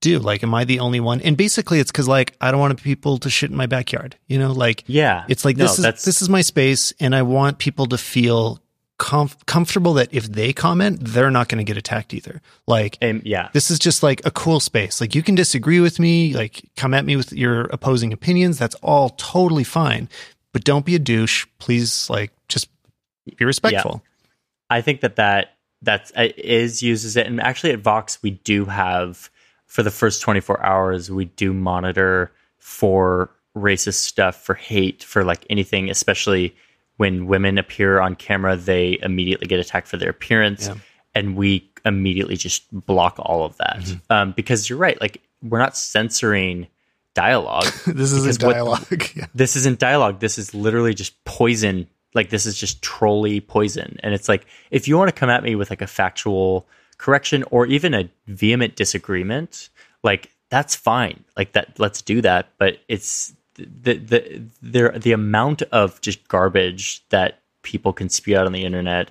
do. 0.00 0.18
Like, 0.18 0.42
am 0.42 0.54
I 0.54 0.64
the 0.64 0.80
only 0.80 1.00
one? 1.00 1.20
And 1.20 1.36
basically, 1.36 1.78
it's 1.78 1.90
because 1.90 2.08
like 2.08 2.34
I 2.40 2.50
don't 2.50 2.60
want 2.60 2.82
people 2.82 3.18
to 3.18 3.30
shit 3.30 3.50
in 3.50 3.56
my 3.56 3.66
backyard. 3.66 4.16
You 4.26 4.38
know, 4.38 4.52
like 4.52 4.84
yeah, 4.86 5.24
it's 5.28 5.44
like 5.44 5.56
this 5.56 5.78
no, 5.78 5.88
is 5.88 6.04
this 6.04 6.20
is 6.20 6.28
my 6.28 6.42
space, 6.42 6.92
and 7.00 7.14
I 7.14 7.22
want 7.22 7.58
people 7.58 7.86
to 7.86 7.98
feel 7.98 8.60
comf- 9.02 9.44
comfortable 9.46 9.94
that 9.94 10.12
if 10.12 10.24
they 10.26 10.52
comment, 10.52 10.98
they're 11.00 11.30
not 11.30 11.48
going 11.48 11.58
to 11.58 11.68
get 11.68 11.76
attacked 11.76 12.14
either. 12.14 12.40
Like, 12.66 12.98
um, 13.02 13.20
yeah, 13.24 13.48
this 13.52 13.70
is 13.70 13.78
just 13.78 14.02
like 14.02 14.24
a 14.24 14.30
cool 14.30 14.60
space. 14.60 15.00
Like, 15.00 15.14
you 15.14 15.22
can 15.22 15.34
disagree 15.34 15.80
with 15.80 15.98
me, 15.98 16.34
like, 16.34 16.62
come 16.76 16.94
at 16.94 17.04
me 17.04 17.16
with 17.16 17.32
your 17.32 17.62
opposing 17.66 18.12
opinions. 18.12 18.58
That's 18.58 18.76
all 18.76 19.10
totally 19.10 19.64
fine. 19.64 20.08
But 20.52 20.64
don't 20.64 20.84
be 20.84 20.94
a 20.94 20.98
douche. 20.98 21.46
Please, 21.58 22.08
like, 22.10 22.30
just 22.48 22.68
be 23.36 23.44
respectful. 23.44 24.02
Yeah. 24.04 24.76
I 24.76 24.80
think 24.82 25.00
that 25.00 25.16
that 25.16 25.54
that 25.82 26.10
uh, 26.16 26.28
uses 26.36 27.16
it, 27.16 27.26
and 27.26 27.40
actually 27.40 27.72
at 27.72 27.80
Vox 27.80 28.22
we 28.22 28.30
do 28.30 28.64
have 28.66 29.30
for 29.66 29.82
the 29.82 29.90
first 29.90 30.20
24 30.22 30.64
hours 30.64 31.10
we 31.10 31.24
do 31.24 31.52
monitor 31.52 32.32
for 32.58 33.30
racist 33.56 33.94
stuff, 34.04 34.36
for 34.36 34.54
hate, 34.54 35.02
for 35.02 35.24
like 35.24 35.44
anything, 35.50 35.90
especially 35.90 36.54
when 36.96 37.26
women 37.26 37.58
appear 37.58 38.00
on 38.00 38.14
camera, 38.14 38.56
they 38.56 38.98
immediately 39.02 39.46
get 39.46 39.60
attacked 39.60 39.88
for 39.88 39.96
their 39.96 40.10
appearance, 40.10 40.68
yeah. 40.68 40.74
and 41.14 41.36
we 41.36 41.68
immediately 41.84 42.36
just 42.36 42.64
block 42.70 43.16
all 43.18 43.44
of 43.44 43.56
that 43.56 43.80
mm-hmm. 43.80 44.12
um, 44.12 44.32
because 44.32 44.68
you're 44.68 44.78
right. 44.78 45.00
Like 45.00 45.20
we're 45.42 45.58
not 45.58 45.76
censoring 45.76 46.68
dialogue. 47.14 47.64
this 47.86 48.12
isn't 48.12 48.38
dialogue. 48.38 48.86
What, 48.88 49.16
yeah. 49.16 49.26
This 49.34 49.56
isn't 49.56 49.78
dialogue. 49.78 50.20
This 50.20 50.38
is 50.38 50.54
literally 50.54 50.94
just 50.94 51.22
poison. 51.24 51.88
Like 52.14 52.30
this 52.30 52.46
is 52.46 52.58
just 52.58 52.82
trolley 52.82 53.40
poison. 53.40 53.98
And 54.02 54.14
it's 54.14 54.28
like 54.28 54.46
if 54.70 54.86
you 54.86 54.96
want 54.96 55.08
to 55.08 55.14
come 55.18 55.30
at 55.30 55.42
me 55.42 55.54
with 55.54 55.70
like 55.70 55.82
a 55.82 55.86
factual 55.86 56.66
correction 56.98 57.44
or 57.50 57.66
even 57.66 57.94
a 57.94 58.08
vehement 58.26 58.76
disagreement, 58.76 59.70
like 60.02 60.30
that's 60.50 60.74
fine. 60.74 61.24
Like 61.36 61.52
that, 61.52 61.78
let's 61.78 62.02
do 62.02 62.20
that. 62.20 62.50
But 62.58 62.78
it's 62.88 63.34
the 63.54 63.94
the 63.94 64.42
the 64.62 64.98
the 64.98 65.12
amount 65.12 65.62
of 65.62 66.00
just 66.00 66.26
garbage 66.28 67.06
that 67.08 67.40
people 67.62 67.92
can 67.92 68.08
spew 68.08 68.36
out 68.36 68.46
on 68.46 68.52
the 68.52 68.64
internet 68.64 69.10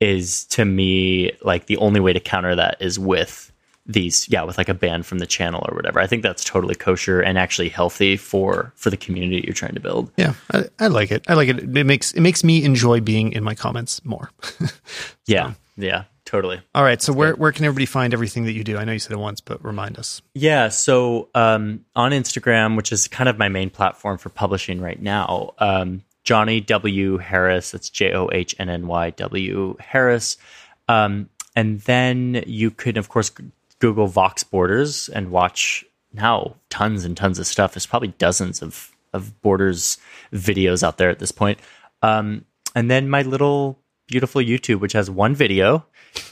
is 0.00 0.44
to 0.46 0.64
me 0.64 1.30
like 1.42 1.66
the 1.66 1.76
only 1.76 2.00
way 2.00 2.12
to 2.12 2.20
counter 2.20 2.56
that 2.56 2.76
is 2.80 2.98
with 2.98 3.51
these 3.84 4.28
yeah 4.28 4.42
with 4.42 4.58
like 4.58 4.68
a 4.68 4.74
ban 4.74 5.02
from 5.02 5.18
the 5.18 5.26
channel 5.26 5.64
or 5.68 5.74
whatever 5.74 5.98
i 5.98 6.06
think 6.06 6.22
that's 6.22 6.44
totally 6.44 6.74
kosher 6.74 7.20
and 7.20 7.36
actually 7.36 7.68
healthy 7.68 8.16
for 8.16 8.72
for 8.76 8.90
the 8.90 8.96
community 8.96 9.42
you're 9.44 9.54
trying 9.54 9.74
to 9.74 9.80
build 9.80 10.10
yeah 10.16 10.34
i, 10.52 10.64
I 10.78 10.86
like 10.86 11.10
it 11.10 11.24
i 11.28 11.34
like 11.34 11.48
it 11.48 11.58
it 11.76 11.84
makes 11.84 12.12
it 12.12 12.20
makes 12.20 12.44
me 12.44 12.64
enjoy 12.64 13.00
being 13.00 13.32
in 13.32 13.42
my 13.42 13.54
comments 13.54 14.04
more 14.04 14.30
yeah 15.26 15.54
yeah 15.76 16.04
totally. 16.32 16.62
All 16.74 16.82
right. 16.82 17.00
So 17.00 17.12
where, 17.12 17.34
where 17.34 17.52
can 17.52 17.66
everybody 17.66 17.84
find 17.84 18.14
everything 18.14 18.44
that 18.44 18.52
you 18.52 18.64
do? 18.64 18.78
I 18.78 18.84
know 18.84 18.92
you 18.92 18.98
said 18.98 19.12
it 19.12 19.18
once, 19.18 19.42
but 19.42 19.62
remind 19.62 19.98
us. 19.98 20.22
Yeah. 20.34 20.68
So 20.68 21.28
um, 21.34 21.84
on 21.94 22.12
Instagram, 22.12 22.74
which 22.74 22.90
is 22.90 23.06
kind 23.06 23.28
of 23.28 23.36
my 23.36 23.50
main 23.50 23.68
platform 23.68 24.16
for 24.16 24.30
publishing 24.30 24.80
right 24.80 25.00
now, 25.00 25.52
um, 25.58 26.02
Johnny 26.24 26.60
W. 26.60 27.18
Harris. 27.18 27.72
That's 27.72 27.90
J 27.90 28.12
O 28.14 28.30
H 28.32 28.54
N 28.58 28.70
N 28.70 28.86
Y 28.86 29.10
W 29.10 29.76
Harris. 29.78 30.38
Um, 30.88 31.28
and 31.54 31.80
then 31.80 32.42
you 32.46 32.70
could, 32.70 32.96
of 32.96 33.08
course, 33.08 33.30
Google 33.82 34.06
Vox 34.06 34.44
Borders 34.44 35.08
and 35.08 35.32
watch 35.32 35.84
now 36.12 36.54
tons 36.70 37.04
and 37.04 37.16
tons 37.16 37.40
of 37.40 37.48
stuff. 37.48 37.74
There's 37.74 37.84
probably 37.84 38.14
dozens 38.16 38.62
of, 38.62 38.92
of 39.12 39.42
Borders 39.42 39.98
videos 40.32 40.84
out 40.84 40.98
there 40.98 41.10
at 41.10 41.18
this 41.18 41.32
point. 41.32 41.58
Um, 42.00 42.44
and 42.76 42.88
then 42.88 43.10
my 43.10 43.22
little 43.22 43.80
beautiful 44.06 44.40
YouTube, 44.40 44.78
which 44.78 44.92
has 44.92 45.10
one 45.10 45.34
video 45.34 45.84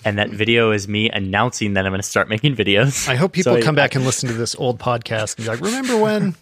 and 0.04 0.16
that 0.16 0.30
video 0.30 0.70
is 0.70 0.86
me 0.86 1.10
announcing 1.10 1.74
that 1.74 1.84
I'm 1.84 1.90
going 1.90 2.00
to 2.00 2.06
start 2.06 2.28
making 2.28 2.54
videos. 2.54 3.08
I 3.08 3.16
hope 3.16 3.32
people 3.32 3.56
so 3.56 3.62
come 3.62 3.74
I, 3.74 3.82
back 3.82 3.96
and 3.96 4.04
listen 4.04 4.28
to 4.28 4.34
this 4.34 4.54
old 4.54 4.78
podcast 4.78 5.36
and 5.36 5.46
be 5.46 5.50
like, 5.50 5.60
"Remember 5.60 5.96
when?" 5.96 6.36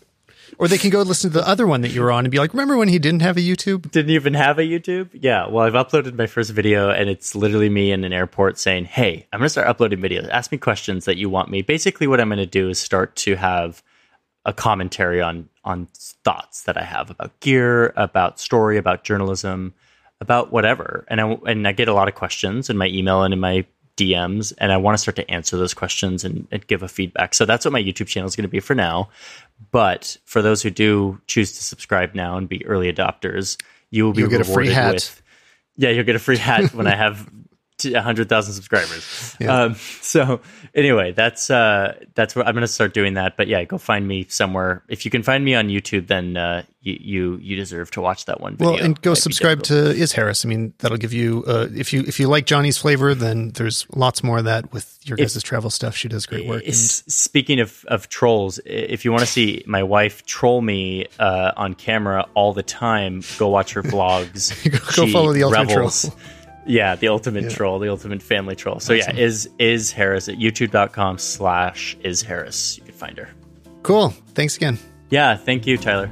Or 0.59 0.69
they 0.69 0.79
can 0.79 0.91
go 0.91 1.03
listen 1.03 1.31
to 1.31 1.39
the 1.39 1.49
other 1.49 1.67
one 1.67 1.83
that 1.83 1.91
you 1.91 2.01
were 2.03 2.11
on 2.11 2.25
and 2.25 2.33
be 2.33 2.39
like, 2.39 2.53
"Remember 2.53 2.77
when 2.77 2.89
he 2.89 2.99
didn't 2.99 3.21
have 3.21 3.37
a 3.37 3.41
YouTube? 3.41 3.91
Didn't 3.91 4.11
even 4.11 4.35
have 4.35 4.59
a 4.59 4.63
YouTube?" 4.63 5.11
Yeah. 5.13 5.47
Well, 5.49 5.65
I've 5.65 5.75
uploaded 5.75 6.17
my 6.17 6.27
first 6.27 6.51
video, 6.51 6.91
and 6.91 7.11
it's 7.11 7.35
literally 7.35 7.69
me 7.69 7.93
in 7.93 8.05
an 8.05 8.13
airport 8.13 8.59
saying, 8.59 8.87
"Hey, 8.87 9.27
I'm 9.33 9.39
going 9.39 9.47
to 9.47 9.51
start 9.51 9.69
uploading 9.69 10.01
videos. 10.01 10.29
Ask 10.31 10.51
me 10.51 10.59
questions 10.59 11.05
that 11.05 11.17
you 11.17 11.29
want 11.29 11.51
me." 11.51 11.63
Basically, 11.63 12.07
what 12.07 12.21
I'm 12.21 12.29
going 12.29 12.39
to 12.39 12.47
do 12.47 12.69
is 12.69 12.79
start 12.79 13.17
to 13.17 13.37
have 13.37 13.83
a 14.45 14.53
commentary 14.53 15.21
on 15.21 15.49
on 15.65 15.89
thoughts 16.25 16.63
that 16.63 16.79
I 16.79 16.85
have 16.85 17.11
about 17.11 17.39
gear, 17.41 17.93
about 17.97 18.41
story, 18.41 18.79
about 18.79 19.05
journalism 19.05 19.75
about 20.21 20.53
whatever. 20.53 21.05
And 21.09 21.21
I, 21.21 21.39
and 21.47 21.67
I 21.67 21.73
get 21.73 21.89
a 21.89 21.95
lot 21.95 22.09
of 22.09 22.15
questions 22.15 22.71
in 22.71 22.77
my 22.77 22.87
email 22.87 23.23
and 23.23 23.33
in 23.33 23.41
my 23.41 23.65
DMs, 23.99 24.53
and 24.59 24.73
I 24.73 24.77
want 24.77 24.97
to 24.97 24.99
start 24.99 25.17
to 25.17 25.31
answer 25.31 25.57
those 25.57 25.75
questions 25.75 26.25
and, 26.25 26.47
and 26.51 26.67
give 26.67 26.83
a 26.83 26.89
feedback. 26.89 27.35
So 27.35 27.45
that's 27.45 27.65
what 27.65 27.73
my 27.73 27.83
YouTube 27.83 28.07
channel 28.07 28.29
is 28.29 28.37
going 28.37 28.45
to 28.45 28.49
be 28.49 28.61
for 28.61 28.75
now. 28.75 29.11
But 29.71 30.17
for 30.25 30.41
those 30.41 30.63
who 30.63 30.71
do 30.71 31.21
choose 31.27 31.53
to 31.53 31.63
subscribe 31.63 32.15
now 32.15 32.37
and 32.37 32.49
be 32.49 32.65
early 32.65 32.91
adopters, 32.91 33.61
you 33.91 34.05
will 34.05 34.13
be 34.13 34.23
you'll 34.23 34.31
rewarded 34.31 34.49
a 34.49 34.55
free 34.55 34.69
hat. 34.71 34.95
with. 34.95 35.23
Yeah, 35.77 35.91
you'll 35.91 36.05
get 36.05 36.17
a 36.17 36.21
free 36.21 36.39
hat 36.39 36.73
when 36.75 36.87
I 36.87 36.95
have 36.95 37.29
100,000 37.85 38.55
subscribers. 38.55 39.37
Yeah. 39.41 39.63
Um, 39.63 39.75
so 40.01 40.41
anyway, 40.75 41.13
that's 41.13 41.51
uh, 41.51 41.95
that's 42.15 42.35
what 42.35 42.47
I'm 42.47 42.55
going 42.55 42.63
to 42.63 42.69
start 42.69 42.95
doing 42.95 43.15
that. 43.15 43.37
But 43.37 43.49
yeah, 43.49 43.63
go 43.65 43.79
find 43.79 44.07
me 44.07 44.27
somewhere. 44.29 44.83
If 44.89 45.05
you 45.05 45.11
can 45.11 45.23
find 45.23 45.45
me 45.45 45.55
on 45.55 45.69
YouTube, 45.69 46.09
then 46.09 46.37
uh, 46.37 46.65
you, 46.81 46.99
you, 47.01 47.37
you 47.37 47.57
deserve 47.57 47.91
to 47.93 48.01
watch 48.01 48.25
that 48.27 48.41
one. 48.41 48.57
Video. 48.57 48.73
Well, 48.73 48.83
and 48.83 49.01
go 49.01 49.11
That'd 49.11 49.23
subscribe 49.23 49.63
to 49.65 49.91
Iz 49.91 50.13
Harris. 50.13 50.45
I 50.45 50.49
mean, 50.49 50.75
that'll 50.79 50.97
give 50.97 51.13
you 51.13 51.45
uh, 51.47 51.69
if 51.75 51.93
you 51.93 52.01
if 52.07 52.19
you 52.19 52.29
like 52.29 52.47
Johnny's 52.47 52.79
flavor, 52.79 53.15
then 53.15 53.51
there's 53.51 53.87
lots 53.95 54.23
more 54.23 54.39
of 54.39 54.45
that 54.45 54.73
with 54.73 54.99
your 55.05 55.17
guys' 55.17 55.43
travel 55.43 55.71
stuff. 55.71 55.95
She 55.97 56.09
does 56.09 56.27
great 56.27 56.47
work. 56.47 56.65
And- 56.65 56.75
speaking 56.75 57.61
of 57.61 57.85
of 57.89 58.09
trolls, 58.09 58.59
if 58.65 59.05
you 59.05 59.13
want 59.13 59.21
to 59.21 59.27
see 59.27 59.63
my 59.67 59.83
wife 59.83 60.25
troll 60.27 60.61
me 60.61 61.07
uh, 61.19 61.53
on 61.57 61.75
camera 61.75 62.27
all 62.35 62.53
the 62.53 62.63
time, 62.63 63.23
go 63.39 63.49
watch 63.49 63.73
her 63.75 63.83
vlogs. 63.89 64.71
go, 64.71 65.07
go 65.07 65.13
follow 65.13 65.33
the 65.33 65.43
ultimate 65.45 65.71
troll. 65.71 65.91
Yeah, 66.69 66.97
the 66.97 67.09
ultimate 67.09 67.45
yeah. 67.45 67.51
troll, 67.51 67.79
the 67.79 67.89
ultimate 67.89 68.23
family 68.23 68.55
troll. 68.55 68.79
So 68.81 68.97
awesome. 68.97 69.17
yeah, 69.17 69.23
is 69.23 69.49
Iz 69.59 69.91
Harris 69.91 70.29
at 70.29 70.37
youtube.com 70.37 71.19
slash 71.19 71.97
Iz 72.05 72.23
Harris. 72.23 72.79
You 72.79 72.85
can 72.85 72.95
find 72.95 73.19
her. 73.19 73.29
Cool. 73.83 74.11
Thanks 74.35 74.57
again. 74.57 74.79
Yeah, 75.11 75.37
thank 75.37 75.67
you, 75.67 75.79
Tyler. 75.79 76.11